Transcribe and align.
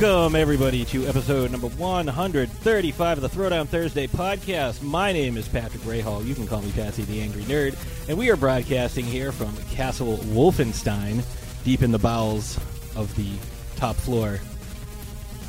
Welcome, 0.00 0.34
everybody, 0.34 0.86
to 0.86 1.06
episode 1.06 1.50
number 1.50 1.66
135 1.66 3.18
of 3.18 3.22
the 3.22 3.28
Throwdown 3.28 3.68
Thursday 3.68 4.06
podcast. 4.06 4.80
My 4.80 5.12
name 5.12 5.36
is 5.36 5.46
Patrick 5.46 5.82
Rahal. 5.82 6.24
You 6.24 6.34
can 6.34 6.46
call 6.46 6.62
me 6.62 6.72
Patsy 6.72 7.02
the 7.02 7.20
Angry 7.20 7.42
Nerd. 7.42 7.76
And 8.08 8.16
we 8.16 8.30
are 8.30 8.36
broadcasting 8.36 9.04
here 9.04 9.30
from 9.30 9.54
Castle 9.66 10.16
Wolfenstein, 10.16 11.22
deep 11.64 11.82
in 11.82 11.92
the 11.92 11.98
bowels 11.98 12.56
of 12.96 13.14
the 13.14 13.28
top 13.76 13.94
floor. 13.94 14.40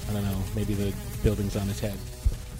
I 0.10 0.14
don't 0.14 0.26
know, 0.26 0.44
maybe 0.54 0.74
the 0.74 0.94
building's 1.24 1.56
on 1.56 1.70
its 1.70 1.80
head. 1.80 1.98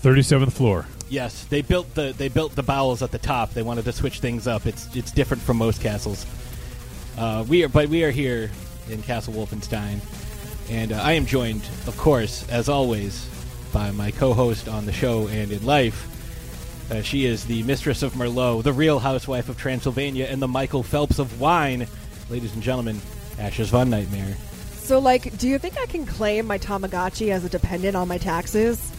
37th 0.02 0.54
floor. 0.54 0.86
Yes, 1.10 1.44
they 1.44 1.62
built 1.62 1.94
the 1.94 2.14
they 2.18 2.30
built 2.30 2.56
the 2.56 2.64
bowels 2.64 3.02
at 3.02 3.12
the 3.12 3.20
top. 3.20 3.52
They 3.52 3.64
wanted 3.64 3.84
to 3.84 3.92
switch 3.92 4.22
things 4.22 4.48
up. 4.48 4.66
It's 4.66 4.96
it's 4.96 5.12
different 5.12 5.44
from 5.44 5.58
most 5.58 5.82
castles. 5.82 6.26
Uh, 7.18 7.44
we 7.50 7.66
are, 7.66 7.68
but 7.68 7.90
we 7.90 8.06
are 8.06 8.12
here 8.12 8.50
in 8.90 9.02
Castle 9.02 9.34
Wolfenstein, 9.34 10.00
and 10.72 10.94
uh, 10.94 11.02
I 11.02 11.14
am 11.14 11.26
joined, 11.26 11.64
of 11.86 11.96
course, 11.98 12.48
as 12.50 12.70
always, 12.70 13.28
by 13.74 13.92
my 13.92 14.10
co-host 14.12 14.68
on 14.70 14.86
the 14.86 14.94
show 14.94 15.28
and 15.28 15.52
in 15.52 15.64
life. 15.66 16.08
Uh, 16.90 17.02
she 17.02 17.26
is 17.26 17.46
the 17.46 17.62
mistress 17.64 18.04
of 18.04 18.14
Merlot, 18.14 18.64
the 18.64 18.74
real 18.74 19.00
housewife 19.00 19.50
of 19.50 19.58
Transylvania, 19.58 20.28
and 20.30 20.42
the 20.42 20.48
Michael 20.48 20.82
Phelps 20.84 21.20
of 21.20 21.40
wine. 21.40 21.88
Ladies 22.30 22.54
and 22.54 22.64
gentlemen, 22.64 23.00
Ashes 23.38 23.70
Von 23.70 23.90
Nightmare. 23.90 24.36
So, 24.74 25.00
like, 25.00 25.38
do 25.38 25.48
you 25.48 25.58
think 25.58 25.78
I 25.78 25.86
can 25.86 26.06
claim 26.06 26.48
my 26.48 26.58
Tamagotchi 26.58 27.32
as 27.32 27.46
a 27.46 27.50
dependent 27.50 27.96
on 27.96 28.08
my 28.08 28.18
taxes? 28.18 28.92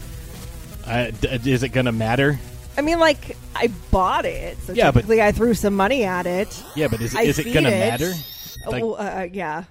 Uh, 0.86 1.10
d- 1.10 1.50
is 1.50 1.62
it 1.62 1.70
going 1.70 1.86
to 1.86 1.92
matter? 1.92 2.38
I 2.76 2.80
mean, 2.80 2.98
like, 2.98 3.36
I 3.54 3.68
bought 3.90 4.24
it, 4.24 4.58
so 4.62 4.72
Yeah, 4.72 4.90
but- 4.90 5.08
I 5.10 5.32
threw 5.32 5.54
some 5.54 5.74
money 5.74 6.04
at 6.04 6.26
it. 6.26 6.62
Yeah, 6.76 6.88
but 6.88 7.00
is, 7.00 7.14
is 7.14 7.38
it 7.38 7.44
going 7.52 7.64
to 7.64 7.70
matter? 7.70 8.12
Like- 8.66 8.82
oh, 8.82 8.92
uh, 8.94 9.28
yeah. 9.30 9.64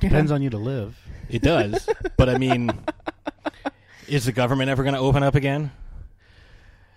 Depends 0.00 0.30
on 0.32 0.42
you 0.42 0.50
to 0.50 0.58
live. 0.58 0.96
It 1.28 1.42
does, 1.42 1.88
but 2.16 2.28
I 2.28 2.38
mean, 2.38 2.70
is 4.08 4.24
the 4.24 4.32
government 4.32 4.70
ever 4.70 4.82
going 4.82 4.94
to 4.94 5.00
open 5.00 5.22
up 5.22 5.34
again? 5.34 5.70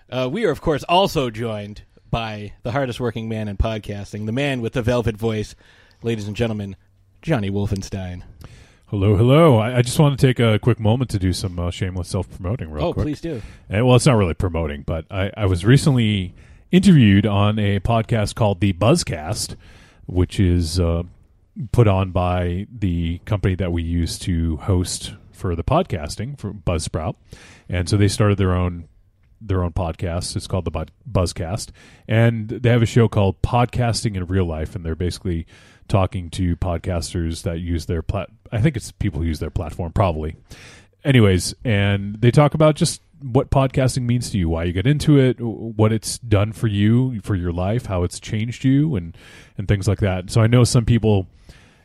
Uh, 0.10 0.30
we 0.32 0.46
are, 0.46 0.52
of 0.52 0.62
course, 0.62 0.84
also 0.84 1.30
joined 1.30 1.84
by 2.10 2.54
the 2.64 2.72
hardest 2.72 3.00
working 3.00 3.30
man 3.30 3.48
in 3.48 3.58
podcasting, 3.58 4.26
the 4.26 4.32
man 4.32 4.62
with 4.62 4.74
the 4.74 4.82
velvet 4.82 5.18
voice, 5.18 5.56
ladies 6.04 6.28
and 6.28 6.36
gentlemen, 6.36 6.76
Johnny 7.22 7.50
Wolfenstein. 7.50 8.24
Hello, 8.88 9.16
hello. 9.16 9.58
I, 9.58 9.78
I 9.78 9.82
just 9.82 9.98
want 10.00 10.20
to 10.20 10.28
take 10.28 10.40
a 10.40 10.59
quick 10.59 10.80
moment 10.80 11.09
to 11.12 11.20
do 11.20 11.32
some 11.32 11.58
uh, 11.58 11.72
shameless 11.72 12.09
self 12.09 12.30
promoting, 12.30 12.72
real 12.72 12.88
oh, 12.88 12.94
quick. 12.94 13.06
please 13.06 13.22
do. 13.22 13.42
And, 13.70 13.86
well, 13.86 13.96
it's 13.96 14.06
not 14.06 14.18
really 14.18 14.34
promoting, 14.34 14.84
but 14.86 15.06
I, 15.09 15.32
I 15.38 15.46
was 15.46 15.64
recently 15.64 16.34
interviewed 16.72 17.26
on 17.26 17.58
a 17.58 17.80
podcast 17.80 18.36
called 18.36 18.59
The 18.59 18.74
Buzzcast, 18.74 19.56
which 20.08 20.42
is 20.42 20.78
uh, 20.78 21.04
put 21.71 21.88
on 21.88 22.11
by 22.11 22.67
the 22.71 23.19
company 23.19 23.55
that 23.55 23.71
we 23.71 23.83
use 23.83 24.17
to 24.19 24.57
host 24.57 25.13
for 25.31 25.55
the 25.55 25.63
podcasting 25.63 26.39
for 26.39 26.53
Buzzsprout, 26.53 27.16
and 27.67 27.89
so 27.89 27.97
they 27.97 28.07
started 28.07 28.38
their 28.38 28.53
own 28.53 28.88
their 29.41 29.63
own 29.63 29.72
podcast. 29.72 30.35
It's 30.35 30.47
called 30.47 30.66
the 30.66 30.85
Buzzcast, 31.11 31.72
and 32.07 32.47
they 32.47 32.69
have 32.69 32.83
a 32.83 32.88
show 32.88 33.07
called 33.07 33.41
Podcasting 33.41 34.16
in 34.16 34.25
Real 34.27 34.45
Life, 34.45 34.75
and 34.75 34.85
they're 34.85 34.95
basically 34.95 35.47
talking 35.88 36.29
to 36.29 36.55
podcasters 36.55 37.44
that 37.44 37.59
use 37.59 37.88
their 37.88 38.02
plat. 38.02 38.29
I 38.52 38.61
think 38.61 38.77
it's 38.77 38.91
people 38.91 39.22
who 39.22 39.27
use 39.27 39.39
their 39.39 39.49
platform, 39.49 39.91
probably. 39.91 40.35
Anyways, 41.03 41.55
and 41.66 42.22
they 42.22 42.31
talk 42.31 42.53
about 42.53 42.75
just 42.75 43.02
what 43.22 43.52
podcasting 43.52 44.03
means 44.03 44.30
to 44.31 44.38
you, 44.38 44.50
why 44.50 44.64
you 44.66 44.73
get 44.73 44.88
into 44.88 45.19
it, 45.19 45.39
what 45.39 45.91
it's 45.91 46.17
done 46.19 46.52
for 46.52 46.67
you, 46.67 47.22
for 47.22 47.36
your 47.36 47.52
life, 47.52 47.86
how 47.86 48.03
it's 48.03 48.19
changed 48.19 48.63
you, 48.63 48.95
and 48.95 49.16
and 49.58 49.67
things 49.67 49.88
like 49.88 50.00
that. 50.00 50.30
So 50.30 50.41
I 50.41 50.47
know 50.47 50.63
some 50.63 50.86
people 50.86 51.28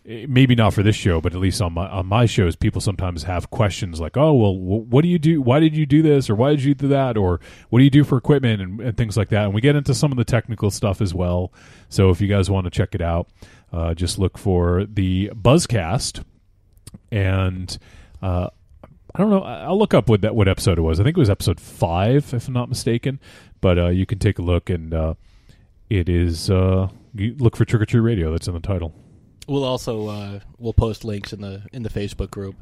eh, 0.07 0.27
maybe 0.29 0.55
not 0.55 0.75
for 0.75 0.83
this 0.83 0.97
show, 0.97 1.21
but 1.21 1.35
at 1.35 1.41
least 1.41 1.61
on 1.61 1.75
my 1.75 1.89
on 1.89 2.07
my 2.07 2.27
shows, 2.27 2.57
people 2.57 2.81
sometimes 2.81 3.25
have 3.25 3.51
questions 3.51 4.01
like, 4.01 4.17
"Oh, 4.17 4.33
well, 4.33 4.57
what 4.57 5.03
do 5.03 5.09
you 5.09 5.19
do? 5.19 5.41
Why 5.43 5.61
did 5.61 5.77
you 5.77 5.87
do 5.87 6.03
this, 6.03 6.31
or 6.31 6.35
why 6.35 6.51
did 6.51 6.65
you 6.65 6.75
do 6.75 6.89
that, 6.89 7.17
or 7.17 7.41
what 7.71 7.79
do 7.79 7.85
you 7.85 7.91
do 7.91 8.05
for 8.05 8.17
equipment 8.17 8.63
and, 8.63 8.81
and 8.81 8.97
things 8.97 9.17
like 9.17 9.29
that?" 9.29 9.45
And 9.45 9.55
we 9.55 9.61
get 9.61 9.77
into 9.77 9.95
some 9.95 10.13
of 10.13 10.19
the 10.19 10.25
technical 10.25 10.71
stuff 10.71 11.01
as 11.01 11.15
well. 11.15 11.53
So 11.89 12.11
if 12.11 12.21
you 12.21 12.29
guys 12.29 12.51
want 12.51 12.65
to 12.65 12.71
check 12.71 12.95
it 12.95 13.03
out, 13.03 13.29
uh, 13.73 13.95
just 13.95 14.19
look 14.19 14.39
for 14.39 14.85
the 14.87 15.31
Buzzcast, 15.35 16.25
and 17.11 17.79
uh, 18.23 18.49
I 19.17 19.21
don't 19.21 19.31
know. 19.31 19.43
I'll 19.43 19.79
look 19.79 19.95
up 19.95 20.11
what 20.11 20.21
that 20.21 20.35
what 20.35 20.47
episode 20.47 20.77
it 20.77 20.83
was. 20.83 21.01
I 21.01 21.05
think 21.05 21.17
it 21.17 21.21
was 21.21 21.31
episode 21.31 21.59
five, 21.59 22.35
if 22.35 22.49
I'm 22.49 22.53
not 22.53 22.69
mistaken. 22.69 23.19
But 23.63 23.79
uh, 23.79 23.89
you 23.89 24.05
can 24.05 24.19
take 24.19 24.39
a 24.39 24.43
look, 24.43 24.69
and 24.69 24.93
uh, 24.93 25.15
it 25.89 26.11
is 26.11 26.51
uh, 26.51 26.89
look 27.15 27.57
for 27.57 27.65
Trick 27.65 27.81
or 27.81 27.87
Treat 27.87 28.01
Radio. 28.01 28.31
That's 28.31 28.47
in 28.47 28.53
the 28.53 28.61
title. 28.61 28.93
We'll 29.49 29.65
also 29.65 30.09
uh, 30.09 30.41
we'll 30.59 30.75
post 30.75 31.03
links 31.03 31.33
in 31.33 31.41
the 31.41 31.63
in 31.73 31.83
the 31.83 31.89
Facebook 31.89 32.31
group. 32.31 32.57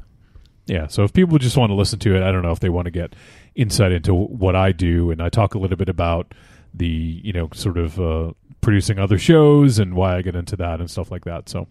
Yeah, 0.65 0.87
so 0.87 1.03
if 1.03 1.11
people 1.11 1.37
just 1.39 1.57
want 1.57 1.71
to 1.71 1.75
listen 1.75 1.99
to 1.99 2.15
it, 2.15 2.23
I 2.23 2.31
don't 2.31 2.41
know 2.41 2.53
if 2.53 2.61
they 2.61 2.69
want 2.69 2.85
to 2.85 2.91
get 2.91 3.15
insight 3.53 3.91
into 3.91 4.15
what 4.15 4.55
I 4.55 4.71
do, 4.71 5.11
and 5.11 5.21
I 5.21 5.27
talk 5.27 5.55
a 5.55 5.59
little 5.59 5.77
bit 5.77 5.89
about 5.89 6.33
the 6.73 6.87
you 7.21 7.33
know 7.33 7.49
sort 7.53 7.77
of 7.77 7.99
uh, 7.99 8.31
producing 8.61 8.97
other 8.97 9.17
shows 9.17 9.77
and 9.77 9.93
why 9.93 10.15
I 10.15 10.21
get 10.21 10.37
into 10.37 10.55
that 10.55 10.79
and 10.79 10.89
stuff 10.89 11.11
like 11.11 11.25
that. 11.25 11.49
So, 11.49 11.67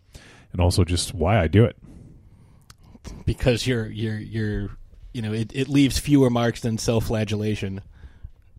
and 0.52 0.60
also 0.60 0.84
just 0.84 1.14
why 1.14 1.40
I 1.40 1.48
do 1.48 1.64
it. 1.64 1.78
Because 3.26 3.66
you're 3.66 3.86
you're 3.86 4.18
you're 4.18 4.70
you 5.12 5.22
know 5.22 5.32
it, 5.32 5.50
it 5.54 5.68
leaves 5.68 5.98
fewer 5.98 6.30
marks 6.30 6.60
than 6.60 6.78
self-flagellation. 6.78 7.80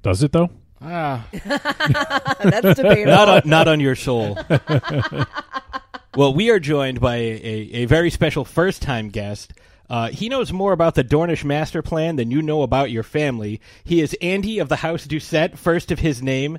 Does 0.01 0.23
it 0.23 0.31
though? 0.31 0.49
Ah, 0.81 1.25
That's 1.31 2.75
debatable. 2.75 3.05
not 3.05 3.29
on, 3.29 3.41
not 3.45 3.67
on 3.67 3.79
your 3.79 3.95
soul. 3.95 4.37
well, 6.15 6.33
we 6.33 6.49
are 6.51 6.59
joined 6.59 6.99
by 6.99 7.15
a, 7.15 7.19
a, 7.19 7.69
a 7.73 7.85
very 7.85 8.09
special 8.09 8.45
first 8.45 8.81
time 8.81 9.09
guest. 9.09 9.53
Uh, 9.89 10.09
he 10.09 10.29
knows 10.29 10.51
more 10.51 10.73
about 10.73 10.95
the 10.95 11.03
Dornish 11.03 11.43
master 11.43 11.81
plan 11.81 12.15
than 12.15 12.31
you 12.31 12.41
know 12.41 12.63
about 12.63 12.91
your 12.91 13.03
family. 13.03 13.61
He 13.83 14.01
is 14.01 14.15
Andy 14.21 14.59
of 14.59 14.67
the 14.69 14.77
House 14.77 15.05
Doucette, 15.05 15.57
first 15.57 15.91
of 15.91 15.99
his 15.99 16.21
name, 16.23 16.57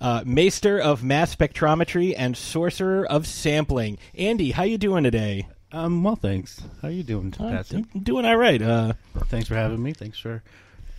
uh, 0.00 0.22
Maester 0.24 0.78
of 0.78 1.02
Mass 1.02 1.34
Spectrometry 1.34 2.14
and 2.16 2.36
Sorcerer 2.36 3.04
of 3.04 3.26
Sampling. 3.26 3.98
Andy, 4.14 4.52
how 4.52 4.62
you 4.62 4.78
doing 4.78 5.02
today? 5.04 5.48
Um, 5.72 6.02
well, 6.02 6.16
thanks. 6.16 6.62
How 6.80 6.88
are 6.88 6.90
you 6.90 7.02
doing, 7.02 7.30
Patsy? 7.30 7.84
I'm 7.94 8.00
doing 8.02 8.24
all 8.24 8.36
right. 8.36 8.60
Uh, 8.60 8.94
Thanks 9.26 9.48
for 9.48 9.54
having 9.54 9.82
me. 9.82 9.92
Thanks 9.92 10.18
for 10.18 10.42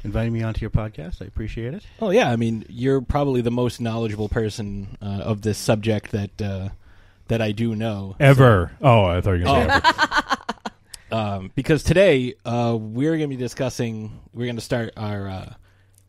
inviting 0.04 0.32
me 0.34 0.44
onto 0.44 0.62
your 0.62 0.70
podcast. 0.70 1.22
I 1.22 1.26
appreciate 1.26 1.74
it. 1.74 1.84
Oh 2.00 2.12
yeah, 2.12 2.30
I 2.30 2.36
mean 2.36 2.66
you're 2.70 3.02
probably 3.02 3.42
the 3.42 3.52
most 3.52 3.82
knowledgeable 3.82 4.30
person 4.30 4.98
uh, 5.02 5.22
of 5.24 5.42
this 5.42 5.58
subject 5.58 6.12
that 6.12 6.42
uh, 6.42 6.70
that 7.28 7.42
I 7.42 7.52
do 7.52 7.76
know. 7.76 8.16
Ever? 8.20 8.72
Oh, 8.82 9.06
I 9.06 9.22
thought 9.22 9.34
you 9.34 9.40
were 9.40 9.46
going 9.46 9.68
to 9.68 9.74
say 9.74 9.78
ever. 9.88 10.36
Um, 11.12 11.52
because 11.56 11.82
today 11.82 12.36
uh, 12.46 12.78
we're 12.80 13.18
going 13.18 13.32
to 13.32 13.36
be 13.36 13.42
discussing. 13.42 14.20
We're 14.32 14.46
going 14.46 14.58
to 14.58 14.62
start 14.62 14.94
our 14.96 15.28
uh, 15.28 15.54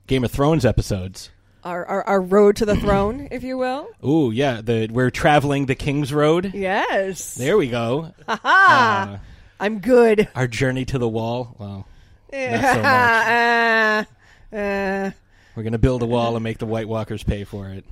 Game 0.06 0.24
of 0.24 0.30
Thrones 0.30 0.66
episodes. 0.66 1.30
Our, 1.64 1.84
our, 1.86 2.02
our 2.06 2.20
road 2.20 2.56
to 2.56 2.64
the 2.66 2.76
throne, 2.76 3.28
if 3.30 3.42
you 3.42 3.58
will. 3.58 3.88
Ooh, 4.06 4.30
yeah, 4.30 4.60
the 4.62 4.88
we're 4.90 5.10
traveling 5.10 5.66
the 5.66 5.74
King's 5.74 6.12
Road. 6.12 6.52
Yes. 6.54 7.34
There 7.34 7.56
we 7.56 7.68
go. 7.68 8.12
Ha! 8.28 9.10
Uh, 9.14 9.18
I'm 9.58 9.80
good. 9.80 10.28
our 10.34 10.46
journey 10.48 10.84
to 10.86 10.98
the 10.98 11.08
wall. 11.08 11.54
Well, 11.58 11.86
so 12.30 12.36
uh, 12.38 14.04
uh, 14.52 15.10
we're 15.54 15.62
going 15.62 15.72
to 15.72 15.78
build 15.78 16.02
a 16.02 16.06
wall 16.06 16.36
and 16.36 16.42
make 16.42 16.58
the 16.58 16.66
White 16.66 16.88
Walkers 16.88 17.22
pay 17.22 17.44
for 17.44 17.68
it. 17.68 17.84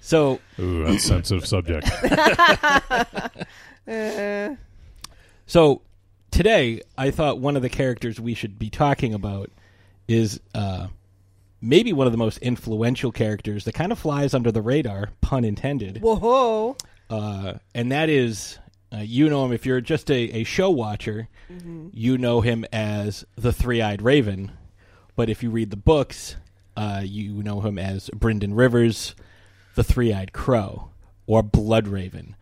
So 0.00 0.40
Ooh, 0.58 0.84
that's 0.84 1.04
a 1.04 1.08
sensitive 1.08 1.46
subject. 1.46 1.88
uh, 3.88 4.54
So 5.46 5.82
today, 6.30 6.80
I 6.98 7.10
thought 7.12 7.38
one 7.38 7.54
of 7.56 7.62
the 7.62 7.68
characters 7.68 8.18
we 8.20 8.34
should 8.34 8.58
be 8.58 8.70
talking 8.70 9.14
about 9.14 9.50
is 10.08 10.40
uh, 10.54 10.88
maybe 11.62 11.92
one 11.92 12.06
of 12.06 12.12
the 12.12 12.18
most 12.18 12.38
influential 12.38 13.12
characters 13.12 13.64
that 13.64 13.72
kind 13.72 13.92
of 13.92 13.98
flies 13.98 14.34
under 14.34 14.50
the 14.50 14.60
radar, 14.60 15.10
pun 15.20 15.44
intended. 15.44 16.02
whoa. 16.02 16.76
Uh, 17.08 17.54
and 17.74 17.92
that 17.92 18.08
is, 18.10 18.58
uh, 18.92 18.98
you 18.98 19.28
know 19.30 19.44
him 19.44 19.52
if 19.52 19.64
you're 19.64 19.80
just 19.80 20.10
a, 20.10 20.14
a 20.14 20.44
show 20.44 20.70
watcher, 20.70 21.28
you 21.92 22.16
know 22.16 22.40
him 22.40 22.64
as 22.72 23.26
the 23.36 23.52
Three 23.52 23.82
Eyed 23.82 24.00
Raven. 24.02 24.52
But 25.14 25.28
if 25.28 25.42
you 25.42 25.50
read 25.50 25.70
the 25.70 25.76
books, 25.76 26.36
uh, 26.76 27.02
you 27.04 27.42
know 27.42 27.60
him 27.60 27.78
as 27.78 28.08
Brynden 28.10 28.56
Rivers, 28.56 29.14
the 29.74 29.84
Three 29.84 30.12
Eyed 30.12 30.32
Crow, 30.32 30.88
or 31.26 31.42
Blood 31.42 31.86
Raven. 31.86 32.34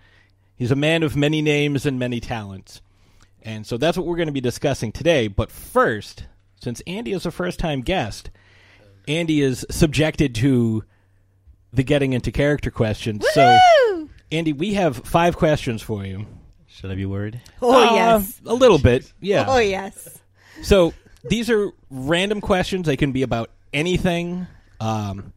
He's 0.57 0.71
a 0.71 0.77
man 0.77 1.03
of 1.03 1.17
many 1.17 1.43
names 1.43 1.85
and 1.85 1.99
many 1.99 2.21
talents. 2.21 2.81
And 3.43 3.67
so 3.67 3.77
that's 3.77 3.97
what 3.97 4.07
we're 4.07 4.17
going 4.17 4.27
to 4.27 4.33
be 4.33 4.41
discussing 4.41 4.93
today. 4.93 5.27
But 5.27 5.51
first, 5.51 6.27
since 6.61 6.83
Andy 6.87 7.13
is 7.13 7.27
a 7.27 7.31
first 7.31 7.59
time 7.59 7.81
guest, 7.81 8.31
Andy 9.11 9.41
is 9.41 9.67
subjected 9.71 10.35
to 10.37 10.85
the 11.73 11.83
getting 11.83 12.13
into 12.13 12.31
character 12.33 12.71
questions. 12.71 13.25
So, 13.33 13.59
Andy, 14.31 14.53
we 14.53 14.75
have 14.75 14.97
five 14.99 15.37
questions 15.37 15.83
for 15.83 16.05
you. 16.05 16.27
Should 16.69 16.91
I 16.91 16.95
be 16.95 17.07
worried? 17.07 17.41
Oh, 17.61 17.91
Uh, 17.91 17.95
yes. 17.95 18.41
A 18.47 18.55
little 18.55 18.79
bit, 18.79 19.13
yeah. 19.21 19.45
Oh, 19.49 19.59
yes. 19.59 20.21
So 20.63 20.95
these 21.25 21.51
are 21.51 21.71
random 21.91 22.41
questions. 22.41 22.87
They 22.87 22.97
can 22.97 23.13
be 23.13 23.23
about 23.23 23.51
anything. 23.73 24.47
Um, 24.79 25.33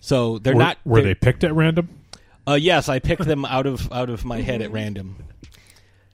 so 0.00 0.38
they're 0.38 0.54
were, 0.54 0.58
not. 0.62 0.78
Were 0.84 0.98
they're- 1.00 1.08
they 1.10 1.14
picked 1.14 1.44
at 1.44 1.54
random? 1.54 1.88
Uh, 2.46 2.54
yes, 2.54 2.88
I 2.88 2.98
picked 2.98 3.24
them 3.24 3.44
out 3.44 3.66
of 3.66 3.90
out 3.92 4.10
of 4.10 4.24
my 4.24 4.40
head 4.40 4.62
at 4.62 4.72
random. 4.72 5.16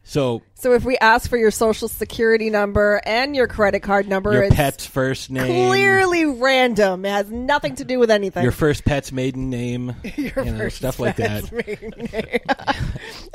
So 0.09 0.41
So 0.55 0.73
if 0.73 0.87
we 0.87 0.97
ask 0.97 1.29
for 1.29 1.37
your 1.37 1.51
social 1.51 1.87
security 1.87 2.49
number 2.49 2.99
and 3.05 3.37
your 3.37 3.47
credit 3.47 3.81
card 3.81 4.09
number, 4.09 4.33
your 4.33 4.45
it's 4.45 4.55
pet's 4.55 4.87
first 4.87 5.31
name, 5.31 5.69
clearly 5.69 6.25
random. 6.25 7.05
It 7.05 7.11
has 7.11 7.31
nothing 7.31 7.75
to 7.75 7.85
do 7.85 7.99
with 7.99 8.11
anything. 8.11 8.43
your 8.43 8.53
first 8.53 8.87
pet's 8.87 9.13
maiden 9.13 9.51
name, 9.51 9.95
Your 10.17 10.45
you 10.45 10.53
know, 10.53 10.59
first 10.59 10.79
stuff 10.79 10.99
like 10.99 11.17
that. 11.17 11.53
name. 11.53 12.41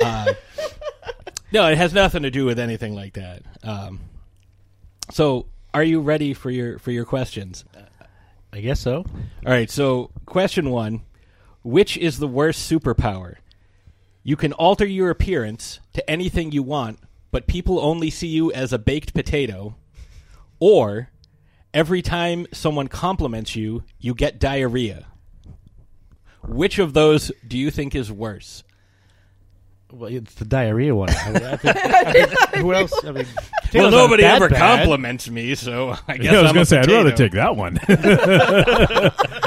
Uh, 0.00 0.34
no, 1.52 1.68
it 1.68 1.78
has 1.78 1.94
nothing 1.94 2.24
to 2.24 2.30
do 2.30 2.44
with 2.44 2.58
anything 2.58 2.96
like 2.96 3.14
that. 3.14 3.42
Um, 3.62 4.00
so, 5.12 5.46
are 5.72 5.84
you 5.84 6.00
ready 6.00 6.34
for 6.34 6.50
your 6.50 6.80
for 6.80 6.90
your 6.90 7.04
questions? 7.04 7.64
I 8.52 8.60
guess 8.60 8.80
so. 8.80 8.96
All 8.96 9.52
right. 9.52 9.70
So, 9.70 10.10
question 10.26 10.70
one: 10.70 11.02
Which 11.62 11.96
is 11.96 12.18
the 12.18 12.26
worst 12.26 12.68
superpower? 12.70 13.36
You 14.24 14.36
can 14.36 14.52
alter 14.54 14.86
your 14.86 15.10
appearance 15.10 15.80
to 15.92 16.10
anything 16.10 16.50
you 16.50 16.62
want, 16.62 16.98
but 17.30 17.46
people 17.46 17.78
only 17.78 18.08
see 18.10 18.26
you 18.28 18.50
as 18.52 18.72
a 18.72 18.78
baked 18.78 19.12
potato. 19.14 19.76
Or 20.58 21.10
every 21.74 22.00
time 22.00 22.46
someone 22.52 22.88
compliments 22.88 23.54
you, 23.54 23.84
you 23.98 24.14
get 24.14 24.38
diarrhea. 24.40 25.06
Which 26.42 26.78
of 26.78 26.94
those 26.94 27.30
do 27.46 27.58
you 27.58 27.70
think 27.70 27.94
is 27.94 28.10
worse? 28.10 28.64
Well, 29.92 30.10
it's 30.10 30.34
the 30.34 30.44
diarrhea 30.46 30.94
one. 30.94 31.10
I, 31.10 31.12
I 31.52 31.56
think, 31.56 31.76
I 31.76 32.12
think- 32.12 32.54
who 32.56 32.72
else? 32.72 32.92
I 33.04 33.12
mean, 33.12 33.26
well, 33.74 33.90
nobody 33.90 34.24
ever 34.24 34.48
bad. 34.48 34.78
compliments 34.78 35.28
me, 35.28 35.54
so 35.54 35.94
I 36.08 36.16
guess 36.16 36.32
Yeah, 36.32 36.38
I 36.38 36.42
was 36.42 36.48
I'm 36.48 36.54
going 36.54 36.64
to 36.64 36.66
say, 36.66 36.78
I'd 36.78 36.90
rather 36.90 37.12
take 37.12 37.32
that 37.32 37.56
one. 37.56 37.78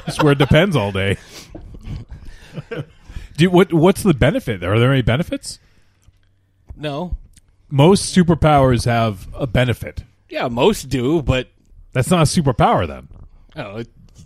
Just 0.06 0.22
where 0.24 0.34
it 0.34 0.38
depends 0.38 0.76
all 0.76 0.92
day. 0.92 1.18
Do 3.38 3.50
what? 3.50 3.72
What's 3.72 4.04
the 4.04 4.14
benefit? 4.14 4.64
Are 4.64 4.78
there 4.80 4.92
any 4.92 5.02
benefits? 5.04 5.60
No, 6.76 7.18
Most 7.70 8.16
superpowers 8.16 8.86
have 8.86 9.28
a 9.34 9.48
benefit. 9.48 10.04
yeah, 10.30 10.48
most 10.48 10.90
do, 10.90 11.22
but 11.24 11.50
That's 11.94 12.10
not 12.12 12.20
a 12.22 12.24
superpower, 12.26 12.86
then. 12.88 13.08
oh, 13.56 13.78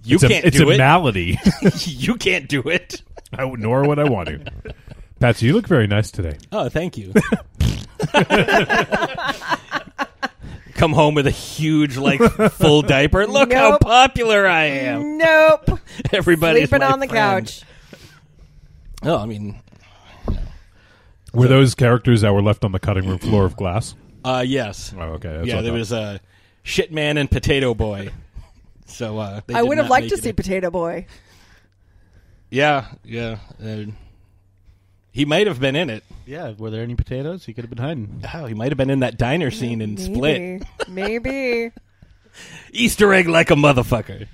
you 0.04 0.16
it's 0.16 0.28
can't 0.28 0.44
a, 0.44 0.48
it's 0.48 0.58
do 0.58 0.70
a 0.70 0.74
it. 0.74 0.78
malady. 0.78 1.38
you 1.86 2.16
can't 2.16 2.50
do 2.50 2.62
it. 2.64 3.02
I, 3.32 3.46
would- 3.46 3.60
nor 3.62 3.88
would 3.88 4.00
I 4.00 4.10
want 4.10 4.28
to. 4.30 4.74
Patsy, 5.22 5.46
you 5.46 5.54
look 5.54 5.68
very 5.68 5.88
nice 5.88 6.10
today. 6.12 6.38
Oh, 6.52 6.68
thank 6.68 6.98
you. 6.98 7.14
Come 10.74 10.94
home 10.94 11.14
with 11.14 11.28
a 11.28 11.32
huge, 11.32 11.96
like, 11.98 12.20
full 12.54 12.82
diaper. 12.82 13.28
Look 13.28 13.54
how 13.54 13.72
Nope. 13.72 13.82
popular 13.82 14.48
I 14.48 14.64
am. 14.64 15.18
nope. 15.20 15.80
Everybody's 16.12 16.70
Sleeping 16.70 16.86
my 16.88 16.92
on 16.94 17.00
the 17.00 17.08
friend. 17.08 17.46
couch. 17.48 17.62
Oh, 19.04 19.18
I 19.18 19.26
mean, 19.26 19.60
Were 21.34 21.48
those 21.48 21.74
characters 21.76 22.22
that 22.22 22.34
were 22.34 22.42
left 22.42 22.64
on 22.64 22.72
the 22.72 22.80
cutting 22.80 23.08
room 23.08 23.18
floor 23.20 23.46
of 23.46 23.56
glass? 23.56 23.96
uh, 24.24 24.44
yes. 24.46 24.94
Oh, 24.98 25.02
okay. 25.14 25.38
That's 25.38 25.48
yeah, 25.48 25.60
I 25.60 25.62
there 25.62 25.72
thought. 25.72 25.78
was 25.80 25.92
a 25.92 26.20
shit 26.64 26.92
man 26.92 27.18
and 27.18 27.30
potato 27.30 27.74
boy. 27.74 28.10
So 28.86 29.18
uh, 29.18 29.42
they 29.48 29.54
I 29.56 29.62
did 29.62 29.68
would 29.70 29.78
have 29.78 29.86
not 29.86 29.92
liked 29.92 30.04
make 30.04 30.10
to 30.12 30.16
it 30.18 30.24
see 30.24 30.30
in. 30.30 30.36
Potato 30.36 30.70
Boy. 30.70 31.06
Yeah, 32.50 32.88
yeah. 33.06 33.38
Uh, 33.64 33.86
he 35.14 35.24
might 35.24 35.48
have 35.48 35.62
been 35.62 35.78
in 35.78 35.90
it. 35.90 36.04
Yeah, 36.26 36.52
were 36.58 36.70
there 36.70 36.84
any 36.84 36.96
potatoes? 36.96 37.46
He 37.46 37.54
could 37.54 37.64
have 37.64 37.70
been 37.70 37.84
hiding. 37.84 38.22
Oh, 38.34 38.46
he 38.46 38.54
might 38.54 38.70
have 38.70 38.78
been 38.78 38.90
in 38.90 39.00
that 39.00 39.18
diner 39.18 39.50
scene 39.50 39.82
in 39.82 39.96
Split. 39.98 40.42
Maybe. 40.42 40.66
Maybe. 40.90 41.72
Easter 42.74 43.14
egg 43.14 43.30
like 43.30 43.50
a 43.50 43.56
motherfucker. 43.56 44.28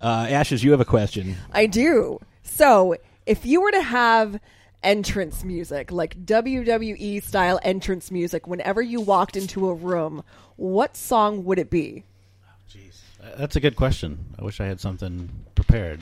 Uh, 0.00 0.26
Ashes, 0.30 0.62
you 0.62 0.70
have 0.72 0.80
a 0.80 0.84
question. 0.86 1.36
I 1.52 1.64
do. 1.66 2.18
So, 2.42 2.96
if 3.26 3.44
you 3.46 3.60
were 3.60 3.70
to 3.72 3.82
have 3.82 4.40
entrance 4.82 5.44
music, 5.44 5.92
like 5.92 6.24
WWE 6.24 7.22
style 7.22 7.60
entrance 7.62 8.10
music, 8.10 8.46
whenever 8.46 8.80
you 8.80 9.00
walked 9.00 9.36
into 9.36 9.68
a 9.68 9.74
room, 9.74 10.22
what 10.56 10.96
song 10.96 11.44
would 11.44 11.58
it 11.58 11.70
be? 11.70 12.04
Jeez, 12.72 13.00
that's 13.36 13.56
a 13.56 13.60
good 13.60 13.76
question. 13.76 14.18
I 14.38 14.44
wish 14.44 14.60
I 14.60 14.66
had 14.66 14.80
something 14.80 15.28
prepared 15.54 16.00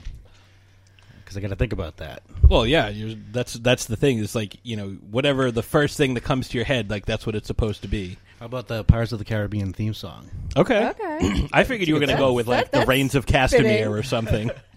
because 1.25 1.37
I 1.37 1.41
got 1.41 1.49
to 1.49 1.57
think 1.57 1.73
about 1.73 1.99
that. 1.99 2.23
Well, 2.49 2.65
yeah, 2.67 2.89
you're, 2.89 3.17
that's 3.33 3.55
that's 3.55 3.87
the 3.87 3.97
thing. 3.97 4.19
It's 4.23 4.35
like 4.35 4.57
you 4.63 4.77
know, 4.77 4.91
whatever 5.11 5.51
the 5.51 5.63
first 5.63 5.97
thing 5.97 6.15
that 6.15 6.23
comes 6.23 6.49
to 6.51 6.59
your 6.59 6.65
head, 6.65 6.89
like 6.91 7.05
that's 7.05 7.27
what 7.27 7.35
it's 7.35 7.47
supposed 7.47 7.83
to 7.83 7.89
be. 7.89 8.17
How 8.41 8.47
about 8.47 8.69
the 8.69 8.85
Pirates 8.85 9.11
of 9.11 9.19
the 9.19 9.25
Caribbean 9.25 9.73
theme 9.73 9.95
song? 9.95 10.31
Okay. 10.57 10.89
Okay. 10.91 11.49
I 11.53 11.65
figured 11.65 11.89
you 11.89 11.95
were 11.95 12.01
going 12.01 12.11
to 12.11 12.17
go 12.17 12.33
with 12.33 12.47
like 12.47 12.67
That- 12.67 12.73
the 12.73 12.79
that's 12.79 12.89
Rains 12.89 13.15
of 13.17 13.27
Castamere 13.27 13.91
or 13.91 14.03
something. 14.05 14.51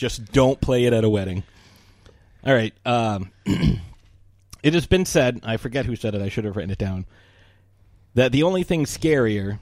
Just 0.00 0.32
don't 0.32 0.58
play 0.62 0.86
it 0.86 0.94
at 0.94 1.04
a 1.04 1.10
wedding. 1.10 1.42
All 2.46 2.54
right. 2.54 2.72
Um, 2.86 3.32
it 4.62 4.72
has 4.72 4.86
been 4.86 5.04
said. 5.04 5.40
I 5.42 5.58
forget 5.58 5.84
who 5.84 5.94
said 5.94 6.14
it. 6.14 6.22
I 6.22 6.30
should 6.30 6.46
have 6.46 6.56
written 6.56 6.70
it 6.70 6.78
down. 6.78 7.04
That 8.14 8.32
the 8.32 8.44
only 8.44 8.62
thing 8.62 8.86
scarier 8.86 9.58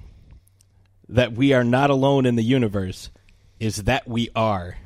that 1.08 1.32
we 1.32 1.52
are 1.52 1.64
not 1.64 1.90
alone 1.90 2.25
in 2.25 2.37
the 2.37 2.44
universe 2.44 3.11
is 3.58 3.82
that 3.82 4.06
we 4.06 4.29
are. 4.37 4.79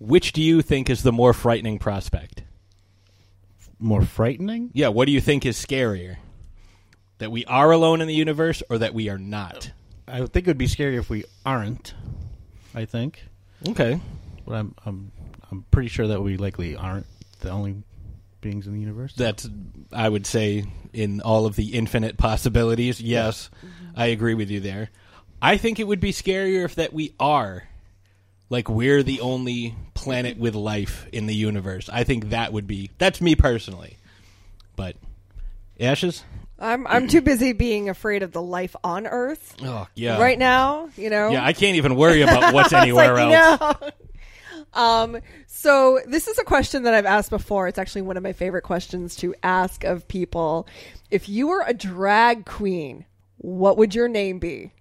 Which 0.00 0.32
do 0.32 0.40
you 0.40 0.62
think 0.62 0.88
is 0.88 1.02
the 1.02 1.12
more 1.12 1.34
frightening 1.34 1.78
prospect? 1.78 2.42
More 3.78 4.06
frightening? 4.06 4.70
Yeah, 4.72 4.88
what 4.88 5.04
do 5.04 5.12
you 5.12 5.20
think 5.20 5.44
is 5.44 5.62
scarier? 5.62 6.16
That 7.18 7.30
we 7.30 7.44
are 7.44 7.72
alone 7.72 8.00
in 8.00 8.08
the 8.08 8.14
universe 8.14 8.62
or 8.70 8.78
that 8.78 8.94
we 8.94 9.10
are 9.10 9.18
not? 9.18 9.70
I 10.08 10.22
would 10.22 10.32
think 10.32 10.46
it 10.46 10.50
would 10.50 10.56
be 10.56 10.66
scary 10.66 10.96
if 10.96 11.10
we 11.10 11.24
aren't. 11.44 11.92
I 12.74 12.86
think, 12.86 13.24
Okay. 13.68 14.00
But 14.52 14.58
I'm 14.58 14.74
I'm 14.84 15.12
I'm 15.50 15.64
pretty 15.70 15.88
sure 15.88 16.08
that 16.08 16.20
we 16.22 16.36
likely 16.36 16.76
aren't 16.76 17.06
the 17.40 17.48
only 17.50 17.82
beings 18.42 18.66
in 18.66 18.74
the 18.74 18.80
universe. 18.80 19.14
That's, 19.16 19.48
I 19.92 20.08
would 20.08 20.26
say, 20.26 20.64
in 20.92 21.20
all 21.22 21.46
of 21.46 21.56
the 21.56 21.74
infinite 21.74 22.18
possibilities, 22.18 23.00
yes, 23.00 23.48
I 23.96 24.06
agree 24.06 24.34
with 24.34 24.50
you 24.50 24.60
there. 24.60 24.90
I 25.40 25.56
think 25.56 25.78
it 25.80 25.86
would 25.86 26.00
be 26.00 26.12
scarier 26.12 26.64
if 26.64 26.74
that 26.76 26.92
we 26.92 27.14
are. 27.18 27.66
Like, 28.50 28.68
we're 28.68 29.02
the 29.02 29.20
only 29.20 29.74
planet 29.94 30.36
with 30.38 30.54
life 30.54 31.06
in 31.12 31.26
the 31.26 31.34
universe. 31.34 31.88
I 31.90 32.04
think 32.04 32.30
that 32.30 32.52
would 32.52 32.66
be. 32.66 32.90
That's 32.98 33.20
me 33.20 33.34
personally. 33.36 33.96
But, 34.76 34.96
Ashes? 35.80 36.22
I'm 36.58 36.86
I'm 36.86 37.08
too 37.08 37.20
busy 37.22 37.52
being 37.54 37.88
afraid 37.88 38.22
of 38.22 38.32
the 38.32 38.42
life 38.42 38.76
on 38.84 39.06
Earth 39.06 39.56
Oh, 39.62 39.88
yeah. 39.94 40.20
right 40.20 40.38
now. 40.38 40.90
You 40.96 41.10
know. 41.10 41.30
Yeah, 41.30 41.44
I 41.44 41.54
can't 41.54 41.76
even 41.76 41.96
worry 41.96 42.20
about 42.22 42.52
what's 42.54 42.72
anywhere 42.82 43.14
like, 43.14 43.32
else. 43.34 43.60
no. 43.80 43.90
Um, 44.74 45.18
so 45.46 46.00
this 46.06 46.28
is 46.28 46.38
a 46.38 46.44
question 46.44 46.84
that 46.84 46.94
I've 46.94 47.06
asked 47.06 47.30
before. 47.30 47.68
It's 47.68 47.78
actually 47.78 48.02
one 48.02 48.16
of 48.16 48.22
my 48.22 48.32
favorite 48.32 48.62
questions 48.62 49.16
to 49.16 49.34
ask 49.42 49.84
of 49.84 50.08
people. 50.08 50.66
If 51.10 51.28
you 51.28 51.48
were 51.48 51.62
a 51.66 51.74
drag 51.74 52.46
queen, 52.46 53.04
what 53.38 53.76
would 53.76 53.94
your 53.94 54.08
name 54.08 54.38
be? 54.38 54.72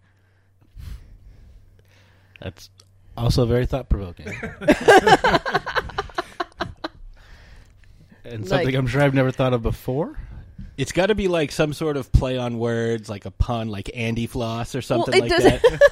That's 2.42 2.70
also 3.18 3.46
very 3.46 3.66
thought 3.66 3.90
provoking. 3.90 4.28
and 8.24 8.48
something 8.48 8.66
Like- 8.68 8.76
I'm 8.76 8.88
sure 8.88 9.02
I've 9.02 9.14
never 9.14 9.32
thought 9.32 9.54
of 9.54 9.62
before. 9.62 10.18
It's 10.78 10.92
got 10.92 11.08
to 11.08 11.16
be 11.16 11.28
like 11.28 11.52
some 11.52 11.74
sort 11.74 11.98
of 11.98 12.12
play 12.12 12.38
on 12.38 12.58
words, 12.58 13.10
like 13.10 13.26
a 13.26 13.32
pun, 13.32 13.68
like 13.68 13.92
Andy 13.94 14.26
Floss 14.26 14.74
or 14.74 14.82
something 14.82 15.14
it 15.14 15.22
like 15.22 15.30
does- 15.30 15.44
that. 15.44 15.62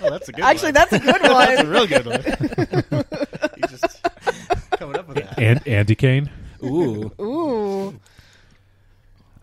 Oh, 0.00 0.10
that's 0.10 0.28
a 0.28 0.32
good 0.32 0.44
Actually, 0.44 0.70
that's 0.70 0.92
a 0.92 1.00
good 1.00 1.20
one. 1.22 1.22
That's 1.22 1.60
a 1.62 1.66
real 1.66 1.86
good 1.88 2.06
one. 2.06 3.04
He's 3.70 3.80
just 3.80 4.02
coming 4.72 4.96
up 4.96 5.08
with 5.08 5.16
that. 5.16 5.38
And 5.38 5.66
Andy 5.66 5.94
Kane. 5.94 6.30
Ooh. 6.64 7.12
Ooh. 7.20 8.00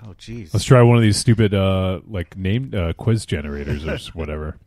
Oh, 0.06 0.14
jeez. 0.20 0.54
Let's 0.54 0.66
try 0.66 0.82
one 0.82 0.98
of 0.98 1.02
these 1.04 1.18
stupid 1.18 1.54
uh, 1.54 2.02
like 2.08 2.38
name 2.38 2.72
uh, 2.76 2.94
quiz 2.94 3.26
generators 3.26 3.86
or 3.86 3.98
whatever. 4.14 4.58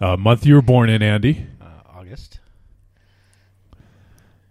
Uh, 0.00 0.16
month 0.16 0.46
you 0.46 0.54
were 0.54 0.62
born 0.62 0.88
in, 0.88 1.02
Andy. 1.02 1.46
Uh, 1.60 1.98
August. 1.98 2.40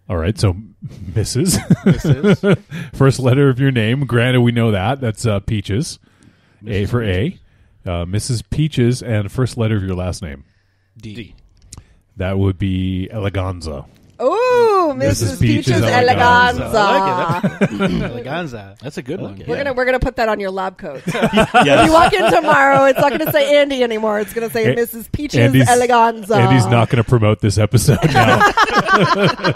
All 0.10 0.18
right, 0.18 0.38
so 0.38 0.54
Mrs. 0.86 1.58
Mrs. 1.86 2.58
First 2.96 3.20
letter 3.20 3.50
of 3.50 3.60
your 3.60 3.72
name. 3.72 4.06
Granted, 4.06 4.42
we 4.42 4.52
know 4.52 4.72
that. 4.72 5.00
That's 5.02 5.26
uh, 5.26 5.40
Peaches. 5.40 5.98
A 6.68 6.86
for 6.86 7.04
A. 7.04 7.40
Uh, 7.86 8.06
Mrs. 8.06 8.44
Peaches, 8.50 9.02
and 9.02 9.30
first 9.32 9.58
letter 9.58 9.76
of 9.76 9.84
your 9.84 9.96
last 9.96 10.22
name. 10.22 10.46
D. 10.98 11.14
D. 11.16 11.36
That 12.18 12.38
would 12.38 12.58
be 12.58 13.10
Eleganza. 13.12 13.86
Ooh, 14.22 14.94
Mrs. 14.96 15.34
Mrs. 15.36 15.42
Peaches 15.42 15.66
Peaches 15.66 15.82
Eleganza. 15.82 16.72
Eleganza. 16.72 17.60
Eleganza. 18.14 18.80
That's 18.80 18.98
a 18.98 19.02
good 19.02 19.20
one. 19.20 19.42
We're 19.48 19.58
gonna 19.58 19.74
we're 19.74 19.86
gonna 19.86 20.00
put 20.00 20.16
that 20.18 20.30
on 20.30 20.40
your 20.40 20.52
lab 20.52 20.78
coat. 20.78 21.02
If 21.08 21.14
Yes. 21.66 21.88
you 21.88 21.92
walk 21.94 22.14
in 22.14 22.32
tomorrow, 22.32 22.86
it's 22.86 23.00
not 23.00 23.12
gonna 23.12 23.32
say 23.32 23.58
Andy 23.60 23.84
anymore. 23.84 24.20
It's 24.20 24.32
gonna 24.34 24.52
say 24.52 24.72
A- 24.72 24.76
Mrs. 24.76 25.12
Peaches 25.12 25.40
Andy's- 25.40 25.68
Eleganza. 25.68 26.38
Andy's 26.38 26.68
not 26.68 26.90
going 26.90 27.04
to 27.04 27.10
promote 27.10 27.40
this 27.42 27.58
episode 27.58 27.98
now. 28.14 28.40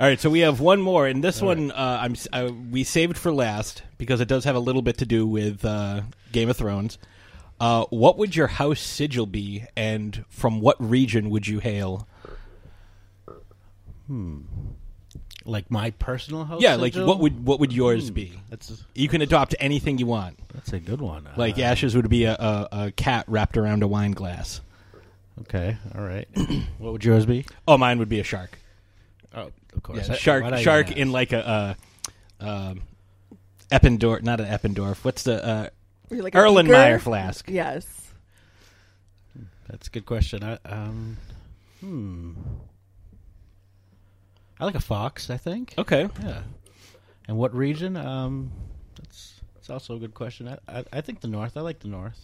All 0.00 0.06
right, 0.06 0.18
so 0.18 0.30
we 0.30 0.40
have 0.40 0.60
one 0.60 0.80
more, 0.80 1.06
and 1.06 1.22
this 1.22 1.42
one 1.42 1.70
uh, 1.70 1.98
I'm 2.02 2.12
s- 2.12 2.26
uh, 2.32 2.50
we 2.70 2.84
saved 2.84 3.18
for 3.18 3.30
last 3.32 3.82
because 3.98 4.20
it 4.22 4.28
does 4.28 4.44
have 4.44 4.56
a 4.56 4.60
little 4.60 4.80
bit 4.82 4.98
to 4.98 5.06
do 5.06 5.26
with 5.26 5.62
uh, 5.64 6.00
Game 6.32 6.48
of 6.48 6.56
Thrones. 6.56 6.96
Uh, 7.60 7.84
what 7.90 8.16
would 8.16 8.34
your 8.34 8.46
house 8.46 8.80
sigil 8.80 9.26
be, 9.26 9.64
and 9.76 10.24
from 10.30 10.60
what 10.62 10.76
region 10.80 11.28
would 11.30 11.46
you 11.46 11.58
hail? 11.58 12.08
Hmm. 14.06 14.38
Like 15.44 15.70
my 15.70 15.90
personal 15.92 16.44
house. 16.44 16.60
Yeah, 16.62 16.76
like 16.76 16.92
sigil? 16.92 17.06
what 17.08 17.18
would 17.20 17.44
what 17.44 17.60
would 17.60 17.72
yours 17.72 18.08
Hmm, 18.08 18.14
be? 18.14 18.32
That's 18.50 18.82
You 18.94 19.08
can 19.08 19.22
adopt 19.22 19.54
anything 19.60 19.98
you 19.98 20.06
want. 20.06 20.38
that's 20.54 20.72
a 20.72 20.78
good 20.80 21.00
one. 21.00 21.28
Like 21.36 21.58
Uh, 21.58 21.62
Ash's 21.62 21.94
would 21.96 22.08
be 22.08 22.24
a, 22.24 22.34
a, 22.34 22.68
a 22.72 22.90
cat 22.92 23.24
wrapped 23.28 23.56
around 23.56 23.82
a 23.82 23.88
wine 23.88 24.12
glass. 24.12 24.60
Okay, 25.42 25.76
all 25.94 26.02
right. 26.04 26.28
what 26.78 26.92
would 26.92 27.04
yours 27.04 27.24
be? 27.24 27.46
Oh, 27.66 27.78
mine 27.78 27.98
would 27.98 28.08
be 28.10 28.20
a 28.20 28.24
shark. 28.24 28.58
Oh, 29.34 29.50
of 29.74 29.82
course. 29.82 30.06
Yeah, 30.08 30.14
I- 30.14 30.16
shark 30.16 30.56
shark 30.58 30.90
in 30.92 31.12
like 31.12 31.32
a 31.32 31.48
uh, 31.48 31.74
um, 32.40 32.82
Eppendorf, 33.72 34.22
not 34.22 34.40
an 34.40 34.46
Eppendorf. 34.46 35.04
What's 35.04 35.22
the 35.22 35.44
uh, 35.44 35.68
Were 36.10 36.16
you 36.16 36.22
like 36.22 36.34
Erlenmeyer 36.34 36.94
beaker? 36.94 36.98
flask? 36.98 37.48
Yes. 37.48 37.86
That's 39.68 39.86
a 39.86 39.90
good 39.90 40.04
question. 40.04 40.42
I, 40.42 40.58
um, 40.64 41.16
hmm. 41.80 42.32
I 44.58 44.64
like 44.64 44.74
a 44.74 44.80
fox. 44.80 45.30
I 45.30 45.36
think. 45.36 45.74
Okay. 45.78 46.08
Yeah. 46.22 46.42
And 47.28 47.38
what 47.38 47.54
region? 47.54 47.96
Um, 47.96 48.50
that's 48.98 49.40
that's 49.54 49.70
also 49.70 49.94
a 49.94 49.98
good 49.98 50.14
question. 50.14 50.48
I, 50.48 50.80
I 50.80 50.84
I 50.92 51.00
think 51.00 51.20
the 51.20 51.28
north. 51.28 51.56
I 51.56 51.60
like 51.60 51.78
the 51.78 51.88
north. 51.88 52.18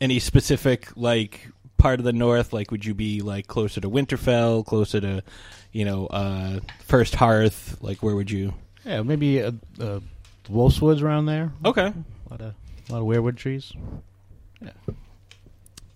Any 0.00 0.18
specific 0.18 0.88
like 0.96 1.48
part 1.80 1.98
of 1.98 2.04
the 2.04 2.12
north? 2.12 2.52
Like, 2.52 2.70
would 2.70 2.84
you 2.84 2.94
be 2.94 3.20
like 3.22 3.46
closer 3.46 3.80
to 3.80 3.90
Winterfell, 3.90 4.64
closer 4.64 5.00
to, 5.00 5.22
you 5.72 5.84
know, 5.84 6.06
uh, 6.06 6.60
First 6.80 7.14
Hearth? 7.14 7.78
Like, 7.80 8.02
where 8.02 8.14
would 8.14 8.30
you? 8.30 8.54
Yeah, 8.84 9.02
maybe 9.02 9.42
uh, 9.42 9.52
uh, 9.80 10.00
the 10.00 10.02
Wolf's 10.48 10.80
Woods 10.80 11.02
around 11.02 11.26
there. 11.26 11.52
Okay. 11.64 11.86
A 11.86 12.30
lot 12.30 12.40
of 12.40 12.54
a 12.90 12.92
lot 12.92 13.00
of 13.00 13.06
weirwood 13.06 13.36
trees. 13.36 13.72
Yeah. 14.60 14.70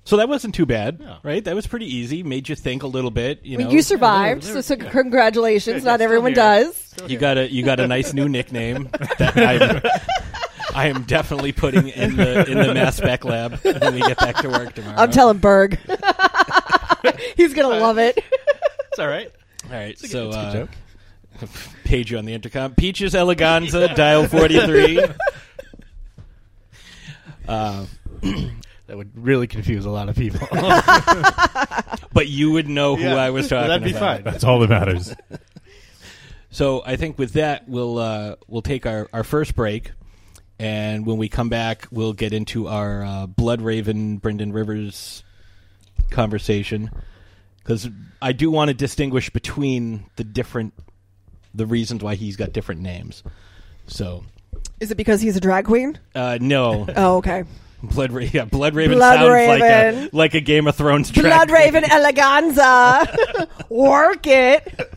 So 0.07 0.19
that 0.19 0.29
wasn't 0.29 0.55
too 0.55 0.67
bad, 0.67 0.99
Yeah. 1.01 1.17
right? 1.23 1.43
That 1.43 1.55
was 1.55 1.67
pretty 1.67 1.87
easy. 1.87 2.23
Made 2.23 2.49
you 2.49 2.55
think 2.55 2.83
a 2.83 2.87
little 2.87 3.11
bit. 3.11 3.41
You 3.43 3.57
Well, 3.59 3.67
know, 3.69 3.73
you 3.73 3.81
survived, 3.83 4.43
they're- 4.43 4.61
so, 4.63 4.77
so 4.77 4.83
yeah. 4.83 4.91
congratulations. 4.91 5.77
Good, 5.83 5.85
Not 5.87 6.01
everyone 6.03 6.35
does. 6.35 6.95
you 7.07 7.17
got 7.19 7.39
a 7.39 7.51
you 7.51 7.63
got 7.65 7.81
a 7.81 7.87
nice 7.87 8.13
new 8.13 8.29
nickname 8.29 8.89
that 9.19 9.37
I, 9.37 9.81
I 10.85 10.89
am 10.89 11.03
definitely 11.05 11.53
putting 11.53 11.89
in 11.89 12.17
the 12.17 12.51
in 12.51 12.59
the 12.59 12.75
mass 12.75 12.97
spec 12.97 13.25
lab 13.25 13.59
when 13.65 13.95
we 13.95 14.01
get 14.03 14.19
back 14.19 14.37
to 14.43 14.51
work 14.51 14.75
tomorrow. 14.75 14.97
I'm 14.99 15.11
telling 15.11 15.39
Berg. 15.39 15.79
He's 17.37 17.55
gonna 17.55 17.79
love 17.79 17.99
it. 17.99 18.19
It's 18.91 18.99
all 18.99 19.09
right. 19.09 19.31
All 19.67 19.71
right, 19.73 19.91
It's 19.91 20.05
a 20.05 20.09
so 20.09 20.27
good 20.31 20.37
uh, 20.37 20.53
joke. 20.53 20.71
page 21.85 22.11
you 22.11 22.19
on 22.19 22.27
the 22.27 22.35
intercom. 22.35 22.75
Peaches 22.75 23.15
Eleganza, 23.15 23.95
dial 23.95 24.27
forty 24.29 24.61
three. 24.61 25.03
Uh, 27.49 27.87
That 28.87 28.99
would 28.99 29.13
really 29.17 29.47
confuse 29.47 29.87
a 29.87 29.91
lot 29.91 30.11
of 30.11 30.15
people. 30.17 30.47
but 32.13 32.29
you 32.29 32.51
would 32.53 32.69
know 32.69 32.97
who 32.97 33.05
Yeah. 33.05 33.15
I 33.17 33.31
was 33.31 33.49
talking 33.49 33.69
That'd 33.69 33.83
be 33.83 33.93
about. 33.93 34.17
fine. 34.17 34.25
That's 34.25 34.45
all 34.45 34.59
that 34.61 34.69
matters. 34.71 35.15
So 36.51 36.83
I 36.87 36.95
think 36.95 37.19
with 37.19 37.33
that 37.33 37.69
we'll 37.69 37.99
uh, 37.99 38.37
we'll 38.47 38.63
take 38.63 38.87
our, 38.87 39.09
our 39.13 39.25
first 39.25 39.57
break, 39.57 39.91
and 40.57 41.05
when 41.05 41.17
we 41.17 41.29
come 41.29 41.49
back, 41.49 41.89
we'll 41.91 42.13
get 42.13 42.33
into 42.33 42.69
our 42.69 43.03
uh, 43.05 43.27
Blood 43.27 43.61
Raven 43.61 44.21
Brynden 44.21 44.55
Rivers 44.55 45.25
conversation 46.13 46.91
because 47.59 47.89
I 48.23 48.31
do 48.31 48.53
want 48.53 48.69
to 48.69 48.75
distinguish 48.75 49.31
between 49.31 50.05
the 50.15 50.23
different 50.23 50.75
the 51.53 51.67
reasons 51.67 52.05
why 52.05 52.15
he's 52.15 52.37
got 52.37 52.53
different 52.53 52.83
names. 52.83 53.25
So 53.89 54.25
Is 54.85 54.91
it 54.91 54.97
because 54.97 55.23
he's 55.23 55.35
a 55.35 55.41
drag 55.41 55.65
queen? 55.65 55.99
uh, 56.15 56.37
no, 56.43 56.87
Oh, 56.95 57.17
okay. 57.17 57.45
Blood 57.83 58.13
Ra- 58.13 58.23
yeah, 58.33 58.45
Blood 58.45 58.75
Raven 58.75 58.99
Blood 58.99 59.17
sounds 59.17 59.31
Raven. 59.31 59.61
like 59.61 60.13
a 60.13 60.17
like 60.17 60.35
a 60.35 60.41
Game 60.41 60.67
of 60.67 60.77
Thrones 60.77 61.11
Blood 61.11 61.49
drag 61.49 61.49
queen. 61.73 61.83
Raven 61.83 61.85
Eleganza. 61.85 63.49
Work 63.71 64.27
it. 64.27 64.91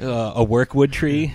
uh, 0.00 0.32
a 0.36 0.44
workwood 0.44 0.92
tree. 0.92 1.34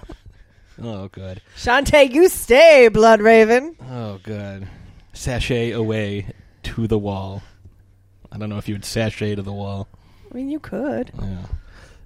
oh 0.82 1.08
good. 1.08 1.40
Shantay, 1.56 2.12
you 2.12 2.28
stay, 2.28 2.88
Blood 2.88 3.20
Raven. 3.20 3.76
Oh 3.90 4.18
good. 4.22 4.68
Sashay 5.12 5.70
away 5.72 6.26
to 6.64 6.86
the 6.86 6.98
wall. 6.98 7.42
I 8.32 8.38
don't 8.38 8.48
know 8.48 8.58
if 8.58 8.68
you 8.68 8.74
would 8.74 8.84
sashay 8.84 9.34
to 9.34 9.42
the 9.42 9.52
wall. 9.52 9.88
I 10.30 10.36
mean, 10.36 10.48
you 10.50 10.58
could. 10.58 11.10
Yeah. 11.20 11.44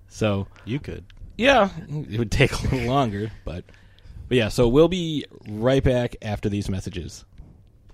So 0.09 0.47
you 0.65 0.79
could. 0.81 1.05
Yeah, 1.39 1.71
it 1.89 2.19
would 2.19 2.31
take 2.31 2.53
a 2.53 2.63
little 2.63 2.89
longer, 2.89 3.31
but 3.45 3.65
but 4.29 4.37
yeah. 4.37 4.49
So 4.49 4.69
we'll 4.69 4.89
be 4.89 5.25
right 5.49 5.83
back 5.83 6.17
after 6.21 6.51
these 6.51 6.69
messages. 6.69 7.25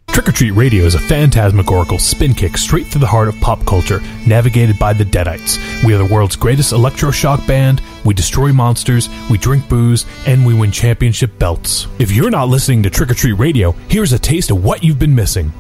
Trick 0.08 0.28
or 0.28 0.32
Treat 0.32 0.52
Radio 0.52 0.84
is 0.84 0.94
a 0.94 1.00
phantasmagorical 1.00 1.98
spin 1.98 2.34
kick 2.34 2.56
straight 2.56 2.86
through 2.86 3.00
the 3.00 3.06
heart 3.06 3.26
of 3.26 3.34
pop 3.40 3.64
culture, 3.66 4.00
navigated 4.26 4.78
by 4.78 4.92
the 4.92 5.04
Deadites. 5.04 5.58
We 5.84 5.92
are 5.92 5.98
the 5.98 6.04
world's 6.04 6.36
greatest 6.36 6.72
electroshock 6.72 7.44
band. 7.48 7.82
We 8.04 8.14
destroy 8.14 8.52
monsters, 8.52 9.08
we 9.28 9.38
drink 9.38 9.68
booze, 9.68 10.06
and 10.26 10.46
we 10.46 10.54
win 10.54 10.70
championship 10.70 11.36
belts. 11.38 11.88
If 11.98 12.12
you're 12.12 12.30
not 12.30 12.48
listening 12.48 12.84
to 12.84 12.90
Trick 12.90 13.10
or 13.10 13.14
Treat 13.14 13.32
Radio, 13.32 13.72
here's 13.88 14.12
a 14.12 14.18
taste 14.18 14.52
of 14.52 14.62
what 14.62 14.84
you've 14.84 15.00
been 15.00 15.16
missing. 15.16 15.52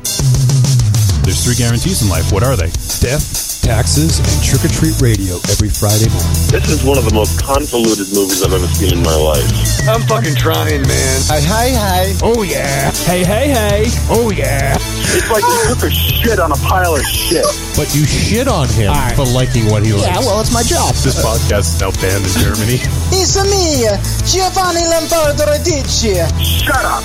There's 1.24 1.40
three 1.42 1.56
guarantees 1.56 2.02
in 2.02 2.08
life. 2.08 2.32
What 2.32 2.42
are 2.44 2.54
they? 2.56 2.68
Death, 3.00 3.60
taxes, 3.64 4.20
and 4.20 4.36
trick 4.44 4.60
or 4.60 4.68
treat 4.68 4.92
radio 5.00 5.40
every 5.48 5.72
Friday 5.72 6.12
morning. 6.12 6.36
This 6.52 6.68
is 6.68 6.84
one 6.84 7.00
of 7.00 7.08
the 7.08 7.14
most 7.16 7.40
convoluted 7.40 8.12
movies 8.12 8.44
I've 8.44 8.52
ever 8.52 8.68
seen 8.68 8.92
in 8.92 9.02
my 9.02 9.16
life. 9.16 9.48
I'm 9.88 10.04
fucking 10.04 10.36
trying, 10.36 10.84
man. 10.84 11.16
Hi, 11.32 11.40
hi, 11.40 11.68
hi. 11.72 12.04
Oh, 12.20 12.42
yeah. 12.44 12.92
Hey, 13.08 13.24
hey, 13.24 13.48
hey! 13.48 13.84
Oh 14.08 14.30
yeah! 14.32 14.76
It's 15.16 15.28
like 15.30 15.44
he 15.44 15.56
took 15.68 15.84
a 15.84 15.90
shit 15.92 16.38
on 16.40 16.52
a 16.52 16.60
pile 16.64 16.94
of 16.96 17.04
shit. 17.04 17.44
But 17.76 17.92
you 17.94 18.04
shit 18.04 18.48
on 18.48 18.68
him 18.68 18.92
for 19.16 19.24
liking 19.24 19.68
what 19.68 19.84
he 19.84 19.92
likes. 19.92 20.08
Yeah, 20.08 20.20
well, 20.24 20.40
it's 20.40 20.52
my 20.52 20.62
job. 20.64 20.92
This 21.00 21.20
podcast 21.20 21.76
is 21.76 21.80
now 21.80 21.92
banned 22.00 22.24
in 22.24 22.34
Germany. 22.40 22.78
It's 23.14 23.38
me, 23.38 23.86
Giovanni 24.26 24.82
Lombardo 24.90 25.46
Radici. 25.46 26.18
Shut 26.42 26.82
up! 26.82 27.04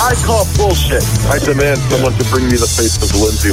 I 0.00 0.16
call 0.24 0.48
bullshit. 0.56 1.04
I 1.28 1.38
demand 1.38 1.78
someone 1.92 2.14
to 2.16 2.24
bring 2.32 2.48
me 2.48 2.56
the 2.56 2.66
face 2.66 2.96
of 3.02 3.12
Lindsay 3.14 3.52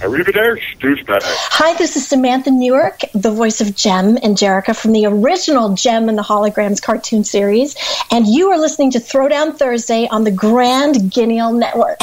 Arrivederci, 0.00 0.78
douchebag. 0.78 1.22
Hi, 1.22 1.72
this 1.78 1.96
is 1.96 2.06
Samantha 2.06 2.50
Newark, 2.50 3.00
the 3.14 3.30
voice 3.30 3.62
of 3.62 3.74
Jem 3.74 4.18
and 4.22 4.36
Jerrica 4.36 4.76
from 4.76 4.92
the 4.92 5.06
original 5.06 5.74
Jem 5.74 6.10
and 6.10 6.18
the 6.18 6.22
Holograms 6.22 6.82
cartoon 6.82 7.24
series, 7.24 7.74
and 8.10 8.26
you 8.26 8.50
are 8.50 8.58
listening 8.58 8.90
to 8.90 8.98
Throwdown 8.98 9.56
Thursday 9.56 10.06
on 10.08 10.24
the 10.24 10.30
Grand 10.30 11.10
Guignol 11.10 11.58
Network. 11.58 11.98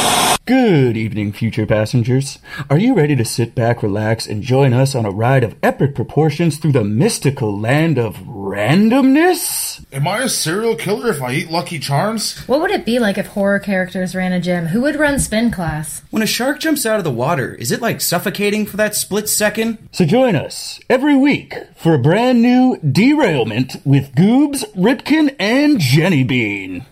Good 0.45 0.97
evening, 0.97 1.31
future 1.31 1.65
passengers. 1.65 2.39
Are 2.69 2.79
you 2.79 2.95
ready 2.95 3.15
to 3.15 3.23
sit 3.23 3.53
back, 3.53 3.83
relax, 3.83 4.27
and 4.27 4.41
join 4.41 4.73
us 4.73 4.95
on 4.95 5.05
a 5.05 5.11
ride 5.11 5.43
of 5.43 5.55
epic 5.61 5.93
proportions 5.93 6.57
through 6.57 6.73
the 6.73 6.83
mystical 6.83 7.57
land 7.57 7.97
of 7.97 8.17
randomness? 8.17 9.85
Am 9.93 10.05
I 10.07 10.19
a 10.19 10.29
serial 10.29 10.75
killer 10.75 11.11
if 11.11 11.21
I 11.21 11.33
eat 11.33 11.49
Lucky 11.49 11.79
Charms? 11.79 12.39
What 12.39 12.59
would 12.59 12.71
it 12.71 12.85
be 12.85 12.99
like 12.99 13.17
if 13.17 13.27
horror 13.27 13.59
characters 13.59 14.15
ran 14.15 14.33
a 14.33 14.41
gym? 14.41 14.65
Who 14.65 14.81
would 14.81 14.97
run 14.97 15.17
spin 15.19 15.49
class? 15.49 16.01
When 16.09 16.23
a 16.23 16.27
shark 16.27 16.59
jumps 16.59 16.85
out 16.85 16.97
of 16.97 17.05
the 17.05 17.11
water, 17.11 17.53
is 17.55 17.71
it 17.71 17.81
like 17.83 18.01
suffocating 18.01 18.65
for 18.65 18.77
that 18.77 18.95
split 18.95 19.29
second? 19.29 19.89
So 19.91 20.05
join 20.05 20.35
us 20.35 20.79
every 20.89 21.15
week 21.15 21.53
for 21.75 21.93
a 21.93 21.99
brand 21.99 22.41
new 22.41 22.77
derailment 22.77 23.75
with 23.85 24.15
Goobs, 24.15 24.63
Ripkin, 24.73 25.35
and 25.37 25.79
Jenny 25.79 26.23
Bean. 26.23 26.85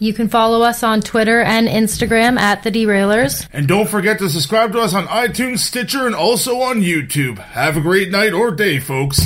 You 0.00 0.12
can 0.12 0.28
follow 0.28 0.62
us 0.62 0.82
on 0.82 1.02
Twitter 1.02 1.40
and 1.40 1.68
Instagram 1.68 2.38
at 2.38 2.64
The 2.64 2.70
Derailers. 2.70 3.46
And 3.52 3.68
don't 3.68 3.88
forget 3.88 4.18
to 4.18 4.28
subscribe 4.28 4.72
to 4.72 4.80
us 4.80 4.92
on 4.92 5.06
iTunes, 5.06 5.60
Stitcher, 5.60 6.06
and 6.06 6.14
also 6.14 6.60
on 6.62 6.80
YouTube. 6.80 7.38
Have 7.38 7.76
a 7.76 7.80
great 7.80 8.10
night 8.10 8.32
or 8.32 8.50
day, 8.50 8.80
folks. 8.80 9.20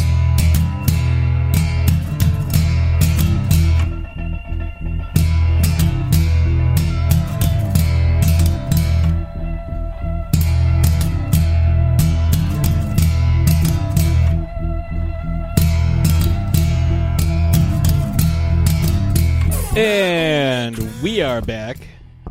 We 21.09 21.23
are 21.23 21.41
back. 21.41 21.79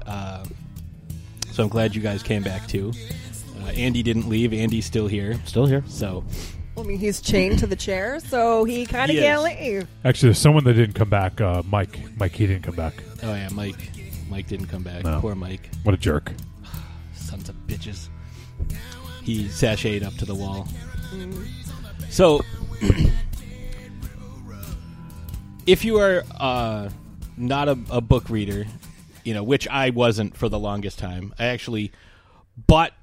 Uh, 0.05 0.46
so 1.51 1.63
I'm 1.63 1.69
glad 1.69 1.96
you 1.96 2.01
guys 2.01 2.22
came 2.22 2.43
back 2.43 2.67
too. 2.67 2.93
Uh, 3.60 3.69
Andy 3.69 4.03
didn't 4.03 4.29
leave. 4.29 4.53
Andy's 4.53 4.86
still 4.86 5.07
here. 5.07 5.39
Still 5.46 5.65
here. 5.65 5.84
So 5.88 6.24
I 6.77 6.84
mean, 6.84 7.00
he's 7.00 7.19
chained 7.19 7.57
to 7.57 7.65
the 7.65 7.75
chair, 7.75 8.19
so 8.19 8.65
he 8.65 8.86
kind 8.86 9.10
of 9.10 9.15
He 9.15 9.24
can't 9.24 9.41
leave. 9.41 9.88
Actually, 10.05 10.27
there's 10.29 10.38
someone 10.38 10.63
that 10.65 10.74
didn't 10.74 10.93
come 10.93 11.10
back. 11.10 11.41
Uh, 11.41 11.63
Mike. 11.65 11.98
Mike, 12.19 12.34
he 12.34 12.46
didn't 12.46 12.62
come 12.62 12.75
back. 12.75 12.93
Oh 13.24 13.34
yeah, 13.34 13.50
Mike. 13.51 13.79
Mike 14.29 14.46
didn't 14.46 14.67
come 14.67 14.84
back. 14.84 15.03
No. 15.03 15.22
Poor 15.22 15.34
Mike. 15.34 15.72
What 15.81 15.96
a 15.96 15.98
jerk. 15.98 16.31
Sons 17.15 17.50
of 17.50 17.55
bitches. 17.65 18.10
He 19.24 19.46
sashayed 19.46 20.03
up 20.03 20.13
to 20.17 20.25
the 20.25 20.36
wall. 20.36 20.67
So, 22.12 22.41
if 25.65 25.84
you 25.84 25.98
are 25.98 26.24
uh, 26.39 26.89
not 27.38 27.70
a, 27.70 27.77
a 27.91 28.01
book 28.01 28.29
reader, 28.29 28.65
you 29.24 29.34
know, 29.34 29.44
which 29.44 29.67
I 29.67 29.91
wasn't 29.91 30.36
for 30.36 30.50
the 30.50 30.60
longest 30.60 31.00
time, 31.00 31.34
I 31.38 31.46
actually 31.46 31.91
bought 32.56 32.94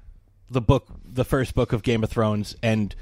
the 0.49 0.61
book, 0.61 0.87
the 1.03 1.25
first 1.25 1.55
book 1.55 1.73
of 1.73 1.83
Game 1.83 2.03
of 2.03 2.09
Thrones, 2.09 2.55
and 2.61 2.93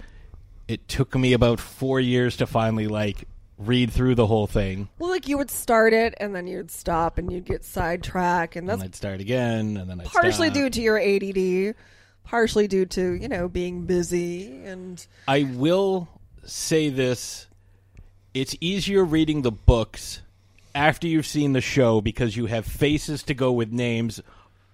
it 0.67 0.87
took 0.87 1.15
me 1.15 1.33
about 1.33 1.59
four 1.59 1.99
years 1.99 2.37
to 2.37 2.47
finally 2.47 2.87
like 2.87 3.27
read 3.57 3.91
through 3.91 4.15
the 4.15 4.27
whole 4.27 4.47
thing. 4.47 4.89
Well, 4.99 5.09
like 5.09 5.27
you 5.27 5.37
would 5.37 5.51
start 5.51 5.93
it 5.93 6.13
and 6.17 6.35
then 6.35 6.47
you'd 6.47 6.71
stop 6.71 7.17
and 7.17 7.31
you'd 7.31 7.45
get 7.45 7.65
sidetracked, 7.65 8.55
and 8.55 8.69
And 8.69 8.81
that's 8.81 8.89
I'd 8.89 8.95
start 8.95 9.21
again, 9.21 9.77
and 9.77 9.89
then 9.89 10.01
I'd 10.01 10.07
partially 10.07 10.47
stop. 10.47 10.55
due 10.55 10.69
to 10.69 10.81
your 10.81 10.99
ADD, 10.99 11.75
partially 12.23 12.67
due 12.67 12.85
to 12.85 13.13
you 13.13 13.27
know 13.27 13.47
being 13.47 13.85
busy 13.85 14.63
and 14.63 15.05
I 15.27 15.43
will 15.43 16.07
say 16.45 16.89
this: 16.89 17.47
it's 18.33 18.55
easier 18.61 19.03
reading 19.03 19.41
the 19.41 19.51
books 19.51 20.21
after 20.75 21.07
you've 21.07 21.25
seen 21.27 21.53
the 21.53 21.61
show 21.61 22.01
because 22.01 22.35
you 22.37 22.45
have 22.47 22.65
faces 22.65 23.23
to 23.23 23.33
go 23.33 23.51
with 23.51 23.71
names. 23.71 24.21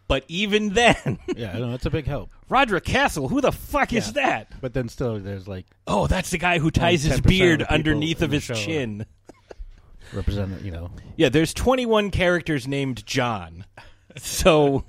But 0.08 0.24
even 0.28 0.70
then, 0.74 1.20
Yeah, 1.36 1.52
I 1.56 1.60
know 1.60 1.74
it's 1.74 1.86
a 1.86 1.90
big 1.92 2.08
help. 2.08 2.32
Rodrik 2.50 2.84
Cassel, 2.84 3.28
who 3.28 3.42
the 3.42 3.52
fuck 3.52 3.94
is 3.94 4.08
Yeah. 4.08 4.14
that? 4.24 4.62
But 4.62 4.74
then 4.74 4.90
still, 4.90 5.20
there's 5.20 5.48
like 5.48 5.66
Oh, 5.86 6.08
that's 6.08 6.32
the 6.32 6.38
guy 6.40 6.58
who 6.60 6.72
ties 6.72 7.04
his 7.04 7.14
10% 7.14 7.18
of 7.20 7.24
beard 7.26 7.60
people 7.60 7.76
underneath 7.76 8.18
in 8.20 8.24
of 8.26 8.30
the 8.32 8.38
his 8.38 8.44
show 8.44 8.54
are- 8.54 8.58
chin. 8.58 9.06
represent, 10.14 10.62
you 10.64 10.72
know, 10.72 10.90
Yeah, 11.18 11.30
there's 11.30 11.54
21 11.54 12.10
characters 12.12 12.68
named 12.68 13.06
John. 13.06 13.66
So 14.18 14.86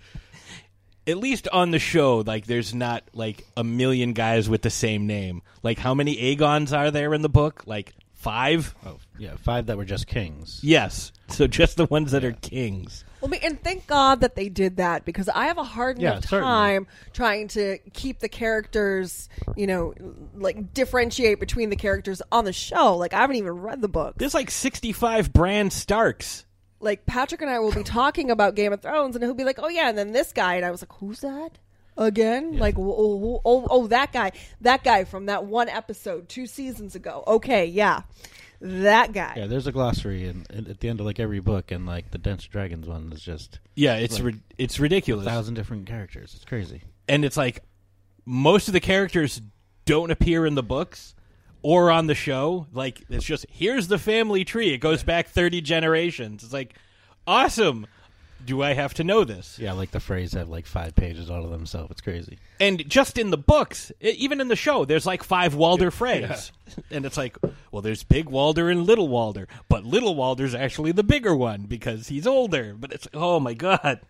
at 1.06 1.18
least 1.18 1.48
on 1.48 1.70
the 1.70 1.78
show, 1.78 2.18
like 2.18 2.46
there's 2.46 2.74
not 2.74 3.04
like 3.12 3.44
a 3.56 3.62
million 3.64 4.12
guys 4.14 4.48
with 4.48 4.62
the 4.62 4.70
same 4.70 5.06
name. 5.06 5.42
Like 5.62 5.78
how 5.78 5.92
many 5.94 6.12
Aegons 6.18 6.72
are 6.72 6.90
there 6.90 7.12
in 7.12 7.20
the 7.22 7.28
book? 7.28 7.64
Like 7.66 7.92
5? 8.20 8.74
oh 8.86 8.98
yeah, 9.18 9.34
five 9.36 9.66
that 9.66 9.76
were 9.78 9.84
just 9.86 10.06
kings. 10.06 10.60
Yes. 10.62 11.10
So 11.28 11.46
just 11.46 11.76
the 11.78 11.86
ones 11.86 12.12
that 12.12 12.22
are 12.24 12.32
kings. 12.32 13.04
Well, 13.22 13.32
and 13.42 13.62
thank 13.62 13.86
God 13.86 14.20
that 14.20 14.34
they 14.34 14.48
did 14.48 14.76
that 14.76 15.04
because 15.04 15.28
I 15.28 15.46
have 15.46 15.56
a 15.58 15.64
hard 15.64 15.98
Yeah, 15.98 16.12
enough 16.12 16.24
certainly. 16.26 16.44
time 16.52 16.86
trying 17.12 17.48
to 17.48 17.78
keep 17.92 18.18
the 18.20 18.28
characters, 18.28 19.28
you 19.56 19.66
know, 19.66 19.94
like 20.34 20.72
differentiate 20.74 21.40
between 21.40 21.70
the 21.70 21.76
characters 21.76 22.20
on 22.30 22.44
the 22.44 22.52
show. 22.52 22.96
Like 22.96 23.14
I 23.14 23.18
haven't 23.20 23.36
even 23.36 23.52
read 23.52 23.80
the 23.80 23.88
book. 23.88 24.14
There's 24.18 24.34
like 24.34 24.50
65 24.50 25.32
Bran 25.32 25.70
Starks. 25.70 26.44
Like 26.78 27.04
Patrick 27.06 27.42
and 27.42 27.50
I 27.50 27.58
will 27.58 27.72
be 27.72 27.82
talking 27.82 28.30
about 28.30 28.54
Game 28.54 28.72
of 28.72 28.80
Thrones, 28.82 29.14
and 29.16 29.22
he'll 29.22 29.34
be 29.34 29.44
like, 29.44 29.58
"Oh 29.62 29.68
yeah," 29.68 29.90
and 29.90 29.98
then 29.98 30.12
this 30.12 30.32
guy, 30.32 30.54
and 30.54 30.64
I 30.64 30.70
was 30.70 30.80
like, 30.82 30.92
"Who's 30.94 31.20
that?" 31.20 31.58
Again, 32.00 32.56
like, 32.56 32.78
oh, 32.78 32.82
oh, 32.82 33.40
oh, 33.44 33.66
oh, 33.70 33.86
that 33.88 34.10
guy, 34.10 34.32
that 34.62 34.82
guy 34.82 35.04
from 35.04 35.26
that 35.26 35.44
one 35.44 35.68
episode 35.68 36.30
two 36.30 36.46
seasons 36.46 36.94
ago. 36.94 37.22
Okay, 37.26 37.66
yeah, 37.66 38.00
that 38.62 39.12
guy. 39.12 39.34
Yeah, 39.36 39.46
there's 39.46 39.66
a 39.66 39.72
glossary 39.72 40.26
and, 40.26 40.46
and 40.50 40.66
at 40.66 40.80
the 40.80 40.88
end 40.88 40.98
of 41.00 41.04
like 41.06 41.20
every 41.20 41.40
book, 41.40 41.70
and 41.70 41.84
like 41.84 42.10
the 42.10 42.16
Dance 42.16 42.46
Dragons 42.46 42.88
one 42.88 43.12
is 43.12 43.20
just 43.20 43.58
Yeah, 43.74 43.96
it's 43.96 44.14
like, 44.14 44.24
ri- 44.34 44.40
it's 44.56 44.80
ridiculous. 44.80 45.26
a 45.26 45.30
thousand 45.30 45.54
different 45.54 45.86
characters. 45.86 46.32
It's 46.34 46.46
crazy. 46.46 46.80
And 47.06 47.22
it's 47.22 47.36
like 47.36 47.62
most 48.24 48.66
of 48.68 48.72
the 48.72 48.80
characters 48.80 49.42
don't 49.84 50.10
appear 50.10 50.46
in 50.46 50.54
the 50.54 50.62
books 50.62 51.14
or 51.60 51.90
on 51.90 52.06
the 52.06 52.14
show. 52.14 52.66
Like 52.72 53.02
it's 53.10 53.24
just 53.26 53.44
here's 53.50 53.88
the 53.88 53.98
family 53.98 54.44
tree. 54.44 54.72
It 54.72 54.78
goes 54.78 55.02
back 55.02 55.28
30 55.28 55.60
generations. 55.60 56.44
It's 56.44 56.52
like 56.52 56.74
awesome. 57.26 57.86
Do 58.44 58.62
I 58.62 58.72
have 58.74 58.94
to 58.94 59.04
know 59.04 59.24
this? 59.24 59.58
Yeah, 59.58 59.72
like 59.72 59.90
the 59.90 60.00
phrase 60.00 60.32
have 60.32 60.48
like 60.48 60.66
five 60.66 60.94
pages 60.94 61.30
all 61.30 61.44
of 61.44 61.50
themselves. 61.50 61.90
It's 61.90 62.00
crazy. 62.00 62.38
And 62.58 62.88
just 62.88 63.18
in 63.18 63.30
the 63.30 63.36
books, 63.38 63.92
even 64.00 64.40
in 64.40 64.48
the 64.48 64.56
show, 64.56 64.84
there's 64.84 65.06
like 65.06 65.22
five 65.22 65.54
Walder 65.54 65.90
Freys. 65.90 66.50
And 66.90 67.04
it's 67.04 67.16
like, 67.16 67.36
well, 67.70 67.82
there's 67.82 68.02
Big 68.04 68.28
Walder 68.28 68.70
and 68.70 68.84
Little 68.86 69.08
Walder. 69.08 69.46
But 69.68 69.84
Little 69.84 70.14
Walder's 70.14 70.54
actually 70.54 70.92
the 70.92 71.02
bigger 71.04 71.34
one 71.36 71.62
because 71.62 72.08
he's 72.08 72.26
older. 72.26 72.74
But 72.78 72.92
it's, 72.92 73.08
oh 73.12 73.40
my 73.40 73.54
God. 73.54 74.00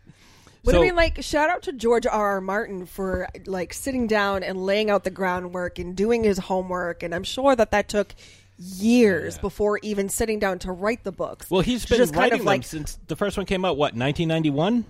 But 0.63 0.73
So- 0.73 0.79
I 0.79 0.85
mean, 0.85 0.95
like, 0.97 1.23
shout 1.23 1.49
out 1.49 1.63
to 1.63 1.73
George 1.73 2.07
R. 2.07 2.33
R. 2.33 2.41
Martin 2.43 2.85
for 2.87 3.29
like 3.47 3.73
sitting 3.73 4.07
down 4.07 4.43
and 4.43 4.65
laying 4.65 4.91
out 4.91 5.05
the 5.05 5.11
groundwork 5.11 5.79
and 5.79 5.97
doing 5.97 6.23
his 6.23 6.37
homework, 6.39 7.03
and 7.03 7.15
I'm 7.15 7.25
sure 7.25 7.57
that 7.57 7.71
that 7.71 7.89
took 7.89 8.15
years 8.61 9.39
before 9.39 9.79
even 9.83 10.09
sitting 10.09 10.39
down 10.39 10.59
to 10.61 10.71
write 10.73 11.03
the 11.03 11.13
books. 11.13 11.51
Well, 11.51 11.63
he's 11.63 11.87
been 11.87 11.99
just 11.99 12.13
kind 12.13 12.25
writing 12.25 12.35
of 12.35 12.39
them 12.41 12.47
like 12.47 12.65
since 12.65 12.99
the 13.07 13.17
first 13.17 13.37
one 13.37 13.47
came 13.47 13.65
out, 13.65 13.77
what, 13.77 13.95
1991? 13.95 14.85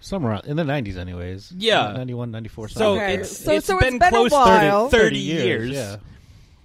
Somewhere 0.00 0.32
around- 0.32 0.46
in 0.46 0.56
the 0.56 0.62
90s, 0.64 0.96
anyways. 0.96 1.52
Yeah. 1.56 1.86
Uh, 1.88 1.92
91, 1.98 2.30
94. 2.30 2.68
So. 2.68 2.94
Okay. 2.94 3.14
it's, 3.16 3.36
So- 3.38 3.52
it's 3.52 3.66
so 3.66 3.76
it's 3.78 3.84
been, 3.84 3.98
been 3.98 4.08
a 4.08 4.10
close 4.10 4.30
while. 4.30 4.88
30, 4.88 4.96
30 5.02 5.04
30 5.04 5.18
years. 5.18 5.44
years, 5.68 5.70
yeah. 5.70 5.96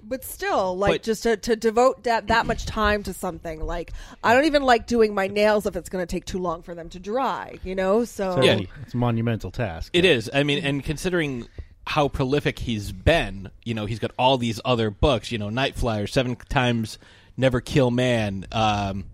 But 0.04 0.24
still, 0.26 0.78
like 0.78 0.92
But- 0.92 1.04
just 1.04 1.24
to, 1.24 1.38
to 1.38 1.56
devote 1.56 2.04
that 2.04 2.28
that 2.28 2.46
much 2.46 2.66
time 2.66 3.02
to 3.04 3.14
something, 3.14 3.66
like 3.66 3.92
I 4.24 4.34
don't 4.34 4.46
even 4.46 4.64
like 4.64 4.86
doing 4.86 5.16
my 5.16 5.28
nails 5.28 5.66
if 5.66 5.76
it's 5.76 5.90
going 5.90 6.06
to 6.06 6.12
take 6.12 6.26
too 6.26 6.38
long 6.40 6.62
for 6.64 6.76
them 6.76 6.90
to 6.90 7.00
dry, 7.00 7.58
you 7.64 7.76
know. 7.76 8.04
So 8.06 8.36
So 8.36 8.44
Yeah. 8.44 8.60
it's 8.84 8.94
a 8.94 8.98
monumental 8.98 9.52
task. 9.52 9.90
It 9.94 10.04
is. 10.06 10.30
I 10.34 10.44
mean, 10.44 10.64
and 10.64 10.84
considering 10.84 11.48
how 11.92 12.08
prolific 12.08 12.60
he's 12.60 12.92
been, 12.92 13.52
you 13.66 13.74
know, 13.74 13.86
he's 13.86 14.00
got 14.00 14.12
all 14.18 14.38
these 14.38 14.60
other 14.64 14.90
books, 14.90 15.32
you 15.32 15.38
know, 15.38 15.50
Night 15.50 15.76
Flyer, 15.76 16.08
Seven 16.08 16.36
Times 16.36 16.98
Never 17.36 17.60
Kill 17.62 17.92
Man, 17.92 18.46
um, 18.52 19.06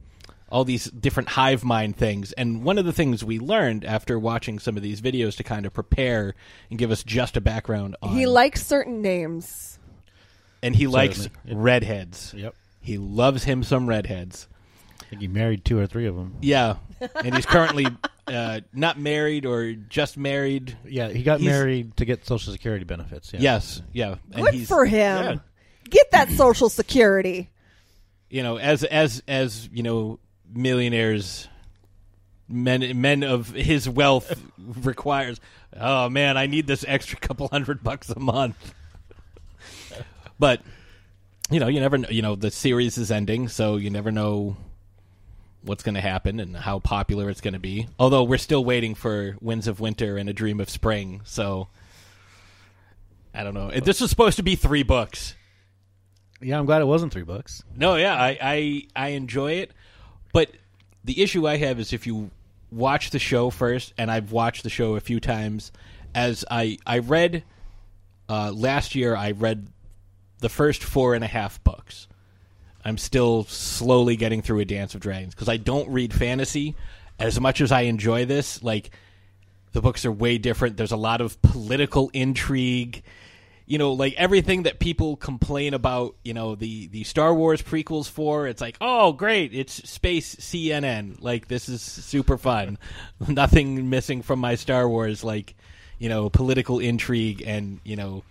all 0.50 0.64
these 0.64 0.86
different 0.86 1.30
hive 1.30 1.64
mind 1.64 1.98
things. 1.98 2.34
And 2.34 2.64
one 2.64 2.78
of 2.78 2.86
the 2.86 2.94
things 2.94 3.24
we 3.24 3.40
learned 3.40 3.84
after 3.84 4.20
watching 4.20 4.60
some 4.60 4.78
of 4.78 4.84
these 4.84 5.02
videos 5.02 5.36
to 5.38 5.44
kind 5.44 5.66
of 5.66 5.74
prepare 5.74 6.36
and 6.70 6.78
give 6.78 6.92
us 6.92 7.04
just 7.04 7.36
a 7.36 7.42
background 7.42 7.96
on 8.02 8.16
he 8.16 8.26
likes 8.28 8.66
certain 8.66 9.02
names. 9.02 9.80
and 10.62 10.76
he 10.76 10.86
likes 10.88 11.24
Certainly. 11.24 11.52
It- 11.52 11.56
redheads. 11.58 12.34
Yep. 12.38 12.54
He 12.82 12.98
loves 12.98 13.44
him 13.44 13.64
some 13.64 13.88
redheads. 13.88 14.48
I 15.02 15.06
think 15.10 15.22
he 15.22 15.28
married 15.28 15.66
two 15.66 15.80
or 15.80 15.88
three 15.88 16.06
of 16.06 16.16
them. 16.16 16.36
Yeah. 16.42 16.76
And 17.24 17.34
he's 17.36 17.46
currently 17.46 17.88
uh, 18.28 18.62
not 18.74 19.00
married 19.00 19.46
or 19.46 19.74
just 19.74 20.18
married. 20.18 20.78
Yeah, 20.86 21.10
he 21.10 21.24
got 21.24 21.40
He's- 21.40 21.52
married 21.52 21.96
to 21.98 22.06
get 22.06 22.26
Social 22.26 22.52
Security 22.54 22.86
benefits. 22.86 23.32
Yeah. 23.34 23.40
Yes, 23.42 23.82
yeah. 23.94 24.16
And 24.34 24.44
Good 24.46 24.54
he's- 24.54 24.68
for 24.68 24.86
him. 24.86 25.24
yeah. 25.24 25.36
Get 25.90 26.12
that 26.12 26.30
social 26.32 26.68
security. 26.70 27.50
you 28.30 28.44
know, 28.44 28.58
as 28.58 28.84
as 28.84 29.24
as 29.28 29.70
you 29.72 29.84
know, 29.84 30.20
millionaires, 30.54 31.48
men 32.50 33.00
men 33.00 33.24
of 33.24 33.50
his 33.52 33.88
wealth 33.88 34.34
requires. 34.58 35.40
Oh 35.80 36.10
man, 36.10 36.36
I 36.38 36.48
need 36.48 36.68
this 36.68 36.84
extra 36.88 37.18
couple 37.20 37.48
hundred 37.48 37.84
bucks 37.84 38.10
a 38.10 38.20
month. 38.20 38.74
but 40.40 40.62
you 41.50 41.60
know, 41.62 41.68
you 41.68 41.80
never 41.80 41.98
know. 41.98 42.10
You 42.10 42.22
know, 42.22 42.36
the 42.36 42.52
series 42.52 42.98
is 42.98 43.12
ending, 43.12 43.48
so 43.48 43.78
you 43.78 43.90
never 43.90 44.12
know 44.12 44.58
what's 45.68 45.84
going 45.84 45.96
to 45.96 46.02
happen 46.02 46.40
and 46.40 46.56
how 46.56 46.80
popular 46.80 47.30
it's 47.30 47.42
going 47.42 47.54
to 47.54 47.60
be. 47.60 47.88
Although 48.00 48.24
we're 48.24 48.38
still 48.38 48.66
waiting 48.66 48.96
for 48.96 49.38
Winds 49.42 49.68
of 49.68 49.80
Winter 49.80 50.18
and 50.18 50.30
A 50.30 50.34
Dream 50.34 50.60
of 50.60 50.70
Spring, 50.70 51.22
so 51.24 51.68
I 53.34 53.44
don't 53.44 53.54
know. 53.54 53.70
This 53.70 54.02
was 54.02 54.10
supposed 54.10 54.38
to 54.38 54.44
be 54.44 54.56
three 54.56 54.84
books. 54.84 55.36
Yeah, 56.42 56.60
I'm 56.60 56.66
glad 56.66 56.82
it 56.82 56.86
wasn't 56.86 57.14
three 57.14 57.24
books. 57.24 57.64
No, 57.76 57.96
yeah, 57.96 58.16
I, 58.16 58.38
I 58.42 58.88
I 58.96 59.08
enjoy 59.10 59.54
it, 59.54 59.72
but 60.34 60.52
the 61.04 61.22
issue 61.22 61.48
I 61.48 61.58
have 61.58 61.80
is 61.80 61.94
if 61.94 62.06
you 62.08 62.32
watch 62.72 63.12
the 63.12 63.20
show 63.20 63.50
first, 63.50 63.94
and 63.98 64.12
I've 64.12 64.32
watched 64.32 64.64
the 64.64 64.70
show 64.70 64.96
a 64.96 65.00
few 65.00 65.20
times. 65.20 65.72
As 66.14 66.44
I 66.50 66.78
I 66.86 67.00
read 67.00 67.44
uh, 68.30 68.52
last 68.52 68.96
year, 68.96 69.16
I 69.16 69.32
read 69.32 69.68
the 70.40 70.50
first 70.50 70.84
four 70.84 71.14
and 71.14 71.24
a 71.24 71.28
half 71.28 71.64
books. 71.64 72.07
I'm 72.88 72.98
still 72.98 73.44
slowly 73.46 74.16
getting 74.16 74.42
through 74.42 74.60
a 74.60 74.66
Dance 74.66 74.96
of 74.96 75.02
Dragons 75.02 75.36
because 75.36 75.50
I 75.50 75.58
don't 75.58 75.90
read 75.90 76.14
fantasy 76.14 76.76
as 77.20 77.40
much 77.40 77.60
as 77.60 77.72
I 77.72 77.82
enjoy 77.82 78.26
this. 78.26 78.64
Like 78.64 78.92
the 79.74 79.82
books 79.82 80.06
are 80.06 80.12
way 80.12 80.38
different. 80.38 80.78
There's 80.78 80.94
a 80.94 80.98
lot 80.98 81.20
of 81.20 81.42
political 81.42 82.10
intrigue. 82.14 83.04
You 83.66 83.78
know, 83.78 83.92
like 83.92 84.14
everything 84.14 84.64
that 84.64 84.80
people 84.80 85.18
complain 85.18 85.74
about, 85.74 86.16
you 86.24 86.34
know, 86.34 86.56
the 86.56 86.88
the 86.88 87.04
Star 87.04 87.34
Wars 87.34 87.62
prequels 87.62 88.10
for, 88.10 88.48
it's 88.48 88.62
like, 88.62 88.78
"Oh, 88.80 89.12
great, 89.12 89.54
it's 89.54 89.74
space 89.90 90.36
CNN." 90.36 91.22
Like 91.22 91.50
this 91.50 91.68
is 91.68 91.82
super 91.82 92.38
fun. 92.38 92.78
Nothing 93.28 93.90
missing 93.90 94.22
from 94.22 94.40
my 94.40 94.56
Star 94.56 94.88
Wars 94.88 95.26
like, 95.26 95.56
you 96.00 96.08
know, 96.08 96.30
political 96.30 96.80
intrigue 96.80 97.44
and, 97.46 97.82
you 97.84 97.98
know, 97.98 98.24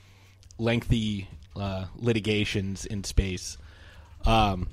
lengthy 0.56 1.28
uh, 1.54 1.84
litigations 1.96 2.86
in 2.86 3.04
space. 3.04 3.58
Um, 4.26 4.68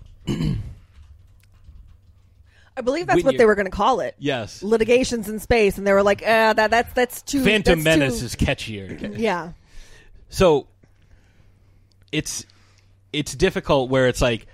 I 2.75 2.81
believe 2.81 3.05
that's 3.05 3.23
what 3.23 3.37
they 3.37 3.45
were 3.45 3.55
going 3.55 3.67
to 3.67 3.71
call 3.71 3.99
it. 3.99 4.15
yes. 4.17 4.63
Litigations 4.63 5.29
in 5.29 5.39
space, 5.39 5.77
and 5.77 5.85
they 5.85 5.93
were 5.93 6.01
like, 6.03 6.21
uh, 6.23 6.53
"That 6.53 6.71
that's 6.71 6.91
that's 6.93 7.21
too." 7.21 7.43
Phantom 7.43 7.83
that's 7.83 7.97
Menace 7.99 8.19
too- 8.19 8.25
is 8.25 8.35
catchier. 8.35 9.17
Yeah. 9.19 9.51
So 10.29 10.65
it's 12.11 12.45
it's 13.11 13.35
difficult 13.35 13.91
where 13.91 14.07
it's 14.07 14.21
like 14.21 14.47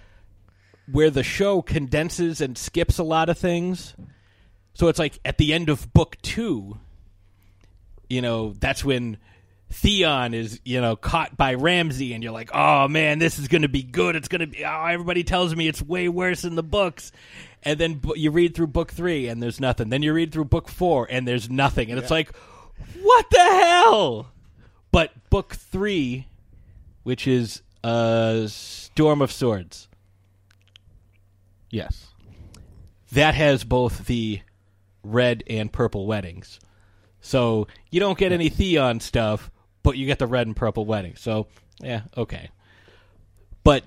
where 0.91 1.09
the 1.09 1.23
show 1.23 1.62
condenses 1.62 2.41
and 2.41 2.57
skips 2.57 2.97
a 2.97 3.03
lot 3.03 3.29
of 3.29 3.38
things. 3.38 3.93
So 4.73 4.89
it's 4.89 4.99
like 4.99 5.19
at 5.23 5.38
the 5.38 5.53
end 5.53 5.69
of 5.69 5.93
book 5.93 6.17
two, 6.21 6.77
you 8.09 8.21
know, 8.21 8.53
that's 8.59 8.83
when 8.83 9.17
Theon 9.71 10.34
is, 10.34 10.60
you 10.65 10.82
know, 10.82 10.95
caught 10.95 11.38
by 11.38 11.53
Ramsay, 11.53 12.13
and 12.13 12.23
you're 12.23 12.34
like, 12.34 12.49
oh 12.53 12.88
man, 12.88 13.19
this 13.19 13.38
is 13.38 13.47
going 13.47 13.62
to 13.62 13.69
be 13.69 13.84
good. 13.84 14.15
It's 14.15 14.27
going 14.27 14.41
to 14.41 14.47
be. 14.47 14.65
Oh, 14.65 14.86
everybody 14.86 15.23
tells 15.23 15.55
me 15.55 15.67
it's 15.67 15.82
way 15.82 16.10
worse 16.10 16.43
in 16.43 16.55
the 16.55 16.63
books, 16.63 17.12
and 17.63 17.79
then 17.79 17.95
bu- 17.95 18.17
you 18.17 18.32
read 18.32 18.55
through 18.55 18.67
book 18.67 18.91
three, 18.91 19.27
and 19.27 19.41
there's 19.43 19.60
nothing. 19.60 19.89
Then 19.89 20.01
you 20.01 20.12
read 20.13 20.32
through 20.32 20.45
book 20.45 20.69
four, 20.69 21.08
and 21.10 21.27
there's 21.27 21.49
nothing, 21.49 21.91
and 21.91 21.99
it's 21.99 22.10
like, 22.12 22.36
what 23.01 23.29
the 23.29 23.38
hell? 23.38 24.32
But 24.91 25.12
book 25.29 25.53
three, 25.53 26.25
which 27.03 27.27
is 27.27 27.62
uh, 27.84 28.47
Storm 28.47 29.21
of 29.21 29.32
Swords, 29.32 29.88
Yes. 31.69 32.08
that 33.12 33.36
has 33.36 33.63
both 33.63 34.08
the 34.08 34.41
red 35.03 35.43
and 35.47 35.71
purple 35.71 36.08
weddings. 36.08 36.60
So 37.21 37.67
you 37.91 37.99
don't 37.99 38.17
get 38.17 38.32
any 38.32 38.49
Theon 38.49 38.99
stuff, 38.99 39.51
but 39.83 39.97
you 39.97 40.05
get 40.05 40.19
the 40.19 40.27
red 40.27 40.47
and 40.47 40.55
purple 40.55 40.85
wedding. 40.85 41.15
So 41.15 41.47
yeah, 41.81 42.01
okay. 42.17 42.49
But 43.63 43.83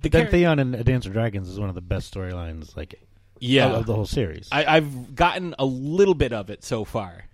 the 0.00 0.08
then 0.08 0.24
char- 0.24 0.30
Theon 0.30 0.58
and 0.58 0.74
A 0.74 0.84
Dance 0.84 1.06
of 1.06 1.12
Dragons 1.12 1.48
is 1.48 1.58
one 1.58 1.68
of 1.68 1.74
the 1.74 1.80
best 1.80 2.12
storylines, 2.12 2.76
like 2.76 2.94
yeah, 3.40 3.66
of, 3.66 3.80
of 3.80 3.86
the 3.86 3.94
whole 3.94 4.06
series. 4.06 4.48
I, 4.52 4.64
I've 4.64 5.14
gotten 5.14 5.54
a 5.58 5.64
little 5.64 6.14
bit 6.14 6.32
of 6.32 6.50
it 6.50 6.64
so 6.64 6.84
far. 6.84 7.24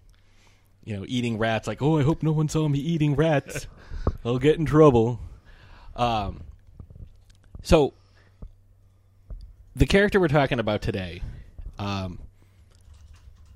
You 0.85 0.97
know, 0.97 1.05
eating 1.07 1.37
rats. 1.37 1.67
Like, 1.67 1.83
oh, 1.83 1.99
I 1.99 2.03
hope 2.03 2.23
no 2.23 2.33
one 2.33 2.49
saw 2.49 2.67
me 2.67 2.79
eating 2.79 3.15
rats. 3.15 3.67
I'll 4.25 4.39
get 4.39 4.59
in 4.59 4.65
trouble. 4.65 5.21
Um, 5.95 6.43
so 7.63 7.93
the 9.77 9.87
character 9.87 10.19
we're 10.19 10.29
talking 10.29 10.59
about 10.59 10.81
today, 10.81 11.21
um, 11.79 12.21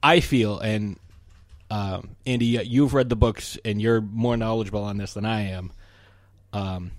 I 0.02 0.20
feel, 0.20 0.58
and 0.58 0.98
um, 1.72 2.16
Andy, 2.26 2.44
you've 2.44 2.92
read 2.92 3.08
the 3.08 3.16
books 3.16 3.56
and 3.64 3.80
you're 3.80 4.02
more 4.02 4.36
knowledgeable 4.36 4.84
on 4.84 4.98
this 4.98 5.14
than 5.14 5.24
I 5.24 5.52
am. 5.52 5.72
Um, 6.52 6.90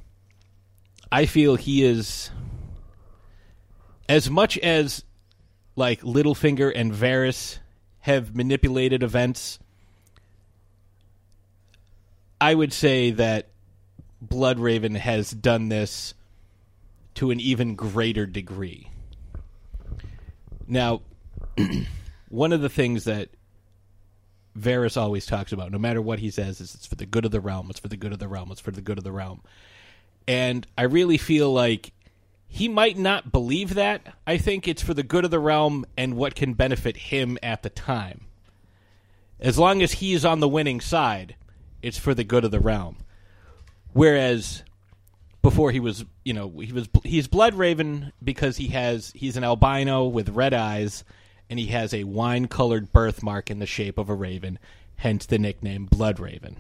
I 1.12 1.28
feel 1.28 1.56
he 1.56 1.84
is 1.84 2.32
as 4.10 4.32
much 4.32 4.58
as 4.58 5.04
like 5.76 6.02
Littlefinger 6.02 6.72
and 6.74 6.92
Varys 6.92 7.60
have 8.00 8.36
manipulated 8.36 9.04
events. 9.04 9.60
I 12.42 12.56
would 12.56 12.74
say 12.74 13.12
that 13.12 13.50
Bloodraven 14.26 14.98
has 14.98 15.30
done 15.30 15.70
this 15.70 16.16
to 17.14 17.30
an 17.30 17.40
even 17.40 17.76
greater 17.76 18.26
degree. 18.26 18.90
Now, 20.68 21.04
one 22.30 22.52
of 22.52 22.62
the 22.62 22.70
things 22.70 23.04
that 23.04 23.30
Varys 24.58 24.98
always 24.98 25.26
talks 25.26 25.52
about, 25.52 25.72
no 25.72 25.80
matter 25.80 26.02
what 26.02 26.20
he 26.20 26.30
says, 26.30 26.62
it's 26.62 26.86
for 26.86 26.96
the 26.96 27.06
good 27.06 27.26
of 27.26 27.32
the 27.32 27.42
realm, 27.42 27.70
it's 27.70 27.80
for 27.80 27.88
the 27.88 27.98
good 27.98 28.13
of 28.13 28.20
the 28.20 28.28
realm, 28.28 28.52
it's 28.52 28.62
for 28.62 28.72
the 28.72 28.82
good 28.82 28.98
of 28.98 29.04
the 29.04 29.12
realm. 29.12 29.42
And 30.28 30.68
I 30.78 30.84
really 30.84 31.18
feel 31.18 31.52
like 31.52 31.92
he 32.48 32.70
might 32.70 32.98
not 32.98 33.32
believe 33.32 33.74
that. 33.74 34.16
I 34.28 34.38
think 34.38 34.68
it's 34.68 34.84
for 34.84 34.94
the 34.94 35.04
good 35.04 35.26
of 35.26 35.32
the 35.32 35.39
realm 35.39 35.86
and 35.98 36.16
what 36.16 36.36
can 36.36 36.54
benefit 36.54 36.96
him 36.96 37.38
at 37.42 37.63
the 37.63 37.70
time. 37.70 38.28
As 39.39 39.58
long 39.58 39.82
as 39.82 39.94
he's 39.94 40.24
on 40.24 40.39
the 40.39 40.48
winning 40.48 40.80
side, 40.80 41.36
it's 41.82 41.98
for 41.98 42.13
the 42.13 42.24
good 42.24 42.46
of 42.46 42.52
the 42.52 42.60
realm. 42.60 42.98
Whereas 43.92 44.63
before 45.42 45.72
he 45.72 45.80
was, 45.80 46.06
you 46.24 46.34
know, 46.34 46.50
he 46.60 46.72
was 46.72 46.88
he's 47.04 47.28
Blood 47.28 47.56
Raven 47.56 48.13
because 48.24 48.58
he 48.58 48.68
has 48.68 49.12
he's 49.16 49.36
an 49.36 49.44
albino 49.44 50.06
with 50.06 50.30
red 50.30 50.54
eyes 50.54 51.04
and 51.54 51.60
he 51.60 51.68
has 51.68 51.94
a 51.94 52.04
wine-colored 52.04 52.92
birthmark 52.92 53.52
in 53.52 53.60
the 53.60 53.68
shape 53.68 54.00
of 54.00 54.10
a 54.10 54.16
raven, 54.16 54.58
hence 54.96 55.28
the 55.28 55.38
nickname 55.38 55.86
Blood 55.86 56.20
Raven. 56.20 56.56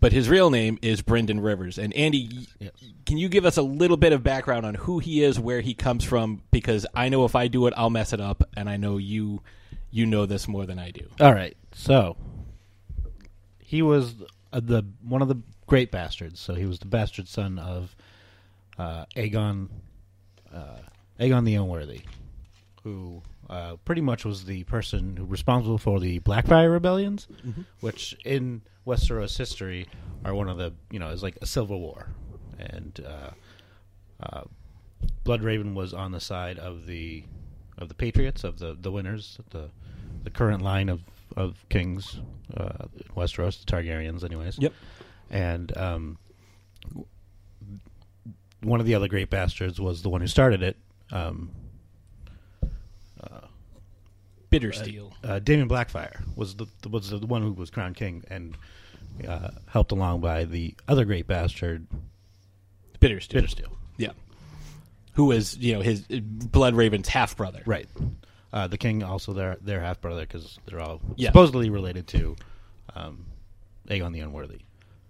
But 0.00 0.10
his 0.10 0.28
real 0.28 0.50
name 0.50 0.80
is 0.82 1.00
Brynden 1.00 1.40
Rivers. 1.40 1.78
And 1.78 1.94
Andy, 1.94 2.48
y- 2.60 2.70
can 3.06 3.18
you 3.18 3.28
give 3.28 3.46
us 3.46 3.56
a 3.56 3.62
little 3.62 3.96
bit 3.96 4.12
of 4.12 4.24
background 4.24 4.66
on 4.66 4.74
who 4.74 4.98
he 4.98 5.22
is, 5.22 5.38
where 5.38 5.60
he 5.60 5.74
comes 5.74 6.02
from? 6.02 6.42
Because 6.50 6.84
I 6.92 7.08
know 7.08 7.24
if 7.24 7.36
I 7.36 7.46
do 7.46 7.68
it, 7.68 7.74
I'll 7.76 7.88
mess 7.88 8.12
it 8.12 8.20
up, 8.20 8.42
and 8.56 8.68
I 8.68 8.76
know 8.76 8.96
you 8.96 9.40
you 9.92 10.04
know 10.04 10.26
this 10.26 10.48
more 10.48 10.66
than 10.66 10.80
I 10.80 10.90
do. 10.90 11.06
All 11.20 11.32
right. 11.32 11.56
So 11.70 12.16
he 13.60 13.80
was 13.80 14.16
the 14.50 14.82
one 15.04 15.22
of 15.22 15.28
the 15.28 15.40
great 15.68 15.92
bastards. 15.92 16.40
So 16.40 16.56
he 16.56 16.66
was 16.66 16.80
the 16.80 16.86
bastard 16.86 17.28
son 17.28 17.60
of 17.60 17.94
uh, 18.76 19.04
Aegon 19.14 19.68
uh, 20.52 20.78
Aegon 21.20 21.44
the 21.44 21.54
Unworthy, 21.56 22.02
who 22.84 23.22
uh, 23.50 23.76
pretty 23.84 24.00
much 24.02 24.24
was 24.24 24.44
the 24.44 24.64
person 24.64 25.16
who 25.16 25.24
responsible 25.24 25.78
for 25.78 25.98
the 26.00 26.20
Blackfyre 26.20 26.70
rebellions, 26.70 27.26
Mhm. 27.46 27.64
which 27.80 28.16
in 28.24 28.62
Westeros 28.86 29.36
history 29.36 29.86
are 30.24 30.34
one 30.34 30.48
of 30.48 30.58
the 30.58 30.72
you 30.90 30.98
know 30.98 31.08
is 31.10 31.22
like 31.22 31.36
a 31.42 31.46
civil 31.46 31.80
war, 31.80 32.08
and 32.58 33.00
uh, 33.06 33.30
uh, 34.22 34.42
Bloodraven 35.24 35.74
was 35.74 35.92
on 35.94 36.12
the 36.12 36.20
side 36.20 36.58
of 36.58 36.86
the 36.86 37.24
of 37.78 37.88
the 37.88 37.94
patriots 37.94 38.44
of 38.44 38.58
the 38.58 38.76
the 38.80 38.90
winners 38.92 39.38
the 39.50 39.70
the 40.24 40.30
current 40.30 40.62
line 40.62 40.88
of 40.88 41.00
of 41.36 41.64
kings 41.68 42.20
uh, 42.56 42.86
in 42.96 43.14
Westeros 43.14 43.64
the 43.64 43.70
Targaryens 43.70 44.24
anyways 44.24 44.58
Yep. 44.58 44.72
and 45.30 45.76
um, 45.76 46.18
one 48.62 48.80
of 48.80 48.86
the 48.86 48.94
other 48.94 49.06
great 49.08 49.30
bastards 49.30 49.78
was 49.80 50.02
the 50.02 50.08
one 50.08 50.20
who 50.20 50.26
started 50.26 50.62
it 50.62 50.76
um, 51.12 51.50
Bittersteel. 54.50 55.12
uh, 55.24 55.26
uh, 55.26 55.38
Daemon 55.40 55.68
Blackfyre 55.68 56.22
was 56.36 56.54
the 56.54 56.66
was 56.88 57.10
the 57.10 57.18
one 57.26 57.42
who 57.42 57.52
was 57.52 57.70
crowned 57.70 57.96
king 57.96 58.24
and 58.30 58.56
uh, 59.26 59.50
helped 59.66 59.92
along 59.92 60.20
by 60.20 60.44
the 60.44 60.74
other 60.86 61.04
great 61.04 61.26
bastard 61.26 61.86
Bittersteel. 63.00 63.42
Bittersteel. 63.42 63.72
Yeah. 63.98 64.12
Who 65.14 65.26
was, 65.26 65.56
you 65.58 65.74
know, 65.74 65.80
his 65.80 66.02
Blood 66.02 66.74
Raven's 66.74 67.08
half 67.08 67.36
brother. 67.36 67.62
Right. 67.66 67.88
Uh, 68.52 68.68
the 68.68 68.78
king 68.78 69.02
also 69.02 69.32
their 69.34 69.56
their 69.60 69.80
half 69.80 70.00
brother 70.00 70.22
because 70.22 70.58
they're 70.66 70.80
all 70.80 71.00
Yeah. 71.16 71.28
supposedly 71.28 71.68
related 71.68 72.06
to 72.08 72.36
um, 72.94 73.26
Aegon 73.88 74.12
the 74.14 74.20
Unworthy. 74.20 74.60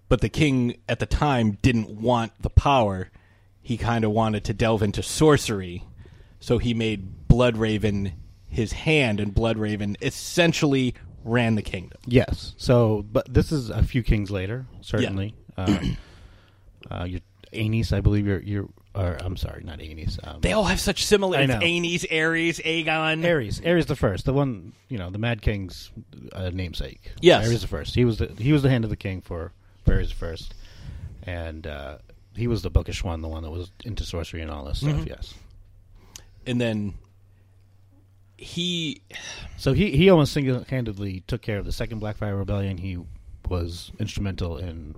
But 0.09 0.19
the 0.21 0.29
king 0.29 0.77
at 0.89 0.99
the 0.99 1.05
time 1.05 1.57
didn't 1.61 1.89
want 2.01 2.33
the 2.41 2.49
power. 2.49 3.09
He 3.61 3.77
kind 3.77 4.03
of 4.03 4.11
wanted 4.11 4.43
to 4.45 4.53
delve 4.53 4.81
into 4.83 5.01
sorcery. 5.03 5.83
So 6.39 6.57
he 6.57 6.73
made 6.73 7.27
Blood 7.27 7.57
Raven 7.57 8.13
his 8.47 8.71
hand, 8.71 9.19
and 9.19 9.33
Blood 9.33 9.57
Raven 9.57 9.95
essentially 10.01 10.95
ran 11.23 11.55
the 11.55 11.61
kingdom. 11.61 11.99
Yes. 12.05 12.55
So, 12.57 13.05
but 13.11 13.31
this 13.31 13.51
is 13.51 13.69
a 13.69 13.83
few 13.83 14.03
kings 14.03 14.31
later, 14.31 14.65
certainly. 14.81 15.35
Uh, 15.57 15.79
uh, 16.91 17.03
your 17.03 17.19
Aenys, 17.53 17.93
I 17.93 18.01
believe 18.01 18.25
you're 18.27 18.41
you're. 18.41 18.69
Or, 18.95 19.17
I'm 19.21 19.37
sorry, 19.37 19.63
not 19.63 19.77
Aenys. 19.79 20.17
Um, 20.27 20.41
They 20.41 20.51
all 20.51 20.63
have 20.63 20.79
such 20.79 21.05
similar. 21.05 21.39
It's. 21.39 21.53
Aenys, 21.53 22.09
Aerys, 22.09 22.59
Aegon. 22.63 23.21
Aerys, 23.23 23.61
Aerys 23.61 23.85
the 23.85 23.95
first, 23.95 24.25
the 24.25 24.33
one 24.33 24.73
you 24.89 24.97
know, 24.97 25.11
the 25.11 25.19
Mad 25.19 25.43
King's 25.43 25.91
uh, 26.33 26.49
namesake. 26.51 27.11
Yes. 27.21 27.47
Aerys 27.47 27.61
the 27.61 27.67
first. 27.67 27.93
He 27.93 28.03
was 28.03 28.17
the 28.17 28.27
he 28.39 28.51
was 28.51 28.63
the 28.63 28.69
hand 28.69 28.83
of 28.83 28.89
the 28.89 28.95
king 28.95 29.21
for, 29.21 29.51
for 29.85 29.93
Aerys 29.93 30.09
the 30.09 30.15
first, 30.15 30.55
and 31.23 31.67
uh, 31.67 31.99
he 32.35 32.47
was 32.47 32.63
the 32.63 32.71
bookish 32.71 33.03
one, 33.03 33.21
the 33.21 33.27
one 33.27 33.43
that 33.43 33.51
was 33.51 33.71
into 33.85 34.03
sorcery 34.03 34.41
and 34.41 34.49
all 34.49 34.65
this 34.65 34.79
stuff. 34.79 34.91
Mhm. 34.95 35.07
Yes. 35.09 35.35
And 36.49 36.59
then 36.59 36.95
he 38.37 39.01
So 39.57 39.73
he 39.73 39.91
he 39.91 40.09
almost 40.09 40.33
single 40.33 40.63
handedly 40.67 41.23
took 41.27 41.41
care 41.41 41.57
of 41.59 41.65
the 41.65 41.71
second 41.71 42.01
Blackfyre 42.01 42.37
Rebellion. 42.37 42.77
He 42.77 42.97
was 43.47 43.91
instrumental 43.99 44.57
in 44.57 44.95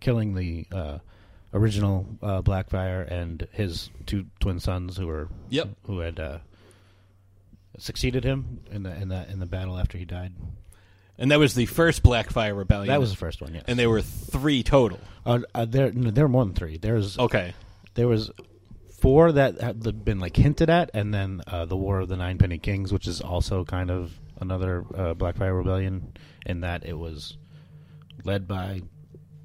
killing 0.00 0.34
the 0.34 0.66
uh, 0.72 0.98
original 1.54 2.06
uh, 2.22 2.42
Blackfyre 2.42 3.10
and 3.10 3.46
his 3.52 3.90
two 4.06 4.26
twin 4.40 4.58
sons 4.60 4.96
who 4.96 5.06
were 5.06 5.28
Yep. 5.50 5.68
who 5.86 6.00
had 6.00 6.18
uh, 6.20 6.38
succeeded 7.78 8.24
him 8.24 8.60
in 8.70 8.82
the 8.82 8.94
in 8.94 9.08
the 9.08 9.30
in 9.30 9.38
the 9.38 9.46
battle 9.46 9.78
after 9.78 9.96
he 9.96 10.04
died. 10.04 10.32
And 11.18 11.30
that 11.30 11.38
was 11.38 11.54
the 11.54 11.66
first 11.66 12.02
Blackfyre 12.02 12.56
Rebellion. 12.56 12.88
That 12.88 12.98
was 13.00 13.10
the 13.10 13.16
first 13.16 13.40
one, 13.40 13.54
yes. 13.54 13.64
And 13.68 13.78
there 13.78 13.90
were 13.90 14.02
three 14.02 14.62
total. 14.62 14.98
Uh, 15.24 15.40
uh, 15.54 15.66
there, 15.66 15.92
no, 15.92 16.10
there 16.10 16.24
were 16.24 16.28
more 16.28 16.44
than 16.44 16.54
three. 16.54 16.78
There's 16.78 17.18
okay. 17.18 17.54
There 17.94 18.08
was 18.08 18.30
four 19.02 19.32
that 19.32 19.60
had 19.60 20.04
been 20.04 20.20
like 20.20 20.36
hinted 20.36 20.70
at, 20.70 20.90
and 20.94 21.12
then 21.12 21.42
uh, 21.48 21.64
the 21.64 21.76
War 21.76 22.00
of 22.00 22.08
the 22.08 22.16
Nine 22.16 22.38
Penny 22.38 22.58
Kings, 22.58 22.92
which 22.92 23.08
is 23.08 23.20
also 23.20 23.64
kind 23.64 23.90
of 23.90 24.12
another 24.40 24.84
uh, 24.94 25.14
Blackfyre 25.14 25.56
rebellion. 25.56 26.12
In 26.46 26.60
that 26.60 26.84
it 26.86 26.94
was 26.94 27.36
led 28.24 28.46
by, 28.48 28.82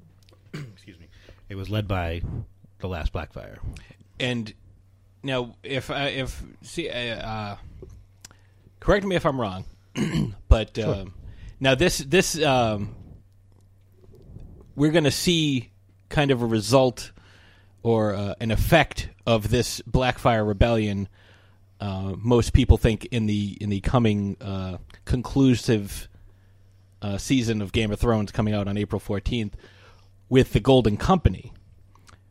excuse 0.54 0.98
me, 0.98 1.08
it 1.48 1.56
was 1.56 1.68
led 1.68 1.86
by 1.88 2.22
the 2.78 2.88
last 2.88 3.12
Blackfyre. 3.12 3.58
And 4.20 4.54
now, 5.22 5.56
if 5.62 5.90
I 5.90 6.06
if 6.06 6.42
see, 6.62 6.88
uh, 6.88 7.16
uh, 7.16 7.56
correct 8.80 9.04
me 9.04 9.16
if 9.16 9.26
I'm 9.26 9.40
wrong, 9.40 9.64
but 10.48 10.76
Sure. 10.76 10.94
um, 10.94 11.14
now 11.60 11.74
this 11.74 11.98
this 11.98 12.40
um, 12.42 12.94
we're 14.76 14.92
going 14.92 15.04
to 15.04 15.10
see 15.10 15.70
kind 16.08 16.30
of 16.30 16.42
a 16.42 16.46
result 16.46 17.10
or 17.82 18.14
uh, 18.14 18.34
an 18.40 18.50
effect 18.50 19.08
of 19.28 19.50
this 19.50 19.82
Blackfyre 19.82 20.46
rebellion. 20.46 21.06
Uh, 21.80 22.14
most 22.16 22.52
people 22.54 22.78
think 22.78 23.04
in 23.12 23.26
the 23.26 23.58
in 23.60 23.68
the 23.68 23.80
coming 23.80 24.36
uh, 24.40 24.78
conclusive 25.04 26.08
uh, 27.02 27.18
season 27.18 27.60
of 27.62 27.70
Game 27.72 27.92
of 27.92 28.00
Thrones 28.00 28.32
coming 28.32 28.54
out 28.54 28.66
on 28.66 28.78
April 28.78 28.98
fourteenth 28.98 29.54
with 30.30 30.52
the 30.52 30.60
Golden 30.60 30.96
Company, 30.96 31.52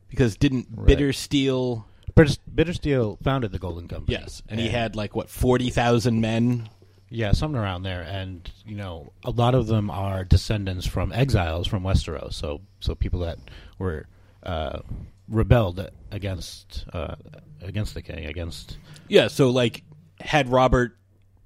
because 0.09 0.35
didn't 0.35 0.67
Right. 0.75 0.97
Bittersteel 0.97 1.85
Bitter, 2.15 2.33
Bittersteel 2.53 3.21
founded 3.23 3.51
the 3.51 3.59
Golden 3.59 3.87
Company. 3.87 4.17
Yes, 4.19 4.41
and 4.49 4.59
he 4.59 4.69
had 4.69 4.95
like 4.95 5.15
what 5.15 5.29
forty 5.29 5.69
thousand 5.69 6.19
men. 6.19 6.67
Yeah, 7.09 7.31
something 7.31 7.61
around 7.61 7.83
there, 7.83 8.01
and 8.01 8.51
you 8.65 8.75
know, 8.75 9.13
a 9.23 9.31
lot 9.31 9.55
of 9.55 9.67
them 9.67 9.89
are 9.89 10.25
descendants 10.25 10.85
from 10.85 11.13
exiles 11.13 11.67
from 11.67 11.83
Westeros. 11.83 12.33
So, 12.33 12.59
so 12.81 12.95
people 12.95 13.21
that 13.21 13.37
were 13.79 14.07
uh, 14.43 14.79
rebelled 15.27 15.89
against 16.11 16.85
uh, 16.93 17.15
against 17.61 17.93
the 17.93 18.01
king, 18.01 18.25
against 18.25 18.77
Yeah, 19.07 19.27
so 19.27 19.49
like 19.49 19.83
had 20.19 20.49
Robert 20.49 20.97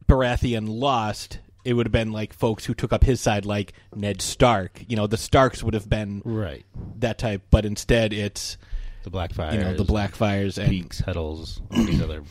Baratheon 0.07 0.65
lost, 0.67 1.39
it 1.63 1.73
would 1.73 1.85
have 1.85 1.91
been 1.91 2.11
like 2.11 2.33
folks 2.33 2.65
who 2.65 2.73
took 2.73 2.93
up 2.93 3.03
his 3.03 3.21
side, 3.21 3.45
like 3.45 3.73
Ned 3.95 4.21
Stark. 4.21 4.83
You 4.87 4.95
know, 4.95 5.07
the 5.07 5.17
Starks 5.17 5.63
would 5.63 5.73
have 5.73 5.89
been 5.89 6.21
right 6.25 6.65
that 6.99 7.17
type, 7.17 7.43
but 7.49 7.65
instead 7.65 8.13
it's 8.13 8.57
the 9.03 9.11
Blackfyres, 9.11 9.53
You 9.53 9.59
know, 9.61 9.75
the 9.75 9.83
Blackfyres 9.83 10.57
and 10.57 10.69
Peaks, 10.69 11.01
Heddles, 11.01 11.59
all 11.71 11.83
these 11.83 12.01
other 12.01 12.23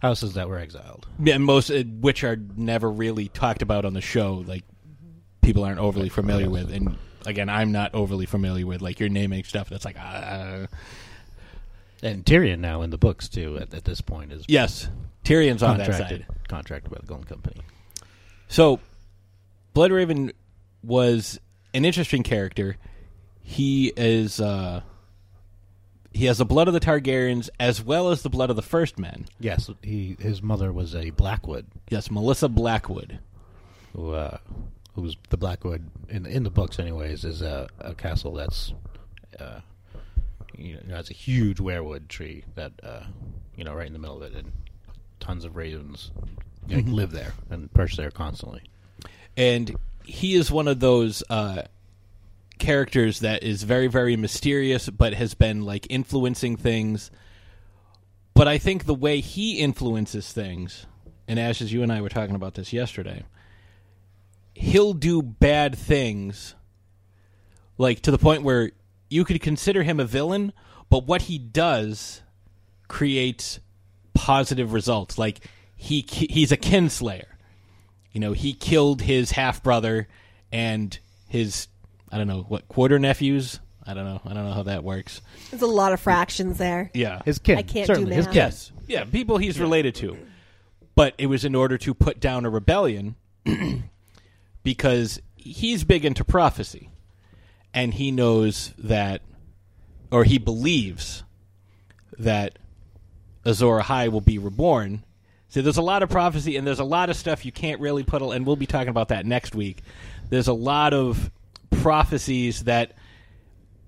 houses 0.00 0.34
that 0.34 0.48
were 0.48 0.58
exiled. 0.58 1.06
Yeah, 1.18 1.34
and 1.34 1.44
most 1.44 1.70
uh, 1.70 1.82
which 1.82 2.22
are 2.22 2.36
never 2.56 2.90
really 2.90 3.28
talked 3.28 3.62
about 3.62 3.84
on 3.84 3.92
the 3.94 4.00
show. 4.00 4.44
Like 4.46 4.64
people 5.42 5.64
aren't 5.64 5.80
overly 5.80 6.08
familiar 6.08 6.50
with, 6.50 6.70
and 6.72 6.96
again, 7.26 7.48
I'm 7.48 7.72
not 7.72 7.94
overly 7.94 8.26
familiar 8.26 8.66
with. 8.66 8.80
Like 8.80 9.00
you're 9.00 9.08
naming 9.08 9.44
stuff 9.44 9.68
that's 9.68 9.84
like, 9.84 9.98
uh, 9.98 10.66
And 12.02 12.24
Tyrion 12.24 12.58
now 12.60 12.82
in 12.82 12.90
the 12.90 12.98
books 12.98 13.28
too. 13.28 13.58
At, 13.58 13.74
at 13.74 13.84
this 13.84 14.00
point 14.00 14.32
is 14.32 14.44
Yes, 14.48 14.88
Tyrion's 15.24 15.62
on 15.62 15.78
that 15.78 15.92
side. 15.94 16.26
contracted 16.48 16.90
by 16.90 16.98
the 17.00 17.06
Golden 17.06 17.26
Company. 17.26 17.60
So, 18.48 18.80
Bloodraven 19.74 20.32
was 20.82 21.40
an 21.74 21.84
interesting 21.84 22.22
character. 22.22 22.76
He 23.42 23.92
is 23.96 24.40
uh, 24.40 24.82
he 26.12 26.26
has 26.26 26.38
the 26.38 26.44
blood 26.44 26.68
of 26.68 26.74
the 26.74 26.80
Targaryens 26.80 27.48
as 27.60 27.82
well 27.82 28.08
as 28.10 28.22
the 28.22 28.30
blood 28.30 28.50
of 28.50 28.56
the 28.56 28.62
First 28.62 28.98
Men. 28.98 29.26
Yes, 29.40 29.70
he 29.82 30.16
his 30.20 30.42
mother 30.42 30.72
was 30.72 30.94
a 30.94 31.10
Blackwood. 31.10 31.66
Yes, 31.90 32.10
Melissa 32.10 32.48
Blackwood. 32.48 33.18
Who, 33.94 34.12
uh, 34.12 34.38
who's 34.96 35.16
the 35.30 35.36
Blackwood 35.36 35.88
in 36.08 36.26
in 36.26 36.42
the 36.42 36.50
books, 36.50 36.78
anyways, 36.80 37.24
is 37.24 37.40
a, 37.42 37.68
a 37.78 37.94
castle 37.94 38.32
that's, 38.32 38.72
uh, 39.38 39.60
you 40.58 40.78
know, 40.88 40.96
has 40.96 41.08
a 41.10 41.14
huge 41.14 41.58
weirwood 41.58 42.08
tree 42.08 42.42
that, 42.56 42.72
uh, 42.82 43.04
you 43.56 43.62
know, 43.62 43.74
right 43.74 43.86
in 43.86 43.92
the 43.92 43.98
middle 44.00 44.16
of 44.16 44.22
it, 44.22 44.34
and 44.34 44.50
tons 45.20 45.44
of 45.44 45.54
ravens 45.56 46.10
like, 46.68 46.84
Mhm. 46.84 46.92
live 46.94 47.12
there 47.12 47.32
and 47.50 47.72
perch 47.72 47.96
there 47.96 48.10
constantly. 48.10 48.62
and 49.36 49.76
he 50.04 50.34
is 50.34 50.50
one 50.50 50.66
of 50.68 50.80
those 50.80 51.22
uh, 51.30 51.62
characters 52.58 53.20
that 53.20 53.42
is 53.42 53.62
very 53.64 53.86
very 53.86 54.16
mysterious 54.16 54.88
but 54.88 55.12
has 55.14 55.34
been 55.34 55.62
like 55.62 55.86
influencing 55.90 56.56
things 56.56 57.10
but 58.34 58.48
i 58.48 58.56
think 58.56 58.84
the 58.86 58.94
way 58.94 59.20
he 59.20 59.58
influences 59.58 60.32
things 60.32 60.86
and 61.28 61.38
ash 61.38 61.60
as 61.60 61.72
you 61.72 61.82
and 61.82 61.92
i 61.92 62.00
were 62.00 62.08
talking 62.08 62.34
about 62.34 62.54
this 62.54 62.72
yesterday 62.72 63.22
he'll 64.56 64.94
do 64.94 65.22
bad 65.22 65.76
things 65.76 66.54
like 67.78 68.00
to 68.00 68.10
the 68.10 68.18
point 68.18 68.42
where 68.42 68.72
you 69.08 69.24
could 69.24 69.40
consider 69.40 69.82
him 69.82 70.00
a 70.00 70.04
villain 70.04 70.52
but 70.88 71.06
what 71.06 71.22
he 71.22 71.38
does 71.38 72.22
creates 72.88 73.60
positive 74.14 74.72
results 74.72 75.18
like 75.18 75.40
he 75.76 76.04
he's 76.08 76.50
a 76.52 76.56
kinslayer 76.56 77.36
you 78.16 78.20
know, 78.20 78.32
he 78.32 78.54
killed 78.54 79.02
his 79.02 79.32
half 79.32 79.62
brother 79.62 80.08
and 80.50 80.98
his 81.28 81.68
I 82.10 82.16
don't 82.16 82.26
know 82.26 82.46
what 82.48 82.66
quarter 82.66 82.98
nephews. 82.98 83.60
I 83.86 83.92
don't 83.92 84.06
know. 84.06 84.22
I 84.24 84.32
don't 84.32 84.46
know 84.46 84.54
how 84.54 84.62
that 84.62 84.82
works. 84.82 85.20
There's 85.50 85.60
a 85.60 85.66
lot 85.66 85.92
of 85.92 86.00
fractions 86.00 86.56
there. 86.56 86.90
Yeah, 86.94 87.20
his 87.26 87.38
kin. 87.38 87.58
I 87.58 87.62
can't 87.62 87.86
Certainly, 87.86 88.12
do 88.12 88.16
his 88.16 88.24
math. 88.24 88.32
kin. 88.32 88.42
Yes, 88.42 88.72
yeah, 88.86 89.04
people 89.04 89.36
he's 89.36 89.60
related 89.60 89.96
to, 89.96 90.16
but 90.94 91.12
it 91.18 91.26
was 91.26 91.44
in 91.44 91.54
order 91.54 91.76
to 91.76 91.92
put 91.92 92.18
down 92.18 92.46
a 92.46 92.48
rebellion 92.48 93.16
because 94.66 95.22
he's 95.36 95.84
big 95.84 96.04
into 96.04 96.24
prophecy, 96.24 96.90
and 97.72 97.94
he 97.94 98.10
knows 98.10 98.74
that, 98.76 99.22
or 100.10 100.24
he 100.24 100.38
believes 100.38 101.22
that 102.18 102.58
Azor 103.44 103.78
Ahai 103.78 104.10
will 104.10 104.20
be 104.20 104.38
reborn. 104.38 105.04
So 105.50 105.62
there's 105.62 105.76
a 105.76 105.82
lot 105.82 106.02
of 106.02 106.10
prophecy, 106.10 106.56
and 106.56 106.66
there's 106.66 106.80
a 106.80 106.84
lot 106.84 107.10
of 107.10 107.16
stuff 107.16 107.46
you 107.46 107.52
can't 107.52 107.80
really 107.80 108.02
put, 108.02 108.22
and 108.22 108.44
we'll 108.44 108.56
be 108.56 108.66
talking 108.66 108.88
about 108.88 109.10
that 109.10 109.24
next 109.24 109.54
week. 109.54 109.84
There's 110.30 110.48
a 110.48 110.52
lot 110.52 110.92
of 110.92 111.30
prophecies 111.70 112.64
that 112.64 112.94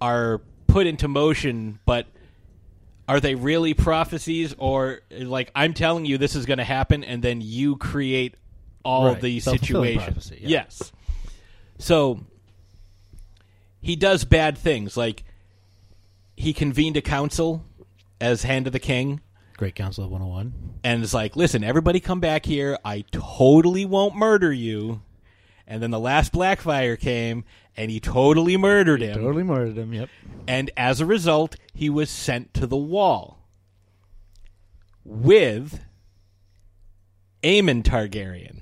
are 0.01 0.41
put 0.69 0.87
into 0.87 1.09
motion, 1.09 1.81
but 1.87 2.07
are 3.09 3.19
they 3.19 3.35
really 3.35 3.75
prophecies, 3.75 4.55
or 4.59 5.01
like 5.11 5.51
I'm 5.57 5.75
telling 5.75 6.05
you 6.05 6.19
this 6.19 6.37
is 6.37 6.47
going 6.47 6.59
to 6.59 6.65
happen, 6.65 7.03
and 7.03 7.21
then 7.21 7.41
you 7.41 7.75
create 7.75 8.37
all 8.89 9.07
Right. 9.13 9.21
the 9.21 9.41
Self-fulfilling 9.41 10.01
situation? 10.01 10.39
yeah. 10.43 10.49
Yes. 10.49 10.93
So 11.79 12.21
he 13.81 13.95
does 13.97 14.25
bad 14.25 14.57
things, 14.59 14.97
like 14.97 15.25
he 16.37 16.53
convened 16.53 16.97
a 16.97 17.03
council 17.03 17.65
as 18.21 18.43
hand 18.43 18.67
of 18.67 18.73
the 18.73 18.79
king 18.81 19.21
Great 19.57 19.75
Council 19.75 20.05
of 20.05 20.11
101. 20.11 20.53
and 20.85 21.03
it's 21.03 21.13
like, 21.15 21.35
listen, 21.37 21.65
everybody 21.65 21.99
come 22.01 22.21
back 22.21 22.47
here. 22.47 22.79
I 22.85 23.05
totally 23.11 23.85
won't 23.85 24.15
murder 24.17 24.53
you. 24.53 25.03
And 25.67 25.83
then 25.83 25.91
the 25.91 25.99
last 26.01 26.33
Blackfyre 26.33 26.99
came, 26.99 27.45
and 27.77 27.91
he 27.91 27.99
totally 28.01 28.57
murdered 28.57 29.03
him. 29.03 29.15
Totally 29.17 29.43
murdered 29.43 29.77
him. 29.77 29.93
Yep. 29.93 30.09
And 30.47 30.71
as 30.77 31.01
a 31.01 31.07
result, 31.07 31.57
he 31.75 31.91
was 31.91 32.09
sent 32.09 32.55
to 32.55 32.67
the 32.67 32.77
wall 32.77 33.47
with 35.05 35.81
Aemon 37.43 37.83
Targaryen, 37.83 38.58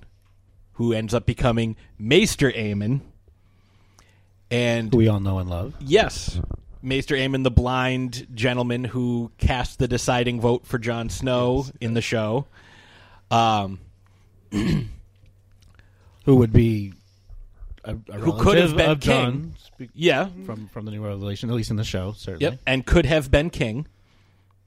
who 0.76 0.92
ends 0.94 1.12
up 1.12 1.26
becoming 1.26 1.76
Maester 1.98 2.50
Aemon. 2.52 3.00
And 4.50 4.92
Who 4.92 4.98
we 4.98 5.08
all 5.08 5.20
know 5.20 5.38
and 5.38 5.50
love. 5.50 5.74
Yes. 5.80 6.40
Maester 6.82 7.16
Aemon, 7.16 7.42
the 7.42 7.50
blind 7.50 8.26
gentleman 8.34 8.84
who 8.84 9.30
cast 9.38 9.78
the 9.78 9.88
deciding 9.88 10.40
vote 10.40 10.66
for 10.66 10.78
Jon 10.78 11.08
Snow 11.10 11.66
in 11.80 11.94
the 11.94 12.00
show. 12.02 12.46
Um, 13.30 13.80
Who 16.24 16.36
would 16.36 16.52
be 16.52 16.92
a, 17.84 17.96
a 18.08 18.18
Who 18.18 18.32
could 18.40 18.58
have 18.58 18.76
been 18.76 18.98
king. 18.98 19.54
spe- 19.58 19.90
Yeah. 19.94 20.28
from 20.44 20.68
from 20.68 20.84
the 20.84 20.90
New 20.90 21.04
Revelation, 21.04 21.48
at 21.50 21.54
least 21.56 21.70
in 21.70 21.76
the 21.76 21.84
show, 21.84 22.12
certainly. 22.12 22.44
yep. 22.44 22.60
And 22.66 22.84
could 22.84 23.06
have 23.06 23.30
been 23.30 23.50
king. 23.50 23.86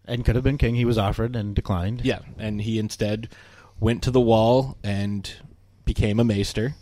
And 0.05 0.25
could 0.25 0.35
have 0.35 0.43
been 0.43 0.57
king. 0.57 0.75
He 0.75 0.85
was 0.85 0.97
offered 0.97 1.35
and 1.35 1.53
declined. 1.55 2.01
Yeah. 2.03 2.19
And 2.37 2.61
he 2.61 2.79
instead 2.79 3.29
went 3.79 4.01
to 4.03 4.11
the 4.11 4.19
wall 4.21 4.77
and 4.83 5.31
became 5.93 6.19
a 6.19 6.23
maester. 6.23 6.75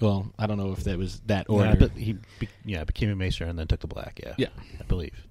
Well, 0.00 0.32
I 0.38 0.46
don't 0.46 0.56
know 0.58 0.72
if 0.72 0.84
that 0.84 0.96
was 0.98 1.20
that 1.26 1.46
order. 1.48 1.70
Yeah, 1.70 1.74
but 1.74 1.90
he 1.92 2.16
be, 2.38 2.48
yeah 2.64 2.84
became 2.84 3.10
a 3.10 3.16
maester 3.16 3.44
and 3.44 3.58
then 3.58 3.66
took 3.66 3.80
the 3.80 3.86
black. 3.86 4.20
Yeah, 4.22 4.34
Yeah. 4.36 4.48
I 4.80 4.84
believe. 4.84 5.26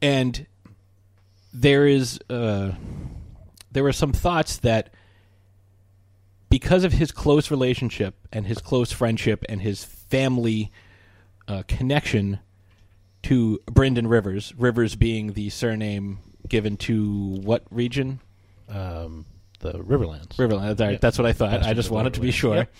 and 0.00 0.46
there 1.52 1.86
is 1.86 2.20
uh, 2.30 2.72
there 3.72 3.82
were 3.82 3.92
some 3.92 4.12
thoughts 4.12 4.58
that 4.58 4.90
because 6.50 6.84
of 6.84 6.92
his 6.92 7.12
close 7.12 7.50
relationship 7.50 8.14
and 8.32 8.46
his 8.46 8.58
close 8.58 8.92
friendship 8.92 9.44
and 9.48 9.60
his 9.60 9.84
family 9.84 10.70
uh, 11.46 11.62
connection 11.68 12.38
to 13.24 13.60
Brynden 13.66 14.08
Rivers, 14.08 14.54
Rivers 14.56 14.94
being 14.96 15.32
the 15.34 15.50
surname 15.50 16.18
given 16.48 16.76
to 16.78 17.36
what 17.42 17.64
region? 17.70 18.20
Um, 18.68 19.26
the 19.60 19.72
Riverlands. 19.74 20.36
Riverlands. 20.36 20.80
Right, 20.80 20.92
Yep. 20.92 21.00
that's 21.00 21.18
what 21.18 21.26
I 21.26 21.32
thought. 21.32 21.62
I 21.62 21.74
just 21.74 21.90
wanted 21.90 22.14
to 22.14 22.20
be 22.20 22.30
sure. 22.30 22.56
Yep. 22.56 22.74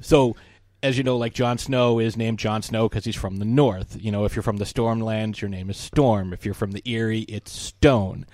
So, 0.00 0.36
as 0.82 0.96
you 0.96 1.04
know, 1.04 1.16
like 1.16 1.34
Jon 1.34 1.58
Snow 1.58 1.98
is 1.98 2.16
named 2.16 2.38
Jon 2.38 2.62
Snow 2.62 2.88
because 2.88 3.04
he's 3.04 3.16
from 3.16 3.36
the 3.36 3.44
north. 3.44 3.96
You 4.00 4.12
know, 4.12 4.24
if 4.24 4.36
you're 4.36 4.42
from 4.42 4.58
the 4.58 4.64
Stormlands, 4.64 5.40
your 5.40 5.48
name 5.48 5.70
is 5.70 5.76
Storm. 5.76 6.32
If 6.32 6.44
you're 6.44 6.54
from 6.54 6.70
the 6.72 6.82
Eyrie, 6.86 7.22
it's 7.22 7.50
Stone. 7.52 8.26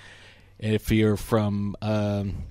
And 0.60 0.74
if 0.74 0.90
you're 0.90 1.16
from 1.16 1.74
um, 1.82 2.44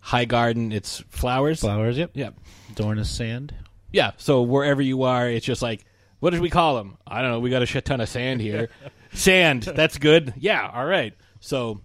High 0.00 0.24
Garden, 0.24 0.70
it's 0.72 1.02
Flowers. 1.08 1.60
Flowers. 1.60 1.98
Yep. 1.98 2.12
Yep. 2.14 2.34
Dorne 2.76 2.98
is 2.98 3.10
sand. 3.10 3.54
Yeah. 3.92 4.12
So 4.18 4.42
wherever 4.42 4.80
you 4.80 5.02
are, 5.02 5.28
it's 5.28 5.44
just 5.44 5.62
like, 5.62 5.84
what 6.20 6.30
did 6.30 6.40
we 6.40 6.50
call 6.50 6.78
him? 6.78 6.96
I 7.06 7.20
don't 7.22 7.30
know. 7.32 7.40
We 7.40 7.50
got 7.50 7.62
a 7.62 7.66
shit 7.66 7.84
ton 7.84 8.00
of 8.00 8.08
sand 8.08 8.40
here. 8.40 8.68
sand. 9.12 9.64
That's 9.64 9.98
good. 9.98 10.34
Yeah. 10.38 10.70
All 10.72 10.86
right. 10.86 11.14
So 11.40 11.80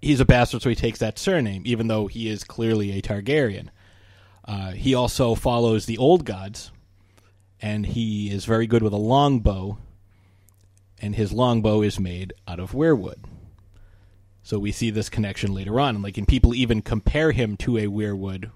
he's 0.00 0.20
a 0.20 0.24
bastard, 0.24 0.62
so 0.62 0.68
he 0.68 0.74
takes 0.74 0.98
that 0.98 1.18
surname, 1.18 1.62
even 1.64 1.88
though 1.88 2.06
he 2.06 2.28
is 2.28 2.44
clearly 2.44 2.92
a 2.92 3.02
Targaryen. 3.02 3.68
Uh, 4.44 4.72
he 4.72 4.94
also 4.94 5.34
follows 5.34 5.86
the 5.86 5.98
old 5.98 6.24
gods, 6.24 6.72
and 7.60 7.86
he 7.86 8.30
is 8.30 8.44
very 8.44 8.66
good 8.66 8.82
with 8.82 8.92
a 8.92 8.98
longbow, 8.98 9.78
and 11.00 11.14
his 11.14 11.32
longbow 11.32 11.82
is 11.82 12.00
made 12.00 12.32
out 12.48 12.58
of 12.60 12.72
weirwood. 12.72 13.24
So 14.42 14.58
we 14.58 14.72
see 14.72 14.90
this 14.90 15.08
connection 15.08 15.52
later 15.52 15.78
on, 15.78 15.96
and 15.96 16.04
like, 16.04 16.18
and 16.18 16.26
people 16.26 16.54
even 16.54 16.82
compare 16.82 17.32
him 17.32 17.56
to 17.58 17.76
a 17.76 17.86
weirwood 17.86 18.50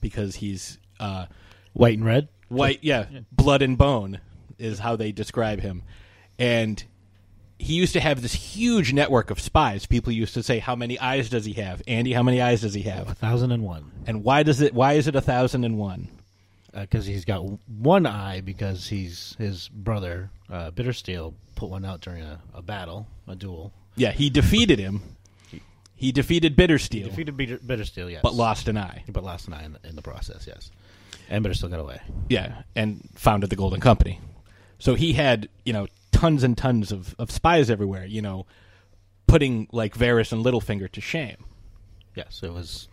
because 0.00 0.36
he's 0.36 0.78
uh, 0.98 1.26
White 1.72 1.96
and 1.96 2.06
red. 2.06 2.28
white, 2.48 2.80
yeah, 2.82 3.06
blood 3.30 3.62
and 3.62 3.78
bone 3.78 4.20
is 4.58 4.80
how 4.80 4.96
they 4.96 5.12
describe 5.12 5.60
him, 5.60 5.82
and 6.38 6.84
he 7.62 7.74
used 7.74 7.92
to 7.94 8.00
have 8.00 8.20
this 8.22 8.34
huge 8.34 8.92
network 8.92 9.30
of 9.30 9.40
spies. 9.40 9.86
People 9.86 10.12
used 10.12 10.34
to 10.34 10.42
say, 10.42 10.58
"How 10.58 10.74
many 10.74 10.98
eyes 10.98 11.30
does 11.30 11.44
he 11.44 11.52
have, 11.54 11.82
Andy? 11.86 12.12
How 12.12 12.22
many 12.22 12.40
eyes 12.42 12.60
does 12.62 12.74
he 12.74 12.82
have?" 12.82 13.08
A 13.08 13.14
thousand 13.14 13.52
and 13.52 13.62
one. 13.62 13.90
And 14.06 14.24
why 14.24 14.42
does 14.42 14.60
it? 14.60 14.74
Why 14.74 14.94
is 14.94 15.06
it 15.08 15.16
a 15.16 15.20
thousand 15.20 15.64
and 15.64 15.78
one? 15.78 16.08
Because 16.74 17.06
he's 17.06 17.24
got 17.24 17.42
one 17.68 18.06
eye 18.06 18.40
because 18.40 18.88
he's 18.88 19.36
his 19.38 19.68
brother 19.68 20.30
uh, 20.50 20.70
Bittersteel 20.70 21.34
put 21.54 21.68
one 21.68 21.84
out 21.84 22.00
during 22.00 22.22
a, 22.22 22.40
a 22.54 22.62
battle, 22.62 23.06
a 23.28 23.34
duel. 23.34 23.72
Yeah, 23.94 24.10
he 24.12 24.30
defeated 24.30 24.78
him. 24.78 25.02
He 25.94 26.10
defeated 26.10 26.56
Bittersteel, 26.56 27.04
Defeated 27.04 27.36
Bitter, 27.36 27.58
Bittersteel, 27.58 28.10
yes, 28.10 28.22
but 28.24 28.34
lost 28.34 28.66
an 28.66 28.76
eye. 28.76 29.04
but 29.08 29.22
lost 29.22 29.46
an 29.46 29.54
eye 29.54 29.64
in 29.64 29.74
the, 29.74 29.88
in 29.88 29.94
the 29.94 30.02
process, 30.02 30.48
yes. 30.48 30.68
And 31.28 31.44
Bittersteel 31.44 31.70
got 31.70 31.78
away. 31.78 32.00
Yeah, 32.28 32.62
and 32.74 33.08
founded 33.14 33.50
the 33.50 33.56
Golden 33.56 33.78
Company. 33.80 34.18
So 34.80 34.96
he 34.96 35.12
had, 35.12 35.48
you 35.64 35.72
know, 35.72 35.86
tons 36.22 36.42
and 36.44 36.56
tons 36.56 36.92
of, 36.92 37.14
of 37.18 37.30
spies 37.30 37.68
everywhere, 37.70 38.06
you 38.06 38.22
know, 38.22 38.46
putting 39.26 39.66
like 39.72 39.94
Varys 39.96 40.32
and 40.32 40.44
Littlefinger 40.44 40.90
to 40.92 41.00
shame. 41.00 41.44
Yes, 42.14 42.40
it 42.44 42.52
was. 42.52 42.88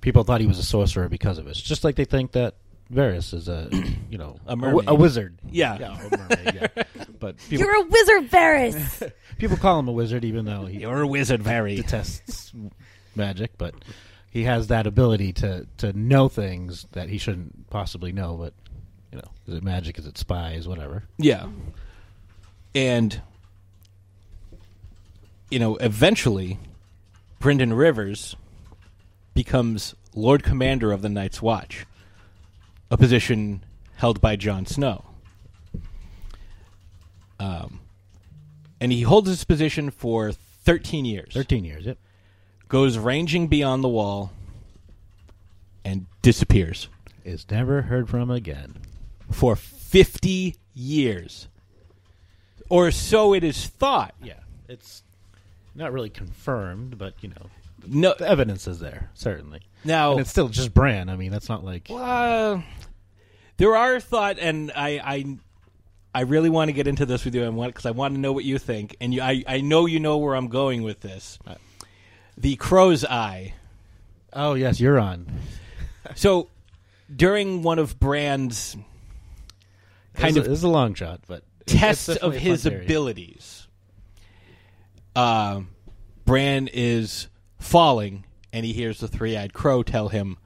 People 0.00 0.24
thought 0.24 0.40
he 0.40 0.46
was 0.46 0.58
a 0.58 0.62
sorcerer 0.62 1.08
because 1.08 1.36
of 1.38 1.46
it. 1.46 1.50
It's 1.50 1.60
just 1.60 1.84
like 1.84 1.96
they 1.96 2.06
think 2.06 2.32
that 2.32 2.54
Varys 2.90 3.34
is 3.34 3.48
a, 3.48 3.68
you 4.10 4.16
know, 4.16 4.36
A 4.46 4.56
wi- 4.56 4.70
mermaid. 4.72 4.88
a 4.88 4.94
wizard. 4.94 5.38
Yeah. 5.50 5.76
yeah, 5.78 5.98
a 6.00 6.16
mermaid. 6.16 6.54
Yeah. 6.76 6.84
But 7.20 7.36
people, 7.36 7.66
You're 7.66 7.76
a 7.82 7.86
wizard, 7.86 8.30
Varys. 8.30 9.12
people 9.38 9.58
call 9.58 9.78
him 9.78 9.88
a 9.88 9.92
wizard, 9.92 10.24
even 10.24 10.46
though 10.46 10.64
he 10.64 10.78
You're 10.80 11.02
a 11.02 11.06
wizard, 11.06 11.42
Varys. 11.42 11.76
detests 11.76 12.52
magic. 13.14 13.58
But 13.58 13.74
he 14.30 14.44
has 14.44 14.68
that 14.68 14.86
ability 14.86 15.34
to 15.34 15.66
to 15.78 15.92
know 15.92 16.28
things 16.30 16.86
that 16.92 17.10
he 17.10 17.18
shouldn't 17.18 17.68
possibly 17.68 18.12
know. 18.12 18.36
But 18.38 18.54
you 19.12 19.18
know, 19.18 19.28
is 19.46 19.54
it 19.58 19.62
magic? 19.62 19.98
Is 19.98 20.06
it 20.06 20.16
spies? 20.16 20.66
Whatever. 20.66 21.04
Yeah. 21.18 21.46
And 22.74 23.20
you 25.50 25.58
know, 25.58 25.76
eventually 25.76 26.58
Brynden 27.40 27.76
Rivers 27.76 28.36
becomes 29.34 29.94
Lord 30.14 30.42
Commander 30.42 30.92
of 30.92 31.02
the 31.02 31.08
Night's 31.08 31.42
Watch, 31.42 31.86
a 32.90 32.96
position 32.96 33.64
held 33.96 34.20
by 34.20 34.36
Jon 34.36 34.66
Snow. 34.66 35.04
Um, 37.38 37.80
and 38.80 38.92
he 38.92 39.02
holds 39.02 39.28
this 39.28 39.44
position 39.44 39.90
for 39.90 40.30
13 40.32 41.04
years. 41.04 41.32
Thirteen 41.32 41.64
years. 41.64 41.86
Yep. 41.86 41.98
Goes 42.68 42.98
ranging 42.98 43.48
beyond 43.48 43.82
the 43.82 43.88
wall 43.88 44.32
and 45.84 46.06
disappears 46.22 46.88
Is 47.24 47.50
never 47.50 47.82
heard 47.82 48.08
from 48.08 48.30
again. 48.30 48.76
for 49.30 49.56
50 49.56 50.56
years. 50.74 51.48
Or 52.70 52.90
so 52.90 53.34
it 53.34 53.44
is 53.44 53.66
thought. 53.66 54.14
Yeah, 54.22 54.38
it's 54.68 55.02
not 55.74 55.92
really 55.92 56.08
confirmed, 56.10 56.96
but 56.96 57.14
you 57.20 57.28
know, 57.28 57.50
No, 57.86 58.14
the 58.18 58.26
evidence 58.28 58.66
is 58.66 58.78
there 58.78 59.10
certainly. 59.14 59.60
now 59.84 60.12
and 60.12 60.20
it's 60.20 60.30
still 60.30 60.48
just 60.48 60.72
Bran. 60.72 61.08
I 61.10 61.16
mean, 61.16 61.30
that's 61.30 61.48
not 61.48 61.64
like 61.64 61.88
Uh, 61.90 62.60
there 63.58 63.76
are 63.76 64.00
thought, 64.00 64.38
and 64.38 64.72
I, 64.74 64.88
I, 65.04 65.36
I 66.14 66.20
really 66.22 66.48
want 66.48 66.68
to 66.68 66.72
get 66.72 66.86
into 66.86 67.04
this 67.04 67.24
with 67.26 67.34
you, 67.34 67.44
and 67.44 67.56
because 67.66 67.84
I 67.86 67.90
want 67.90 68.14
to 68.14 68.20
know 68.20 68.32
what 68.32 68.44
you 68.44 68.56
think, 68.58 68.96
and 69.00 69.12
you, 69.12 69.20
I, 69.20 69.44
I 69.46 69.60
know 69.60 69.84
you 69.86 70.00
know 70.00 70.16
where 70.16 70.34
I'm 70.34 70.48
going 70.48 70.82
with 70.82 71.00
this. 71.00 71.38
The 72.38 72.56
crow's 72.56 73.04
eye. 73.04 73.52
oh 74.32 74.54
yes, 74.54 74.80
you're 74.80 74.98
on. 74.98 75.26
So, 76.16 76.48
during 77.14 77.62
one 77.62 77.78
of 77.78 78.00
Bran's 78.00 78.72
kind 78.74 78.84
Kind 80.14 80.36
of 80.38 80.44
of, 80.44 80.50
this 80.50 80.58
is 80.58 80.64
a 80.64 80.68
long 80.68 80.94
shot, 80.94 81.20
but 81.28 81.44
tests 81.78 82.08
it's 82.08 82.22
of 82.22 82.34
his 82.34 82.66
abilities, 82.66 83.68
uh, 85.14 85.62
Bran 86.24 86.68
is 86.68 87.28
falling, 87.58 88.24
and 88.52 88.64
he 88.64 88.72
hears 88.72 89.00
the 89.00 89.08
three-eyed 89.08 89.52
crow 89.52 89.82
tell 89.82 90.08
him, 90.08 90.38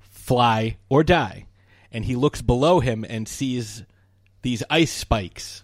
"Fly 0.00 0.76
or 0.88 1.04
die." 1.04 1.46
And 1.90 2.04
he 2.04 2.16
looks 2.16 2.40
below 2.40 2.80
him 2.80 3.04
and 3.08 3.28
sees 3.28 3.84
these 4.42 4.62
ice 4.70 4.92
spikes, 4.92 5.62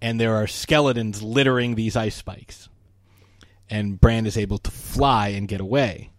and 0.00 0.20
there 0.20 0.36
are 0.36 0.46
skeletons 0.46 1.22
littering 1.22 1.74
these 1.74 1.96
ice 1.96 2.14
spikes. 2.14 2.68
And 3.68 4.00
Bran 4.00 4.26
is 4.26 4.36
able 4.36 4.58
to 4.58 4.70
fly 4.70 5.28
and 5.28 5.48
get 5.48 5.60
away. 5.60 6.12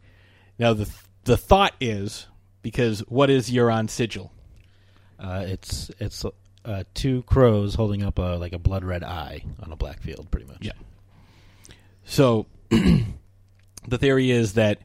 Now 0.60 0.74
the 0.74 0.90
the 1.24 1.38
thought 1.38 1.74
is 1.80 2.28
because 2.62 3.00
what 3.02 3.30
is 3.30 3.50
Euron's 3.50 3.92
sigil? 3.92 4.32
Uh, 5.20 5.46
it's 5.48 5.90
it's 6.00 6.26
uh, 6.66 6.84
two 6.94 7.24
crows 7.24 7.76
holding 7.76 8.04
up 8.04 8.20
a 8.20 8.38
like 8.40 8.54
a 8.54 8.60
blood 8.60 8.84
red 8.84 9.04
eye 9.04 9.44
on 9.62 9.72
a 9.72 9.76
black 9.76 10.02
field, 10.02 10.30
pretty 10.32 10.48
much. 10.48 10.60
Yeah. 10.62 10.74
So 12.06 12.46
the 12.70 13.98
theory 13.98 14.32
is 14.32 14.54
that 14.54 14.80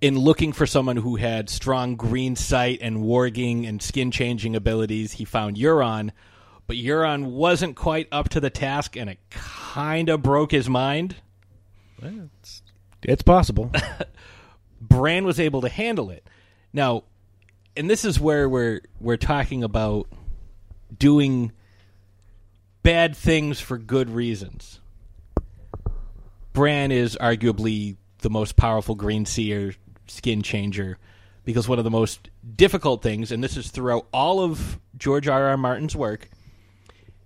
in 0.00 0.18
looking 0.18 0.52
for 0.52 0.66
someone 0.66 0.96
who 0.96 1.16
had 1.16 1.48
strong 1.48 1.96
green 1.96 2.36
sight 2.36 2.78
and 2.82 2.98
warging 2.98 3.66
and 3.68 3.80
skin 3.80 4.10
changing 4.10 4.54
abilities, 4.54 5.12
he 5.12 5.24
found 5.24 5.56
Euron, 5.56 6.10
but 6.66 6.76
Euron 6.76 7.26
wasn't 7.26 7.76
quite 7.76 8.08
up 8.12 8.28
to 8.30 8.40
the 8.40 8.50
task 8.50 8.96
and 8.96 9.08
it 9.08 9.18
kind 9.30 10.08
of 10.08 10.22
broke 10.22 10.52
his 10.52 10.68
mind. 10.68 11.16
Well, 12.02 12.28
it's, 12.40 12.62
it's 13.02 13.22
possible. 13.22 13.72
Bran 14.80 15.24
was 15.24 15.40
able 15.40 15.62
to 15.62 15.68
handle 15.68 16.10
it. 16.10 16.28
Now, 16.72 17.04
and 17.76 17.90
this 17.90 18.04
is 18.04 18.18
where 18.18 18.48
we're 18.48 18.80
we're 19.00 19.16
talking 19.16 19.62
about 19.62 20.08
doing 20.96 21.52
bad 22.82 23.16
things 23.16 23.60
for 23.60 23.78
good 23.78 24.10
reasons. 24.10 24.80
Bran 26.52 26.90
is 26.90 27.16
arguably 27.20 27.96
the 28.20 28.30
most 28.30 28.56
powerful 28.56 28.94
green 28.94 29.26
seer 29.26 29.74
skin 30.06 30.42
changer 30.42 30.96
because 31.44 31.68
one 31.68 31.78
of 31.78 31.84
the 31.84 31.90
most 31.90 32.30
difficult 32.56 33.02
things, 33.02 33.30
and 33.30 33.44
this 33.44 33.56
is 33.56 33.70
throughout 33.70 34.06
all 34.12 34.40
of 34.40 34.80
George 34.96 35.28
R. 35.28 35.48
R. 35.48 35.56
Martin's 35.56 35.94
work, 35.94 36.28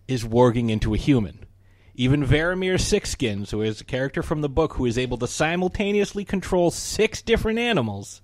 is 0.08 0.24
warging 0.24 0.68
into 0.70 0.92
a 0.92 0.98
human. 0.98 1.46
Even 1.94 2.26
Varamir 2.26 2.74
Sixskins, 2.74 3.50
who 3.50 3.62
is 3.62 3.80
a 3.80 3.84
character 3.84 4.22
from 4.22 4.40
the 4.40 4.48
book 4.48 4.74
who 4.74 4.86
is 4.86 4.98
able 4.98 5.16
to 5.18 5.26
simultaneously 5.26 6.24
control 6.24 6.70
six 6.70 7.22
different 7.22 7.58
animals, 7.58 8.20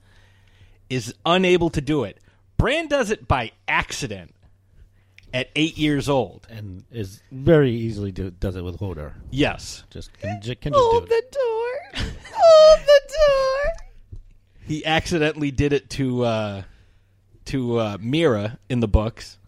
is 0.91 1.15
unable 1.25 1.71
to 1.71 1.81
do 1.81 2.05
it. 2.05 2.19
Bran 2.57 2.89
does 2.89 3.11
it 3.11 3.27
by 3.29 3.53
accident 3.69 4.35
at 5.35 5.51
eight 5.57 5.77
years 5.77 6.09
old. 6.09 6.47
and 6.49 6.85
is 6.91 7.21
very 7.31 7.73
easily 7.73 8.13
do, 8.13 8.31
does 8.31 8.57
it 8.57 8.63
with 8.63 8.79
Hodor. 8.79 9.13
Yes. 9.31 9.85
Just 9.91 10.13
can, 10.19 10.41
ju- 10.41 10.55
can 10.57 10.73
just 10.73 10.83
do 10.83 10.91
Hold 10.91 11.05
it. 11.05 11.09
the 11.09 11.39
door. 11.39 12.13
Hold 12.33 12.81
the 12.87 13.01
door. 13.19 13.73
He 14.67 14.85
accidentally 14.87 15.51
did 15.51 15.73
it 15.73 15.91
to 15.91 16.25
uh, 16.25 16.63
to 17.47 17.79
uh, 17.79 17.97
Meera 17.99 18.59
in 18.69 18.81
the 18.81 18.89
books, 18.89 19.39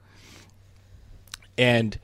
and 1.57 1.99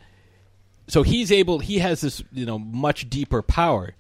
so 0.88 1.02
he's 1.04 1.30
able. 1.30 1.60
He 1.60 1.78
has 1.78 2.00
this, 2.00 2.22
you 2.32 2.44
know, 2.44 2.58
much 2.58 3.08
deeper 3.08 3.40
power, 3.40 3.94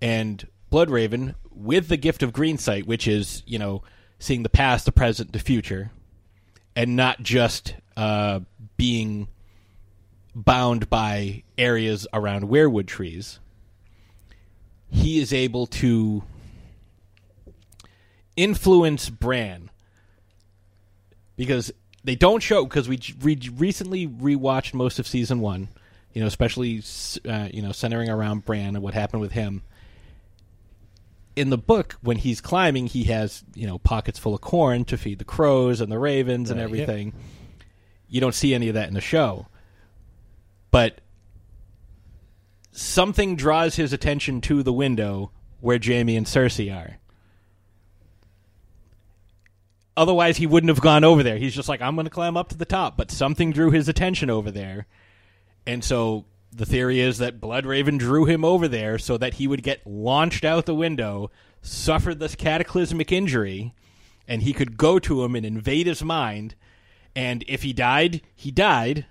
and 0.00 0.46
Bloodraven 0.70 1.34
with 1.50 1.88
the 1.88 1.96
gift 1.96 2.22
of 2.22 2.32
Greensight, 2.32 2.86
which 2.86 3.08
is 3.08 3.42
you 3.46 3.58
know 3.58 3.82
seeing 4.22 4.44
the 4.44 4.48
past, 4.48 4.84
the 4.84 4.92
present, 4.92 5.32
the 5.32 5.38
future, 5.40 5.90
and 6.76 6.94
not 6.94 7.20
just 7.24 7.74
uh, 7.96 8.38
being 8.76 9.26
bound 10.32 10.88
by 10.88 11.42
areas 11.58 12.06
around 12.12 12.44
weirwood 12.44 12.86
trees. 12.86 13.40
He 14.88 15.18
is 15.18 15.32
able 15.32 15.66
to 15.66 16.22
influence 18.36 19.10
Bran 19.10 19.70
because 21.34 21.72
they 22.04 22.14
don't 22.14 22.44
show 22.44 22.64
because 22.64 22.88
we 22.88 23.00
re- 23.20 23.50
recently 23.56 24.06
rewatched 24.06 24.72
most 24.72 25.00
of 25.00 25.06
season 25.08 25.40
one. 25.40 25.68
You 26.12 26.20
know, 26.20 26.28
especially 26.28 26.80
uh, 27.28 27.48
you 27.52 27.60
know 27.60 27.72
centering 27.72 28.08
around 28.08 28.44
Bran 28.44 28.76
and 28.76 28.82
what 28.82 28.94
happened 28.94 29.20
with 29.20 29.32
him. 29.32 29.62
In 31.34 31.50
the 31.50 31.58
book, 31.58 31.96
when 32.02 32.18
he's 32.18 32.40
climbing, 32.40 32.86
he 32.86 33.04
has 33.04 33.44
you 33.54 33.66
know 33.66 33.78
pockets 33.78 34.18
full 34.18 34.34
of 34.34 34.40
corn 34.40 34.84
to 34.86 34.98
feed 34.98 35.18
the 35.18 35.24
crows 35.24 35.80
and 35.80 35.90
the 35.90 35.98
ravens 35.98 36.50
and 36.50 36.60
Right, 36.60 36.70
yep. 36.70 36.80
everything. 36.88 37.12
You 38.08 38.20
don't 38.20 38.34
see 38.34 38.54
any 38.54 38.68
of 38.68 38.74
that 38.74 38.88
in 38.88 38.94
the 38.94 39.00
show, 39.00 39.46
but 40.70 41.00
something 42.70 43.36
draws 43.36 43.76
his 43.76 43.92
attention 43.92 44.40
to 44.42 44.62
the 44.62 44.72
window 44.72 45.30
where 45.60 45.78
Jaime 45.82 46.16
and 46.16 46.26
Cersei 46.26 46.74
are 46.74 46.98
Otherwise, 49.96 50.38
he 50.38 50.46
wouldn't 50.46 50.68
have 50.68 50.80
gone 50.80 51.04
over 51.04 51.22
there. 51.22 51.36
He's 51.36 51.54
just 51.54 51.68
like, 51.68 51.82
I'm 51.82 51.94
going 51.94 52.06
to 52.06 52.10
climb 52.10 52.36
up 52.36 52.48
to 52.48 52.56
the 52.56 52.64
top. 52.64 52.96
But 52.96 53.10
something 53.10 53.52
drew 53.52 53.70
his 53.70 53.88
attention 53.88 54.30
over 54.30 54.50
there. 54.50 54.86
And 55.66 55.84
so 55.84 56.24
the 56.52 56.66
theory 56.66 57.00
is 57.00 57.18
that 57.18 57.40
Bloodraven 57.40 57.98
drew 57.98 58.26
him 58.26 58.44
over 58.44 58.68
there 58.68 58.98
so 58.98 59.16
that 59.16 59.34
he 59.34 59.46
would 59.46 59.62
get 59.62 59.86
launched 59.86 60.44
out 60.44 60.66
the 60.66 60.74
window, 60.74 61.30
suffer 61.62 62.14
this 62.14 62.34
cataclysmic 62.34 63.10
injury, 63.10 63.74
and 64.28 64.42
he 64.42 64.52
could 64.52 64.76
go 64.76 64.98
to 64.98 65.24
him 65.24 65.34
and 65.34 65.46
invade 65.46 65.86
his 65.86 66.02
mind. 66.02 66.54
And 67.16 67.44
if 67.48 67.62
he 67.62 67.72
died, 67.72 68.20
he 68.34 68.50
died. 68.50 69.06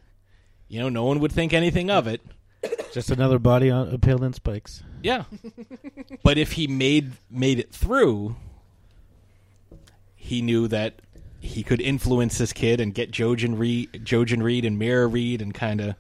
You 0.67 0.79
know, 0.79 0.89
no 0.89 1.03
one 1.05 1.19
would 1.19 1.31
think 1.31 1.51
anything 1.51 1.89
of 1.89 2.07
it. 2.07 2.21
Just 2.93 3.09
another 3.09 3.39
body 3.39 3.71
on 3.71 3.87
a 3.87 3.91
impaled 3.91 4.23
in 4.23 4.33
spikes. 4.33 4.83
Yeah. 5.01 5.23
but 6.23 6.37
if 6.37 6.53
he 6.53 6.67
made 6.67 7.13
made 7.29 7.57
it 7.57 7.71
through, 7.71 8.35
he 10.15 10.41
knew 10.41 10.67
that 10.67 11.01
he 11.39 11.63
could 11.63 11.81
influence 11.81 12.37
this 12.37 12.53
kid 12.53 12.79
and 12.79 12.93
get 12.93 13.11
Jojen 13.11 13.57
Reed, 13.57 13.91
Jojen 14.05 14.43
Reed 14.43 14.63
and 14.63 14.79
Meera 14.79 15.11
Reed 15.11 15.41
and 15.41 15.53
kind 15.53 15.81
of 15.81 15.95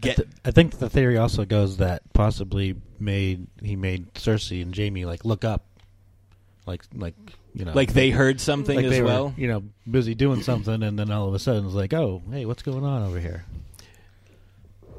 get. 0.00 0.12
I, 0.12 0.14
th- 0.22 0.28
I 0.46 0.50
think 0.50 0.78
the 0.78 0.88
theory 0.90 1.18
also 1.18 1.44
goes 1.44 1.78
that 1.78 2.02
possibly 2.12 2.76
made 2.98 3.46
he 3.62 3.76
made 3.76 4.14
Cersei 4.14 4.62
and 4.62 4.76
Jaime 4.76 5.04
like 5.04 5.24
look 5.24 5.44
up, 5.44 5.64
like 6.66 6.82
like 6.94 7.14
you 7.54 7.64
know, 7.64 7.72
Like 7.72 7.92
they 7.92 8.10
heard 8.10 8.40
something 8.40 8.76
like 8.76 8.84
as 8.84 8.90
they 8.90 9.00
were, 9.00 9.08
well? 9.08 9.34
you 9.36 9.48
know, 9.48 9.62
busy 9.90 10.14
doing 10.14 10.42
something, 10.42 10.82
and 10.82 10.98
then 10.98 11.10
all 11.10 11.26
of 11.28 11.34
a 11.34 11.38
sudden 11.38 11.64
it's 11.64 11.74
like, 11.74 11.94
oh, 11.94 12.22
hey, 12.30 12.44
what's 12.44 12.62
going 12.62 12.84
on 12.84 13.02
over 13.02 13.18
here? 13.18 13.44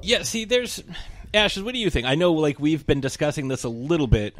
Yeah, 0.01 0.23
see, 0.23 0.45
there's 0.45 0.83
Ashes. 1.33 1.63
What 1.63 1.73
do 1.73 1.79
you 1.79 1.89
think? 1.89 2.07
I 2.07 2.15
know, 2.15 2.33
like 2.33 2.59
we've 2.59 2.85
been 2.85 3.01
discussing 3.01 3.47
this 3.47 3.63
a 3.63 3.69
little 3.69 4.07
bit, 4.07 4.35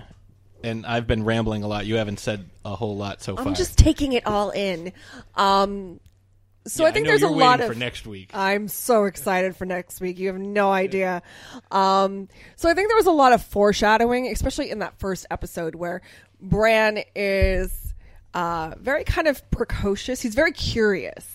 and 0.64 0.86
I've 0.86 1.08
been 1.08 1.24
rambling 1.26 1.64
a 1.64 1.68
lot. 1.68 1.86
You 1.86 1.96
haven't 1.98 2.20
said 2.20 2.46
a 2.64 2.76
whole 2.76 2.98
lot 2.98 3.22
so 3.22 3.36
far. 3.36 3.48
I'm 3.48 3.54
just 3.56 3.78
taking 3.78 4.14
it 4.14 4.26
all 4.26 4.52
in. 4.52 4.94
Um, 5.36 6.00
so 6.68 6.84
Yeah, 6.84 6.90
I 6.90 6.92
think 6.92 7.06
know 7.06 7.12
there's 7.12 7.24
a 7.24 7.28
lot 7.28 7.62
of 7.62 7.68
for 7.68 7.76
next 7.76 8.06
week. 8.06 8.32
I'm 8.34 8.68
so 8.68 9.06
excited 9.12 9.56
for 9.56 9.66
next 9.66 10.02
week. 10.02 10.20
You 10.20 10.28
have 10.28 10.40
no 10.40 10.72
idea. 10.72 11.22
Um, 11.72 12.28
so 12.56 12.70
I 12.70 12.74
think 12.74 12.90
there 12.90 12.98
was 12.98 13.06
a 13.06 13.12
lot 13.12 13.34
of 13.34 13.44
foreshadowing, 13.44 14.28
especially 14.28 14.70
in 14.70 14.80
that 14.80 15.00
first 15.00 15.26
episode 15.32 15.76
where 15.76 16.02
Bran 16.42 17.00
is 17.16 17.94
uh, 18.34 18.76
very 18.80 19.04
kind 19.04 19.28
of 19.28 19.50
precocious. 19.52 20.22
He's 20.22 20.36
very 20.36 20.52
curious. 20.52 21.34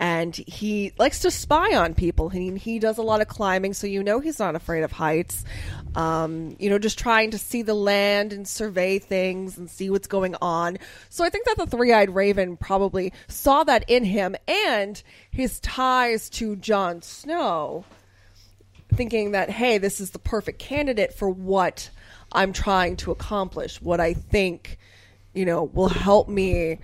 And 0.00 0.34
he 0.36 0.92
likes 0.96 1.20
to 1.20 1.30
spy 1.30 1.74
on 1.74 1.94
people. 1.94 2.28
He, 2.28 2.56
he 2.56 2.78
does 2.78 2.98
a 2.98 3.02
lot 3.02 3.20
of 3.20 3.26
climbing, 3.26 3.74
so 3.74 3.88
you 3.88 4.04
know 4.04 4.20
he's 4.20 4.38
not 4.38 4.54
afraid 4.54 4.84
of 4.84 4.92
heights. 4.92 5.44
Um, 5.94 6.54
you 6.58 6.70
know, 6.70 6.78
just 6.78 6.98
trying 6.98 7.30
to 7.32 7.38
see 7.38 7.62
the 7.62 7.74
land 7.74 8.32
and 8.32 8.46
survey 8.46 8.98
things 8.98 9.58
and 9.58 9.68
see 9.70 9.90
what's 9.90 10.06
going 10.06 10.36
on. 10.40 10.78
So 11.08 11.24
I 11.24 11.30
think 11.30 11.46
that 11.46 11.56
the 11.56 11.66
three 11.66 11.92
eyed 11.92 12.14
raven 12.14 12.56
probably 12.56 13.12
saw 13.26 13.64
that 13.64 13.84
in 13.88 14.04
him 14.04 14.36
and 14.46 15.02
his 15.30 15.58
ties 15.60 16.28
to 16.30 16.56
Jon 16.56 17.02
Snow, 17.02 17.84
thinking 18.94 19.32
that, 19.32 19.50
hey, 19.50 19.78
this 19.78 20.00
is 20.00 20.10
the 20.10 20.18
perfect 20.18 20.58
candidate 20.58 21.14
for 21.14 21.28
what 21.28 21.90
I'm 22.32 22.52
trying 22.52 22.96
to 22.98 23.10
accomplish, 23.10 23.80
what 23.80 24.00
I 24.00 24.14
think, 24.14 24.78
you 25.32 25.44
know, 25.46 25.64
will 25.64 25.88
help 25.88 26.28
me 26.28 26.78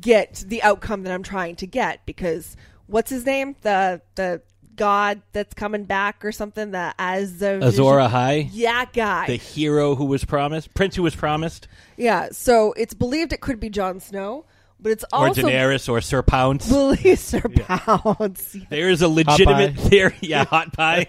get 0.00 0.44
the 0.46 0.62
outcome 0.62 1.02
that 1.02 1.12
I'm 1.12 1.24
trying 1.24 1.56
to 1.56 1.66
get. 1.66 2.06
Because 2.06 2.56
what's 2.86 3.10
his 3.10 3.26
name? 3.26 3.56
The 3.62 4.00
the 4.14 4.42
god 4.76 5.22
that's 5.32 5.54
coming 5.54 5.84
back 5.84 6.24
or 6.24 6.32
something. 6.32 6.72
That 6.72 6.94
as 6.98 7.38
the 7.38 7.56
Azor 7.56 7.66
Azora 7.66 8.08
High, 8.08 8.48
Yeah, 8.52 8.84
guy. 8.92 9.26
the 9.26 9.36
hero 9.36 9.94
who 9.94 10.04
was 10.06 10.24
promised, 10.24 10.74
prince 10.74 10.96
who 10.96 11.02
was 11.02 11.14
promised, 11.14 11.68
yeah. 11.96 12.28
So 12.32 12.72
it's 12.72 12.94
believed 12.94 13.32
it 13.32 13.40
could 13.40 13.60
be 13.60 13.68
Jon 13.70 14.00
Snow, 14.00 14.44
but 14.80 14.92
it's 14.92 15.04
or 15.12 15.28
also 15.28 15.42
Daenerys, 15.42 15.88
or 15.88 16.00
Sir 16.00 16.22
Pounce. 16.22 16.68
believed 16.70 17.18
Sir 17.20 17.40
Pounce. 17.42 18.56
There's 18.70 19.02
a 19.02 19.08
legitimate 19.08 19.76
theory. 19.76 20.16
Yeah, 20.20 20.44
hot 20.48 20.72
pie. 20.72 21.06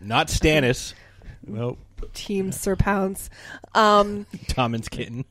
Not 0.00 0.28
Stannis. 0.28 0.94
Nope. 1.46 1.78
Team 2.12 2.52
Sir 2.52 2.76
Pounce. 2.76 3.30
Um, 3.74 4.26
Tommen's 4.48 4.88
kitten. 4.88 5.24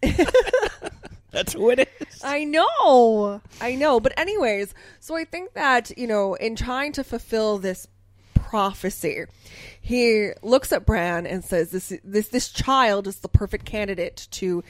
That's 1.36 1.52
who 1.52 1.70
it 1.70 1.90
is. 2.00 2.24
I 2.24 2.46
know. 2.46 3.42
I 3.60 3.76
know. 3.76 4.00
But 4.00 4.18
anyways, 4.18 4.74
so 5.02 5.16
I 5.16 5.26
think 5.26 5.54
that, 5.54 5.96
you 5.98 6.08
know, 6.08 6.34
in 6.36 6.56
trying 6.56 6.94
to 6.94 7.04
fulfill 7.04 7.58
this 7.58 7.88
prophecy, 8.34 9.26
he 9.82 10.32
looks 10.42 10.72
at 10.72 10.86
Bran 10.86 11.28
and 11.28 11.44
says 11.44 11.72
this 11.72 11.92
this 12.06 12.30
this 12.30 12.50
child 12.50 13.06
is 13.06 13.18
the 13.18 13.28
perfect 13.28 13.66
candidate 13.66 14.28
to 14.32 14.64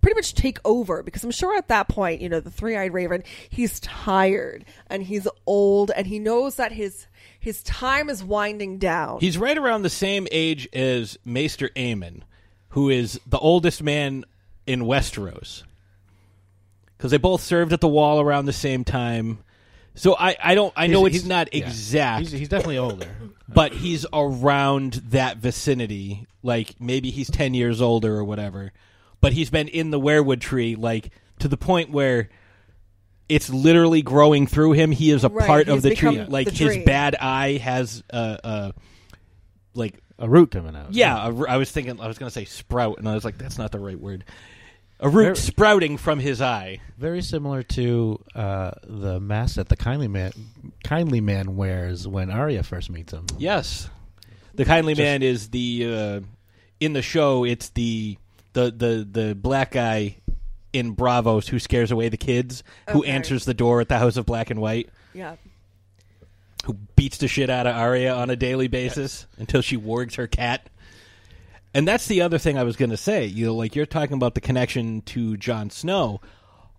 pretty 0.00 0.16
much 0.16 0.34
take 0.34 0.58
over 0.64 1.04
because 1.04 1.22
I'm 1.22 1.30
sure 1.30 1.56
at 1.56 1.68
that 1.68 1.86
point, 1.88 2.20
you 2.20 2.28
know, 2.28 2.40
the 2.40 2.50
three-eyed 2.50 2.92
raven, 2.92 3.22
he's 3.48 3.78
tired 3.78 4.64
and 4.88 5.04
he's 5.04 5.28
old 5.46 5.92
and 5.92 6.04
he 6.04 6.18
knows 6.18 6.56
that 6.56 6.72
his 6.72 7.06
his 7.38 7.62
time 7.62 8.10
is 8.10 8.24
winding 8.24 8.78
down. 8.78 9.20
He's 9.20 9.38
right 9.38 9.56
around 9.56 9.82
the 9.82 9.90
same 9.90 10.26
age 10.32 10.68
as 10.72 11.16
Maester 11.24 11.70
Aemon, 11.76 12.22
who 12.70 12.90
is 12.90 13.20
the 13.24 13.38
oldest 13.38 13.84
man 13.84 14.24
in 14.66 14.82
Westeros. 14.82 15.62
Because 17.02 17.10
they 17.10 17.18
both 17.18 17.40
served 17.42 17.72
at 17.72 17.80
the 17.80 17.88
Wall 17.88 18.20
around 18.20 18.44
the 18.44 18.52
same 18.52 18.84
time. 18.84 19.40
So 19.96 20.14
I, 20.16 20.36
I 20.40 20.54
don't 20.54 20.72
I 20.76 20.86
know 20.86 21.00
He's- 21.04 21.16
it's 21.16 21.24
he's- 21.24 21.28
not 21.28 21.52
yeah. 21.52 21.66
exact. 21.66 22.20
He's, 22.20 22.30
he's 22.30 22.48
definitely 22.48 22.78
older. 22.78 23.08
but 23.48 23.72
he's 23.72 24.06
around 24.12 24.92
that 25.10 25.38
vicinity. 25.38 26.28
Like 26.44 26.80
maybe 26.80 27.10
he's 27.10 27.28
ten 27.28 27.54
years 27.54 27.82
older 27.82 28.14
or 28.16 28.22
whatever. 28.22 28.70
But 29.20 29.32
he's 29.32 29.50
been 29.50 29.66
in 29.66 29.90
the 29.90 29.98
weirwood 29.98 30.40
tree 30.40 30.76
like 30.76 31.10
to 31.40 31.48
the 31.48 31.56
point 31.56 31.90
where 31.90 32.28
it's 33.28 33.50
literally 33.50 34.02
growing 34.02 34.46
through 34.46 34.72
him. 34.74 34.92
He 34.92 35.10
is 35.10 35.24
a 35.24 35.28
Right, 35.28 35.44
part 35.46 35.66
of 35.68 35.74
he's 35.74 35.82
the 35.82 35.94
tree. 35.96 36.10
become 36.10 36.28
Like 36.30 36.46
the 36.46 36.54
his 36.54 36.74
tree. 36.76 36.84
bad 36.84 37.16
eye 37.16 37.56
has 37.58 38.04
a, 38.10 38.38
a 38.44 38.74
like 39.74 39.98
a 40.20 40.28
root 40.28 40.52
coming 40.52 40.76
out. 40.76 40.94
Yeah, 40.94 41.16
a 41.28 41.34
r- 41.34 41.48
I 41.48 41.56
was 41.56 41.68
thinking 41.72 42.00
I 42.00 42.06
was 42.06 42.16
going 42.18 42.28
to 42.30 42.32
say 42.34 42.44
sprout, 42.44 42.98
and 42.98 43.08
I 43.08 43.14
was 43.14 43.24
like, 43.24 43.38
that's 43.38 43.58
not 43.58 43.72
the 43.72 43.80
right 43.80 43.98
word. 43.98 44.24
A 45.02 45.08
root 45.08 45.24
Very- 45.24 45.36
sprouting 45.36 45.96
from 45.96 46.20
his 46.20 46.40
eye. 46.40 46.78
Very 46.96 47.22
similar 47.22 47.62
to 47.64 48.22
uh, 48.36 48.70
the 48.84 49.18
mask 49.18 49.56
that 49.56 49.68
the 49.68 49.76
kindly 49.76 50.06
man, 50.08 50.32
kindly 50.84 51.20
man 51.20 51.56
wears 51.56 52.06
when 52.06 52.30
Arya 52.30 52.62
first 52.62 52.88
meets 52.88 53.12
him. 53.12 53.26
Yes, 53.36 53.90
the 54.54 54.64
kindly 54.64 54.94
Just- 54.94 55.02
man 55.04 55.22
is 55.22 55.48
the 55.50 55.94
uh, 55.94 56.20
in 56.78 56.92
the 56.92 57.02
show. 57.02 57.44
It's 57.44 57.70
the 57.70 58.16
the 58.52 58.70
the 58.70 59.08
the 59.10 59.34
black 59.34 59.72
guy 59.72 60.18
in 60.72 60.94
Braavos 60.94 61.48
who 61.48 61.58
scares 61.58 61.90
away 61.90 62.08
the 62.08 62.16
kids, 62.16 62.62
who 62.90 63.02
answers 63.04 63.44
the 63.44 63.54
door 63.54 63.80
at 63.80 63.88
the 63.88 63.98
House 63.98 64.16
of 64.16 64.24
Black 64.24 64.50
and 64.50 64.60
White, 64.60 64.88
yeah. 65.12 65.34
who 66.64 66.74
beats 66.96 67.18
the 67.18 67.28
shit 67.28 67.50
out 67.50 67.66
of 67.66 67.74
Arya 67.76 68.14
on 68.14 68.30
a 68.30 68.36
daily 68.36 68.68
basis 68.68 69.26
until 69.36 69.60
she 69.62 69.76
wargs 69.76 70.14
her 70.14 70.26
cat. 70.26 70.68
And 71.74 71.88
that's 71.88 72.06
the 72.06 72.20
other 72.22 72.38
thing 72.38 72.58
I 72.58 72.64
was 72.64 72.76
going 72.76 72.90
to 72.90 72.96
say. 72.96 73.24
You 73.26 73.46
know, 73.46 73.54
like 73.56 73.74
you're 73.74 73.86
talking 73.86 74.14
about 74.14 74.34
the 74.34 74.40
connection 74.40 75.00
to 75.02 75.36
Jon 75.36 75.70
Snow. 75.70 76.20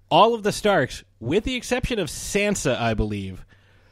All 0.10 0.36
of 0.36 0.44
the 0.44 0.52
Starks, 0.52 1.04
with 1.20 1.44
the 1.44 1.56
exception 1.56 1.98
of 1.98 2.08
Sansa, 2.08 2.80
I 2.80 2.94
believe, 2.94 3.44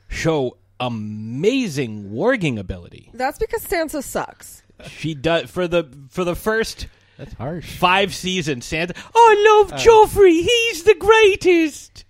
show 0.08 0.58
amazing 0.80 2.12
warging 2.12 2.60
ability. 2.60 3.10
That's 3.14 3.40
because 3.40 3.66
Sansa 3.66 4.04
sucks. 4.04 4.62
She 4.88 5.14
does 5.16 5.50
for 5.50 5.68
the 5.68 5.86
for 6.10 6.24
the 6.24 6.36
first 6.36 6.88
That's 7.18 7.34
harsh. 7.34 7.78
five 7.78 8.14
seasons. 8.14 8.66
Sansa, 8.70 8.96
I 9.16 9.62
love 9.64 9.74
Uh, 9.74 9.78
Joffrey. 9.78 10.42
He's 10.44 10.84
the 10.84 10.96
greatest. 10.96 12.06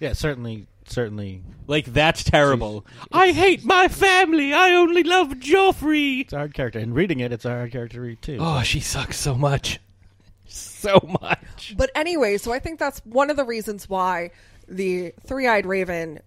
Yeah, 0.00 0.12
certainly, 0.12 0.66
certainly. 0.86 1.42
Like 1.66 1.86
that's 1.86 2.22
terrible. 2.24 2.86
I 3.12 3.32
hate 3.32 3.64
my 3.64 3.88
family. 3.88 4.52
I 4.52 4.70
only 4.72 5.02
love 5.02 5.28
Joffrey. 5.34 6.20
It's 6.20 6.32
a 6.32 6.38
hard 6.38 6.54
character, 6.54 6.78
and 6.78 6.94
reading 6.94 7.20
it, 7.20 7.32
it's 7.32 7.44
a 7.44 7.50
hard 7.50 7.72
character 7.72 7.96
to 7.96 8.00
read 8.00 8.22
too. 8.22 8.38
Oh, 8.40 8.62
she 8.62 8.80
sucks 8.80 9.18
so 9.18 9.34
much. 9.34 9.80
So 10.46 11.00
much. 11.20 11.74
But 11.76 11.90
anyway, 11.94 12.38
so 12.38 12.52
I 12.52 12.60
think 12.60 12.78
that's 12.78 13.00
one 13.04 13.30
of 13.30 13.36
the 13.36 13.44
reasons 13.44 13.88
why 13.88 14.30
the 14.68 15.12
three-eyed 15.26 15.66
raven 15.66 16.20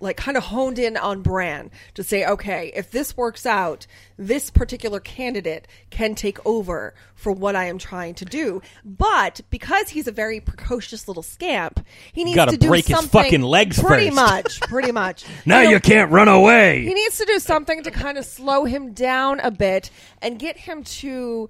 like 0.00 0.16
kind 0.16 0.36
of 0.36 0.44
honed 0.44 0.78
in 0.78 0.96
on 0.96 1.22
Bran 1.22 1.70
to 1.94 2.02
say, 2.02 2.24
okay, 2.26 2.72
if 2.74 2.90
this 2.90 3.16
works 3.16 3.46
out, 3.46 3.86
this 4.16 4.50
particular 4.50 4.98
candidate 4.98 5.68
can 5.90 6.14
take 6.14 6.44
over 6.46 6.94
for 7.14 7.32
what 7.32 7.54
I 7.54 7.66
am 7.66 7.78
trying 7.78 8.14
to 8.14 8.24
do. 8.24 8.62
But 8.84 9.42
because 9.50 9.90
he's 9.90 10.08
a 10.08 10.12
very 10.12 10.40
precocious 10.40 11.06
little 11.06 11.22
scamp, 11.22 11.84
he 12.12 12.24
needs 12.24 12.42
to 12.44 12.56
do 12.56 12.68
break 12.68 12.86
his 12.86 13.06
fucking 13.06 13.42
legs 13.42 13.80
pretty 13.80 14.06
first. 14.06 14.16
much, 14.16 14.60
pretty 14.62 14.92
much. 14.92 15.24
Now 15.46 15.62
know, 15.62 15.70
you 15.70 15.80
can't 15.80 16.12
run 16.12 16.28
away. 16.28 16.84
He 16.84 16.94
needs 16.94 17.18
to 17.18 17.24
do 17.24 17.38
something 17.38 17.82
to 17.82 17.90
kind 17.90 18.18
of 18.18 18.24
slow 18.24 18.64
him 18.64 18.92
down 18.92 19.40
a 19.40 19.50
bit 19.50 19.90
and 20.22 20.38
get 20.38 20.56
him 20.56 20.84
to 20.84 21.48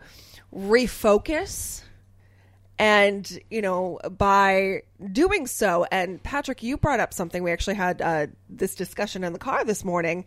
refocus. 0.55 1.83
And, 2.81 3.39
you 3.51 3.61
know, 3.61 4.01
by 4.17 4.85
doing 5.13 5.47
so, 5.47 5.85
and 5.93 6.23
Patrick, 6.23 6.63
you 6.63 6.79
brought 6.79 6.99
up 6.99 7.13
something. 7.13 7.43
We 7.43 7.53
actually 7.53 7.75
had 7.75 8.01
uh, 8.01 8.29
this 8.49 8.75
discussion 8.75 9.23
in 9.23 9.35
the 9.35 9.39
car 9.39 9.67
this 9.67 9.85
morning, 9.85 10.25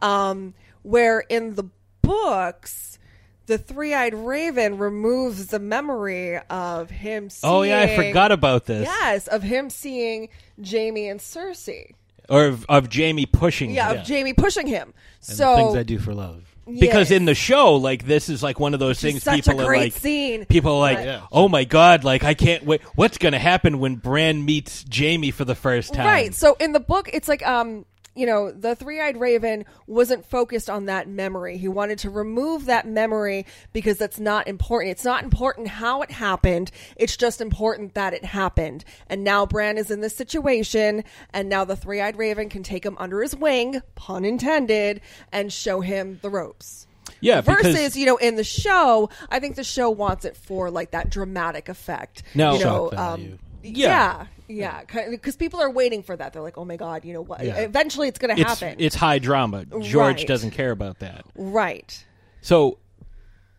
um, 0.00 0.54
where 0.80 1.20
in 1.20 1.54
the 1.54 1.64
books, 2.00 2.98
the 3.44 3.58
three-eyed 3.58 4.14
raven 4.14 4.78
removes 4.78 5.48
the 5.48 5.58
memory 5.58 6.38
of 6.48 6.88
him 6.88 7.28
seeing 7.28 7.52
Oh, 7.52 7.60
yeah, 7.60 7.80
I 7.80 7.94
forgot 7.94 8.32
about 8.32 8.64
this. 8.64 8.84
Yes, 8.86 9.26
of 9.28 9.42
him 9.42 9.68
seeing 9.68 10.30
Jaime 10.64 11.08
and 11.10 11.20
Cersei. 11.20 11.92
or 12.30 12.46
of, 12.46 12.64
of 12.70 12.88
Jaime 12.90 13.26
pushing 13.26 13.68
him. 13.68 13.76
Yeah, 13.76 13.90
him. 13.92 14.00
of 14.00 14.08
Jaime 14.08 14.32
pushing 14.32 14.66
him. 14.66 14.94
And 15.28 15.36
so 15.36 15.50
the 15.50 15.56
things 15.56 15.76
I 15.76 15.82
do 15.82 15.98
for 15.98 16.14
love. 16.14 16.51
Because 16.66 17.10
Yes. 17.10 17.16
in 17.18 17.24
the 17.24 17.34
show 17.34 17.74
like 17.74 18.06
this 18.06 18.28
is 18.28 18.42
like 18.42 18.60
one 18.60 18.72
of 18.74 18.80
those 18.80 19.02
Which 19.02 19.12
things 19.12 19.22
such 19.24 19.44
people 19.44 19.60
a 19.60 19.64
are 19.66 19.76
like 19.76 19.92
scene. 19.94 20.44
people 20.44 20.74
are 20.76 20.80
like 20.80 20.98
Right. 20.98 21.06
Yeah. 21.06 21.20
oh 21.32 21.48
my 21.48 21.64
god 21.64 22.04
like 22.04 22.22
i 22.22 22.34
can't 22.34 22.64
wait 22.64 22.82
what's 22.94 23.18
gonna 23.18 23.38
happen 23.40 23.80
when 23.80 23.96
bran 23.96 24.44
meets 24.44 24.84
jaime 24.94 25.32
for 25.32 25.44
the 25.44 25.56
first 25.56 25.92
time 25.92 26.06
Right. 26.06 26.32
So 26.34 26.56
in 26.60 26.72
the 26.72 26.78
book, 26.80 27.10
it's 27.12 27.26
like 27.26 27.44
um, 27.46 27.84
you 28.14 28.26
know, 28.26 28.50
the 28.50 28.74
three-eyed 28.74 29.18
raven 29.18 29.64
wasn't 29.86 30.24
focused 30.26 30.68
on 30.68 30.84
that 30.86 31.08
memory. 31.08 31.56
He 31.56 31.68
wanted 31.68 31.98
to 32.00 32.10
remove 32.10 32.66
that 32.66 32.86
memory 32.86 33.46
because 33.72 33.96
that's 33.98 34.20
not 34.20 34.46
important. 34.48 34.90
It's 34.92 35.04
not 35.04 35.24
important 35.24 35.68
how 35.68 36.02
it 36.02 36.10
happened. 36.10 36.70
It's 36.96 37.16
just 37.16 37.40
important 37.40 37.94
that 37.94 38.12
it 38.12 38.24
happened. 38.24 38.84
And 39.08 39.24
now 39.24 39.46
Bran 39.46 39.78
is 39.78 39.90
in 39.90 40.00
this 40.02 40.14
situation, 40.14 41.04
and 41.32 41.48
now 41.48 41.64
the 41.64 41.76
three-eyed 41.76 42.16
raven 42.18 42.48
can 42.48 42.62
take 42.62 42.84
him 42.84 42.96
under 42.98 43.22
his 43.22 43.34
wing, 43.34 43.80
pun 43.94 44.24
intended, 44.24 45.00
and 45.32 45.52
show 45.52 45.80
him 45.80 46.18
the 46.20 46.28
ropes. 46.30 46.86
Yeah, 47.20 47.40
Versus, 47.40 47.72
because- 47.72 47.96
you 47.96 48.04
know, 48.06 48.16
in 48.16 48.36
the 48.36 48.44
show, 48.44 49.08
I 49.30 49.38
think 49.40 49.56
the 49.56 49.64
show 49.64 49.88
wants 49.90 50.24
it 50.24 50.36
for 50.36 50.70
like 50.70 50.90
that 50.90 51.08
dramatic 51.08 51.68
effect. 51.68 52.22
No. 52.34 52.54
you 52.54 52.64
know, 52.64 52.90
um, 52.96 53.38
Yeah. 53.62 53.88
yeah, 53.88 54.26
yeah, 54.52 54.82
because 55.10 55.36
people 55.36 55.60
are 55.60 55.70
waiting 55.70 56.02
for 56.02 56.16
that. 56.16 56.32
They're 56.32 56.42
like, 56.42 56.58
"Oh 56.58 56.64
my 56.64 56.76
god, 56.76 57.04
you 57.04 57.12
know 57.12 57.22
what? 57.22 57.44
Yeah. 57.44 57.56
Eventually, 57.56 58.08
it's 58.08 58.18
going 58.18 58.34
to 58.36 58.40
it's, 58.40 58.60
happen." 58.60 58.76
it's 58.78 58.94
high 58.94 59.18
drama 59.18 59.64
george 59.80 60.18
Right. 60.18 60.26
doesn't 60.26 60.50
care 60.52 60.70
about 60.70 60.98
that 61.00 61.24
right. 61.34 62.04
so 62.40 62.78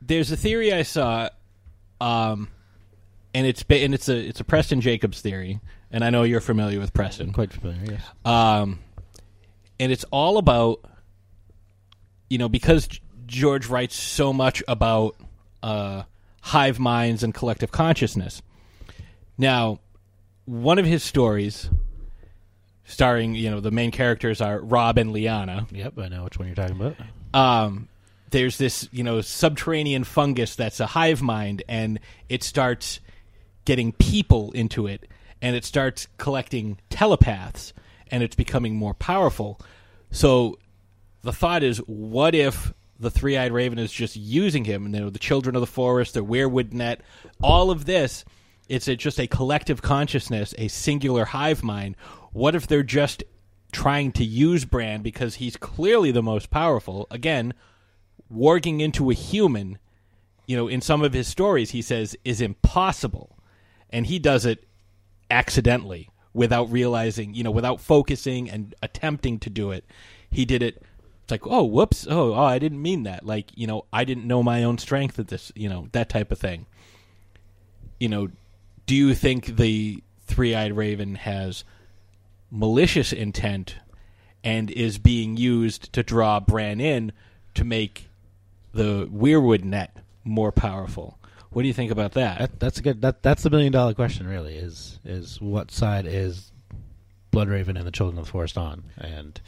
there's 0.01 0.31
a 0.31 0.37
theory 0.37 0.73
i 0.73 0.81
saw 0.83 1.29
um 2.01 2.49
and 3.33 3.47
it's 3.47 3.63
and 3.69 3.93
it's 3.93 4.09
a 4.09 4.17
it's 4.17 4.39
a 4.39 4.43
preston 4.43 4.81
jacobs 4.81 5.21
theory 5.21 5.59
and 5.91 6.03
i 6.03 6.09
know 6.09 6.23
you're 6.23 6.41
familiar 6.41 6.79
with 6.79 6.93
preston 6.93 7.31
Quite 7.31 7.53
familiar, 7.53 7.93
yes. 7.93 8.03
um 8.25 8.79
and 9.79 9.91
it's 9.91 10.03
all 10.11 10.37
about 10.37 10.83
you 12.29 12.37
know 12.37 12.49
because 12.49 12.87
george 13.25 13.67
writes 13.67 13.95
so 13.95 14.33
much 14.33 14.61
about 14.67 15.15
uh 15.61 16.03
hive 16.41 16.79
minds 16.79 17.23
and 17.23 17.33
collective 17.33 17.71
consciousness 17.71 18.41
now 19.37 19.79
one 20.45 20.79
of 20.79 20.85
his 20.85 21.03
stories 21.03 21.69
starring 22.85 23.33
you 23.33 23.49
know 23.49 23.59
the 23.59 23.71
main 23.71 23.91
characters 23.91 24.41
are 24.41 24.59
robb 24.59 24.97
and 24.97 25.11
lyanna 25.11 25.65
Yep, 25.71 25.97
I 25.99 26.07
know 26.09 26.25
which 26.25 26.37
one 26.37 26.47
you're 26.47 26.55
talking 26.55 26.75
about. 26.79 26.95
um, 27.33 27.87
there's 28.31 28.57
this 28.57 28.89
you 28.91 29.03
know 29.03 29.21
subterranean 29.21 30.03
fungus 30.03 30.55
that's 30.55 30.79
a 30.79 30.87
hive 30.87 31.21
mind, 31.21 31.63
and 31.69 31.99
it 32.29 32.43
starts 32.43 32.99
getting 33.65 33.91
people 33.93 34.51
into 34.51 34.87
it, 34.87 35.07
and 35.41 35.55
it 35.55 35.63
starts 35.63 36.07
collecting 36.17 36.77
telepaths, 36.89 37.73
and 38.11 38.21
it's 38.23 38.35
becoming 38.35 38.75
more 38.75 38.93
powerful. 38.95 39.59
So 40.11 40.57
the 41.21 41.31
thought 41.31 41.63
is, 41.63 41.77
what 41.77 42.35
if 42.35 42.73
the 42.99 43.09
three-eyed 43.11 43.51
raven 43.51 43.77
is 43.79 43.91
just 43.91 44.15
using 44.15 44.65
him? 44.65 44.85
And 44.85 44.93
you 44.95 45.01
know, 45.01 45.09
the 45.09 45.19
children 45.19 45.55
of 45.55 45.61
the 45.61 45.67
forest, 45.67 46.15
the 46.15 46.25
weirwood 46.25 46.73
net, 46.73 47.01
all 47.41 47.69
of 47.71 47.85
this. 47.85 48.25
It's 48.73 48.87
a, 48.87 48.95
just 48.95 49.19
a 49.19 49.27
collective 49.27 49.83
consciousness, 49.83 50.55
a 50.57 50.67
singular 50.67 51.25
hive 51.25 51.61
mind. 51.61 51.95
What 52.31 52.55
if 52.55 52.65
they're 52.65 52.81
just 52.81 53.23
trying 53.71 54.11
to 54.13 54.25
use 54.25 54.65
Bran 54.65 55.03
because 55.03 55.35
he's 55.35 55.55
clearly 55.57 56.09
the 56.09 56.23
most 56.23 56.49
powerful? 56.49 57.05
Again, 57.11 57.53
warging 58.33 58.81
into 58.81 59.11
a 59.11 59.13
human, 59.13 59.77
you 60.47 60.57
know, 60.57 60.67
in 60.67 60.81
some 60.81 61.03
of 61.03 61.13
his 61.13 61.27
stories, 61.27 61.69
he 61.69 61.83
says 61.83 62.17
is 62.25 62.41
impossible, 62.41 63.37
and 63.91 64.07
he 64.07 64.17
does 64.17 64.43
it 64.43 64.67
accidentally 65.29 66.09
without 66.33 66.71
realizing, 66.71 67.35
you 67.35 67.43
know, 67.43 67.51
without 67.51 67.79
focusing 67.79 68.49
and 68.49 68.73
attempting 68.81 69.37
to 69.37 69.51
do 69.51 69.69
it. 69.69 69.85
He 70.31 70.45
did 70.45 70.63
it. 70.63 70.81
It's 71.21 71.31
like, 71.31 71.45
oh, 71.45 71.63
whoops, 71.63 72.07
oh, 72.09 72.33
oh, 72.33 72.43
I 72.43 72.57
didn't 72.57 72.81
mean 72.81 73.03
that. 73.03 73.23
Like, 73.23 73.51
you 73.53 73.67
know, 73.67 73.85
I 73.93 74.03
didn't 74.03 74.25
know 74.25 74.41
my 74.41 74.63
own 74.63 74.79
strength 74.79 75.19
at 75.19 75.27
this, 75.27 75.51
you 75.55 75.69
know, 75.69 75.89
that 75.91 76.09
type 76.09 76.31
of 76.31 76.39
thing. 76.39 76.65
You 77.99 78.09
know, 78.09 78.29
do 78.85 78.95
you 78.95 79.13
think 79.13 79.57
the 79.57 80.03
three-eyed 80.25 80.75
raven 80.75 81.15
has 81.15 81.63
malicious 82.51 83.11
intent 83.11 83.75
and 84.43 84.69
is 84.71 84.97
being 84.97 85.37
used 85.37 85.91
to 85.93 86.03
draw 86.03 86.39
Bran 86.39 86.79
in 86.81 87.11
to 87.55 87.63
make 87.63 88.09
the 88.73 89.07
Weirwood 89.07 89.63
net 89.63 89.97
more 90.23 90.51
powerful. 90.51 91.17
What 91.51 91.61
do 91.61 91.67
you 91.67 91.73
think 91.73 91.91
about 91.91 92.13
that? 92.13 92.39
That, 92.39 92.59
that's 92.59 92.79
a 92.79 92.81
good. 92.81 93.01
That 93.01 93.21
that's 93.21 93.43
the 93.43 93.49
million 93.49 93.71
dollar 93.71 93.93
question. 93.93 94.27
Really, 94.27 94.55
is 94.55 94.99
is 95.05 95.39
what 95.39 95.69
side 95.69 96.07
is 96.07 96.51
Bloodraven 97.31 97.77
and 97.77 97.85
the 97.85 97.91
Children 97.91 98.17
of 98.17 98.25
the 98.25 98.31
Forest 98.31 98.57
on, 98.57 98.83
and 98.97 99.39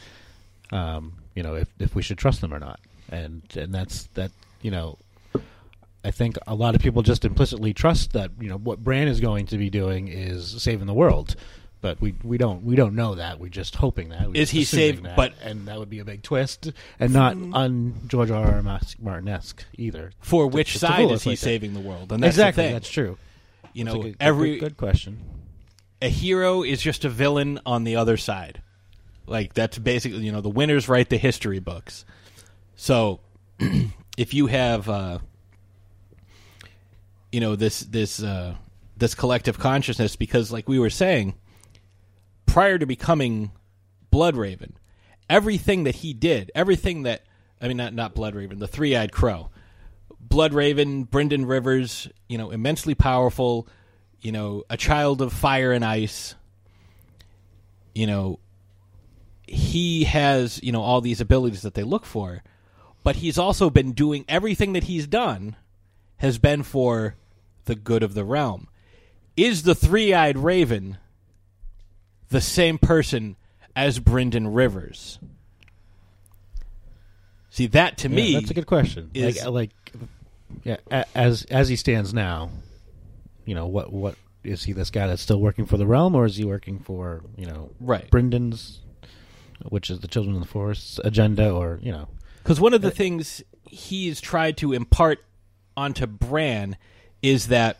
um, 0.70 1.14
you 1.34 1.42
know 1.42 1.56
if 1.56 1.68
if 1.80 1.96
we 1.96 2.02
should 2.02 2.18
trust 2.18 2.40
them 2.40 2.54
or 2.54 2.60
not, 2.60 2.78
and 3.10 3.42
and 3.56 3.74
that's 3.74 4.04
that. 4.14 4.30
You 4.62 4.70
know, 4.70 4.98
I 6.06 6.12
think 6.12 6.36
a 6.46 6.54
lot 6.54 6.74
of 6.76 6.80
people 6.80 7.02
just 7.02 7.24
implicitly 7.24 7.74
trust 7.74 8.12
that 8.12 8.30
you 8.40 8.48
know 8.48 8.58
what 8.58 8.82
Bran 8.84 9.08
is 9.08 9.20
going 9.20 9.46
to 9.46 9.58
be 9.58 9.70
doing 9.70 10.06
is 10.08 10.62
saving 10.62 10.86
the 10.86 10.94
world. 10.94 11.34
But 11.82 12.00
we, 12.00 12.14
we 12.24 12.38
don't 12.38 12.62
we 12.64 12.74
don't 12.74 12.94
know 12.94 13.16
that 13.16 13.38
we're 13.38 13.48
just 13.50 13.74
hoping 13.76 14.08
that 14.08 14.28
We're 14.28 14.40
Is 14.40 14.50
he 14.50 14.64
saved- 14.64 15.02
that, 15.04 15.14
but- 15.16 15.34
and 15.42 15.66
that 15.68 15.78
would 15.78 15.90
be 15.90 15.98
a 15.98 16.04
big 16.04 16.22
twist 16.22 16.72
and 16.98 17.12
not 17.12 17.36
un 17.36 17.94
George 18.06 18.30
R. 18.30 18.46
R. 18.46 18.62
Martin 18.62 19.28
esque 19.28 19.64
either. 19.76 20.10
For 20.20 20.48
To- 20.48 20.56
which 20.56 20.72
to 20.72 20.78
side 20.78 20.96
fool 21.04 21.12
is 21.12 21.22
he 21.24 21.30
like 21.30 21.38
that. 21.40 21.44
saving 21.44 21.74
the 21.74 21.80
world? 21.80 22.12
And 22.12 22.22
that's 22.22 22.34
exactly 22.36 22.72
that's 22.72 22.88
true. 22.88 23.18
You 23.74 23.84
know, 23.84 23.94
good- 23.94 24.02
good- 24.02 24.16
every 24.20 24.52
good, 24.54 24.60
good 24.60 24.76
question. 24.78 25.18
a 26.00 26.08
hero 26.08 26.62
is 26.62 26.80
just 26.80 27.04
a 27.04 27.08
villain 27.10 27.60
on 27.66 27.84
the 27.84 27.96
other 27.96 28.16
side. 28.16 28.62
Like 29.26 29.54
that's 29.54 29.76
basically 29.78 30.20
you 30.24 30.32
know 30.32 30.40
the 30.40 30.48
winners 30.50 30.88
write 30.88 31.08
the 31.10 31.18
history 31.18 31.58
books. 31.58 32.04
So 32.76 33.20
if 34.16 34.32
you 34.34 34.46
have 34.46 34.88
uh, 34.88 35.18
you 37.36 37.40
know 37.40 37.54
this 37.54 37.80
this 37.80 38.22
uh, 38.22 38.54
this 38.96 39.14
collective 39.14 39.58
consciousness, 39.58 40.16
because 40.16 40.50
like 40.50 40.70
we 40.70 40.78
were 40.78 40.88
saying, 40.88 41.34
prior 42.46 42.78
to 42.78 42.86
becoming 42.86 43.50
Bloodraven, 44.10 44.72
everything 45.28 45.84
that 45.84 45.96
he 45.96 46.14
did, 46.14 46.50
everything 46.54 47.02
that 47.02 47.26
I 47.60 47.68
mean 47.68 47.76
not 47.76 47.92
not 47.92 48.14
Bloodraven, 48.14 48.58
the 48.58 48.66
three 48.66 48.96
eyed 48.96 49.12
crow, 49.12 49.50
Bloodraven, 50.26 51.10
Brynden 51.10 51.46
Rivers, 51.46 52.08
you 52.26 52.38
know, 52.38 52.50
immensely 52.50 52.94
powerful, 52.94 53.68
you 54.22 54.32
know, 54.32 54.64
a 54.70 54.78
child 54.78 55.20
of 55.20 55.30
fire 55.30 55.72
and 55.72 55.84
ice. 55.84 56.36
You 57.94 58.06
know, 58.06 58.38
he 59.46 60.04
has, 60.04 60.58
you 60.62 60.72
know, 60.72 60.80
all 60.80 61.02
these 61.02 61.20
abilities 61.20 61.60
that 61.60 61.74
they 61.74 61.82
look 61.82 62.06
for, 62.06 62.42
but 63.04 63.16
he's 63.16 63.36
also 63.36 63.68
been 63.68 63.92
doing 63.92 64.24
everything 64.26 64.72
that 64.72 64.84
he's 64.84 65.06
done 65.06 65.54
has 66.16 66.38
been 66.38 66.62
for 66.62 67.14
the 67.66 67.74
good 67.76 68.02
of 68.02 68.14
the 68.14 68.24
realm. 68.24 68.68
Is 69.36 69.62
the 69.64 69.74
three-eyed 69.74 70.38
raven 70.38 70.96
the 72.30 72.40
same 72.40 72.78
person 72.78 73.36
as 73.76 74.00
Brynden 74.00 74.54
Rivers? 74.54 75.18
See 77.50 77.66
that 77.68 77.98
to 77.98 78.08
Yeah, 78.08 78.14
me 78.16 78.34
that's 78.34 78.50
a 78.50 78.54
good 78.54 78.66
question. 78.66 79.10
Is 79.14 79.44
like, 79.46 79.52
like, 79.52 79.92
yeah, 80.64 81.04
as 81.14 81.44
as 81.44 81.68
he 81.68 81.76
stands 81.76 82.12
now, 82.12 82.50
you 83.44 83.54
know, 83.54 83.66
what 83.66 83.92
what 83.92 84.16
is 84.44 84.64
he? 84.64 84.72
This 84.72 84.90
guy 84.90 85.06
that's 85.06 85.22
still 85.22 85.40
working 85.40 85.66
for 85.66 85.76
the 85.76 85.86
realm, 85.86 86.14
or 86.14 86.26
is 86.26 86.36
he 86.36 86.44
working 86.44 86.78
for 86.78 87.22
you 87.36 87.46
know, 87.46 87.70
Right. 87.80 88.10
Brendan's, 88.10 88.80
which 89.68 89.90
is 89.90 90.00
the 90.00 90.08
Children 90.08 90.36
of 90.36 90.42
the 90.42 90.48
Forest 90.48 91.00
agenda, 91.04 91.50
or 91.50 91.78
you 91.82 91.92
know, 91.92 92.08
Because 92.42 92.60
one 92.60 92.74
of 92.74 92.82
the 92.82 92.88
uh, 92.88 92.92
things 92.92 93.42
he's 93.64 94.20
tried 94.20 94.56
to 94.58 94.72
impart 94.72 95.24
onto 95.76 96.06
Bran 96.06 96.76
is 97.26 97.48
that 97.48 97.78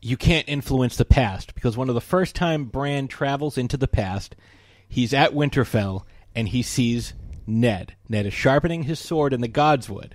you 0.00 0.16
can't 0.16 0.48
influence 0.48 0.96
the 0.96 1.04
past. 1.04 1.54
Because 1.54 1.76
one 1.76 1.88
of 1.88 1.94
the 1.94 2.00
first 2.00 2.34
time 2.34 2.64
Bran 2.66 3.08
travels 3.08 3.58
into 3.58 3.76
the 3.76 3.88
past, 3.88 4.36
he's 4.88 5.12
at 5.14 5.32
Winterfell 5.32 6.02
and 6.34 6.48
he 6.48 6.62
sees 6.62 7.14
Ned. 7.46 7.94
Ned 8.08 8.26
is 8.26 8.34
sharpening 8.34 8.84
his 8.84 8.98
sword 9.00 9.32
in 9.32 9.40
the 9.40 9.48
Godswood, 9.48 10.12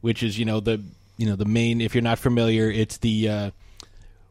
which 0.00 0.22
is 0.22 0.38
you 0.38 0.44
know 0.44 0.60
the 0.60 0.82
you 1.18 1.26
know 1.26 1.36
the 1.36 1.44
main. 1.44 1.80
If 1.80 1.94
you're 1.94 2.02
not 2.02 2.18
familiar, 2.18 2.70
it's 2.70 2.96
the 2.98 3.28
uh, 3.28 3.50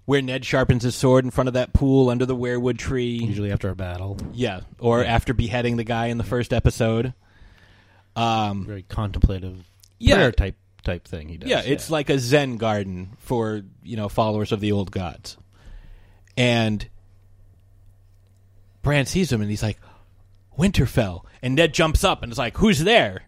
where 0.05 0.21
Ned 0.21 0.43
sharpens 0.43 0.83
his 0.83 0.95
sword 0.95 1.23
in 1.25 1.29
front 1.31 1.47
of 1.47 1.53
that 1.53 1.71
pool 1.73 2.09
under 2.09 2.25
the 2.25 2.35
weirwood 2.35 2.79
tree. 2.79 3.17
usually 3.23 3.51
after 3.51 3.69
a 3.69 3.75
battle, 3.75 4.17
Yeah, 4.33 4.61
or 4.79 5.03
after 5.05 5.33
beheading 5.35 5.77
the 5.77 5.83
guy 5.83 6.07
in 6.07 6.17
the 6.17 6.23
first 6.23 6.51
episode. 6.51 7.13
Um, 8.15 8.65
very 8.65 8.83
contemplative, 8.89 9.63
Yeah. 9.99 10.31
type 10.31 10.55
type 10.83 11.07
thing. 11.07 11.29
He 11.29 11.37
does. 11.37 11.49
yeah, 11.49 11.61
it's 11.65 11.89
like 11.89 12.09
a 12.09 12.17
Zen 12.19 12.57
garden 12.57 13.17
for 13.19 13.61
you 13.83 13.97
know 13.97 14.09
followers 14.09 14.51
of 14.51 14.59
the 14.59 14.71
old 14.71 14.91
gods. 14.91 15.37
And 16.37 16.87
Bran 18.81 19.05
sees 19.05 19.31
him 19.31 19.41
and 19.41 19.49
he's 19.49 19.63
like, 19.63 19.77
Winterfell. 20.57 21.25
And 21.41 21.55
Ned 21.55 21.73
jumps 21.73 22.03
up 22.03 22.23
and 22.23 22.31
is 22.31 22.37
like, 22.37 22.57
Who's 22.57 22.79
there? 22.79 23.23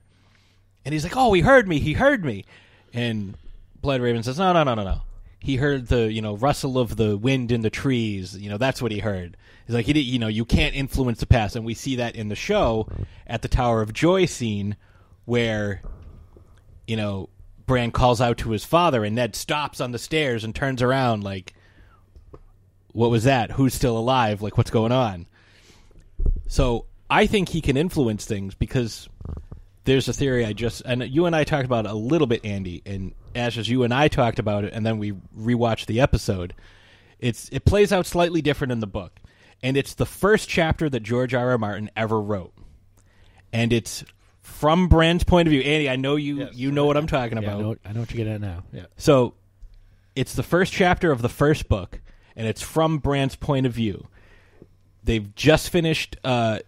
And 0.86 0.94
he's 0.94 1.04
like, 1.04 1.16
Oh, 1.18 1.34
he 1.34 1.42
heard 1.42 1.68
me. 1.68 1.80
He 1.80 1.94
heard 1.94 2.24
me. 2.24 2.46
And 2.94 3.36
Blood 3.82 4.02
Raven 4.02 4.22
says, 4.24 4.38
"No, 4.38 4.54
no, 4.54 4.64
no, 4.64 4.76
no, 4.76 4.84
no. 4.84 5.02
He 5.40 5.56
heard 5.56 5.88
the 5.88 6.12
you 6.12 6.22
know 6.22 6.36
rustle 6.36 6.78
of 6.78 6.96
the 6.98 7.18
wind 7.18 7.52
in 7.52 7.62
the 7.62 7.70
trees. 7.70 8.38
You 8.38 8.50
know 8.50 8.58
that's 8.58 8.82
what 8.82 8.92
he 8.92 9.00
heard. 9.00 9.38
He's 9.66 9.74
like, 9.76 9.86
he 9.88 9.94
did, 9.94 10.02
you 10.02 10.20
know, 10.20 10.28
you 10.28 10.46
can't 10.46 10.76
influence 10.76 11.20
the 11.20 11.26
past, 11.26 11.56
and 11.56 11.66
we 11.66 11.74
see 11.74 11.96
that 11.96 12.16
in 12.16 12.28
the 12.30 12.36
show 12.36 12.88
at 13.26 13.42
the 13.42 13.48
Tower 13.48 13.82
of 13.82 13.92
Joy 13.94 14.26
scene 14.26 14.76
where 15.26 15.82
you 16.86 16.96
know 16.96 17.30
Bran 17.72 17.92
calls 17.92 18.20
out 18.20 18.38
to 18.40 18.52
his 18.52 18.66
father, 18.66 19.06
and 19.06 19.16
Ned 19.16 19.34
stops 19.34 19.80
on 19.80 19.94
the 19.94 19.98
stairs 19.98 20.44
and 20.44 20.54
turns 20.54 20.82
around 20.82 21.24
like, 21.24 21.54
"What 22.92 23.10
was 23.10 23.24
that? 23.24 23.52
Who's 23.52 23.74
still 23.74 23.98
alive? 23.98 24.42
Like, 24.42 24.58
what's 24.58 24.70
going 24.70 24.92
on?" 24.92 25.26
So 26.50 26.88
I 27.10 27.28
think 27.28 27.48
he 27.48 27.62
can 27.62 27.78
influence 27.78 28.26
things 28.26 28.56
because 28.56 29.08
there's 29.86 30.10
a 30.10 30.12
theory 30.12 30.46
I 30.46 30.52
just 30.52 30.82
and 30.86 31.02
you 31.04 31.26
and 31.26 31.34
I 31.34 31.46
talked 31.46 31.64
about 31.64 31.86
a 31.86 31.94
little 31.94 32.28
bit, 32.28 32.44
Andy, 32.44 32.82
and 32.86 33.14
Ash, 33.36 33.58
as 33.58 33.70
you 33.70 33.84
and 33.84 33.94
I 33.94 34.10
talked 34.10 34.38
about 34.38 34.66
it, 34.66 34.74
and 34.74 34.86
then 34.86 35.00
we 35.00 35.14
rewatched 35.34 35.86
the 35.86 36.02
episode. 36.02 36.54
It's 37.20 37.48
it 37.54 37.64
plays 37.64 37.94
out 37.94 38.06
slightly 38.06 38.42
different 38.42 38.74
in 38.74 38.82
the 38.82 38.86
book, 38.86 39.22
and 39.64 39.78
it's 39.78 39.94
the 39.94 40.06
first 40.06 40.50
chapter 40.50 40.90
that 40.90 41.04
George 41.04 41.34
R. 41.34 41.52
R. 41.52 41.58
Martin 41.58 41.90
ever 41.96 42.22
wrote, 42.22 42.54
and 43.54 43.72
it's 43.72 44.04
from 44.42 44.88
bran's 44.88 45.24
point 45.24 45.48
of 45.48 45.52
view. 45.52 45.62
Andy, 45.62 45.90
I 45.90 45.96
know 45.96 46.16
you 46.16 46.50
you 46.54 46.72
know 46.72 46.86
what 46.86 46.98
I'm 46.98 47.08
talking 47.08 47.42
Yeah, 47.42 47.50
I 47.50 47.54
about. 47.54 47.62
know, 47.62 47.76
I 47.86 47.94
know 47.94 48.00
what 48.02 48.12
you're 48.12 48.18
getting 48.26 48.34
at 48.34 48.42
now. 48.42 48.64
Yeah. 48.74 48.86
So 48.98 49.36
it's 50.16 50.34
the 50.34 50.44
first 50.44 50.74
chapter 50.74 51.12
of 51.12 51.22
the 51.22 51.30
first 51.30 51.70
book, 51.70 52.02
and 52.36 52.48
it's 52.48 52.62
from 52.62 52.98
Bran's 52.98 53.36
point 53.36 53.66
of 53.66 53.74
view. 53.74 54.08
They've 55.04 55.34
just 55.36 55.70
finished. 55.70 56.18
Uh, 56.24 56.60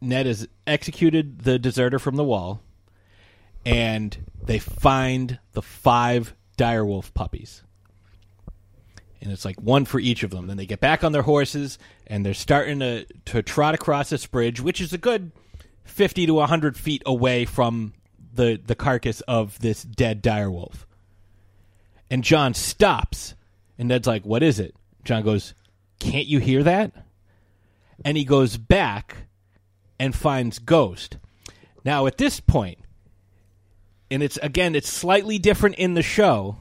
Ned 0.00 0.26
has 0.26 0.48
executed 0.66 1.40
the 1.40 1.58
deserter 1.58 1.98
from 1.98 2.16
the 2.16 2.24
wall, 2.24 2.62
and 3.66 4.16
they 4.42 4.58
find 4.58 5.38
the 5.52 5.62
five 5.62 6.34
direwolf 6.56 7.12
puppies. 7.14 7.62
And 9.22 9.30
it's 9.30 9.44
like 9.44 9.60
one 9.60 9.84
for 9.84 10.00
each 10.00 10.22
of 10.22 10.30
them. 10.30 10.46
Then 10.46 10.56
they 10.56 10.64
get 10.64 10.80
back 10.80 11.04
on 11.04 11.12
their 11.12 11.22
horses, 11.22 11.78
and 12.06 12.24
they're 12.24 12.32
starting 12.32 12.78
to, 12.80 13.04
to 13.26 13.42
trot 13.42 13.74
across 13.74 14.08
this 14.08 14.24
bridge, 14.24 14.60
which 14.62 14.80
is 14.80 14.94
a 14.94 14.98
good 14.98 15.30
50 15.90 16.26
to 16.26 16.34
100 16.34 16.76
feet 16.76 17.02
away 17.04 17.44
from 17.44 17.92
the, 18.32 18.60
the 18.64 18.74
carcass 18.74 19.20
of 19.22 19.58
this 19.58 19.82
dead 19.82 20.22
direwolf. 20.22 20.84
And 22.10 22.24
Jon 22.24 22.54
stops. 22.54 23.34
And 23.78 23.88
Ned's 23.88 24.06
like, 24.06 24.24
What 24.24 24.42
is 24.42 24.58
it? 24.58 24.74
Jon 25.04 25.22
goes, 25.22 25.54
Can't 25.98 26.26
you 26.26 26.38
hear 26.38 26.62
that? 26.62 26.92
And 28.04 28.16
he 28.16 28.24
goes 28.24 28.56
back 28.56 29.16
and 29.98 30.14
finds 30.14 30.58
Ghost. 30.58 31.18
Now, 31.84 32.06
at 32.06 32.18
this 32.18 32.40
point, 32.40 32.78
and 34.10 34.22
it's 34.22 34.38
again, 34.38 34.74
it's 34.74 34.90
slightly 34.90 35.38
different 35.38 35.76
in 35.76 35.94
the 35.94 36.02
show, 36.02 36.56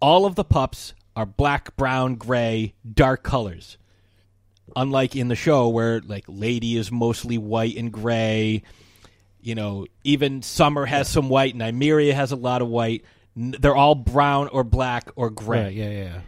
all 0.00 0.26
of 0.26 0.34
the 0.34 0.44
pups 0.44 0.94
are 1.14 1.26
black, 1.26 1.76
brown, 1.76 2.14
gray, 2.16 2.74
dark 2.90 3.22
colors. 3.22 3.78
Unlike 4.74 5.16
in 5.16 5.28
the 5.28 5.36
show 5.36 5.68
where 5.68 6.00
like 6.00 6.24
Lady 6.26 6.76
is 6.76 6.90
mostly 6.90 7.38
white 7.38 7.76
and 7.76 7.92
gray, 7.92 8.62
you 9.40 9.54
know, 9.54 9.86
even 10.02 10.42
Summer 10.42 10.86
has 10.86 11.08
some 11.08 11.28
white 11.28 11.54
and 11.54 11.62
Nymeria 11.62 12.12
has 12.12 12.32
a 12.32 12.36
lot 12.36 12.62
of 12.62 12.68
white. 12.68 13.04
They're 13.36 13.76
all 13.76 13.94
brown 13.94 14.48
or 14.48 14.64
black 14.64 15.10
or 15.14 15.30
gray. 15.30 15.64
Right, 15.64 15.72
yeah, 15.72 15.90
yeah. 15.90 16.20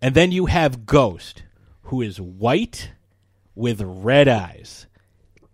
And 0.00 0.14
then 0.14 0.32
you 0.32 0.46
have 0.46 0.86
Ghost, 0.86 1.42
who 1.82 2.00
is 2.00 2.20
white 2.20 2.92
with 3.54 3.82
red 3.82 4.28
eyes, 4.28 4.86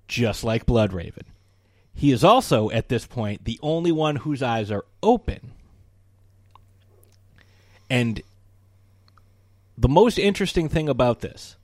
just 0.07 0.45
like 0.45 0.67
Bloodraven. 0.67 1.25
He 1.93 2.13
is 2.13 2.23
also, 2.23 2.71
at 2.71 2.89
this 2.89 3.07
point, 3.07 3.45
the 3.45 3.59
only 3.63 3.91
one 3.91 4.17
whose 4.17 4.43
eyes 4.43 4.71
are 4.71 4.85
open. 5.03 5.53
And 7.89 8.21
the 9.79 9.89
most 9.89 10.19
interesting 10.19 10.69
thing 10.69 10.89
about 10.89 11.21
this 11.21 11.57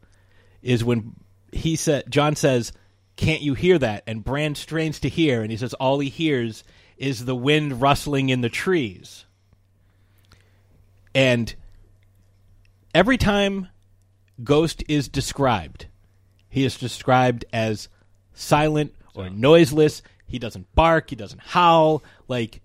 is 0.63 0.85
when 0.85 1.15
he 1.53 1.77
said 1.77 2.11
Jon 2.11 2.37
says, 2.37 2.73
"Can't 3.17 3.43
you 3.43 3.55
hear 3.55 3.79
that?" 3.79 4.05
and 4.07 4.25
Bran 4.25 4.55
strains 4.55 5.01
to 5.01 5.09
hear, 5.09 5.43
and 5.43 5.51
he 5.51 5.57
says 5.57 5.75
all 5.75 5.99
he 5.99 6.09
hears 6.09 6.65
is 6.97 7.25
the 7.25 7.35
wind 7.35 7.81
rustling 7.81 8.29
in 8.29 8.43
the 8.43 8.49
trees. 8.49 9.27
And 11.15 11.55
every 12.95 13.19
time 13.19 13.69
Ghost 14.43 14.83
is 14.89 15.09
described, 15.09 15.87
he 16.49 16.65
is 16.65 16.77
described 16.77 17.45
as 17.53 17.89
silent 18.35 18.95
or 19.15 19.31
noiseless. 19.31 20.03
He 20.27 20.39
doesn't 20.39 20.75
bark. 20.75 21.11
He 21.11 21.17
doesn't 21.17 21.41
howl. 21.41 22.03
Like 22.29 22.63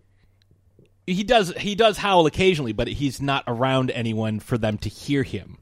he 1.08 1.24
does. 1.24 1.51
He 1.58 1.74
does 1.74 1.97
howl 1.97 2.26
occasionally, 2.28 2.74
but 2.74 2.88
he's 2.88 3.20
not 3.22 3.43
around 3.47 3.89
anyone 3.91 4.39
for 4.39 4.58
them 4.58 4.78
to 4.80 4.89
hear 4.89 5.24
him. 5.24 5.58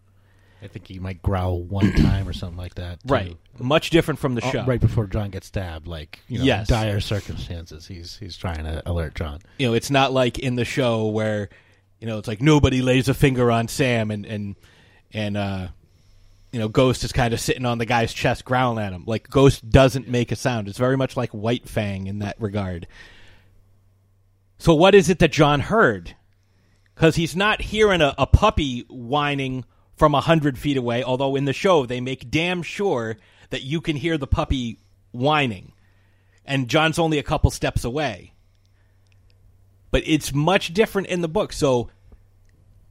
I 0.62 0.68
think 0.68 0.88
he 0.88 1.00
might 1.00 1.22
growl 1.22 1.62
one 1.62 1.94
time 1.98 2.28
or 2.28 2.34
something 2.34 2.58
like 2.58 2.76
that. 2.76 3.00
too. 3.08 3.14
Right. 3.14 3.38
Much 3.60 3.92
different 3.92 4.20
from 4.20 4.34
the 4.36 4.44
Oh, 4.44 4.52
show. 4.52 4.66
Right 4.66 4.82
before 4.82 5.06
Jon 5.06 5.30
gets 5.30 5.48
stabbed, 5.48 5.86
like 5.88 6.20
you 6.28 6.40
know, 6.40 6.44
Yes. 6.46 6.68
dire 6.68 7.00
circumstances. 7.00 7.86
He's 7.88 8.18
he's 8.18 8.36
trying 8.36 8.64
to 8.66 8.82
alert 8.90 9.16
Jon. 9.16 9.40
You 9.60 9.68
know, 9.68 9.74
it's 9.76 9.92
not 9.92 10.12
like 10.12 10.40
in 10.40 10.56
the 10.56 10.66
show 10.66 11.08
where 11.08 11.50
you 12.02 12.08
know 12.08 12.18
it's 12.18 12.28
like 12.28 12.42
nobody 12.42 12.82
lays 12.82 13.08
a 13.08 13.14
finger 13.14 13.52
on 13.52 13.68
Sam 13.68 14.10
and 14.12 14.26
and 14.26 14.56
and 15.14 15.38
uh, 15.38 15.68
you 16.52 16.60
know 16.60 16.68
Ghost 16.68 17.04
is 17.04 17.12
kind 17.12 17.34
of 17.34 17.40
sitting 17.40 17.66
on 17.66 17.78
the 17.78 17.86
guy's 17.86 18.12
chest 18.14 18.44
growling 18.46 18.84
at 18.84 18.92
him. 18.92 19.04
Like 19.06 19.30
Ghost 19.30 19.70
doesn't 19.70 20.08
make 20.08 20.32
a 20.32 20.36
sound. 20.36 20.68
It's 20.68 20.80
very 20.80 20.98
much 20.98 21.16
like 21.16 21.30
White 21.32 21.70
Fang 21.70 22.08
in 22.08 22.20
that 22.20 22.36
regard. 22.42 22.88
So 24.58 24.74
what 24.74 24.96
is 24.96 25.10
it 25.10 25.20
that 25.20 25.32
Jon 25.32 25.60
heard? 25.60 26.16
Because 26.94 27.16
he's 27.16 27.36
not 27.36 27.62
hearing 27.62 28.02
a, 28.02 28.14
a 28.18 28.26
puppy 28.26 28.86
whining 28.90 29.66
from 29.96 30.16
a 30.16 30.22
hundred 30.22 30.58
feet 30.58 30.78
away. 30.78 31.04
Although 31.04 31.36
in 31.36 31.46
the 31.46 31.54
show 31.54 31.86
they 31.86 32.02
make 32.02 32.32
damn 32.32 32.64
sure 32.64 33.18
that 33.50 33.64
you 33.64 33.82
can 33.82 33.96
hear 33.96 34.18
the 34.18 34.28
puppy 34.28 34.80
whining, 35.12 35.74
and 36.46 36.68
Jon's 36.68 37.00
only 37.00 37.20
a 37.20 37.24
couple 37.24 37.52
steps 37.52 37.84
away. 37.84 38.34
But 39.92 40.04
it's 40.06 40.34
much 40.34 40.74
different 40.74 41.08
in 41.08 41.22
the 41.22 41.28
book. 41.28 41.54
So, 41.54 41.90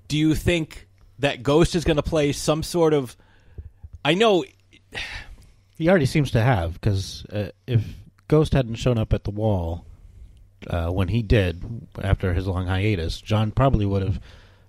do 0.09 0.17
you 0.17 0.35
think 0.35 0.89
that 1.19 1.43
Ghost 1.43 1.75
is 1.75 1.85
going 1.85 1.97
to 1.97 2.03
play 2.03 2.33
some 2.33 2.62
sort 2.62 2.95
of? 2.95 3.17
I 4.05 4.15
know 4.15 4.45
He 5.77 5.89
already 5.89 6.07
seems 6.07 6.31
to 6.33 6.41
have 6.41 6.75
because 6.75 7.25
uh, 7.27 7.49
if 7.67 7.83
Ghost 8.29 8.53
hadn't 8.53 8.77
shown 8.77 8.99
up 8.99 9.12
at 9.12 9.25
the 9.25 9.31
wall 9.31 9.87
uh, 10.69 10.91
when 10.91 11.09
he 11.09 11.23
did 11.23 11.62
after 12.03 12.35
his 12.35 12.47
long 12.47 12.67
hiatus, 12.67 13.21
Jon 13.21 13.51
probably 13.51 13.87
would 13.87 14.03
have 14.03 14.21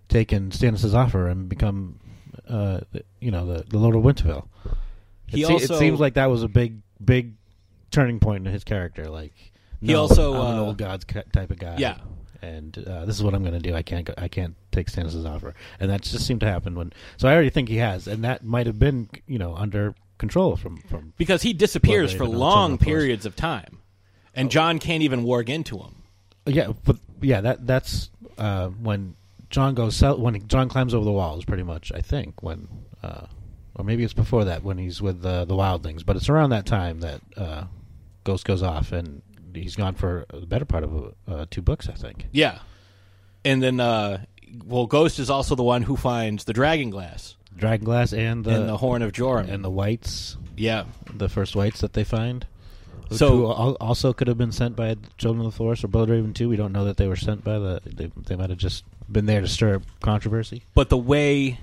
taken 0.09 0.49
Stannis' 0.51 0.93
offer 0.93 1.27
and 1.27 1.49
become, 1.49 1.99
uh, 2.47 2.81
you 3.19 3.31
know, 3.31 3.45
the, 3.45 3.63
the 3.67 3.77
Lord 3.77 3.95
of 3.95 4.03
Winterfell. 4.03 4.47
He 5.27 5.41
it, 5.43 5.47
se- 5.47 5.53
also- 5.53 5.75
it 5.75 5.79
seems 5.79 5.99
like 5.99 6.13
that 6.15 6.29
was 6.29 6.43
a 6.43 6.47
big, 6.47 6.81
big 7.03 7.33
turning 7.91 8.19
point 8.19 8.45
in 8.47 8.53
his 8.53 8.63
character. 8.63 9.09
Like 9.09 9.33
He 9.81 9.93
no, 9.93 10.01
also, 10.01 10.33
I'm 10.35 10.53
an 10.53 10.57
uh, 10.59 10.61
old 10.65 10.77
gods 10.77 11.05
ca- 11.05 11.23
type 11.33 11.49
of 11.51 11.57
guy. 11.59 11.75
Yeah. 11.77 11.97
and 12.41 12.77
uh, 12.77 13.05
this 13.05 13.15
is 13.15 13.23
what 13.23 13.33
I'm 13.33 13.41
going 13.43 13.53
to 13.53 13.59
do. 13.59 13.73
I 13.73 13.81
can't, 13.81 14.05
go, 14.05 14.13
I 14.17 14.27
can't 14.27 14.55
take 14.71 14.87
Stannis' 14.91 15.25
offer, 15.27 15.55
and 15.79 15.89
that 15.89 16.01
just 16.01 16.27
seemed 16.27 16.41
to 16.41 16.47
happen 16.47 16.75
when. 16.75 16.93
So 17.17 17.27
I 17.27 17.33
already 17.33 17.49
think 17.49 17.69
he 17.69 17.77
has, 17.77 18.07
and 18.07 18.23
that 18.23 18.43
might 18.43 18.67
have 18.67 18.77
been, 18.77 19.09
you 19.27 19.39
know, 19.39 19.55
under 19.55 19.95
control 20.17 20.55
from 20.55 20.77
from 20.89 21.13
because 21.17 21.41
he 21.41 21.51
disappears 21.53 22.13
for 22.13 22.25
long 22.25 22.31
Children 22.31 22.73
of 22.73 22.79
Force. 22.79 22.85
periods 22.85 23.25
of 23.25 23.35
time, 23.35 23.79
and 24.35 24.51
Jon 24.51 24.79
can't 24.79 25.03
even 25.03 25.23
warg 25.23 25.49
into 25.49 25.77
him. 25.77 26.03
Yeah, 26.45 26.73
but 26.83 26.97
yeah, 27.21 27.41
that 27.41 27.65
that's 27.65 28.09
uh, 28.37 28.67
when 28.67 29.15
Jon 29.49 29.73
goes 29.73 29.95
sell, 29.95 30.17
when 30.19 30.47
Jon 30.47 30.69
climbs 30.69 30.93
over 30.93 31.05
the 31.05 31.11
walls. 31.11 31.45
Pretty 31.45 31.63
much, 31.63 31.91
I 31.93 32.01
think 32.01 32.43
when, 32.43 32.67
uh, 33.01 33.27
or 33.75 33.83
maybe 33.85 34.03
it's 34.03 34.13
before 34.13 34.45
that 34.45 34.63
when 34.63 34.77
he's 34.77 35.01
with 35.01 35.25
uh, 35.25 35.45
the 35.45 35.55
wildlings. 35.55 36.05
But 36.05 36.17
it's 36.17 36.29
around 36.29 36.51
that 36.51 36.65
time 36.65 36.99
that 36.99 37.21
uh, 37.35 37.63
Ghost 38.23 38.45
goes 38.45 38.61
off, 38.61 38.91
and 38.91 39.21
he's 39.53 39.75
gone 39.75 39.95
for 39.95 40.25
the 40.31 40.45
better 40.45 40.65
part 40.65 40.83
of 40.83 41.13
uh, 41.27 41.45
two 41.49 41.61
books, 41.61 41.89
I 41.89 41.93
think. 41.93 42.27
Yeah, 42.31 42.59
and 43.43 43.63
then 43.63 43.79
uh, 43.79 44.25
well, 44.65 44.85
Ghost 44.85 45.19
is 45.19 45.29
also 45.29 45.55
the 45.55 45.63
one 45.63 45.83
who 45.83 45.95
finds 45.95 46.43
the 46.43 46.53
dragon 46.53 46.89
glass, 46.89 47.35
Dragon 47.55 47.85
Glass 47.85 48.13
and 48.13 48.43
the 48.43 48.51
and 48.51 48.69
the 48.69 48.77
horn 48.77 49.01
of 49.01 49.13
Joram, 49.13 49.49
and 49.49 49.63
the 49.63 49.69
whites. 49.69 50.37
Yeah, 50.57 50.85
the 51.13 51.29
first 51.29 51.55
whites 51.55 51.81
that 51.81 51.93
they 51.93 52.03
find. 52.03 52.45
So- 53.17 53.51
al- 53.51 53.77
also 53.81 54.13
could 54.13 54.27
have 54.27 54.37
been 54.37 54.51
sent 54.51 54.75
by 54.75 54.95
Children 55.17 55.45
of 55.45 55.51
the 55.53 55.57
Forest 55.57 55.83
or 55.83 55.87
Bloodraven 55.87 56.33
too. 56.33 56.49
We 56.49 56.55
don't 56.55 56.71
know 56.71 56.85
that 56.85 56.97
they 56.97 57.07
were 57.07 57.15
sent 57.15 57.43
by 57.43 57.59
the. 57.59 57.81
They, 57.85 58.11
they 58.15 58.35
might 58.35 58.49
have 58.49 58.59
just 58.59 58.83
been 59.11 59.25
there 59.25 59.41
to 59.41 59.47
stir 59.47 59.75
up 59.75 59.83
controversy. 60.01 60.63
but 60.73 60.89
the 60.89 60.97
way 60.97 61.59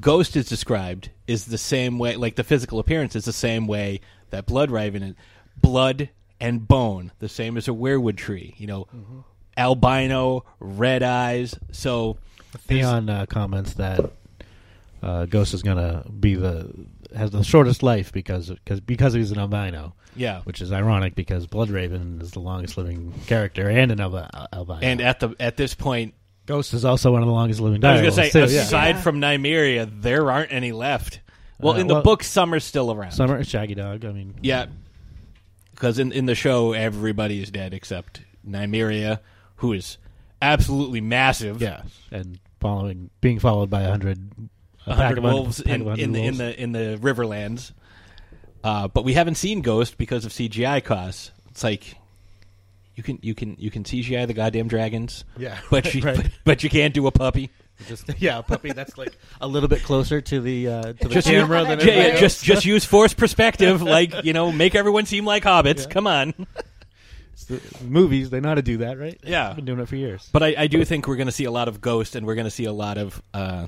Ghost 0.00 0.36
is 0.36 0.46
described 0.48 1.10
is 1.26 1.46
the 1.46 1.58
same 1.58 1.98
way, 1.98 2.16
like 2.16 2.36
the 2.36 2.44
physical 2.44 2.78
appearance 2.78 3.16
is 3.16 3.24
the 3.24 3.32
same 3.32 3.66
way 3.66 4.00
that 4.30 4.46
Blood 4.46 4.70
Raven 4.70 5.02
is. 5.02 5.14
Blood 5.60 6.10
and 6.38 6.68
bone, 6.68 7.12
the 7.18 7.28
same 7.30 7.56
as 7.56 7.66
a 7.66 7.70
weirwood 7.70 8.16
tree. 8.16 8.54
You 8.58 8.66
know, 8.66 8.84
Mm-hmm. 8.94 9.20
albino, 9.56 10.44
red 10.60 11.02
eyes. 11.02 11.58
So 11.72 12.18
Theon 12.68 13.08
uh, 13.08 13.24
comments 13.26 13.74
that 13.74 14.00
uh, 15.02 15.24
Ghost 15.26 15.54
is 15.54 15.62
going 15.62 15.78
to 15.78 16.06
be 16.10 16.34
the 16.34 16.70
has 17.16 17.30
the 17.30 17.42
shortest 17.42 17.82
life 17.82 18.12
because 18.12 18.50
because 18.50 18.80
because 18.80 19.12
he's 19.14 19.32
an 19.32 19.38
albino. 19.38 19.94
Yeah. 20.18 20.40
which 20.44 20.62
is 20.62 20.72
ironic 20.72 21.14
because 21.14 21.46
Bloodraven 21.46 22.22
is 22.22 22.30
the 22.30 22.40
longest 22.40 22.78
living 22.78 23.12
character 23.26 23.68
and 23.68 23.92
an 23.92 24.00
albi- 24.00 24.26
albino. 24.50 24.80
And 24.80 25.02
at 25.02 25.20
the 25.20 25.34
at 25.38 25.58
this 25.58 25.74
point, 25.74 26.14
Ghost 26.46 26.72
is 26.72 26.84
also 26.86 27.12
one 27.12 27.20
of 27.22 27.26
the 27.26 27.32
longest 27.34 27.60
living. 27.60 27.84
I 27.84 27.92
was 27.92 28.00
going 28.00 28.12
to 28.14 28.30
say, 28.30 28.30
too, 28.30 28.50
yeah. 28.54 28.62
aside 28.62 28.98
from 29.00 29.20
Nymeria, 29.20 29.90
there 30.00 30.30
aren't 30.30 30.52
any 30.52 30.72
left. 30.72 31.20
Well, 31.60 31.74
Uh, 31.74 31.78
in 31.80 31.86
the 31.86 31.94
well- 31.94 32.02
book, 32.02 32.22
Summer's 32.22 32.64
still 32.64 32.90
around. 32.92 33.10
Summer 33.12 33.42
Shaggy 33.44 33.74
Dog. 33.74 34.04
I 34.06 34.12
mean, 34.12 34.34
Yeah, 34.40 34.66
because 35.74 35.98
in 35.98 36.12
in 36.12 36.24
the 36.26 36.34
show, 36.34 36.72
everybody 36.72 37.42
is 37.42 37.50
dead 37.50 37.74
except 37.74 38.22
Nymeria, 38.48 39.18
who 39.56 39.72
is 39.74 39.98
absolutely 40.40 41.00
massive. 41.02 41.60
Yeah, 41.60 41.82
and 42.10 42.38
following 42.60 43.10
being 43.20 43.38
followed 43.38 43.68
by 43.68 43.82
a 43.82 43.90
hundred 43.90 44.48
hundred 44.94 45.22
wolves 45.22 45.60
in, 45.60 45.86
in, 45.86 45.98
in 45.98 46.12
the 46.12 46.22
in 46.22 46.36
the 46.36 46.62
in 46.62 46.72
the 46.72 46.98
Riverlands. 47.00 47.72
Uh, 48.64 48.88
but 48.88 49.04
we 49.04 49.12
haven't 49.12 49.36
seen 49.36 49.60
Ghost 49.60 49.96
because 49.98 50.24
of 50.24 50.32
CGI 50.32 50.82
costs. 50.82 51.30
It's 51.50 51.62
like 51.62 51.96
you 52.94 53.02
can 53.02 53.18
you 53.22 53.34
can 53.34 53.56
you 53.58 53.70
can 53.70 53.84
CGI 53.84 54.26
the 54.26 54.34
goddamn 54.34 54.68
dragons. 54.68 55.24
Yeah, 55.36 55.58
but 55.70 55.94
you 55.94 56.02
right. 56.04 56.16
but, 56.16 56.30
but 56.44 56.64
you 56.64 56.70
can't 56.70 56.94
do 56.94 57.06
a 57.06 57.12
puppy. 57.12 57.50
Just 57.86 58.10
yeah, 58.18 58.38
a 58.38 58.42
puppy 58.42 58.72
that's 58.72 58.96
like 58.96 59.16
a 59.40 59.46
little 59.46 59.68
bit 59.68 59.82
closer 59.82 60.20
to 60.20 60.40
the 60.40 60.68
uh, 60.68 60.82
to 60.82 61.08
the 61.08 61.08
Just 61.08 61.28
camera 61.28 61.60
use, 61.60 61.68
than 61.68 61.78
yeah, 61.80 61.86
everybody 61.86 62.14
yeah, 62.14 62.20
just 62.20 62.42
just 62.42 62.64
use 62.64 62.84
forced 62.84 63.16
perspective, 63.16 63.82
like 63.82 64.24
you 64.24 64.32
know, 64.32 64.50
make 64.50 64.74
everyone 64.74 65.06
seem 65.06 65.26
like 65.26 65.44
hobbits. 65.44 65.84
Yeah. 65.84 65.92
Come 65.92 66.06
on. 66.06 66.46
It's 67.36 67.44
the 67.44 67.60
movies. 67.84 68.30
They 68.30 68.40
know 68.40 68.48
how 68.48 68.54
to 68.54 68.62
do 68.62 68.78
that, 68.78 68.98
right? 68.98 69.20
Yeah. 69.22 69.50
I've 69.50 69.56
been 69.56 69.66
doing 69.66 69.80
it 69.80 69.88
for 69.88 69.96
years. 69.96 70.26
But 70.32 70.42
I, 70.42 70.54
I 70.56 70.66
do 70.68 70.82
think 70.86 71.06
we're 71.06 71.16
going 71.16 71.26
to 71.26 71.32
see 71.32 71.44
a 71.44 71.50
lot 71.50 71.68
of 71.68 71.82
Ghost, 71.82 72.16
and 72.16 72.26
we're 72.26 72.34
going 72.34 72.46
to 72.46 72.50
see 72.50 72.64
a 72.64 72.72
lot 72.72 72.96
of, 72.96 73.22
uh, 73.34 73.66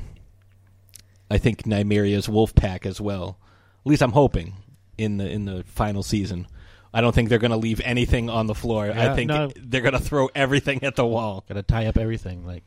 I 1.31 1.39
think 1.39 1.65
Nymeria's 1.65 2.29
wolf 2.29 2.55
pack 2.55 2.87
as 2.87 3.01
well. 3.01 3.39
At 3.85 3.91
least 3.91 4.03
I'm 4.03 4.13
hoping 4.13 4.55
in 4.97 5.19
the 5.19 5.29
in 5.29 5.45
the 5.45 5.65
final 5.65 6.03
season. 6.03 6.47
I 6.93 7.01
don't 7.01 7.15
think 7.15 7.29
they're 7.29 7.39
going 7.39 7.51
to 7.51 7.57
leave 7.57 7.81
anything 7.85 8.31
on 8.31 8.47
the 8.47 8.55
floor. 8.55 8.87
Yeah, 8.87 9.13
I 9.13 9.15
think 9.15 9.29
no. 9.29 9.51
they're 9.57 9.83
going 9.83 9.93
to 9.93 10.01
throw 10.01 10.31
everything 10.35 10.83
at 10.85 10.97
the 10.97 11.07
wall. 11.07 11.45
Got 11.47 11.55
to 11.55 11.63
tie 11.63 11.87
up 11.87 11.99
everything. 11.99 12.47
Like 12.47 12.65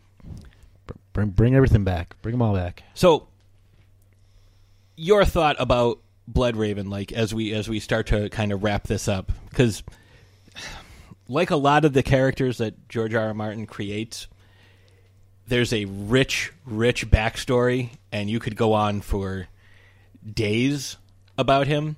bring 1.13 1.29
bring 1.29 1.55
everything 1.55 1.83
back. 1.83 2.15
Bring 2.21 2.33
them 2.33 2.41
all 2.41 2.53
back. 2.53 2.83
So, 2.93 3.27
your 4.95 5.25
thought 5.25 5.55
about 5.59 5.99
Blood 6.27 6.55
Raven, 6.55 6.89
like 6.89 7.11
as 7.11 7.33
we 7.33 7.53
as 7.53 7.67
we 7.67 7.79
start 7.79 8.07
to 8.07 8.29
kind 8.29 8.51
of 8.51 8.63
wrap 8.63 8.87
this 8.87 9.07
up, 9.07 9.31
because 9.49 9.83
like 11.27 11.49
a 11.49 11.55
lot 11.55 11.85
of 11.85 11.93
the 11.93 12.03
characters 12.03 12.59
that 12.59 12.87
George 12.89 13.13
R. 13.13 13.27
R. 13.27 13.33
Martin 13.33 13.65
creates, 13.65 14.27
there's 15.51 15.73
a 15.73 15.83
rich, 15.83 16.53
rich 16.65 17.11
backstory, 17.11 17.89
and 18.09 18.29
you 18.29 18.39
could 18.39 18.55
go 18.55 18.71
on 18.71 19.01
for 19.01 19.49
days 20.33 20.95
about 21.37 21.67
him. 21.67 21.97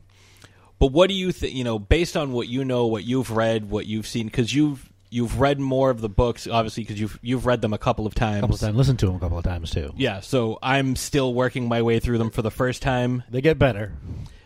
But 0.79 0.87
what 0.87 1.07
do 1.07 1.13
you 1.13 1.31
think? 1.31 1.53
You 1.53 1.63
know, 1.63 1.77
based 1.77 2.17
on 2.17 2.31
what 2.31 2.47
you 2.47 2.65
know, 2.65 2.87
what 2.87 3.03
you've 3.03 3.29
read, 3.29 3.69
what 3.69 3.85
you've 3.85 4.07
seen, 4.07 4.25
because 4.25 4.55
you've 4.55 4.91
you've 5.11 5.39
read 5.39 5.59
more 5.59 5.91
of 5.91 6.01
the 6.01 6.09
books, 6.09 6.47
obviously, 6.47 6.81
because 6.81 6.99
you've 6.99 7.19
you've 7.21 7.45
read 7.45 7.61
them 7.61 7.73
a 7.73 7.77
couple 7.77 8.07
of 8.07 8.15
times. 8.15 8.39
A 8.39 8.41
couple 8.41 8.55
of 8.55 8.59
times. 8.61 8.75
Listen 8.75 8.97
to 8.97 9.05
them 9.05 9.15
a 9.15 9.19
couple 9.19 9.37
of 9.37 9.43
times 9.43 9.69
too. 9.69 9.93
Yeah, 9.95 10.21
so 10.21 10.57
I'm 10.63 10.95
still 10.95 11.31
working 11.35 11.67
my 11.67 11.83
way 11.83 11.99
through 11.99 12.17
them 12.17 12.31
for 12.31 12.41
the 12.41 12.51
first 12.51 12.81
time. 12.81 13.21
They 13.29 13.41
get 13.41 13.59
better. 13.59 13.93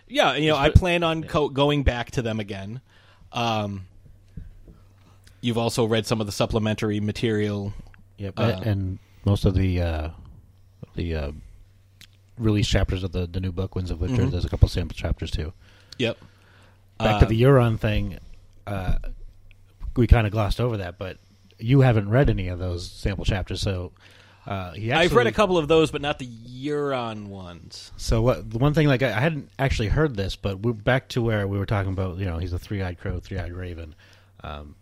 Yeah, 0.10 0.36
you 0.36 0.49
know, 0.49 0.58
I 0.58 0.70
plan 0.70 1.03
on 1.03 1.24
co- 1.24 1.49
going 1.49 1.84
back 1.84 2.12
to 2.12 2.22
them 2.22 2.41
again. 2.41 2.82
Um, 3.32 3.88
you've 5.39 5.58
also 5.58 5.86
read 5.86 6.05
some 6.05 6.20
of 6.20 6.26
the 6.28 6.34
supplementary 6.34 6.99
material. 6.99 7.74
Yep, 8.18 8.34
Uh, 8.38 8.61
and 8.65 8.99
most 9.26 9.45
of 9.45 9.53
the 9.53 9.82
uh, 9.82 10.09
the 10.95 11.15
uh, 11.15 11.32
release 12.38 12.68
chapters 12.68 13.03
of 13.03 13.11
the 13.11 13.28
the 13.28 13.39
new 13.39 13.51
book, 13.51 13.76
Winds 13.76 13.91
of 13.91 14.01
Winter. 14.01 14.24
Mhm. 14.24 14.32
There's 14.32 14.45
a 14.45 14.49
couple 14.49 14.68
sample 14.70 14.95
chapters 14.95 15.32
too. 15.32 15.53
Yep. 15.99 16.18
Back 16.99 17.20
to 17.20 17.26
Uh, 17.26 17.30
the 17.30 17.41
Euron 17.41 17.80
thing. 17.80 18.18
Uh, 18.65 18.97
we 19.95 20.07
kind 20.07 20.26
of 20.28 20.34
glossed 20.34 20.59
over 20.59 20.78
that, 20.78 20.97
but 20.97 21.18
you 21.59 21.82
haven't 21.82 22.09
read 22.09 22.30
any 22.30 22.47
of 22.49 22.59
those 22.59 22.89
sample 22.89 23.26
chapters, 23.26 23.61
so 23.61 23.91
uh, 24.45 24.72
he 24.74 24.91
actually, 24.91 25.05
I've 25.05 25.13
read 25.15 25.28
a 25.28 25.32
couple 25.32 25.57
of 25.57 25.68
those, 25.68 25.91
but 25.91 26.01
not 26.01 26.20
the 26.20 26.28
Euron 26.28 27.28
ones. 27.28 27.91
So 27.97 28.22
what? 28.22 28.49
The 28.49 28.57
one 28.59 28.74
thing, 28.74 28.88
like 28.88 29.01
I, 29.03 29.09
I 29.09 29.20
hadn't 29.20 29.49
actually 29.59 29.89
heard 29.89 30.15
this, 30.15 30.36
but 30.36 30.59
we're 30.59 30.74
back 30.74 31.07
to 31.09 31.22
where 31.22 31.47
we 31.47 31.57
were 31.57 31.65
talking 31.65 31.91
about. 31.91 32.18
You 32.18 32.26
know, 32.26 32.38
he's 32.38 32.53
a 32.53 32.59
three-eyed 32.59 32.97
crow, 32.99 33.20
three-eyed 33.20 33.51
raven, 33.51 33.93
um, 34.43 34.76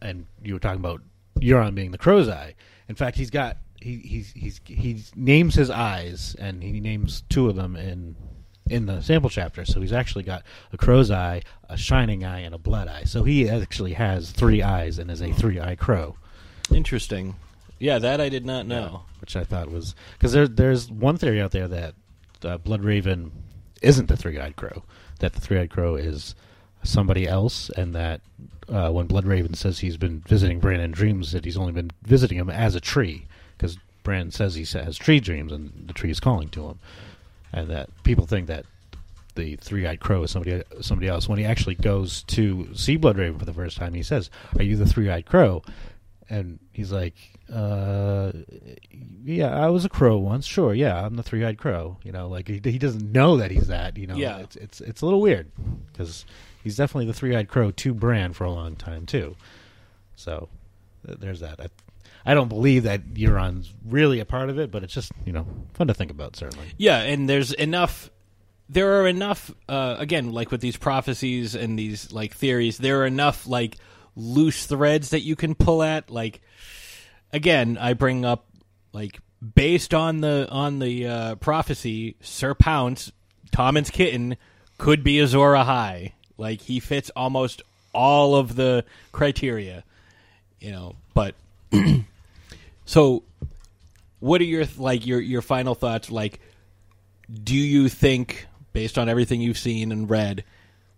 and 0.00 0.26
you 0.42 0.54
were 0.54 0.60
talking 0.60 0.80
about 0.80 1.02
Euron 1.40 1.74
being 1.74 1.90
the 1.90 1.98
crow's 1.98 2.28
eye. 2.28 2.54
In 2.88 2.94
fact, 2.94 3.16
he's 3.16 3.30
got 3.30 3.58
he 3.80 3.96
he's 3.96 4.32
he's 4.32 4.60
he 4.64 5.02
names 5.14 5.54
his 5.54 5.70
eyes, 5.70 6.36
and 6.38 6.62
he 6.62 6.80
names 6.80 7.22
two 7.28 7.48
of 7.48 7.56
them 7.56 7.76
in 7.76 8.16
in 8.68 8.86
the 8.86 9.00
sample 9.00 9.30
chapter. 9.30 9.64
So 9.64 9.80
he's 9.80 9.92
actually 9.92 10.24
got 10.24 10.42
a 10.72 10.76
crow's 10.76 11.10
eye, 11.10 11.42
a 11.68 11.76
shining 11.76 12.24
eye, 12.24 12.40
and 12.40 12.54
a 12.54 12.58
blood 12.58 12.88
eye. 12.88 13.04
So 13.04 13.22
he 13.22 13.48
actually 13.48 13.92
has 13.94 14.30
three 14.30 14.62
eyes 14.62 14.98
and 14.98 15.10
is 15.10 15.22
a 15.22 15.32
three-eyed 15.32 15.78
crow. 15.78 16.16
Interesting. 16.72 17.36
Yeah, 17.78 17.98
that 17.98 18.20
I 18.20 18.28
did 18.28 18.46
not 18.46 18.66
know. 18.66 19.02
which 19.20 19.36
I 19.36 19.44
thought 19.44 19.70
was 19.70 19.94
because 20.12 20.32
there, 20.32 20.48
there's 20.48 20.90
one 20.90 21.16
theory 21.16 21.40
out 21.40 21.50
there 21.50 21.68
that 21.68 21.94
uh, 22.42 22.58
Blood 22.58 22.82
Raven 22.82 23.30
isn't 23.82 24.06
the 24.06 24.16
three-eyed 24.16 24.56
crow, 24.56 24.84
that 25.20 25.34
the 25.34 25.40
three-eyed 25.40 25.70
crow 25.70 25.94
is 25.96 26.34
somebody 26.82 27.26
else, 27.26 27.70
and 27.70 27.94
that 27.94 28.20
uh, 28.68 28.90
when 28.90 29.06
Blood 29.06 29.26
Raven 29.26 29.54
says 29.54 29.78
he's 29.80 29.96
been 29.96 30.20
visiting 30.20 30.60
Bran 30.60 30.80
in 30.80 30.90
dreams, 30.92 31.32
that 31.32 31.44
he's 31.44 31.56
only 31.56 31.72
been 31.72 31.90
visiting 32.02 32.38
him 32.38 32.50
as 32.50 32.74
a 32.74 32.80
tree, 32.80 33.26
because 33.56 33.78
Bran 34.02 34.30
says 34.30 34.54
he 34.54 34.64
has 34.78 34.96
tree 34.96 35.20
dreams, 35.20 35.52
and 35.52 35.86
the 35.88 35.92
tree 35.92 36.10
is 36.10 36.20
calling 36.20 36.48
to 36.50 36.66
him, 36.68 36.78
and 37.52 37.68
that 37.70 37.88
people 38.04 38.26
think 38.26 38.46
that 38.46 38.64
the 39.34 39.56
three-eyed 39.56 40.00
crow 40.00 40.22
is 40.22 40.30
somebody 40.30 40.62
somebody 40.80 41.08
else. 41.08 41.28
When 41.28 41.38
he 41.38 41.44
actually 41.44 41.74
goes 41.74 42.22
to 42.24 42.68
see 42.74 42.96
Blood 42.96 43.18
Raven 43.18 43.38
for 43.38 43.44
the 43.44 43.52
first 43.52 43.76
time, 43.76 43.92
he 43.94 44.02
says, 44.02 44.30
"Are 44.58 44.62
you 44.62 44.76
the 44.76 44.86
three-eyed 44.86 45.26
crow?" 45.26 45.62
And 46.28 46.58
he's 46.72 46.90
like, 46.90 47.14
uh, 47.52 48.32
"Yeah, 49.24 49.54
I 49.54 49.68
was 49.68 49.84
a 49.84 49.88
crow 49.88 50.16
once. 50.18 50.46
Sure, 50.46 50.74
yeah, 50.74 51.04
I'm 51.04 51.16
the 51.16 51.22
three-eyed 51.22 51.58
crow." 51.58 51.98
You 52.02 52.12
know, 52.12 52.28
like 52.28 52.48
he, 52.48 52.60
he 52.64 52.78
doesn't 52.78 53.12
know 53.12 53.36
that 53.36 53.50
he's 53.50 53.68
that. 53.68 53.96
You 53.96 54.06
know, 54.06 54.16
Yeah. 54.16 54.38
it's 54.38 54.56
it's 54.56 54.80
it's 54.80 55.02
a 55.02 55.04
little 55.04 55.20
weird 55.20 55.50
because 55.92 56.24
he's 56.66 56.76
definitely 56.76 57.06
the 57.06 57.12
three-eyed 57.12 57.46
crow 57.46 57.70
to 57.70 57.94
Bran 57.94 58.32
for 58.32 58.42
a 58.42 58.50
long 58.50 58.74
time 58.74 59.06
too. 59.06 59.36
So 60.16 60.48
there's 61.04 61.38
that. 61.38 61.60
I, 61.60 61.68
I 62.28 62.34
don't 62.34 62.48
believe 62.48 62.82
that 62.82 63.14
Euron's 63.14 63.72
really 63.84 64.18
a 64.18 64.24
part 64.24 64.50
of 64.50 64.58
it, 64.58 64.72
but 64.72 64.82
it's 64.82 64.92
just 64.92 65.12
you 65.24 65.32
know 65.32 65.46
fun 65.74 65.86
to 65.86 65.94
think 65.94 66.10
about 66.10 66.34
certainly. 66.34 66.66
Yeah, 66.76 66.98
and 67.02 67.28
there's 67.28 67.52
enough. 67.52 68.10
There 68.68 69.00
are 69.00 69.06
enough. 69.06 69.52
Uh, 69.68 69.94
again, 69.96 70.32
like 70.32 70.50
with 70.50 70.60
these 70.60 70.76
prophecies 70.76 71.54
and 71.54 71.78
these 71.78 72.10
like 72.10 72.34
theories, 72.34 72.78
there 72.78 73.02
are 73.02 73.06
enough 73.06 73.46
like 73.46 73.76
loose 74.16 74.66
threads 74.66 75.10
that 75.10 75.20
you 75.20 75.36
can 75.36 75.54
pull 75.54 75.84
at. 75.84 76.10
Like, 76.10 76.40
again, 77.32 77.78
I 77.80 77.92
bring 77.92 78.24
up 78.24 78.48
like 78.92 79.20
based 79.54 79.94
on 79.94 80.20
the 80.20 80.48
on 80.50 80.80
the 80.80 81.06
uh, 81.06 81.34
prophecy, 81.36 82.16
Sir 82.22 82.54
Pounce, 82.54 83.12
Tommen's 83.52 83.90
kitten, 83.90 84.36
could 84.78 85.04
be 85.04 85.20
Azor 85.20 85.52
Ahai. 85.54 86.12
Like 86.38 86.60
he 86.60 86.80
fits 86.80 87.10
almost 87.16 87.62
all 87.94 88.36
of 88.36 88.56
the 88.56 88.84
criteria, 89.12 89.84
you 90.60 90.70
know. 90.70 90.94
But 91.14 91.34
so, 92.84 93.22
what 94.20 94.40
are 94.40 94.44
your 94.44 94.66
like 94.76 95.06
your 95.06 95.20
your 95.20 95.42
final 95.42 95.74
thoughts? 95.74 96.10
Like, 96.10 96.40
do 97.42 97.56
you 97.56 97.88
think, 97.88 98.46
based 98.72 98.98
on 98.98 99.08
everything 99.08 99.40
you've 99.40 99.58
seen 99.58 99.90
and 99.92 100.08
read, 100.08 100.44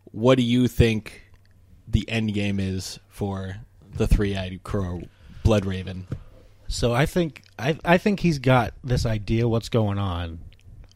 what 0.04 0.36
do 0.36 0.42
you 0.42 0.68
think 0.68 1.30
the 1.86 2.08
end 2.08 2.34
game 2.34 2.60
is 2.60 2.98
for 3.08 3.56
the 3.94 4.06
three-eyed 4.06 4.60
crow, 4.62 5.02
Blood 5.42 5.64
Raven? 5.64 6.06
So 6.66 6.92
I 6.92 7.06
think 7.06 7.44
I 7.58 7.78
I 7.84 7.96
think 7.96 8.20
he's 8.20 8.38
got 8.38 8.74
this 8.84 9.06
idea 9.06 9.48
what's 9.48 9.68
going 9.68 9.98
on, 9.98 10.40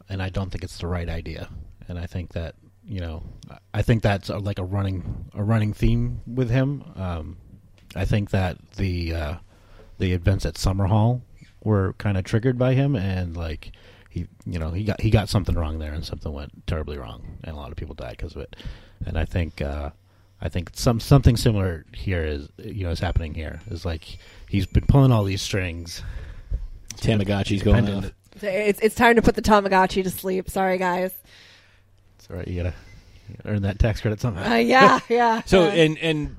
and 0.09 0.21
I 0.21 0.29
don't 0.29 0.51
think 0.51 0.63
it's 0.63 0.77
the 0.77 0.87
right 0.87 1.09
idea. 1.09 1.49
And 1.87 1.99
I 1.99 2.05
think 2.05 2.33
that 2.33 2.55
you 2.87 2.99
know 2.99 3.23
I 3.73 3.81
think 3.81 4.03
that's 4.03 4.29
a, 4.29 4.37
like 4.37 4.59
a 4.59 4.63
running 4.63 5.29
a 5.33 5.43
running 5.43 5.73
theme 5.73 6.21
with 6.27 6.49
him. 6.49 6.83
Um, 6.95 7.37
I 7.95 8.05
think 8.05 8.31
that 8.31 8.57
the 8.77 9.13
uh, 9.13 9.35
the 9.97 10.13
events 10.13 10.45
at 10.45 10.55
Summerhall 10.55 11.21
were 11.63 11.93
kind 11.93 12.17
of 12.17 12.23
triggered 12.23 12.57
by 12.57 12.73
him, 12.73 12.95
and 12.95 13.35
like 13.35 13.71
he 14.09 14.27
you 14.45 14.59
know 14.59 14.71
he 14.71 14.83
got 14.83 15.01
he 15.01 15.09
got 15.09 15.29
something 15.29 15.55
wrong 15.55 15.79
there, 15.79 15.93
and 15.93 16.05
something 16.05 16.31
went 16.31 16.67
terribly 16.67 16.97
wrong, 16.97 17.37
and 17.43 17.55
a 17.55 17.59
lot 17.59 17.71
of 17.71 17.77
people 17.77 17.95
died 17.95 18.17
because 18.17 18.35
of 18.35 18.41
it. 18.41 18.55
And 19.05 19.17
I 19.17 19.25
think 19.25 19.61
uh, 19.61 19.91
I 20.41 20.49
think 20.49 20.71
some 20.73 20.99
something 20.99 21.37
similar 21.37 21.85
here 21.93 22.23
is 22.23 22.49
you 22.57 22.83
know 22.83 22.91
is 22.91 22.99
happening 22.99 23.33
here. 23.33 23.61
Is 23.69 23.85
like 23.85 24.17
he's 24.49 24.65
been 24.65 24.85
pulling 24.85 25.11
all 25.11 25.23
these 25.23 25.41
strings. 25.41 26.03
Tamagotchi's 26.97 27.63
going 27.63 27.89
off. 27.89 28.11
It's 28.41 28.79
it's 28.81 28.95
time 28.95 29.15
to 29.15 29.21
put 29.21 29.35
the 29.35 29.41
Tamagotchi 29.41 30.03
to 30.03 30.09
sleep. 30.09 30.49
Sorry, 30.49 30.77
guys. 30.77 31.13
It's 32.33 32.37
all 32.37 32.37
right. 32.37 32.47
You 32.47 32.63
gotta, 32.63 32.75
earn 33.45 33.61
that 33.63 33.79
tax 33.79 34.01
credit 34.01 34.19
somehow. 34.19 34.53
Uh, 34.53 34.55
yeah, 34.55 34.99
yeah. 35.09 35.41
So 35.45 35.63
Uh, 35.63 35.69
and 35.69 35.97
and 35.99 36.35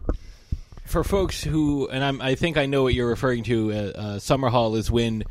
for 0.85 1.05
folks 1.05 1.43
who 1.43 1.89
and 1.89 2.05
I'm 2.05 2.21
I 2.21 2.35
think 2.35 2.57
I 2.57 2.67
know 2.67 2.83
what 2.83 2.95
you're 2.95 3.09
referring 3.09 3.45
to. 3.45 3.73
Uh, 3.73 3.77
uh, 3.77 4.19
Summerhall 4.19 4.77
is 4.77 4.91
when 4.91 5.25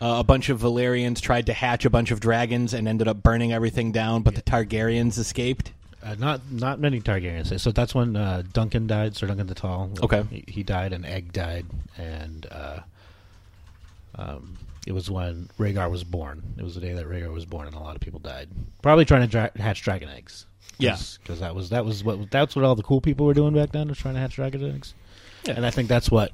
uh, 0.00 0.16
a 0.18 0.24
bunch 0.24 0.48
of 0.48 0.60
Valyrians 0.60 1.20
tried 1.20 1.46
to 1.46 1.52
hatch 1.52 1.84
a 1.84 1.90
bunch 1.90 2.10
of 2.10 2.20
dragons 2.20 2.74
and 2.74 2.86
ended 2.86 3.08
up 3.08 3.22
burning 3.22 3.52
everything 3.52 3.90
down, 3.92 4.22
but 4.22 4.34
the 4.34 4.42
Targaryens 4.42 5.18
escaped. 5.18 5.72
Uh, 6.02 6.14
not 6.18 6.40
not 6.50 6.78
many 6.78 7.00
Targaryens. 7.00 7.58
So 7.58 7.72
that's 7.72 7.94
when 7.94 8.16
uh, 8.16 8.42
Duncan 8.52 8.86
died, 8.86 9.16
Sir 9.16 9.26
Duncan 9.26 9.46
the 9.48 9.54
Tall. 9.54 9.90
Okay. 10.02 10.22
he, 10.30 10.44
he 10.46 10.62
died, 10.62 10.92
and 10.92 11.04
Egg 11.04 11.32
died, 11.32 11.66
and 11.96 12.46
uh, 12.50 12.80
um, 14.14 14.56
it 14.88 14.94
was 14.94 15.10
when 15.10 15.50
Rhaegar 15.58 15.90
was 15.90 16.02
born. 16.02 16.42
It 16.56 16.62
was 16.62 16.74
the 16.74 16.80
day 16.80 16.94
that 16.94 17.04
Rhaegar 17.06 17.30
was 17.30 17.44
born, 17.44 17.66
and 17.66 17.76
a 17.76 17.78
lot 17.78 17.94
of 17.94 18.00
people 18.00 18.20
died. 18.20 18.48
Probably 18.80 19.04
trying 19.04 19.20
to 19.20 19.26
dra- 19.26 19.50
hatch 19.56 19.82
dragon 19.82 20.08
eggs. 20.08 20.46
Yeah. 20.78 20.96
because 21.22 21.40
that 21.40 21.54
was 21.54 21.68
that 21.70 21.84
was 21.84 22.02
what 22.02 22.30
that's 22.30 22.56
what 22.56 22.64
all 22.64 22.74
the 22.74 22.82
cool 22.82 23.02
people 23.02 23.26
were 23.26 23.34
doing 23.34 23.52
back 23.52 23.72
then 23.72 23.88
was 23.88 23.98
trying 23.98 24.14
to 24.14 24.20
hatch 24.20 24.36
dragon 24.36 24.74
eggs. 24.74 24.94
Yeah. 25.44 25.54
And 25.56 25.66
I 25.66 25.70
think 25.70 25.88
that's 25.90 26.10
what 26.10 26.32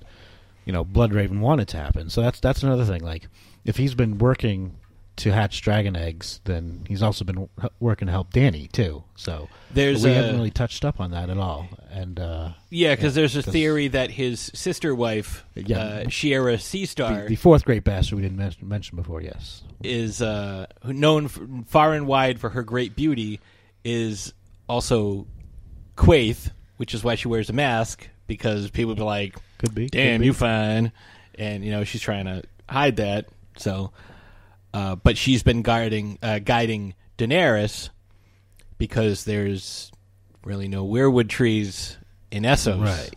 you 0.67 0.73
know 0.73 0.85
Bloodraven 0.85 1.41
wanted 1.41 1.67
to 1.69 1.79
happen. 1.79 2.11
So 2.11 2.23
that's 2.23 2.39
that's 2.39 2.63
another 2.63 2.85
thing. 2.85 3.03
Like 3.03 3.27
if 3.65 3.77
he's 3.77 3.97
been 3.97 4.19
working 4.19 4.77
to 5.17 5.33
hatch 5.33 5.63
dragon 5.63 5.95
eggs, 5.97 6.41
then 6.45 6.85
he's 6.89 7.03
also 7.03 7.25
been 7.25 7.49
working 7.81 8.07
to 8.07 8.13
help 8.13 8.33
Dany 8.33 8.71
too. 8.71 9.05
So 9.15 9.49
There's 9.73 10.03
we 10.05 10.11
a- 10.11 10.15
haven't 10.15 10.37
really 10.37 10.51
touched 10.51 10.85
up 10.85 11.01
on 11.01 11.13
that 11.13 11.31
at 11.31 11.39
all. 11.39 11.69
And 11.91 12.19
uh, 12.19 12.51
Yeah, 12.71 12.95
because 12.97 13.15
there's 13.15 13.37
a 13.37 13.43
theory 13.43 13.87
that 13.89 14.11
his 14.11 14.41
sister 14.55 14.95
wife, 14.95 15.45
Yeah. 15.55 15.79
uh, 15.79 16.05
Shiera 16.07 16.57
Seastar, 16.57 17.23
the, 17.25 17.29
the 17.31 17.37
fourth 17.37 17.65
great 17.65 17.85
bastard 17.85 18.17
we 18.17 18.23
didn't 18.23 18.39
mention, 18.39 18.67
mention 18.69 18.97
before. 18.97 19.21
Yes, 19.23 19.63
is 19.85 20.21
uh, 20.21 20.67
known 20.85 21.29
far 21.67 21.93
and 21.95 22.07
wide 22.09 22.41
for 22.41 22.51
her 22.51 22.63
great 22.65 22.97
beauty, 22.97 23.39
is 23.85 24.33
also 24.69 25.27
Quaithe, 25.97 26.51
which 26.79 26.95
is 26.95 27.05
why 27.05 27.15
she 27.15 27.29
wears 27.29 27.49
a 27.51 27.53
mask 27.53 28.09
because 28.27 28.69
people 28.71 28.95
be 28.97 29.03
like, 29.03 29.37
Could 29.59 29.75
be, 29.75 29.87
damn, 29.89 30.15
could 30.17 30.21
be." 30.23 30.27
you 30.27 30.33
fine," 30.33 30.91
and 31.39 31.65
you 31.65 31.71
know 31.71 31.85
she's 31.85 32.01
trying 32.01 32.25
to 32.25 32.43
hide 32.69 32.97
that. 32.97 33.27
So, 33.59 33.93
uh, 34.75 34.97
but 34.97 35.17
she's 35.17 35.43
been 35.43 35.63
guarding, 35.63 36.19
uh, 36.23 36.39
guiding 36.41 36.95
Daenerys 37.17 37.89
because 38.77 39.25
there's 39.25 39.91
really 40.45 40.69
no 40.69 40.85
weirwood 40.87 41.29
trees 41.31 41.97
in 42.31 42.43
Essos, 42.43 42.83
Right. 42.85 43.15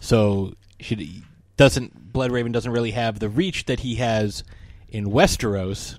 So 0.00 0.54
she 0.80 1.22
doesn't. 1.56 2.12
Bloodraven 2.12 2.52
doesn't 2.52 2.72
really 2.72 2.90
have 2.92 3.18
the 3.18 3.28
reach 3.28 3.66
that 3.66 3.80
he 3.80 3.96
has 3.96 4.42
in 4.88 5.06
Westeros. 5.06 5.98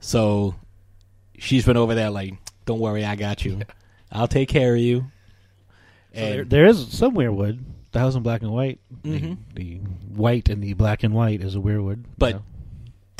So 0.00 0.54
she's 1.38 1.64
been 1.66 1.76
over 1.76 1.94
there 1.94 2.10
like, 2.10 2.34
"Don't 2.64 2.80
worry, 2.80 3.04
I 3.04 3.16
got 3.16 3.44
you. 3.44 3.60
I'll 4.12 4.28
take 4.28 4.48
care 4.48 4.74
of 4.74 4.80
you." 4.80 5.06
So 6.14 6.20
there, 6.20 6.44
there 6.44 6.66
is 6.66 6.88
some 6.88 7.14
weirwood. 7.14 7.60
The 7.92 7.98
house 7.98 8.14
in 8.14 8.22
black 8.22 8.42
and 8.42 8.52
white. 8.52 8.80
Mhm. 9.02 9.36
The, 9.54 9.74
the 9.74 9.76
white 10.14 10.48
and 10.48 10.62
the 10.62 10.72
black 10.74 11.02
and 11.02 11.12
white 11.14 11.40
is 11.42 11.54
a 11.54 11.58
weirwood. 11.58 12.04
but 12.18 12.36
know? 12.36 12.42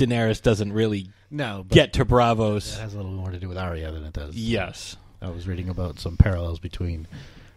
Daenerys 0.00 0.42
doesn't 0.42 0.72
really 0.72 1.10
No, 1.30 1.64
but 1.68 1.74
get 1.74 1.92
to 1.94 2.04
Braavos. 2.04 2.74
That 2.74 2.82
has 2.82 2.94
a 2.94 2.96
little 2.96 3.12
more 3.12 3.30
to 3.30 3.38
do 3.38 3.48
with 3.48 3.58
Arya 3.58 3.92
than 3.92 4.04
it 4.04 4.12
does. 4.12 4.34
Yes. 4.34 4.96
I 5.22 5.28
was 5.28 5.46
reading 5.46 5.68
about 5.68 5.98
some 5.98 6.16
parallels 6.16 6.58
between 6.58 7.06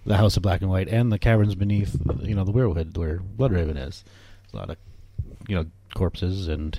the 0.05 0.17
House 0.17 0.35
of 0.35 0.43
Black 0.43 0.61
and 0.61 0.69
White 0.69 0.89
and 0.89 1.11
the 1.11 1.19
caverns 1.19 1.55
beneath, 1.55 1.95
you 2.21 2.35
know, 2.35 2.43
the 2.43 2.51
Weirwood 2.51 2.97
where 2.97 3.19
Bloodraven 3.19 3.77
is. 3.77 4.03
There's 4.03 4.53
a 4.53 4.57
lot 4.57 4.69
of, 4.69 4.77
you 5.47 5.55
know, 5.55 5.65
corpses 5.95 6.49
and 6.49 6.77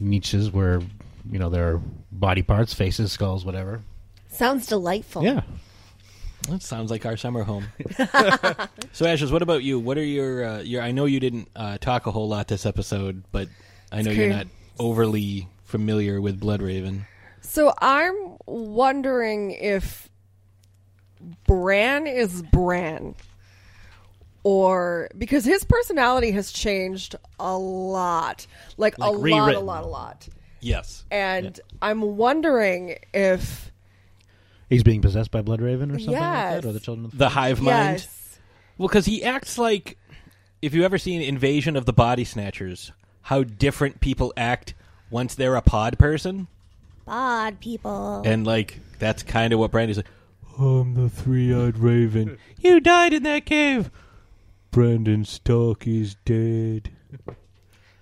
niches 0.00 0.50
where, 0.50 0.80
you 1.30 1.38
know, 1.38 1.50
there 1.50 1.74
are 1.74 1.80
body 2.10 2.42
parts, 2.42 2.72
faces, 2.72 3.12
skulls, 3.12 3.44
whatever. 3.44 3.82
Sounds 4.28 4.66
delightful. 4.66 5.22
Yeah. 5.22 5.42
That 6.48 6.62
sounds 6.62 6.90
like 6.90 7.04
our 7.04 7.16
summer 7.16 7.42
home. 7.42 7.66
so, 8.92 9.06
Ashes, 9.06 9.32
what 9.32 9.42
about 9.42 9.62
you? 9.62 9.80
What 9.80 9.98
are 9.98 10.04
your 10.04 10.44
uh, 10.44 10.58
your? 10.60 10.80
I 10.80 10.92
know 10.92 11.06
you 11.06 11.18
didn't 11.18 11.48
uh, 11.56 11.78
talk 11.78 12.06
a 12.06 12.12
whole 12.12 12.28
lot 12.28 12.46
this 12.46 12.64
episode, 12.66 13.24
but 13.32 13.48
I 13.92 14.02
know 14.02 14.10
you're 14.10 14.28
not 14.28 14.46
overly 14.78 15.48
familiar 15.64 16.20
with 16.20 16.40
Bloodraven. 16.40 17.06
So 17.40 17.72
I'm 17.78 18.36
wondering 18.46 19.52
if 19.52 20.08
Bran 21.46 22.06
is 22.06 22.42
Bran. 22.42 23.14
Or 24.42 25.08
because 25.18 25.44
his 25.44 25.64
personality 25.64 26.30
has 26.32 26.52
changed 26.52 27.16
a 27.40 27.56
lot. 27.56 28.46
Like, 28.76 28.98
Like 28.98 29.08
a 29.08 29.12
lot, 29.12 29.54
a 29.54 29.58
lot, 29.60 29.84
a 29.84 29.86
lot. 29.86 30.28
Yes. 30.60 31.04
And 31.10 31.58
I'm 31.82 32.16
wondering 32.16 32.98
if 33.12 33.72
He's 34.68 34.82
being 34.82 35.00
possessed 35.00 35.30
by 35.30 35.42
Bloodraven 35.42 35.94
or 35.94 35.98
something 35.98 36.12
like 36.12 36.20
that? 36.20 36.64
Or 36.64 36.72
the 36.72 36.80
Children 36.80 37.06
of 37.06 37.10
the 37.12 37.18
The 37.18 37.28
hive 37.28 37.60
mind. 37.60 38.00
Yes. 38.00 38.38
Well, 38.78 38.88
because 38.88 39.06
he 39.06 39.22
acts 39.24 39.58
like 39.58 39.96
if 40.62 40.74
you 40.74 40.84
ever 40.84 40.98
seen 40.98 41.22
Invasion 41.22 41.76
of 41.76 41.86
the 41.86 41.92
Body 41.92 42.24
Snatchers, 42.24 42.92
how 43.26 43.42
different 43.42 44.00
people 44.00 44.32
act 44.36 44.72
once 45.10 45.34
they're 45.34 45.56
a 45.56 45.62
pod 45.62 45.98
person, 45.98 46.46
Pod 47.06 47.58
people. 47.58 48.22
and 48.24 48.46
like 48.46 48.78
that's 49.00 49.24
kind 49.24 49.52
of 49.52 49.58
what 49.58 49.72
Brandy's 49.72 49.96
like. 49.96 50.06
I'm 50.58 50.94
the 50.94 51.08
three-eyed 51.08 51.76
raven. 51.76 52.38
you 52.58 52.78
died 52.78 53.12
in 53.12 53.24
that 53.24 53.44
cave. 53.44 53.90
Brandon 54.70 55.24
Stark 55.24 55.88
is 55.88 56.14
dead. 56.24 56.90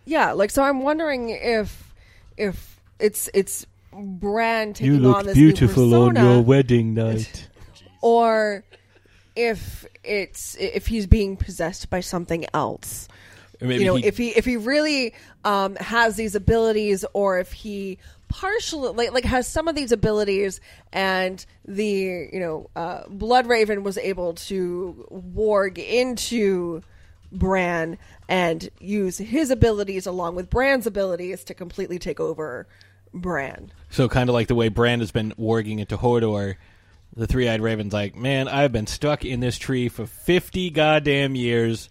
Yeah, 0.04 0.32
like 0.32 0.50
so 0.50 0.62
I'm 0.62 0.82
wondering 0.82 1.30
if 1.30 1.94
if 2.36 2.78
it's 2.98 3.30
it's 3.32 3.64
Bran 3.92 4.74
taking 4.74 4.94
You 4.94 5.00
look 5.00 5.16
on 5.16 5.24
this 5.24 5.34
beautiful 5.34 5.86
new 5.86 6.02
on 6.02 6.16
your 6.16 6.42
wedding 6.42 6.92
night. 6.92 7.48
or 8.02 8.62
if 9.34 9.86
it's 10.04 10.54
if 10.56 10.86
he's 10.88 11.06
being 11.06 11.38
possessed 11.38 11.88
by 11.88 12.00
something 12.00 12.44
else. 12.52 13.08
You 13.60 13.84
know, 13.84 13.94
he- 13.96 14.06
if 14.06 14.16
he 14.18 14.28
if 14.30 14.44
he 14.44 14.56
really 14.56 15.14
um, 15.44 15.76
has 15.76 16.16
these 16.16 16.34
abilities, 16.34 17.04
or 17.12 17.38
if 17.38 17.52
he 17.52 17.98
partially 18.28 18.88
like 18.92 19.12
like 19.12 19.24
has 19.24 19.46
some 19.46 19.68
of 19.68 19.74
these 19.74 19.92
abilities, 19.92 20.60
and 20.92 21.44
the 21.64 22.28
you 22.32 22.40
know 22.40 22.70
uh, 22.76 23.04
Blood 23.08 23.46
Raven 23.46 23.82
was 23.84 23.96
able 23.98 24.34
to 24.34 25.06
warg 25.36 25.78
into 25.78 26.82
Bran 27.32 27.98
and 28.28 28.68
use 28.80 29.18
his 29.18 29.50
abilities 29.50 30.06
along 30.06 30.34
with 30.36 30.50
Bran's 30.50 30.86
abilities 30.86 31.44
to 31.44 31.54
completely 31.54 31.98
take 31.98 32.20
over 32.20 32.66
Bran. 33.12 33.70
So 33.90 34.08
kind 34.08 34.28
of 34.28 34.34
like 34.34 34.48
the 34.48 34.54
way 34.54 34.68
Bran 34.68 35.00
has 35.00 35.10
been 35.12 35.32
warging 35.38 35.78
into 35.78 35.96
Hodor, 35.96 36.56
the 37.16 37.26
three-eyed 37.26 37.60
raven's 37.60 37.92
like, 37.92 38.16
"Man, 38.16 38.48
I've 38.48 38.72
been 38.72 38.86
stuck 38.88 39.24
in 39.24 39.40
this 39.40 39.58
tree 39.58 39.88
for 39.88 40.06
50 40.06 40.70
goddamn 40.70 41.34
years. 41.36 41.88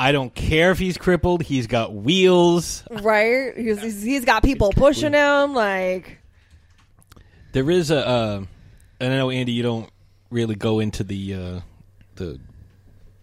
I 0.00 0.12
don't 0.12 0.34
care 0.34 0.70
if 0.70 0.78
he's 0.78 0.96
crippled. 0.96 1.42
He's 1.42 1.66
got 1.66 1.94
wheels. 1.94 2.82
Right? 2.90 3.52
He's, 3.56 3.80
he's- 3.80 4.02
he's 4.02 4.24
got 4.24 4.42
people 4.42 4.70
pushing 4.74 5.12
him. 5.12 5.52
Like, 5.54 6.18
There 7.52 7.70
is 7.70 7.90
a 7.90 8.06
uh, 8.06 8.44
and 8.98 9.12
I 9.12 9.16
know 9.16 9.30
Andy 9.30 9.52
you 9.52 9.62
don't 9.62 9.90
really 10.30 10.54
go 10.54 10.80
into 10.80 11.04
the 11.04 11.34
uh 11.34 11.60
the 12.14 12.40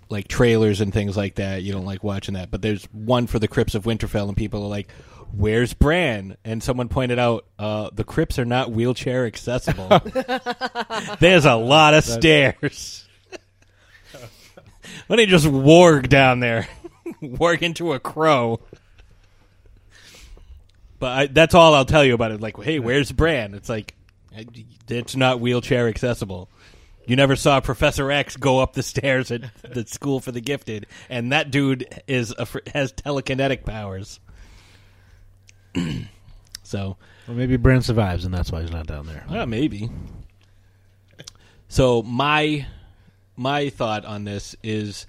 like 0.09 0.27
trailers 0.27 0.79
and 0.81 0.93
things 0.93 1.17
like 1.17 1.35
that. 1.35 1.63
You 1.63 1.73
don't 1.73 1.85
like 1.85 2.03
watching 2.03 2.35
that, 2.35 2.51
but 2.51 2.61
there's 2.61 2.85
one 2.93 3.25
for 3.27 3.39
the 3.39 3.47
Crypts 3.47 3.73
of 3.75 3.83
Winterfell 3.85 4.27
and 4.27 4.37
people 4.37 4.63
are 4.63 4.69
like, 4.69 4.89
"Where's 5.35 5.73
Bran?" 5.73 6.37
And 6.45 6.61
someone 6.61 6.89
pointed 6.89 7.17
out, 7.19 7.45
uh, 7.57 7.89
the 7.91 8.03
crypts 8.03 8.37
are 8.39 8.45
not 8.45 8.71
wheelchair 8.71 9.25
accessible. 9.25 9.87
There's 11.19 11.45
a 11.45 11.55
lot 11.55 11.93
of 11.95 12.03
stairs. 12.05 13.06
Why 15.07 15.15
don't 15.15 15.29
just 15.29 15.45
warg 15.45 16.09
down 16.09 16.39
there? 16.39 16.67
warg 17.21 17.61
into 17.61 17.93
a 17.93 17.99
crow. 17.99 18.59
But 20.99 21.11
I, 21.11 21.27
that's 21.27 21.53
all 21.53 21.73
I'll 21.75 21.85
tell 21.85 22.03
you 22.03 22.13
about 22.13 22.31
it. 22.31 22.41
Like, 22.41 22.61
hey, 22.61 22.79
where's 22.79 23.11
Bran? 23.11 23.53
It's 23.53 23.69
like, 23.69 23.95
it's 24.89 25.15
not 25.15 25.39
wheelchair 25.39 25.87
accessible. 25.87 26.49
You 27.05 27.15
never 27.15 27.35
saw 27.35 27.61
Professor 27.61 28.11
X 28.11 28.35
go 28.35 28.59
up 28.59 28.73
the 28.73 28.83
stairs 28.83 29.31
at 29.31 29.41
the 29.61 29.85
School 29.87 30.19
for 30.19 30.31
the 30.31 30.41
Gifted, 30.41 30.87
and 31.09 31.31
that 31.31 31.51
dude 31.51 31.87
is 32.07 32.33
a, 32.37 32.47
has 32.73 32.91
telekinetic 32.91 33.63
powers. 33.63 34.19
so, 36.63 36.97
Well, 37.27 37.37
maybe 37.37 37.55
Bran 37.57 37.81
survives, 37.81 38.25
and 38.25 38.33
that's 38.33 38.51
why 38.51 38.61
he's 38.61 38.71
not 38.71 38.87
down 38.87 39.05
there. 39.05 39.23
uh, 39.29 39.45
maybe. 39.45 39.89
So 41.69 42.01
my 42.01 42.65
my 43.37 43.69
thought 43.69 44.03
on 44.05 44.23
this 44.25 44.55
is, 44.63 45.05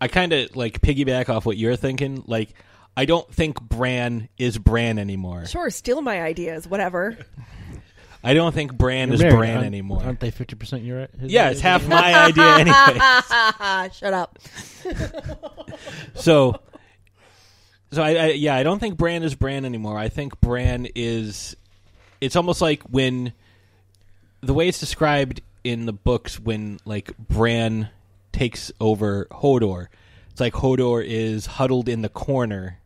I 0.00 0.08
kind 0.08 0.32
of 0.32 0.54
like 0.56 0.80
piggyback 0.80 1.28
off 1.28 1.46
what 1.46 1.56
you're 1.56 1.76
thinking. 1.76 2.22
Like, 2.26 2.54
I 2.96 3.04
don't 3.06 3.32
think 3.32 3.60
Bran 3.60 4.28
is 4.38 4.58
Bran 4.58 4.98
anymore. 4.98 5.46
sure, 5.46 5.70
steal 5.70 6.00
my 6.02 6.22
ideas, 6.22 6.68
whatever. 6.68 7.16
I 8.22 8.32
don't 8.32 8.54
think 8.54 8.74
Bran 8.74 9.08
You're 9.08 9.14
is 9.16 9.20
married, 9.22 9.36
Bran 9.36 9.50
aren't- 9.56 9.66
anymore. 9.66 10.02
Aren't 10.02 10.20
they 10.20 10.30
fifty 10.30 10.56
percent 10.56 10.82
your? 10.82 11.08
his 11.20 11.30
Yeah, 11.32 11.50
it's 11.50 11.60
idea? 11.60 11.70
half 11.70 11.88
my 11.88 12.14
idea 12.14 12.56
anyway. 12.58 13.90
Shut 13.92 14.14
up. 14.14 14.38
So, 16.14 16.60
so 17.90 18.02
I, 18.02 18.10
I 18.14 18.26
yeah, 18.30 18.54
I 18.54 18.62
don't 18.62 18.78
think 18.78 18.96
Bran 18.96 19.22
is 19.24 19.34
Bran 19.34 19.64
anymore. 19.64 19.98
I 19.98 20.08
think 20.08 20.40
Bran 20.40 20.86
is. 20.94 21.56
It's 22.20 22.36
almost 22.36 22.62
like 22.62 22.82
when 22.84 23.32
the 24.40 24.54
way 24.54 24.68
it's 24.68 24.78
described 24.78 25.42
in 25.64 25.86
the 25.86 25.92
books 25.92 26.38
when 26.38 26.78
like 26.84 27.16
Bran 27.18 27.88
takes 28.32 28.70
over 28.80 29.26
Hodor. 29.30 29.88
It's 30.30 30.40
like 30.40 30.52
Hodor 30.54 31.04
is 31.04 31.46
huddled 31.46 31.88
in 31.88 32.02
the 32.02 32.08
corner, 32.08 32.78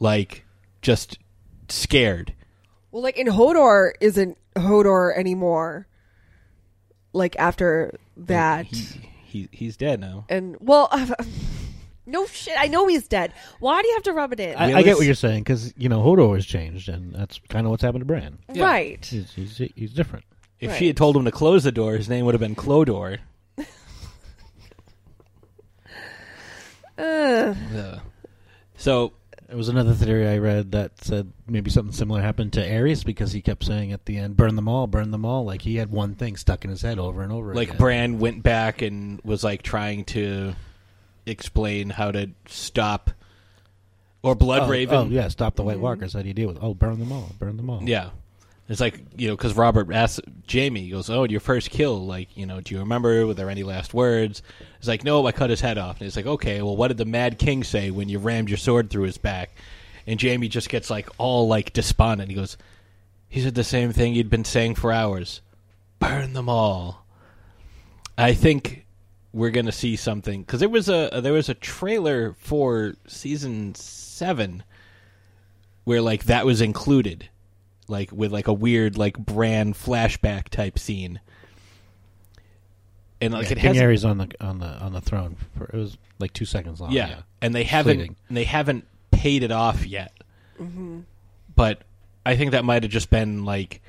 like 0.00 0.44
just 0.82 1.18
scared. 1.68 2.34
Well, 2.90 3.02
like 3.02 3.16
in 3.18 3.26
Hodor 3.28 3.92
isn't 4.00 4.36
Hodor 4.56 5.16
anymore. 5.16 5.86
Like 7.12 7.36
after 7.38 7.98
that, 8.16 8.66
He 8.66 9.48
he's 9.52 9.76
dead 9.76 10.00
now. 10.00 10.24
and 10.28 10.56
well, 10.60 10.88
no 12.06 12.26
shit. 12.26 12.54
I 12.58 12.66
know 12.68 12.86
he's 12.86 13.06
dead. 13.08 13.32
Why 13.60 13.82
do 13.82 13.88
you 13.88 13.94
have 13.94 14.02
to 14.04 14.12
rub 14.12 14.32
it 14.32 14.40
in? 14.40 14.56
I, 14.56 14.78
I 14.78 14.82
get 14.82 14.96
what 14.96 15.04
you're 15.06 15.14
saying 15.14 15.42
because 15.42 15.72
you 15.76 15.88
know 15.88 16.00
Hodor 16.02 16.34
has 16.34 16.46
changed, 16.46 16.88
and 16.88 17.14
that's 17.14 17.40
kind 17.48 17.66
of 17.66 17.70
what's 17.70 17.82
happened 17.82 18.02
to 18.02 18.06
Bran. 18.06 18.38
Right. 18.56 19.04
He's, 19.04 19.32
he's, 19.32 19.58
he's 19.74 19.92
different. 19.92 20.24
If 20.60 20.70
Right. 20.70 20.78
she 20.78 20.86
had 20.88 20.96
told 20.96 21.16
him 21.16 21.24
to 21.24 21.30
close 21.30 21.64
the 21.64 21.72
door, 21.72 21.96
his 21.96 22.08
name 22.08 22.24
would 22.24 22.34
have 22.34 22.40
been 22.40 22.54
Clodor. 22.56 23.18
Ugh. 23.58 23.66
Uh. 26.98 27.54
Yeah. 27.72 27.98
So 28.76 29.12
There 29.46 29.56
was 29.56 29.68
another 29.68 29.94
theory 29.94 30.28
I 30.28 30.38
read 30.38 30.72
that 30.72 31.02
said 31.02 31.32
maybe 31.46 31.70
something 31.70 31.92
similar 31.92 32.20
happened 32.20 32.52
to 32.54 32.60
Aerys 32.60 33.04
because 33.04 33.32
he 33.32 33.40
kept 33.40 33.64
saying 33.64 33.92
at 33.92 34.04
the 34.04 34.18
end, 34.18 34.36
"Burn 34.36 34.56
them 34.56 34.68
all, 34.68 34.86
burn 34.86 35.10
them 35.10 35.24
all." 35.24 35.44
Like 35.44 35.62
he 35.62 35.76
had 35.76 35.90
one 35.90 36.16
thing 36.16 36.36
stuck 36.36 36.64
in 36.64 36.70
his 36.70 36.82
head 36.82 36.98
over 36.98 37.22
and 37.22 37.32
over. 37.32 37.54
like 37.54 37.68
again. 37.68 37.78
Bran 37.78 38.18
went 38.18 38.42
back 38.42 38.82
and 38.82 39.20
was 39.24 39.44
like 39.44 39.62
trying 39.62 40.04
to 40.06 40.54
explain 41.24 41.88
how 41.90 42.10
to 42.10 42.30
stop 42.46 43.10
or 44.22 44.34
Blood 44.34 44.62
oh, 44.62 44.64
oh 44.66 44.70
Raven. 44.70 44.96
Oh 44.96 45.04
yeah, 45.06 45.28
stop 45.28 45.54
the 45.54 45.62
White 45.62 45.76
mm-hmm. 45.76 45.84
Walkers. 45.84 46.12
How 46.12 46.22
do 46.22 46.28
you 46.28 46.34
deal 46.34 46.48
with? 46.48 46.58
it? 46.58 46.62
Oh, 46.62 46.74
burn 46.74 46.98
them 46.98 47.12
all, 47.12 47.30
burn 47.38 47.56
them 47.56 47.70
all. 47.70 47.82
Yeah. 47.82 48.10
It's 48.68 48.80
like, 48.80 49.00
you 49.16 49.28
know, 49.28 49.36
because 49.36 49.56
Robert 49.56 49.90
asks 49.92 50.20
Jaime, 50.50 50.82
he 50.82 50.90
goes, 50.90 51.08
Oh, 51.08 51.24
your 51.24 51.40
first 51.40 51.70
kill, 51.70 52.04
like, 52.04 52.36
you 52.36 52.44
know, 52.44 52.60
do 52.60 52.74
you 52.74 52.80
remember? 52.80 53.26
Were 53.26 53.34
there 53.34 53.48
any 53.48 53.62
last 53.62 53.94
words? 53.94 54.42
It's 54.78 54.88
like, 54.88 55.04
No, 55.04 55.26
I 55.26 55.32
cut 55.32 55.48
his 55.48 55.62
head 55.62 55.78
off. 55.78 56.00
And 56.00 56.06
it's 56.06 56.16
like, 56.16 56.26
Okay, 56.26 56.60
well, 56.60 56.76
what 56.76 56.88
did 56.88 56.98
the 56.98 57.06
Mad 57.06 57.38
King 57.38 57.64
say 57.64 57.90
when 57.90 58.10
you 58.10 58.18
rammed 58.18 58.50
your 58.50 58.58
sword 58.58 58.90
through 58.90 59.04
his 59.04 59.16
back? 59.16 59.50
And 60.06 60.20
Jaime 60.20 60.48
just 60.48 60.68
gets, 60.68 60.90
like, 60.90 61.08
all, 61.16 61.48
like, 61.48 61.72
despondent. 61.72 62.28
He 62.28 62.36
goes, 62.36 62.58
He 63.28 63.40
said 63.40 63.54
the 63.54 63.64
same 63.64 63.92
thing 63.92 64.14
you'd 64.14 64.30
been 64.30 64.44
saying 64.44 64.74
for 64.74 64.92
hours 64.92 65.40
burn 65.98 66.32
them 66.32 66.48
all. 66.48 67.04
I 68.16 68.34
think 68.34 68.86
we're 69.32 69.50
to 69.50 69.72
see 69.72 69.96
something. 69.96 70.42
Because 70.42 70.60
there, 70.60 70.68
was 70.68 70.88
a 70.88 71.14
uh, 71.14 71.20
there 71.20 71.32
was 71.32 71.48
a 71.48 71.54
trailer 71.54 72.34
for 72.38 72.94
season 73.06 73.74
seven 73.74 74.62
where, 75.84 76.02
like, 76.02 76.24
that 76.24 76.44
was 76.44 76.60
included 76.60 77.28
like 77.88 78.12
with 78.12 78.32
like 78.32 78.48
a 78.48 78.52
weird 78.52 78.96
like 78.98 79.16
Bran 79.18 79.74
flashback 79.74 80.48
type 80.48 80.78
scene. 80.78 81.20
And 83.20 83.32
like 83.34 83.46
Yeah, 83.46 83.52
it 83.52 83.58
King 83.58 83.74
has 83.74 83.82
Aerys 83.82 84.08
on 84.08 84.18
the 84.18 84.28
on 84.40 84.58
the 84.60 84.66
on 84.66 84.92
the 84.92 85.00
throne. 85.00 85.36
For, 85.56 85.64
it 85.64 85.74
was 85.74 85.96
like 86.18 86.32
two 86.32 86.44
seconds 86.44 86.80
long. 86.80 86.92
yeah, 86.92 87.08
Yeah, 87.08 87.20
and 87.42 87.54
they 87.54 87.64
haven't 87.64 87.96
Fleeting. 87.96 88.16
and 88.28 88.36
they 88.36 88.44
haven't 88.44 88.86
paid 89.10 89.42
it 89.42 89.50
off 89.50 89.84
yet. 89.86 90.12
Mhm. 90.60 91.02
But 91.54 91.82
I 92.24 92.36
think 92.36 92.52
that 92.52 92.64
might 92.64 92.82
have 92.84 92.92
just 92.92 93.10
been 93.10 93.44
like 93.44 93.80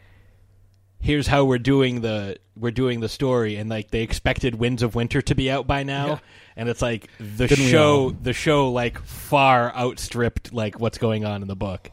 here's 1.02 1.28
how 1.28 1.45
we're 1.45 1.58
doing 1.60 2.02
the 2.02 2.38
we're 2.58 2.72
doing 2.72 3.00
the 3.00 3.08
story 3.08 3.56
and 3.56 3.70
like 3.70 3.89
they 3.91 4.02
expected 4.02 4.56
Winds 4.56 4.84
of 4.84 4.95
Winter 4.95 5.22
to 5.22 5.36
be 5.36 5.50
out 5.50 5.66
by 5.66 5.84
now 5.84 6.08
Yeah. 6.08 6.20
and 6.58 6.68
it's 6.70 6.82
like 6.82 7.08
the 7.20 7.47
Didn't 7.47 7.68
show 7.70 8.10
the 8.10 8.34
show 8.34 8.70
like 8.72 9.00
far 9.04 9.74
outstripped 9.76 10.52
like 10.54 10.80
what's 10.80 10.97
going 10.97 11.24
on 11.24 11.41
in 11.43 11.47
the 11.47 11.56
book. 11.56 11.91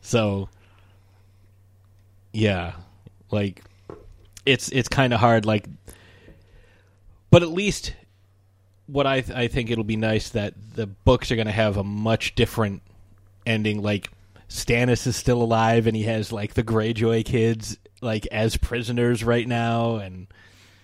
So 0.00 0.48
yeah, 2.32 2.72
like 3.30 3.62
it's 4.46 4.68
it's 4.70 4.88
kind 4.88 5.12
of 5.12 5.20
hard 5.20 5.44
like 5.44 5.66
but 7.30 7.42
at 7.42 7.50
least 7.50 7.94
what 8.86 9.06
I 9.06 9.20
th- 9.20 9.36
I 9.38 9.48
think 9.48 9.70
it'll 9.70 9.84
be 9.84 9.96
nice 9.96 10.30
that 10.30 10.54
the 10.74 10.86
books 10.86 11.30
are 11.30 11.36
going 11.36 11.46
to 11.46 11.52
have 11.52 11.76
a 11.76 11.84
much 11.84 12.34
different 12.34 12.82
ending. 13.46 13.82
Like 13.82 14.10
Stannis 14.48 15.06
is 15.06 15.14
still 15.16 15.42
alive, 15.42 15.86
and 15.86 15.96
he 15.96 16.02
has 16.04 16.32
like 16.32 16.54
the 16.54 16.64
Greyjoy 16.64 17.24
kids 17.24 17.78
like 18.00 18.26
as 18.32 18.56
prisoners 18.56 19.22
right 19.22 19.46
now, 19.46 19.96
and 19.96 20.26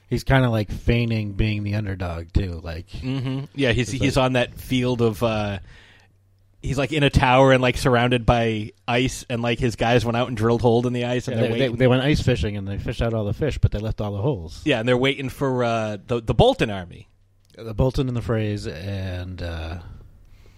he's 0.09 0.23
kind 0.23 0.45
of 0.45 0.53
like 0.53 0.71
feigning 0.71 1.33
being 1.33 1.65
the 1.65 1.75
underdog 1.75 2.33
too. 2.33 2.61
Like, 2.63 2.89
hmm 2.91 3.45
yeah, 3.55 3.73
he's 3.73 3.91
he's 3.91 4.17
like- 4.17 4.25
on 4.25 4.33
that 4.35 4.55
field 4.59 5.03
of. 5.03 5.23
uh 5.23 5.59
He's 6.67 6.79
like 6.79 6.93
in 6.93 7.03
a 7.03 7.11
tower 7.11 7.53
and 7.53 7.63
like 7.63 7.77
surrounded 7.77 8.27
by 8.27 8.73
ice, 8.89 9.25
and 9.29 9.43
like 9.43 9.59
his 9.59 9.77
guys 9.77 10.05
went 10.05 10.17
out 10.17 10.29
and 10.29 10.37
drilled 10.37 10.63
hole 10.63 10.87
in 10.87 10.93
the 10.93 11.05
ice, 11.05 11.29
and 11.29 11.37
Yeah, 11.37 11.49
they're 11.49 11.59
they, 11.71 11.77
they, 11.77 11.87
went 11.87 12.03
ice 12.03 12.21
fishing 12.21 12.57
and 12.57 12.67
they 12.67 12.79
fished 12.79 13.03
out 13.03 13.15
all 13.15 13.25
the 13.25 13.35
fish, 13.35 13.59
but 13.59 13.71
they 13.71 13.79
left 13.79 14.01
all 14.01 14.13
the 14.13 14.23
holes. 14.23 14.63
yeah, 14.65 14.81
and 14.81 14.89
they're 14.89 14.97
waiting 14.97 15.29
for 15.29 15.65
uh, 15.65 15.99
the 16.07 16.21
the 16.21 16.35
Bolton 16.35 16.71
army. 16.71 17.09
The 17.57 17.73
Bolton 17.73 18.09
and 18.09 18.17
the 18.17 18.21
Freys 18.21 18.67
and 18.67 19.43
uh, 19.43 19.79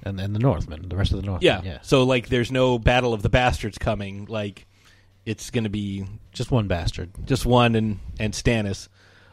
and 0.02 0.20
and 0.20 0.34
the 0.34 0.40
Northmen, 0.40 0.88
the 0.88 0.96
rest 0.96 1.12
of 1.12 1.20
the 1.20 1.26
Northmen. 1.26 1.44
Yeah. 1.44 1.60
yeah. 1.62 1.78
So 1.82 2.04
like, 2.04 2.28
there's 2.28 2.50
no 2.50 2.78
battle 2.78 3.12
of 3.12 3.22
the 3.22 3.28
bastards 3.28 3.78
coming. 3.78 4.26
Like, 4.26 4.66
it's 5.24 5.50
going 5.50 5.64
to 5.64 5.70
be 5.70 6.06
just 6.32 6.50
one 6.50 6.68
bastard, 6.68 7.10
just 7.24 7.46
one, 7.46 7.74
and 7.74 8.00
and 8.18 8.32
Stannis. 8.32 8.88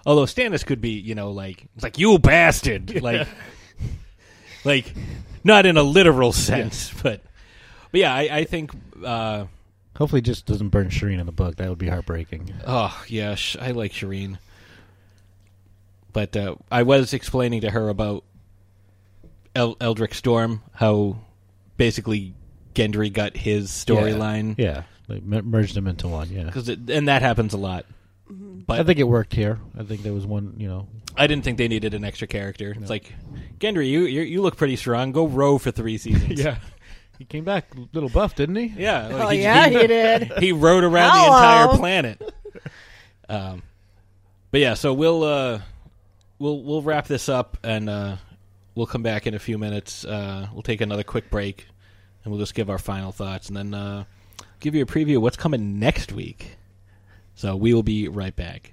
Although 0.06 0.26
Stannis 0.26 0.66
could 0.66 0.82
be, 0.82 0.92
you 0.92 1.16
know, 1.16 1.32
like 1.32 1.68
it's 1.76 1.84
like 1.84 1.98
you 1.98 2.20
bastard, 2.20 3.02
like, 3.02 3.28
like 4.66 4.93
not 5.43 5.66
in 5.66 5.78
a 5.78 5.84
literal 5.84 6.32
sense, 6.34 6.91
but 7.01 7.22
but 7.91 7.99
yeah, 8.01 8.13
I, 8.13 8.22
I 8.39 8.43
think. 8.43 8.72
uh 9.03 9.45
Hopefully, 9.97 10.20
it 10.20 10.26
just 10.26 10.45
doesn't 10.45 10.70
burn 10.70 10.89
Shireen 10.89 11.22
in 11.22 11.26
the 11.26 11.32
book. 11.32 11.55
That 11.55 11.70
would 11.70 11.78
be 11.78 11.88
heartbreaking. 11.88 12.53
Oh 12.68 13.01
yeah, 13.07 13.36
sh- 13.36 13.55
I 13.61 13.72
like 13.72 13.93
Shireen, 13.93 14.39
but 16.11 16.36
uh, 16.36 16.55
I 16.70 16.84
was 16.84 17.13
explaining 17.13 17.61
to 17.61 17.72
her 17.72 17.88
about 17.88 18.26
El- 19.55 19.78
Eldrick 19.78 20.13
Storm, 20.13 20.61
how 20.74 21.18
basically 21.78 22.34
Gendry 22.74 23.11
got 23.13 23.38
his 23.38 23.70
storyline. 23.72 24.55
Yeah, 24.57 24.84
they 25.07 25.22
mer- 25.22 25.43
merged 25.43 25.76
them 25.76 25.88
into 25.88 26.09
one. 26.09 26.30
Yeah, 26.30 26.43
because 26.43 26.68
and 26.68 27.07
that 27.07 27.22
happens 27.22 27.53
a 27.53 27.57
lot. 27.57 27.86
But 28.28 28.80
I 28.80 28.84
think 28.84 29.00
it 29.00 29.08
worked 29.08 29.34
here. 29.34 29.60
I 29.78 29.84
think 29.84 30.02
there 30.02 30.14
was 30.14 30.26
one. 30.26 30.56
You 30.58 30.68
know, 30.68 30.88
I 31.16 31.28
didn't 31.28 31.44
think 31.44 31.58
they 31.58 31.68
needed 31.68 31.94
an 31.94 32.04
extra 32.04 32.28
character. 32.28 32.76
It's 32.80 32.90
like 32.90 33.14
Gendry, 33.60 33.88
you 33.90 34.02
you 34.06 34.22
you 34.22 34.42
look 34.42 34.58
pretty 34.58 34.76
strong. 34.76 35.12
Go 35.12 35.28
row 35.28 35.58
for 35.58 35.72
three 35.72 35.98
seasons. 35.98 36.40
Yeah. 36.44 36.58
he 37.20 37.26
came 37.26 37.44
back 37.46 37.74
a 37.76 37.88
little 37.94 38.10
buff, 38.10 38.36
didn't 38.36 38.56
he? 38.56 38.74
Yeah. 38.78 39.10
Oh, 39.12 39.30
yeah, 39.30 39.70
he 39.70 39.88
did. 39.88 40.32
He 40.40 40.52
rode 40.52 40.84
around 40.84 41.14
the 41.16 41.24
Hello. 41.24 41.38
entire 41.38 41.78
planet. 41.78 42.34
Um, 43.30 43.62
but 44.52 44.60
yeah, 44.62 44.74
so 44.74 44.94
we'll 44.94 45.24
uh, 45.24 45.62
we'll 46.40 46.62
we'll 46.64 46.82
wrap 46.82 47.08
this 47.08 47.30
up 47.30 47.58
and 47.64 47.90
uh, 47.90 48.16
we'll 48.74 48.86
come 48.88 49.04
back 49.04 49.28
in 49.28 49.34
a 49.36 49.40
few 49.40 49.58
minutes. 49.58 50.04
Uh, 50.04 50.48
we'll 50.52 50.64
take 50.64 50.82
another 50.82 51.04
quick 51.04 51.30
break 51.30 51.68
and 52.24 52.32
we'll 52.32 52.40
just 52.42 52.56
give 52.56 52.70
our 52.70 52.80
final 52.80 53.12
thoughts 53.12 53.48
and 53.50 53.56
then 53.58 53.74
uh, 53.74 54.04
give 54.60 54.74
you 54.76 54.82
a 54.82 54.86
preview 54.88 55.18
of 55.18 55.22
what's 55.22 55.38
coming 55.38 55.80
next 55.80 56.12
week. 56.12 56.58
So 57.36 57.56
we 57.56 57.74
will 57.74 57.84
be 57.84 58.08
right 58.08 58.36
back. 58.36 58.72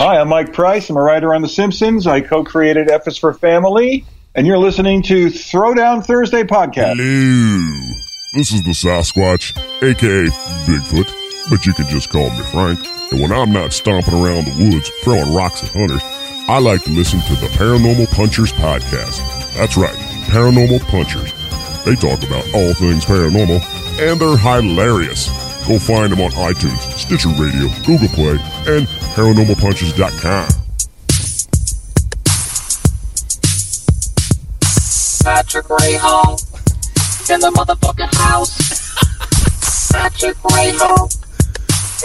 Hi, 0.00 0.16
I'm 0.18 0.28
Mike 0.28 0.54
Price. 0.54 0.88
I'm 0.88 0.96
a 0.96 1.02
writer 1.02 1.34
on 1.34 1.42
The 1.42 1.48
Simpsons. 1.48 2.06
I 2.06 2.22
co-created 2.22 2.90
F 2.90 3.06
is 3.06 3.18
for 3.18 3.34
Family, 3.34 4.06
and 4.34 4.46
you're 4.46 4.56
listening 4.56 5.02
to 5.02 5.26
Throwdown 5.26 6.02
Thursday 6.02 6.42
podcast. 6.42 6.96
Hello. 6.96 7.94
This 8.32 8.50
is 8.50 8.62
the 8.62 8.70
Sasquatch, 8.70 9.54
aka 9.82 10.30
Bigfoot, 10.64 11.50
but 11.50 11.66
you 11.66 11.74
can 11.74 11.86
just 11.88 12.08
call 12.08 12.30
me 12.30 12.40
Frank. 12.44 12.78
And 13.12 13.20
when 13.20 13.30
I'm 13.30 13.52
not 13.52 13.74
stomping 13.74 14.14
around 14.14 14.46
the 14.46 14.70
woods 14.72 14.88
throwing 15.04 15.34
rocks 15.34 15.62
at 15.64 15.68
hunters, 15.72 16.00
I 16.48 16.60
like 16.60 16.82
to 16.84 16.90
listen 16.92 17.20
to 17.20 17.34
the 17.34 17.48
Paranormal 17.48 18.10
Punchers 18.14 18.52
podcast. 18.52 19.20
That's 19.54 19.76
right, 19.76 19.94
Paranormal 20.30 20.80
Punchers. 20.88 21.34
They 21.84 21.94
talk 21.94 22.22
about 22.22 22.46
all 22.54 22.72
things 22.72 23.04
paranormal, 23.04 23.60
and 24.00 24.18
they're 24.18 24.38
hilarious. 24.38 25.28
Go 25.70 25.78
find 25.78 26.10
them 26.10 26.20
on 26.20 26.32
iTunes, 26.32 26.80
Stitcher 26.98 27.28
Radio, 27.38 27.68
Google 27.86 28.08
Play, 28.08 28.32
and 28.66 28.88
ParanormalPunchers.com. 29.14 30.48
Patrick 35.22 35.70
Ray 35.70 35.94
Hall 35.94 36.40
in 37.32 37.38
the 37.38 37.52
motherfucking 37.54 38.12
house. 38.16 39.92
Patrick 39.92 40.42
Ray 40.42 40.72
Hall 40.74 41.08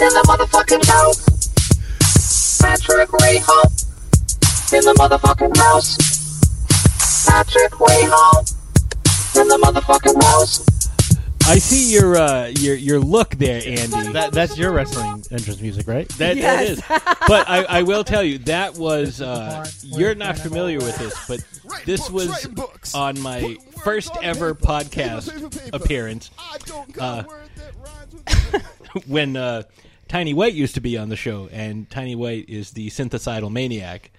in 0.00 0.10
the 0.14 0.22
motherfucking 0.28 0.86
house. 0.86 2.58
Patrick 2.62 3.12
Ray 3.14 3.38
Hall 3.38 3.72
in 4.72 4.84
the 4.84 4.94
motherfucking 4.96 5.56
house. 5.56 7.26
Patrick 7.26 7.80
Ray 7.80 8.04
Hall 8.04 8.44
in 9.34 9.48
the 9.48 9.58
motherfucking 9.58 10.22
house. 10.22 10.75
I 11.48 11.58
see 11.58 11.92
your 11.92 12.16
uh, 12.16 12.46
your 12.58 12.74
your 12.74 12.98
look 12.98 13.30
there, 13.36 13.62
Andy. 13.64 14.12
That, 14.12 14.32
that's 14.32 14.58
your 14.58 14.72
wrestling 14.72 15.24
entrance 15.30 15.60
music, 15.60 15.86
right? 15.86 16.08
That, 16.18 16.36
that 16.38 16.66
is. 16.66 16.82
But 17.28 17.48
I, 17.48 17.64
I 17.64 17.82
will 17.82 18.04
tell 18.04 18.22
you 18.22 18.38
that 18.38 18.76
was 18.76 19.20
uh, 19.20 19.64
you're 19.82 20.14
not 20.14 20.38
familiar 20.38 20.78
with 20.78 20.96
this, 20.98 21.26
but 21.28 21.44
this 21.84 22.10
was 22.10 22.48
on 22.94 23.20
my 23.20 23.56
first 23.84 24.10
ever 24.22 24.54
podcast 24.54 25.72
appearance. 25.72 26.30
Uh, 26.98 27.22
when 29.06 29.36
uh, 29.36 29.62
Tiny 30.08 30.34
White 30.34 30.54
used 30.54 30.74
to 30.74 30.80
be 30.80 30.98
on 30.98 31.08
the 31.08 31.16
show, 31.16 31.48
and 31.52 31.88
Tiny 31.90 32.14
White 32.16 32.48
is 32.48 32.72
the 32.72 32.88
synthesidal 32.88 33.52
maniac, 33.52 34.10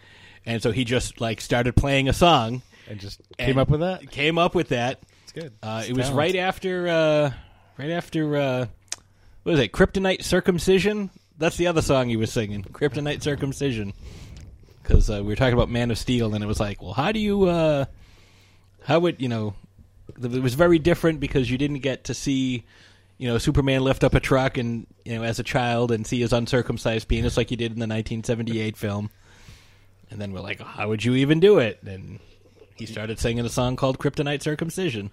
and 0.46 0.62
so 0.62 0.72
he 0.72 0.86
just 0.86 1.20
like 1.20 1.42
started 1.42 1.76
playing 1.76 2.08
a 2.08 2.14
song 2.14 2.62
And 2.90 3.00
just 3.00 3.22
came 3.38 3.58
up 3.58 3.70
with 3.70 3.82
that? 3.82 4.10
Came 4.12 4.38
up 4.38 4.56
with 4.56 4.70
that. 4.70 5.02
Good. 5.40 5.54
Uh, 5.62 5.84
it 5.88 5.96
was 5.96 6.10
right 6.10 6.36
after, 6.36 6.88
uh, 6.88 7.32
right 7.78 7.92
after, 7.92 8.36
uh, 8.38 8.66
what 9.44 9.52
was 9.52 9.60
it? 9.60 9.72
Kryptonite 9.72 10.24
Circumcision. 10.24 11.12
That's 11.38 11.58
the 11.58 11.68
other 11.68 11.84
song 11.84 12.10
he 12.10 12.16
was 12.16 12.32
singing. 12.32 12.64
Kryptonite 12.64 13.22
Circumcision. 13.22 13.94
Because 14.82 15.12
uh, 15.12 15.22
we 15.22 15.28
were 15.28 15.36
talking 15.36 15.54
about 15.54 15.70
Man 15.70 15.92
of 15.92 16.00
Steel, 16.00 16.34
and 16.34 16.44
it 16.44 16.48
was 16.48 16.60
like, 16.60 16.82
well, 16.82 16.94
how 16.94 17.12
do 17.12 17.20
you, 17.20 17.44
uh, 17.44 17.86
how 18.84 18.98
would 19.00 19.22
you 19.22 19.30
know? 19.30 19.54
It 20.20 20.42
was 20.42 20.56
very 20.56 20.80
different 20.80 21.20
because 21.20 21.52
you 21.52 21.60
didn't 21.60 21.82
get 21.82 22.06
to 22.06 22.16
see, 22.16 22.64
you 23.20 23.28
know, 23.28 23.38
Superman 23.38 23.84
lift 23.84 24.04
up 24.04 24.16
a 24.16 24.20
truck 24.20 24.58
and 24.58 24.88
you 25.06 25.16
know 25.16 25.24
as 25.24 25.38
a 25.38 25.44
child 25.44 25.92
and 25.92 26.08
see 26.08 26.20
his 26.20 26.34
uncircumcised 26.34 27.08
penis 27.08 27.38
like 27.38 27.52
you 27.52 27.58
did 27.58 27.74
in 27.74 27.78
the 27.78 27.84
1978 27.84 28.76
film. 28.76 29.12
And 30.10 30.20
then 30.20 30.32
we're 30.32 30.40
like, 30.40 30.62
how 30.62 30.88
would 30.88 31.06
you 31.06 31.14
even 31.14 31.40
do 31.40 31.60
it? 31.60 31.84
And 31.84 32.20
he 32.76 32.88
started 32.88 33.20
singing 33.20 33.46
a 33.46 33.50
song 33.50 33.76
called 33.76 34.00
Kryptonite 34.00 34.42
Circumcision. 34.42 35.12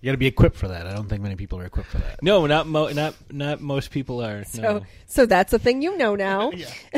You 0.00 0.06
got 0.08 0.12
to 0.12 0.18
be 0.18 0.26
equipped 0.26 0.56
for 0.56 0.68
that. 0.68 0.86
I 0.86 0.94
don't 0.94 1.08
think 1.08 1.22
many 1.22 1.36
people 1.36 1.58
are 1.58 1.66
equipped 1.66 1.90
for 1.90 1.98
that. 1.98 2.22
No, 2.22 2.46
not 2.46 2.66
mo- 2.66 2.88
not 2.88 3.14
not 3.30 3.60
most 3.60 3.90
people 3.90 4.22
are. 4.24 4.44
So, 4.44 4.62
no. 4.62 4.80
so 5.06 5.26
that's 5.26 5.52
a 5.52 5.58
thing 5.58 5.82
you 5.82 5.98
know 5.98 6.14
now. 6.14 6.50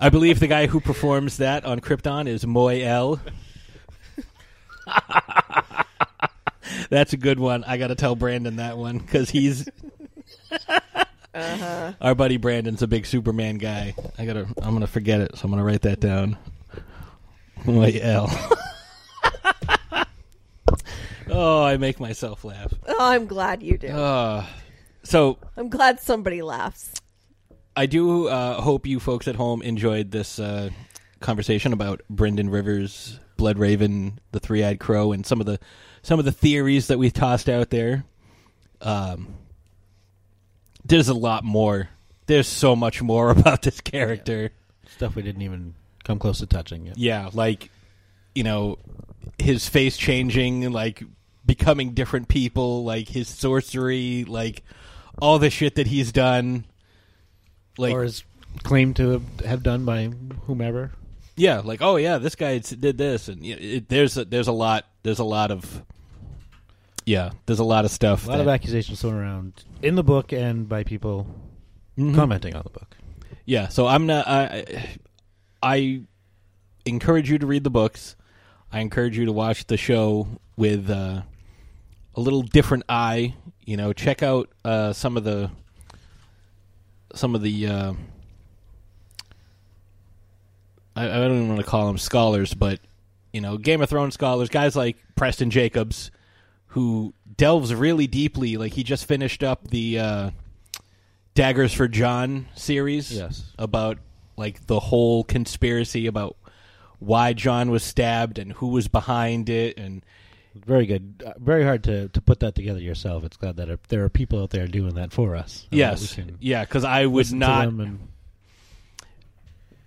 I 0.00 0.08
believe 0.08 0.40
the 0.40 0.46
guy 0.46 0.66
who 0.66 0.80
performs 0.80 1.36
that 1.36 1.66
on 1.66 1.80
Krypton 1.80 2.26
is 2.26 2.46
Moy 2.46 2.82
L. 2.82 3.20
That's 6.88 7.12
a 7.12 7.16
good 7.16 7.38
one. 7.38 7.64
I 7.64 7.76
got 7.76 7.88
to 7.88 7.94
tell 7.94 8.16
Brandon 8.16 8.56
that 8.56 8.78
one 8.78 8.98
because 8.98 9.28
he's 9.30 9.68
Uh-huh. 11.32 11.92
our 12.00 12.14
buddy 12.14 12.36
Brandon's 12.38 12.82
a 12.82 12.86
big 12.88 13.06
Superman 13.06 13.58
guy. 13.58 13.94
I 14.18 14.24
gotta. 14.26 14.46
I'm 14.62 14.72
gonna 14.72 14.86
forget 14.88 15.20
it, 15.20 15.36
so 15.36 15.44
I'm 15.44 15.50
gonna 15.50 15.62
write 15.64 15.82
that 15.82 16.00
down. 16.00 16.36
Moy 17.64 17.98
L. 18.02 18.28
oh, 21.32 21.62
I 21.64 21.76
make 21.76 22.00
myself 22.00 22.44
laugh. 22.44 22.72
Oh, 22.86 22.96
I'm 22.98 23.26
glad 23.26 23.62
you 23.62 23.78
do. 23.78 23.88
Uh, 23.88 24.44
so 25.02 25.38
I'm 25.56 25.68
glad 25.68 26.00
somebody 26.00 26.42
laughs. 26.42 27.00
I 27.76 27.86
do 27.86 28.28
uh, 28.28 28.60
hope 28.60 28.86
you 28.86 29.00
folks 29.00 29.28
at 29.28 29.36
home 29.36 29.62
enjoyed 29.62 30.10
this 30.10 30.38
uh, 30.38 30.70
conversation 31.20 31.72
about 31.72 32.02
Brynden 32.12 32.52
Rivers, 32.52 33.18
Blood 33.36 33.58
Raven, 33.58 34.18
the 34.32 34.40
Three 34.40 34.64
Eyed 34.64 34.80
Crow, 34.80 35.12
and 35.12 35.24
some 35.24 35.40
of 35.40 35.46
the 35.46 35.58
some 36.02 36.18
of 36.18 36.24
the 36.24 36.32
theories 36.32 36.88
that 36.88 36.98
we 36.98 37.10
tossed 37.10 37.48
out 37.48 37.70
there. 37.70 38.04
Um, 38.80 39.34
there's 40.84 41.08
a 41.08 41.14
lot 41.14 41.44
more. 41.44 41.88
There's 42.26 42.48
so 42.48 42.74
much 42.74 43.02
more 43.02 43.30
about 43.36 43.62
this 43.62 43.80
character. 43.80 44.50
Stuff 44.88 45.14
we 45.14 45.22
didn't 45.22 45.42
even 45.42 45.74
come 46.04 46.18
close 46.18 46.38
to 46.38 46.46
touching 46.46 46.86
yet. 46.86 46.98
Yeah, 46.98 47.30
like 47.32 47.70
you 48.34 48.42
know, 48.42 48.78
his 49.38 49.68
face 49.68 49.96
changing, 49.96 50.70
like 50.72 51.02
becoming 51.44 51.94
different 51.94 52.28
people, 52.28 52.84
like 52.84 53.08
his 53.08 53.28
sorcery, 53.28 54.24
like 54.26 54.62
all 55.20 55.38
the 55.38 55.50
shit 55.50 55.74
that 55.76 55.86
he's 55.86 56.12
done. 56.12 56.64
Like 57.78 57.94
or 57.94 58.04
is 58.04 58.24
claimed 58.62 58.96
to 58.96 59.22
have- 59.44 59.62
done 59.62 59.84
by 59.84 60.06
whomever. 60.46 60.92
Yeah, 61.36 61.60
like 61.64 61.80
oh 61.82 61.96
yeah, 61.96 62.18
this 62.18 62.34
guy 62.34 62.58
did 62.58 62.98
this, 62.98 63.28
and 63.28 63.40
y- 63.42 63.48
it, 63.58 63.88
there's 63.88 64.16
a, 64.18 64.24
there's 64.24 64.48
a 64.48 64.52
lot 64.52 64.84
there's 65.02 65.18
a 65.20 65.24
lot 65.24 65.50
of 65.50 65.82
yeah 67.06 67.30
there's 67.46 67.60
a 67.60 67.64
lot 67.64 67.84
of 67.84 67.90
stuff. 67.90 68.26
A 68.26 68.30
lot 68.30 68.40
of 68.40 68.48
accusations 68.48 69.00
thrown 69.00 69.14
around 69.14 69.64
in 69.82 69.94
the 69.94 70.02
book 70.04 70.32
and 70.32 70.68
by 70.68 70.84
people 70.84 71.26
Mhm. 71.96 72.14
commenting 72.14 72.54
on 72.54 72.62
the 72.64 72.70
book. 72.70 72.96
Yeah, 73.46 73.68
so 73.68 73.86
I'm 73.86 74.06
not. 74.06 74.26
I, 74.28 74.98
I 75.62 76.02
encourage 76.84 77.30
you 77.30 77.38
to 77.38 77.46
read 77.46 77.64
the 77.64 77.70
books. 77.70 78.16
I 78.72 78.80
encourage 78.80 79.16
you 79.18 79.24
to 79.26 79.32
watch 79.32 79.66
the 79.66 79.76
show 79.76 80.28
with 80.56 80.90
uh, 80.90 81.22
a 82.14 82.20
little 82.20 82.42
different 82.42 82.84
eye. 82.88 83.34
You 83.64 83.76
know, 83.76 83.92
check 83.92 84.22
out 84.22 84.48
uh, 84.64 84.92
some 84.92 85.16
of 85.16 85.24
the 85.24 85.50
some 87.14 87.34
of 87.34 87.42
the. 87.42 87.66
Uh, 87.66 87.92
I, 90.96 91.04
I 91.04 91.14
don't 91.20 91.36
even 91.36 91.48
want 91.48 91.60
to 91.60 91.66
call 91.66 91.86
them 91.86 91.98
scholars, 91.98 92.54
but 92.54 92.80
you 93.32 93.40
know, 93.40 93.56
Game 93.56 93.80
of 93.80 93.88
Thrones 93.88 94.14
scholars, 94.14 94.48
guys 94.48 94.74
like 94.74 94.96
Preston 95.14 95.50
Jacobs, 95.50 96.10
who 96.68 97.14
delves 97.36 97.74
really 97.74 98.06
deeply. 98.06 98.56
Like 98.56 98.72
he 98.72 98.82
just 98.82 99.06
finished 99.06 99.42
up 99.42 99.68
the. 99.68 99.98
Uh, 99.98 100.30
Daggers 101.34 101.72
for 101.72 101.88
Jon 101.88 102.48
series. 102.54 103.12
Yes. 103.12 103.52
About 103.58 103.98
like 104.36 104.66
the 104.66 104.80
whole 104.80 105.24
conspiracy 105.24 106.06
about 106.06 106.36
why 106.98 107.32
Jon 107.32 107.70
was 107.70 107.82
stabbed 107.82 108.38
and 108.38 108.52
who 108.52 108.68
was 108.68 108.88
behind 108.88 109.48
it 109.48 109.78
and 109.78 110.04
Very 110.54 110.86
good. 110.86 111.22
Uh, 111.24 111.32
very 111.38 111.62
hard 111.64 111.84
to, 111.84 112.08
to 112.08 112.20
put 112.20 112.40
that 112.40 112.54
together 112.54 112.80
yourself. 112.80 113.24
It's 113.24 113.36
glad 113.36 113.56
that 113.56 113.70
uh, 113.70 113.76
there 113.88 114.04
are 114.04 114.08
people 114.08 114.42
out 114.42 114.50
there 114.50 114.66
doing 114.66 114.94
that 114.94 115.12
for 115.12 115.36
us. 115.36 115.66
and 115.70 115.78
yes, 115.78 116.16
yeah, 116.40 116.64
because 116.64 116.84
I 116.84 117.06
would 117.06 117.32
not. 117.32 117.68
and- 117.68 118.08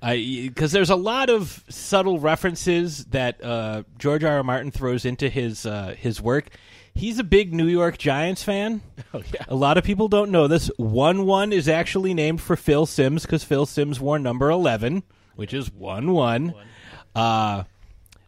I 0.01 0.49
because 0.53 0.73
there's 0.73 0.89
a 0.89 0.95
lot 0.97 1.29
of 1.29 1.63
subtle 1.69 2.19
references 2.19 3.05
that 3.05 3.41
uh, 3.43 3.83
George 3.97 4.23
R. 4.25 4.35
R. 4.37 4.43
Martin 4.43 4.69
throws 4.71 5.05
into 5.05 5.29
his 5.29 5.65
uh, 5.65 5.95
his 5.97 6.19
work. 6.21 6.49
He's 6.93 7.19
a 7.19 7.23
big 7.23 7.53
New 7.53 7.67
York 7.67 7.97
Giants 7.97 8.43
fan. 8.43 8.81
Oh 9.15 9.21
yeah. 9.31 9.45
A 9.47 9.53
lot 9.55 9.77
of 9.77 9.83
people 9.83 10.07
don't 10.07 10.31
know 10.31 10.47
this. 10.47 10.71
One 10.77 11.25
one 11.27 11.53
is 11.53 11.69
actually 11.69 12.13
named 12.15 12.41
for 12.41 12.55
Phil 12.55 12.85
Simms 12.87 13.21
because 13.23 13.43
Phil 13.43 13.65
Simms 13.67 13.99
wore 13.99 14.17
number 14.17 14.49
eleven, 14.49 15.03
which 15.35 15.53
is 15.53 15.71
one 15.71 16.11
one. 16.13 16.53
Uh, 17.15 17.63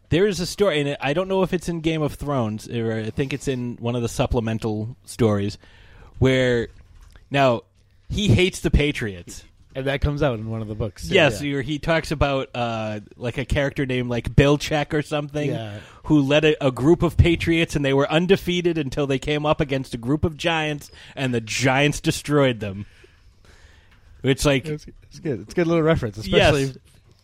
there's 0.08 0.40
a 0.40 0.46
story, 0.46 0.80
and 0.80 0.96
I 1.00 1.12
don't 1.12 1.28
know 1.28 1.42
if 1.42 1.52
it's 1.52 1.68
in 1.68 1.80
Game 1.80 2.02
of 2.02 2.14
Thrones, 2.14 2.68
or 2.68 2.92
I 2.92 3.10
think 3.10 3.32
it's 3.32 3.48
in 3.48 3.76
one 3.80 3.96
of 3.96 4.02
the 4.02 4.08
supplemental 4.08 4.96
stories, 5.04 5.58
where 6.18 6.68
now 7.30 7.62
he 8.08 8.28
hates 8.28 8.60
the 8.60 8.70
Patriots. 8.70 9.42
and 9.74 9.86
that 9.88 10.00
comes 10.00 10.22
out 10.22 10.38
in 10.38 10.48
one 10.48 10.62
of 10.62 10.68
the 10.68 10.74
books. 10.74 11.06
too, 11.08 11.14
Yes, 11.14 11.42
yeah. 11.42 11.60
he 11.60 11.78
talks 11.78 12.10
about 12.10 12.48
uh, 12.54 13.00
like 13.16 13.36
a 13.36 13.44
character 13.44 13.84
named 13.84 14.08
like 14.08 14.34
Bill 14.34 14.56
Check 14.56 14.94
or 14.94 15.02
something, 15.02 15.50
Yeah. 15.50 15.80
who 16.04 16.20
led 16.22 16.44
a, 16.46 16.66
a 16.66 16.70
group 16.70 17.02
of 17.02 17.16
Patriots, 17.18 17.76
and 17.76 17.84
they 17.84 17.92
were 17.92 18.10
undefeated 18.10 18.78
until 18.78 19.06
they 19.06 19.18
came 19.18 19.44
up 19.44 19.60
against 19.60 19.92
a 19.92 19.98
group 19.98 20.24
of 20.24 20.36
Giants, 20.38 20.90
and 21.14 21.34
the 21.34 21.42
Giants 21.42 22.00
destroyed 22.00 22.60
them. 22.60 22.86
It's 24.22 24.44
like 24.46 24.66
It's, 24.66 24.86
it's 25.10 25.20
good. 25.20 25.40
It's 25.42 25.52
a 25.52 25.56
good 25.56 25.66
little 25.66 25.82
reference, 25.82 26.26
Yes. 26.26 26.76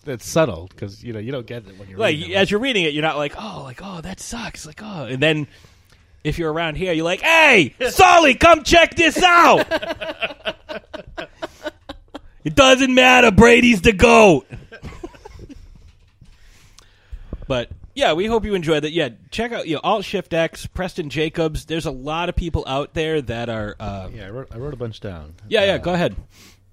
Especially 0.03 0.15
it's 0.15 0.29
subtle 0.29 0.69
because 0.69 1.03
you 1.03 1.13
know 1.13 1.19
you 1.19 1.33
don't 1.33 1.47
get 1.47 1.67
it 1.67 1.79
when 1.79 1.89
you're 1.89 1.99
like 1.99 2.15
reading 2.17 2.31
it. 2.33 2.37
as 2.37 2.51
you're 2.51 2.61
reading 2.61 2.85
it, 2.85 2.93
you're 2.93 3.03
not 3.03 3.17
like, 3.17 3.35
oh, 3.39 3.63
like 3.65 3.81
oh, 3.83 4.01
that 4.01 4.21
sucks, 4.21 4.67
like 4.67 4.81
oh, 4.83 5.05
and 5.05 5.23
then 5.23 5.47
if 6.25 6.39
you're 6.39 6.53
around 6.53 6.77
here, 6.77 6.93
you're 6.93 7.05
like, 7.05 7.21
hey, 7.21 7.75
Solly, 7.91 8.35
come 8.35 8.63
check 8.65 8.95
this 8.95 9.21
out. 9.23 9.67
it 12.45 12.55
doesn't 12.55 12.95
matter. 12.95 13.31
Brady's 13.31 13.83
the 13.83 13.93
goat. 13.93 14.47
but 17.49 17.71
yeah, 17.95 18.13
we 18.15 18.27
hope 18.27 18.45
you 18.45 18.55
enjoyed 18.55 18.85
that. 18.85 18.93
Yeah, 18.93 19.11
check 19.31 19.53
out 19.53 19.67
you 19.67 19.75
know 19.75 19.81
Alt 19.83 20.05
Shift 20.05 20.33
X, 20.35 20.67
Preston 20.67 21.11
Jacobs. 21.11 21.67
There's 21.67 21.87
a 21.87 21.91
lot 21.91 22.29
of 22.29 22.37
people 22.37 22.65
out 22.67 22.95
there 22.95 23.21
that 23.23 23.49
are. 23.49 23.77
Uh, 23.79 24.09
Yeah, 24.13 24.27
I 24.27 24.31
wrote, 24.31 24.49
I 24.53 24.59
wrote 24.59 24.75
a 24.75 24.79
bunch 24.79 25.01
down. 25.01 25.35
Yeah, 25.49 25.65
yeah, 25.65 25.75
Uh, 25.75 25.79
go 25.79 25.93
ahead. 25.93 26.17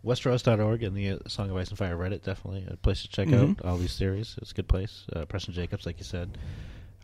Westeros.org 0.06 0.84
and 0.84 0.96
the 0.96 1.10
uh, 1.12 1.18
Song 1.28 1.50
of 1.50 1.58
Ice 1.58 1.70
and 1.70 1.78
Fire 1.78 1.98
Reddit, 1.98 2.24
definitely 2.24 2.66
a 2.70 2.78
place 2.78 3.02
to 3.02 3.10
check 3.10 3.28
Mhm. 3.28 3.60
out 3.60 3.66
all 3.66 3.78
these 3.78 3.92
series. 3.92 4.36
It's 4.42 4.52
a 4.52 4.54
good 4.54 4.68
place. 4.68 5.06
Uh, 5.14 5.26
Preston 5.26 5.54
Jacobs, 5.54 5.86
like 5.86 5.98
you 6.00 6.06
said. 6.06 6.38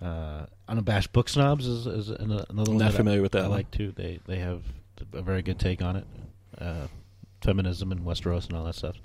Uh, 0.01 0.45
Unabashed 0.67 1.11
Book 1.13 1.27
Snobs 1.29 1.65
is, 1.67 1.87
is 1.87 2.09
an- 2.09 2.31
another 2.49 2.71
one. 2.71 2.77
Not 2.77 2.91
that 2.91 2.97
familiar 2.97 3.19
I, 3.19 3.21
with 3.21 3.31
that 3.33 3.45
I 3.45 3.47
one. 3.47 3.57
like 3.57 3.71
too. 3.71 3.91
They 3.95 4.19
they 4.27 4.39
have 4.39 4.61
a 5.13 5.21
very 5.21 5.41
good 5.41 5.59
take 5.59 5.81
on 5.81 5.95
it. 5.97 6.05
Uh, 6.59 6.87
feminism 7.41 7.91
and 7.91 8.01
Westeros 8.01 8.47
and 8.47 8.57
all 8.57 8.63
that 8.65 8.75
stuff. 8.75 8.95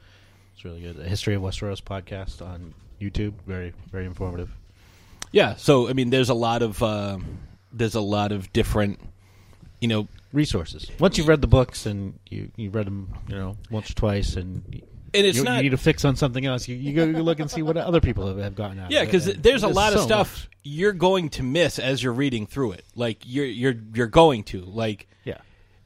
It's 0.55 0.65
really 0.65 0.81
good. 0.81 0.99
A 0.99 1.05
History 1.09 1.35
of 1.35 1.43
Westeros 1.43 1.81
podcast 1.83 2.45
on 2.45 2.75
YouTube. 3.01 3.35
Very 3.47 3.73
very 3.91 4.05
informative. 4.07 4.51
Yeah, 5.33 5.55
so 5.57 5.89
I 5.89 5.93
mean, 5.93 6.11
there's 6.11 6.29
a 6.29 6.35
lot 6.35 6.63
of 6.63 6.83
uh, 6.83 7.19
there's 7.73 7.95
a 7.95 8.01
lot 8.01 8.33
of 8.33 8.53
different, 8.53 8.99
you 9.81 9.87
know, 9.89 10.09
resources. 10.33 10.91
Once 10.99 11.19
you've 11.19 11.29
read 11.29 11.41
the 11.41 11.47
books 11.49 11.87
and 11.87 12.19
you 12.29 12.51
you 12.57 12.71
read 12.71 12.87
them, 12.87 13.13
you 13.29 13.35
know, 13.37 13.57
once 13.71 13.91
or 13.91 13.95
twice, 13.95 14.37
and 14.37 14.63
And 15.13 15.27
it's 15.27 15.39
you, 15.39 15.45
not- 15.45 15.57
you 15.57 15.63
need 15.65 15.75
a 15.75 15.79
fix 15.79 16.05
on 16.05 16.17
something 16.17 16.45
else. 16.47 16.69
You, 16.69 16.77
you 16.77 16.93
go 16.95 17.05
you 17.05 17.23
look 17.23 17.41
and 17.41 17.51
see 17.51 17.63
what 17.63 17.77
other 17.77 18.01
people 18.01 18.27
have, 18.29 18.39
have 18.39 18.55
gotten 18.55 18.79
out. 18.79 18.91
Yeah, 18.91 19.05
because 19.05 19.27
there's 19.27 19.63
a 19.65 19.69
lot 19.69 19.93
of 19.93 20.01
so 20.01 20.07
stuff 20.07 20.49
you're 20.63 20.93
going 20.93 21.31
to 21.31 21.43
miss 21.43 21.79
as 21.79 22.03
you're 22.03 22.13
reading 22.13 22.47
through 22.47 22.73
it. 22.73 22.85
Like 22.95 23.23
you're 23.25 23.47
you're 23.47 23.75
you're 23.95 24.07
going 24.07 24.45
to 24.45 24.61
like 24.63 25.09
yeah, 25.25 25.39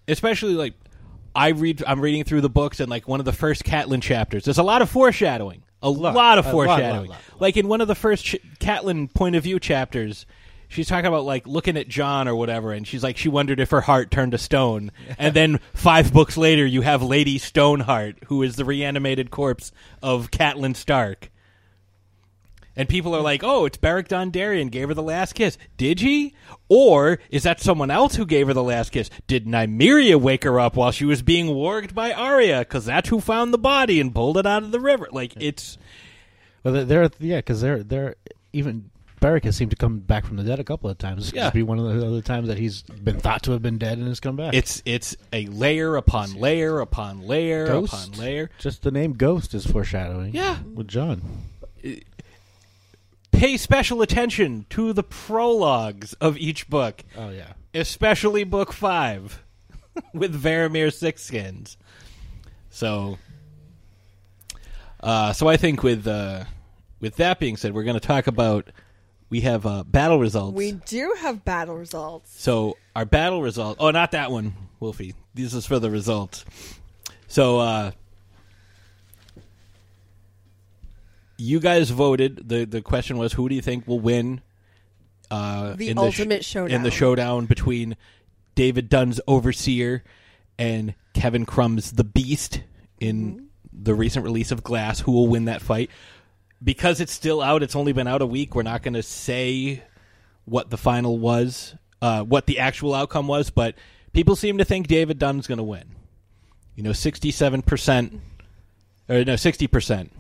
especially 0.08 0.54
like 0.54 0.74
I 1.34 1.48
read 1.48 1.82
I'm 1.86 2.00
reading 2.00 2.24
through 2.24 2.42
the 2.42 2.50
books 2.50 2.80
and 2.80 2.88
like 2.90 3.08
one 3.08 3.20
of 3.20 3.24
the 3.26 3.32
first 3.32 3.64
Catelyn 3.64 4.02
chapters. 4.02 4.44
There's 4.44 4.58
a 4.58 4.62
lot 4.62 4.82
of 4.82 4.90
foreshadowing. 4.90 5.62
A 5.82 5.90
lot, 5.90 6.10
of 6.10 6.14
a 6.14 6.16
lot, 6.16 6.36
lot, 6.46 6.52
foreshadowing. 6.52 7.10
lot, 7.10 7.18
Like 7.40 7.58
in 7.58 7.68
one 7.68 7.82
of 7.82 7.88
the 7.88 7.94
first 7.94 8.24
ch- 8.24 8.36
Catelyn 8.58 9.12
point 9.12 9.36
of 9.36 9.42
view 9.42 9.60
chapters. 9.60 10.24
She's 10.74 10.88
talking 10.88 11.06
about 11.06 11.24
like 11.24 11.46
looking 11.46 11.76
at 11.76 11.86
Jon 11.86 12.26
or 12.26 12.34
whatever, 12.34 12.72
and 12.72 12.84
she's 12.86 13.02
like 13.02 13.16
she 13.16 13.28
wondered 13.28 13.60
if 13.60 13.70
her 13.70 13.82
heart 13.82 14.10
turned 14.10 14.32
to 14.32 14.38
stone. 14.38 14.90
And 15.18 15.32
then 15.34 15.60
five 15.72 16.12
books 16.12 16.36
later, 16.36 16.66
you 16.66 16.82
have 16.82 17.00
Lady 17.00 17.38
Stoneheart, 17.38 18.24
who 18.26 18.42
is 18.42 18.56
the 18.56 18.64
reanimated 18.64 19.30
corpse 19.30 19.70
of 20.02 20.32
Catelyn 20.32 20.74
Stark. 20.74 21.30
And 22.76 22.88
people 22.88 23.14
are 23.14 23.20
like, 23.20 23.44
"Oh, 23.44 23.66
it's 23.66 23.76
Beric 23.76 24.08
Dondarrion 24.08 24.68
gave 24.68 24.88
her 24.88 24.94
the 24.94 25.02
last 25.02 25.34
kiss. 25.34 25.56
Did 25.76 26.00
he? 26.00 26.34
Or 26.68 27.20
is 27.30 27.44
that 27.44 27.60
someone 27.60 27.92
else 27.92 28.16
who 28.16 28.26
gave 28.26 28.48
her 28.48 28.52
the 28.52 28.64
last 28.64 28.90
kiss? 28.90 29.10
Did 29.28 29.46
Nymeria 29.46 30.20
wake 30.20 30.42
her 30.42 30.58
up 30.58 30.74
while 30.74 30.90
she 30.90 31.04
was 31.04 31.22
being 31.22 31.46
warged 31.46 31.94
by 31.94 32.12
Arya? 32.12 32.60
Because 32.60 32.86
that's 32.86 33.10
who 33.10 33.20
found 33.20 33.54
the 33.54 33.58
body 33.58 34.00
and 34.00 34.12
pulled 34.12 34.38
it 34.38 34.46
out 34.46 34.64
of 34.64 34.72
the 34.72 34.80
river. 34.80 35.06
Like 35.12 35.34
it's 35.36 35.78
Well, 36.64 36.74
they're, 36.74 36.84
they're 36.84 37.10
yeah, 37.20 37.38
because 37.38 37.60
they're 37.60 37.84
they're 37.84 38.16
even 38.52 38.90
Beric 39.24 39.44
has 39.44 39.56
seemed 39.56 39.70
to 39.70 39.76
come 39.78 40.00
back 40.00 40.26
from 40.26 40.36
the 40.36 40.42
dead 40.42 40.60
a 40.60 40.64
couple 40.64 40.90
of 40.90 40.98
times. 40.98 41.24
This 41.24 41.32
Yeah. 41.34 41.44
could 41.46 41.54
be 41.54 41.62
one 41.62 41.78
of 41.78 41.86
the 41.98 42.06
other 42.06 42.20
times 42.20 42.46
that 42.48 42.58
he's 42.58 42.82
been 42.82 43.18
thought 43.18 43.42
to 43.44 43.52
have 43.52 43.62
been 43.62 43.78
dead 43.78 43.96
and 43.96 44.06
has 44.06 44.20
come 44.20 44.36
back. 44.36 44.52
it's 44.52 44.82
it's 44.84 45.16
a 45.32 45.46
layer 45.46 45.96
upon 45.96 46.34
layer 46.34 46.78
upon 46.78 47.22
layer 47.22 47.66
Ghost. 47.66 47.94
upon 47.94 48.18
layer. 48.18 48.50
Just 48.58 48.82
the 48.82 48.90
name 48.90 49.14
Ghost 49.14 49.54
is 49.54 49.64
foreshadowing. 49.66 50.34
Yeah. 50.34 50.58
with 50.74 50.88
Jon. 50.88 51.22
Pay 53.32 53.56
special 53.56 54.02
attention 54.02 54.66
to 54.68 54.92
the 54.92 55.02
prologues 55.02 56.12
of 56.20 56.36
each 56.36 56.68
book. 56.68 57.02
Oh 57.16 57.30
yeah. 57.30 57.54
especially 57.72 58.44
book 58.44 58.74
five 58.74 59.42
with 60.12 60.38
Varamir 60.38 60.88
Sixskins. 60.88 61.76
So, 62.68 63.16
uh, 65.00 65.32
so 65.32 65.48
I 65.48 65.56
think 65.56 65.82
with 65.82 66.06
uh, 66.06 66.44
with 67.00 67.16
that 67.16 67.38
being 67.40 67.56
said, 67.56 67.72
we're 67.72 67.84
going 67.84 67.98
to 67.98 68.06
talk 68.06 68.26
about 68.26 68.68
we 69.34 69.40
have 69.40 69.66
uh, 69.66 69.82
battle 69.82 70.20
results. 70.20 70.54
We 70.56 70.70
do 70.70 71.12
have 71.18 71.44
battle 71.44 71.74
results. 71.74 72.40
So 72.40 72.76
our 72.94 73.04
battle 73.04 73.42
result. 73.42 73.78
Oh, 73.80 73.90
not 73.90 74.12
that 74.12 74.30
one, 74.30 74.54
Wolfie. 74.78 75.16
This 75.34 75.54
is 75.54 75.66
for 75.66 75.80
the 75.80 75.90
results. 75.90 76.44
So 77.26 77.58
uh, 77.58 77.90
you 81.36 81.58
guys 81.58 81.90
voted. 81.90 82.48
the 82.48 82.64
The 82.64 82.80
question 82.80 83.18
was, 83.18 83.32
who 83.32 83.48
do 83.48 83.56
you 83.56 83.60
think 83.60 83.88
will 83.88 83.98
win? 83.98 84.40
Uh, 85.32 85.74
The 85.74 85.88
in 85.88 85.98
ultimate 85.98 86.44
sh- 86.44 86.48
showdown. 86.50 86.76
In 86.76 86.82
the 86.84 86.92
showdown 86.92 87.46
between 87.46 87.96
David 88.54 88.88
Dunn's 88.88 89.20
Overseer 89.26 90.04
and 90.58 90.94
Kevin 91.12 91.44
Crumb's 91.44 91.90
The 91.90 92.04
Beast 92.04 92.62
in 93.00 93.16
Mm-hmm. 93.34 93.44
the 93.82 93.94
recent 93.96 94.24
release 94.24 94.52
of 94.52 94.62
Glass, 94.62 95.00
who 95.00 95.10
will 95.10 95.26
win 95.26 95.46
that 95.46 95.60
fight? 95.60 95.90
Because 96.64 97.00
it's 97.00 97.12
still 97.12 97.42
out, 97.42 97.62
it's 97.62 97.76
only 97.76 97.92
been 97.92 98.08
out 98.08 98.22
a 98.22 98.26
week. 98.26 98.54
We're 98.54 98.62
not 98.62 98.82
going 98.82 98.94
to 98.94 99.02
say 99.02 99.82
what 100.46 100.70
the 100.70 100.78
final 100.78 101.18
was, 101.18 101.74
uh, 102.00 102.22
what 102.24 102.46
the 102.46 102.58
actual 102.58 102.94
outcome 102.94 103.28
was, 103.28 103.50
but 103.50 103.74
people 104.14 104.34
seem 104.34 104.56
to 104.58 104.64
think 104.64 104.86
David 104.86 105.18
Dunn's 105.18 105.46
going 105.46 105.58
to 105.58 105.64
win. 105.64 105.84
You 106.74 106.82
know, 106.82 106.92
sixty-seven 106.92 107.62
percent, 107.62 108.20
or 109.08 109.24
no, 109.24 109.36
sixty 109.36 109.66
percent 109.66 110.12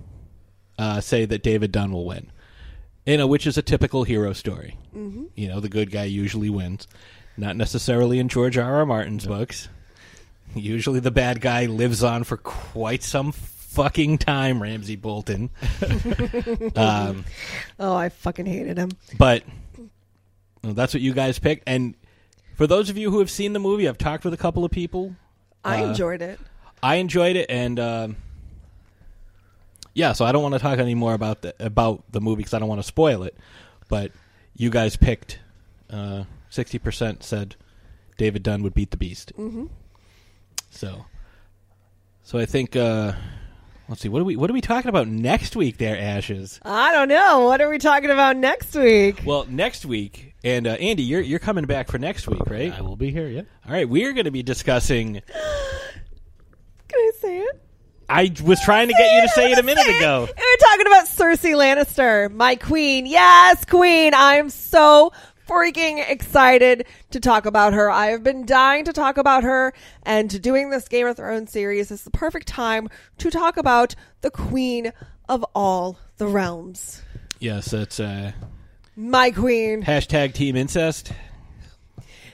uh, 0.78 1.00
say 1.00 1.24
that 1.24 1.42
David 1.42 1.72
Dunn 1.72 1.92
will 1.92 2.04
win. 2.04 2.30
You 3.06 3.16
know, 3.16 3.26
which 3.26 3.46
is 3.46 3.58
a 3.58 3.62
typical 3.62 4.04
hero 4.04 4.32
story. 4.32 4.76
Mhm. 4.94 5.28
You 5.34 5.48
know, 5.48 5.60
the 5.60 5.68
good 5.68 5.90
guy 5.90 6.04
usually 6.04 6.50
wins. 6.50 6.86
Not 7.36 7.56
necessarily 7.56 8.18
in 8.18 8.28
George 8.28 8.56
R. 8.56 8.76
R. 8.76 8.86
Martin's 8.86 9.26
books. 9.26 9.68
Usually, 10.54 11.00
the 11.00 11.10
bad 11.10 11.40
guy 11.40 11.66
lives 11.66 12.04
on 12.04 12.22
for 12.24 12.36
quite 12.36 13.02
some 13.02 13.32
fucking 13.74 14.18
time. 14.18 14.62
Ramsay 14.62 14.96
Bolton. 14.96 15.50
um, 16.76 17.24
oh, 17.78 17.94
I 17.94 18.08
fucking 18.08 18.46
hated 18.46 18.78
him. 18.78 18.90
but 19.18 19.42
well, 20.62 20.74
that's 20.74 20.94
what 20.94 21.00
you 21.02 21.12
guys 21.12 21.38
picked. 21.38 21.64
And 21.66 21.94
for 22.56 22.66
those 22.66 22.88
of 22.90 22.96
you 22.96 23.10
who 23.10 23.18
have 23.18 23.30
seen 23.30 23.52
the 23.52 23.58
movie, 23.60 23.88
I've 23.88 23.98
talked 23.98 24.24
with 24.24 24.32
a 24.34 24.38
couple 24.38 24.64
of 24.64 24.70
people. 24.70 25.14
I 25.64 25.82
Uh, 25.82 25.88
enjoyed 25.88 26.22
it. 26.22 26.38
I 26.82 26.96
enjoyed 26.96 27.36
it, 27.36 27.46
and 27.50 27.80
um, 27.80 28.16
yeah. 29.94 30.12
So 30.12 30.24
I 30.24 30.32
don't 30.32 30.42
want 30.42 30.54
to 30.54 30.58
talk 30.60 30.78
any 30.78 30.94
more 30.94 31.14
about 31.14 31.42
the 31.42 31.54
about 31.58 32.04
the 32.12 32.20
movie 32.20 32.38
because 32.40 32.54
I 32.54 32.58
don't 32.58 32.68
want 32.68 32.80
to 32.80 32.86
spoil 32.86 33.22
it. 33.22 33.36
But 33.88 34.12
you 34.56 34.70
guys 34.70 34.96
picked 34.96 35.38
uh, 35.90 36.24
sixty 36.50 36.78
percent 36.78 37.22
said 37.22 37.56
David 38.18 38.42
Dunn 38.42 38.62
would 38.62 38.74
beat 38.74 38.90
the 38.90 38.96
Beast. 38.96 39.32
Mhm. 39.36 39.68
So, 40.70 41.06
so 42.22 42.38
I 42.38 42.44
think 42.46 42.76
uh, 42.76 43.12
let's 43.88 44.00
see 44.00 44.08
what 44.08 44.20
are 44.22 44.24
we 44.24 44.36
what 44.36 44.50
are 44.50 44.52
we 44.54 44.60
talking 44.60 44.88
about 44.88 45.08
next 45.08 45.56
week? 45.56 45.78
There, 45.78 45.98
Ashes. 45.98 46.60
I 46.62 46.92
don't 46.92 47.08
know. 47.08 47.40
What 47.40 47.60
are 47.60 47.68
we 47.68 47.78
talking 47.78 48.10
about 48.10 48.36
next 48.36 48.74
week? 48.74 49.22
Well, 49.24 49.46
next 49.48 49.84
week, 49.84 50.34
and 50.42 50.66
uh, 50.66 50.72
Andy, 50.72 51.02
you're 51.02 51.20
you're 51.20 51.38
coming 51.38 51.64
back 51.64 51.90
for 51.90 51.98
next 51.98 52.28
week, 52.28 52.44
right? 52.46 52.72
I 52.72 52.80
will 52.80 52.96
be 52.96 53.10
here. 53.10 53.28
Yeah. 53.28 53.42
All 53.66 53.72
right, 53.72 53.88
we 53.88 54.04
are 54.04 54.12
going 54.12 54.24
to 54.24 54.30
be 54.30 54.42
discussing. 54.42 55.14
Can 56.88 56.98
I 56.98 57.10
say 57.18 57.38
it? 57.40 57.60
I 58.08 58.30
was 58.44 58.60
trying 58.60 58.88
to 58.88 58.94
get 58.94 59.14
you 59.14 59.22
to 59.22 59.28
say 59.28 59.52
it 59.52 59.58
a 59.58 59.62
minute 59.62 59.86
ago. 59.86 60.28
We're 60.28 60.56
talking 60.68 60.86
about 60.86 61.06
Cersei 61.06 61.54
Lannister, 61.54 62.30
my 62.30 62.56
queen. 62.56 63.06
Yes, 63.06 63.64
queen. 63.64 64.12
I'm 64.14 64.50
so 64.50 65.12
freaking 65.48 66.04
excited 66.08 66.86
to 67.10 67.20
talk 67.20 67.46
about 67.46 67.72
her. 67.74 67.90
I 67.90 68.06
have 68.08 68.22
been 68.22 68.46
dying 68.46 68.84
to 68.86 68.92
talk 68.92 69.16
about 69.18 69.44
her, 69.44 69.72
and 70.02 70.40
doing 70.42 70.70
this 70.70 70.88
Game 70.88 71.06
of 71.06 71.16
Thrones 71.16 71.50
series 71.52 71.90
is 71.90 72.02
the 72.04 72.10
perfect 72.10 72.46
time 72.48 72.88
to 73.18 73.30
talk 73.30 73.56
about 73.56 73.94
the 74.22 74.30
queen 74.30 74.92
of 75.28 75.44
all 75.54 75.98
the 76.18 76.26
realms. 76.26 77.02
Yes, 77.40 77.70
that's 77.70 78.00
uh, 78.00 78.32
My 78.96 79.30
queen. 79.30 79.82
hashtag 79.82 80.34
Team 80.34 80.56
Incest. 80.56 81.12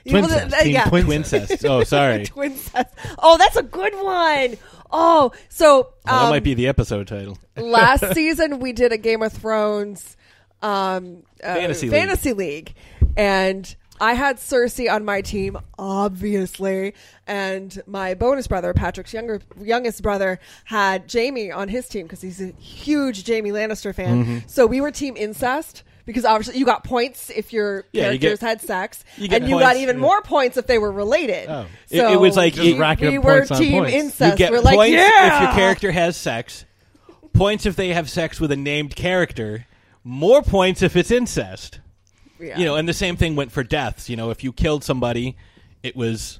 Well, 0.05 0.27
th- 0.27 0.51
th- 0.51 0.65
yeah. 0.73 0.85
Twincest. 0.85 1.63
Oh, 1.63 1.83
sorry. 1.85 2.25
Twincest. 2.25 2.85
Oh, 3.19 3.37
that's 3.37 3.55
a 3.55 3.61
good 3.63 3.93
one. 3.95 4.57
Oh, 4.91 5.31
so 5.47 5.89
Well, 6.05 6.15
that 6.19 6.23
um, 6.23 6.29
might 6.31 6.43
be 6.43 6.53
the 6.55 6.67
episode 6.67 7.07
title. 7.07 7.37
last 7.55 8.03
season 8.13 8.59
we 8.59 8.73
did 8.73 8.91
a 8.91 8.97
Game 8.97 9.21
of 9.21 9.31
Thrones 9.31 10.17
um, 10.63 11.23
uh, 11.43 11.53
Fantasy 11.53 11.87
League. 11.89 11.99
fantasy 11.99 12.33
league, 12.33 12.73
and 13.17 13.75
I 13.99 14.13
had 14.13 14.37
Cersei 14.37 14.91
on 14.91 15.05
my 15.05 15.21
team, 15.21 15.57
obviously, 15.77 16.93
and 17.27 17.81
my 17.85 18.13
bonus 18.13 18.47
brother, 18.47 18.73
Patrick's 18.73 19.13
younger 19.13 19.41
youngest 19.61 20.01
brother, 20.01 20.39
had 20.65 21.11
Jaime 21.11 21.51
on 21.51 21.67
his 21.69 21.87
team 21.87 22.07
because 22.07 22.21
he's 22.21 22.41
a 22.41 22.51
huge 22.53 23.27
Jaime 23.27 23.51
Lannister 23.51 23.93
fan. 23.93 24.25
Mhm. 24.25 24.49
So 24.49 24.65
we 24.65 24.81
were 24.81 24.91
team 24.91 25.15
incest. 25.17 25.83
Because 26.03 26.25
obviously 26.25 26.57
you 26.57 26.65
got 26.65 26.83
points 26.83 27.29
if 27.29 27.53
your 27.53 27.85
Yeah, 27.93 28.09
you 28.09 28.17
characters 28.17 28.39
get- 28.39 28.47
had 28.47 28.61
sex, 28.61 29.03
you 29.17 29.27
and 29.31 29.47
you 29.47 29.59
got 29.59 29.65
points. 29.73 29.81
even 29.81 29.99
more 29.99 30.19
points 30.23 30.57
if 30.57 30.65
they 30.65 30.79
were 30.79 30.91
related. 30.91 31.47
Oh. 31.47 31.67
It- 31.91 31.99
So 31.99 32.11
it 32.11 32.19
was 32.19 32.35
like 32.35 32.55
we, 32.55 32.73
you- 32.73 32.75
we 33.01 33.17
were 33.19 33.45
team 33.45 33.83
points. 33.83 33.93
incest. 33.93 34.31
You 34.31 34.35
get 34.37 34.51
we're 34.51 34.61
like, 34.61 34.89
yeah, 34.89 35.35
if 35.37 35.41
your 35.43 35.51
character 35.53 35.91
has 35.91 36.17
sex. 36.17 36.65
Points 37.33 37.67
if 37.67 37.75
they 37.75 37.89
have 37.89 38.09
sex 38.09 38.41
with 38.41 38.51
a 38.51 38.55
named 38.55 38.95
character. 38.95 39.67
More 40.03 40.41
points 40.41 40.81
if 40.81 40.95
it's 40.95 41.11
incest. 41.11 41.79
Yeah. 42.41 42.57
You 42.57 42.65
know, 42.65 42.75
and 42.75 42.87
the 42.87 42.93
same 42.93 43.15
thing 43.17 43.35
went 43.35 43.51
for 43.51 43.63
deaths. 43.63 44.09
You 44.09 44.15
know, 44.17 44.31
if 44.31 44.43
you 44.43 44.51
killed 44.51 44.83
somebody, 44.83 45.35
it 45.83 45.95
was, 45.95 46.39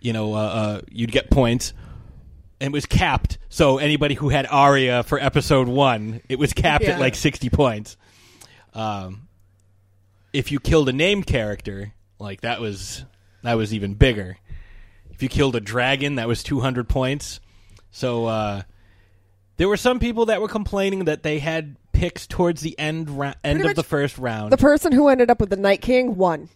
you 0.00 0.12
know, 0.12 0.34
uh, 0.34 0.38
uh, 0.38 0.80
you'd 0.90 1.12
get 1.12 1.30
points. 1.30 1.72
And 2.60 2.72
it 2.72 2.72
was 2.72 2.86
capped. 2.86 3.38
So 3.48 3.78
anybody 3.78 4.14
who 4.14 4.28
had 4.30 4.46
Arya 4.46 5.02
for 5.02 5.18
episode 5.18 5.68
one, 5.68 6.22
it 6.28 6.38
was 6.38 6.52
capped 6.52 6.84
Yeah. 6.84 6.92
at 6.92 7.00
like 7.00 7.14
sixty 7.14 7.50
points. 7.50 7.96
Um, 8.72 9.28
if 10.32 10.50
you 10.50 10.60
killed 10.60 10.88
a 10.88 10.92
named 10.92 11.26
character, 11.26 11.92
like 12.18 12.40
that 12.40 12.60
was 12.60 13.04
that 13.42 13.54
was 13.54 13.74
even 13.74 13.94
bigger. 13.94 14.38
If 15.10 15.22
you 15.22 15.28
killed 15.28 15.54
a 15.56 15.60
dragon, 15.60 16.16
that 16.16 16.26
was 16.26 16.42
200 16.42 16.88
points. 16.88 17.38
So 17.92 18.26
uh, 18.26 18.62
there 19.58 19.68
were 19.68 19.76
some 19.76 20.00
people 20.00 20.26
that 20.26 20.40
were 20.40 20.48
complaining 20.48 21.04
that 21.04 21.22
they 21.22 21.38
had 21.38 21.76
picks 21.94 22.26
towards 22.26 22.60
the 22.60 22.78
end 22.78 23.08
ra- 23.08 23.32
end 23.42 23.64
of 23.64 23.74
the 23.74 23.82
first 23.82 24.18
round. 24.18 24.52
The 24.52 24.58
person 24.58 24.92
who 24.92 25.08
ended 25.08 25.30
up 25.30 25.40
with 25.40 25.48
the 25.50 25.56
Night 25.56 25.80
King 25.80 26.16
won. 26.16 26.50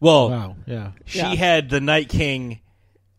well, 0.00 0.30
Wow, 0.30 0.56
yeah. 0.66 0.92
she 1.04 1.18
Yeah. 1.18 1.34
had 1.34 1.68
the 1.68 1.80
Night 1.80 2.08
King. 2.08 2.60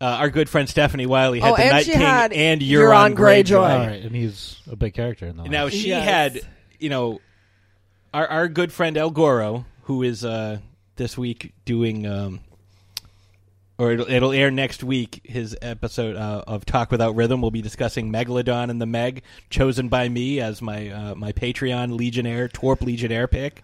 Uh, 0.00 0.04
our 0.20 0.30
good 0.30 0.48
friend 0.48 0.68
Stephanie 0.68 1.06
Wiley 1.06 1.40
had 1.40 1.52
Oh, 1.52 1.56
the 1.56 1.62
and 1.62 1.72
Night 1.72 1.84
she 1.86 1.90
King 1.92 2.00
had 2.00 2.32
and 2.32 2.60
Euron 2.60 3.14
Euron 3.14 3.14
Greyjoy. 3.14 3.44
Greyjoy. 3.44 3.70
All 3.80 3.86
right, 3.86 4.02
and 4.02 4.14
he's 4.14 4.60
a 4.70 4.76
big 4.76 4.94
character 4.94 5.26
in 5.26 5.36
the. 5.36 5.44
Now 5.44 5.68
she 5.68 5.88
Yes. 5.88 6.04
had, 6.04 6.40
you 6.78 6.88
know, 6.88 7.20
our 8.14 8.26
our 8.28 8.48
good 8.48 8.72
friend 8.72 8.96
El 8.96 9.10
Goro, 9.10 9.66
who 9.82 10.02
is 10.04 10.24
uh, 10.24 10.58
this 10.96 11.18
week 11.18 11.52
doing, 11.64 12.06
um, 12.06 12.40
or 13.78 13.92
it'll, 13.92 14.10
it'll 14.10 14.32
air 14.32 14.50
next 14.50 14.82
week. 14.82 15.20
His 15.24 15.56
episode 15.62 16.16
uh, 16.16 16.44
of 16.46 16.64
Talk 16.64 16.90
Without 16.90 17.14
Rhythm 17.14 17.40
will 17.40 17.50
be 17.50 17.62
discussing 17.62 18.12
Megalodon 18.12 18.70
and 18.70 18.80
the 18.80 18.86
Meg, 18.86 19.22
chosen 19.50 19.88
by 19.88 20.08
me 20.08 20.40
as 20.40 20.60
my 20.60 20.88
uh, 20.88 21.14
my 21.14 21.32
Patreon 21.32 21.96
Legionnaire 21.96 22.48
Torp 22.48 22.82
Legionnaire 22.82 23.28
pick. 23.28 23.62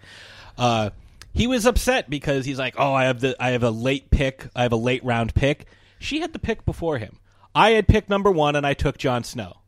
Uh, 0.56 0.90
he 1.32 1.46
was 1.46 1.66
upset 1.66 2.08
because 2.08 2.44
he's 2.46 2.58
like, 2.58 2.74
"Oh, 2.78 2.92
I 2.92 3.04
have 3.04 3.20
the 3.20 3.36
I 3.38 3.50
have 3.50 3.62
a 3.62 3.70
late 3.70 4.10
pick. 4.10 4.46
I 4.54 4.62
have 4.62 4.72
a 4.72 4.76
late 4.76 5.04
round 5.04 5.34
pick." 5.34 5.66
She 5.98 6.20
had 6.20 6.32
the 6.32 6.38
pick 6.38 6.64
before 6.64 6.98
him. 6.98 7.18
I 7.54 7.70
had 7.70 7.88
pick 7.88 8.08
number 8.08 8.30
one, 8.30 8.56
and 8.56 8.66
I 8.66 8.74
took 8.74 8.98
Jon 8.98 9.24
Snow 9.24 9.58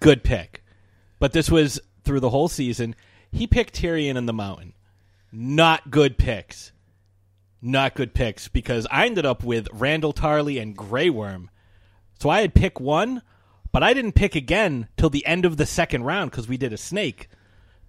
good 0.00 0.24
pick. 0.24 0.62
But 1.18 1.32
this 1.32 1.50
was 1.50 1.80
through 2.04 2.20
the 2.20 2.30
whole 2.30 2.48
season. 2.48 2.94
He 3.30 3.46
picked 3.46 3.74
Tyrion 3.74 4.16
and 4.16 4.28
the 4.28 4.32
Mountain. 4.32 4.74
Not 5.32 5.90
good 5.90 6.16
picks. 6.16 6.72
Not 7.60 7.94
good 7.94 8.14
picks 8.14 8.48
because 8.48 8.86
I 8.90 9.06
ended 9.06 9.26
up 9.26 9.42
with 9.42 9.68
Randyll 9.68 10.14
Tarly 10.14 10.60
and 10.60 10.76
Grey 10.76 11.10
Worm. 11.10 11.50
So 12.20 12.30
I 12.30 12.40
had 12.40 12.54
pick 12.54 12.80
one, 12.80 13.22
but 13.72 13.82
I 13.82 13.92
didn't 13.94 14.12
pick 14.12 14.34
again 14.36 14.88
till 14.96 15.10
the 15.10 15.26
end 15.26 15.44
of 15.44 15.56
the 15.56 15.66
second 15.66 16.04
round 16.04 16.30
because 16.30 16.48
we 16.48 16.56
did 16.56 16.72
a 16.72 16.76
snake. 16.76 17.28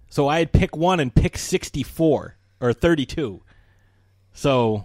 So 0.08 0.28
I 0.28 0.40
had 0.40 0.52
pick 0.52 0.76
one 0.76 0.98
and 0.98 1.14
pick 1.14 1.38
64 1.38 2.36
or 2.60 2.72
32. 2.72 3.42
So 4.32 4.84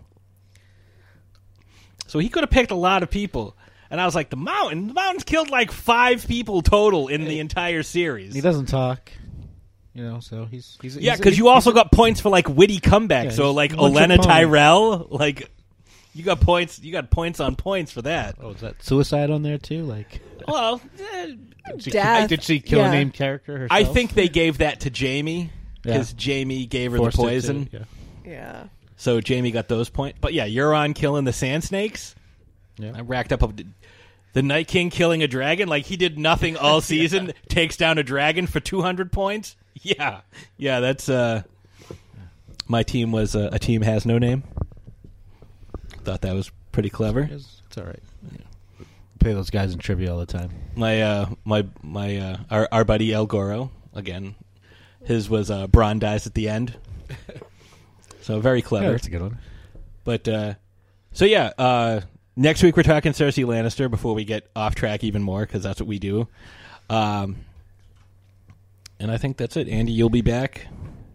so 2.07 2.19
he 2.19 2.29
could 2.29 2.43
have 2.43 2.51
picked 2.51 2.71
a 2.71 2.75
lot 2.75 3.03
of 3.03 3.09
people. 3.09 3.57
And 3.89 4.01
I 4.01 4.05
was 4.05 4.15
like, 4.15 4.29
the 4.29 4.35
mountain, 4.35 4.87
the 4.87 4.93
mountain's 4.93 5.23
killed 5.23 5.49
like 5.49 5.71
five 5.71 6.27
people 6.27 6.61
total 6.61 7.07
in 7.07 7.25
the 7.25 7.39
entire 7.39 7.83
series. 7.83 8.33
he 8.33 8.41
doesn't 8.41 8.67
talk. 8.67 9.11
You 9.95 10.03
know, 10.03 10.19
so 10.19 10.45
he's, 10.45 10.77
he's 10.81 10.97
Yeah, 10.97 11.15
because 11.15 11.37
you 11.37 11.47
also 11.47 11.71
got 11.71 11.91
points 11.91 12.19
for 12.19 12.29
like 12.29 12.49
witty 12.49 12.79
comebacks. 12.79 13.23
Yeah, 13.23 13.29
so 13.31 13.51
like 13.51 13.71
one 13.75 13.93
trick 13.93 14.03
Olenna 14.09 14.17
pony. 14.17 14.27
Tyrell, 14.27 15.07
like 15.09 15.49
you 16.13 16.23
got 16.23 16.41
points. 16.41 16.79
You 16.83 16.91
got 16.91 17.09
points 17.09 17.39
on 17.39 17.55
points 17.55 17.91
for 17.93 18.01
that. 18.01 18.35
Oh, 18.41 18.49
is 18.51 18.59
that 18.61 18.83
suicide 18.83 19.31
on 19.31 19.41
there 19.41 19.57
too? 19.57 19.83
Like, 19.83 20.19
Well, 20.47 20.81
eh, 21.13 21.27
did 21.75 21.83
she, 21.83 21.91
Death. 21.91 22.29
did 22.29 22.43
she 22.43 22.59
kill 22.59 22.79
Yeah. 22.79 22.89
a 22.89 22.91
named 22.91 23.13
character 23.13 23.53
herself? 23.57 23.71
I 23.71 23.85
think 23.85 24.13
they 24.13 24.27
gave 24.27 24.57
that 24.57 24.81
to 24.81 24.91
Jaime 24.93 25.49
because 25.81 26.13
Yeah. 26.17 26.35
Jaime 26.35 26.65
gave 26.65 26.91
her 26.91 26.97
Forced 26.97 27.15
the 27.17 27.23
it 27.23 27.25
to, 27.25 27.31
poison. 27.31 27.69
yeah. 27.71 27.79
Yeah. 28.25 28.63
So 28.97 29.21
Jaime 29.25 29.51
got 29.51 29.69
those 29.69 29.89
points. 29.89 30.17
But 30.21 30.33
yeah, 30.33 30.45
Euron 30.47 30.93
killing 30.93 31.23
the 31.23 31.33
Sand 31.33 31.63
Snakes. 31.63 32.15
Yeah. 32.77 32.91
I 32.95 32.99
racked 33.01 33.31
up 33.31 33.43
a, 33.43 33.53
the 34.33 34.41
Night 34.43 34.67
King 34.67 34.89
killing 34.89 35.23
a 35.23 35.27
dragon. 35.27 35.69
Like 35.69 35.85
he 35.85 35.95
did 35.95 36.19
nothing 36.19 36.57
all 36.57 36.81
season. 36.81 37.31
Takes 37.47 37.77
down 37.77 37.97
a 37.97 38.03
dragon 38.03 38.45
for 38.47 38.59
two 38.59 38.81
hundred 38.81 39.11
points. 39.13 39.55
Yeah, 39.81 40.21
yeah. 40.57 40.79
That's 40.79 41.09
uh, 41.09 41.43
my 42.67 42.81
team 42.81 43.11
was 43.11 43.35
uh, 43.35 43.49
a 43.51 43.59
team 43.59 43.81
has 43.83 44.05
no 44.05 44.17
name. 44.17 44.43
Thought 46.03 46.21
that 46.21 46.33
was 46.33 46.49
pretty 46.71 46.89
clever. 46.89 47.27
It's, 47.31 47.61
it's 47.67 47.77
all 47.77 47.83
right. 47.83 47.99
Play 49.19 49.33
those 49.33 49.49
guys 49.49 49.73
in 49.73 49.79
trivia 49.79 50.11
all 50.13 50.19
the 50.19 50.25
time. 50.25 50.49
My 50.75 51.01
uh, 51.01 51.29
my 51.43 51.67
my 51.83 52.17
uh, 52.17 52.37
our 52.49 52.67
our 52.71 52.83
buddy 52.85 53.13
El 53.13 53.25
Goro 53.25 53.69
again. 53.93 54.35
His 55.03 55.29
was 55.29 55.51
uh, 55.51 55.67
Brandeis 55.67 56.25
at 56.25 56.33
the 56.33 56.49
end. 56.49 56.75
So 58.21 58.39
very 58.39 58.63
clever. 58.63 58.85
Yeah, 58.87 58.91
that's 58.93 59.07
a 59.07 59.11
good 59.11 59.21
one. 59.21 59.37
But 60.03 60.27
uh, 60.27 60.53
so 61.11 61.25
yeah, 61.25 61.51
uh, 61.59 62.01
next 62.35 62.63
week 62.63 62.75
we're 62.75 62.83
talking 62.83 63.11
Cersei 63.11 63.45
Lannister 63.45 63.89
before 63.89 64.15
we 64.15 64.25
get 64.25 64.49
off 64.55 64.73
track 64.73 65.03
even 65.03 65.21
more 65.21 65.41
because 65.41 65.61
that's 65.61 65.79
what 65.79 65.87
we 65.87 65.99
do. 65.99 66.27
Um, 66.89 67.35
and 68.99 69.11
I 69.11 69.17
think 69.17 69.37
that's 69.37 69.57
it. 69.57 69.67
Andy, 69.67 69.91
you'll 69.91 70.09
be 70.09 70.21
back. 70.21 70.67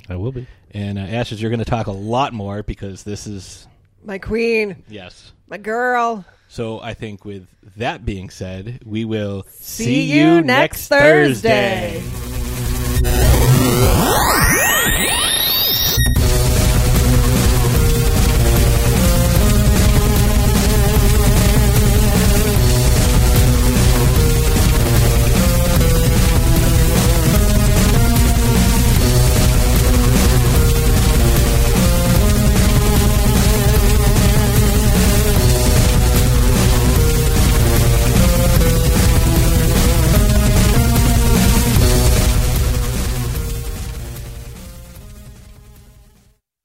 I 0.09 0.17
will 0.17 0.33
be. 0.33 0.47
And 0.73 0.99
uh, 0.99 1.03
Ashes, 1.03 1.41
you're 1.41 1.51
going 1.51 1.61
to 1.61 1.65
talk 1.65 1.87
a 1.87 1.93
lot 1.93 2.33
more 2.33 2.63
because 2.63 3.03
this 3.05 3.27
is 3.27 3.67
My 4.05 4.19
queen. 4.19 4.83
yes. 4.89 5.33
My 5.49 5.57
girl. 5.57 6.25
So 6.49 6.81
I 6.81 6.95
think 6.95 7.25
with 7.25 7.47
that 7.77 8.05
being 8.05 8.29
said, 8.31 8.81
we 8.85 9.05
will 9.05 9.45
see, 9.51 9.85
See 9.85 10.19
you 10.19 10.43
next 10.43 10.89
Thursday. 10.89 12.01
Thursday. 12.01 13.01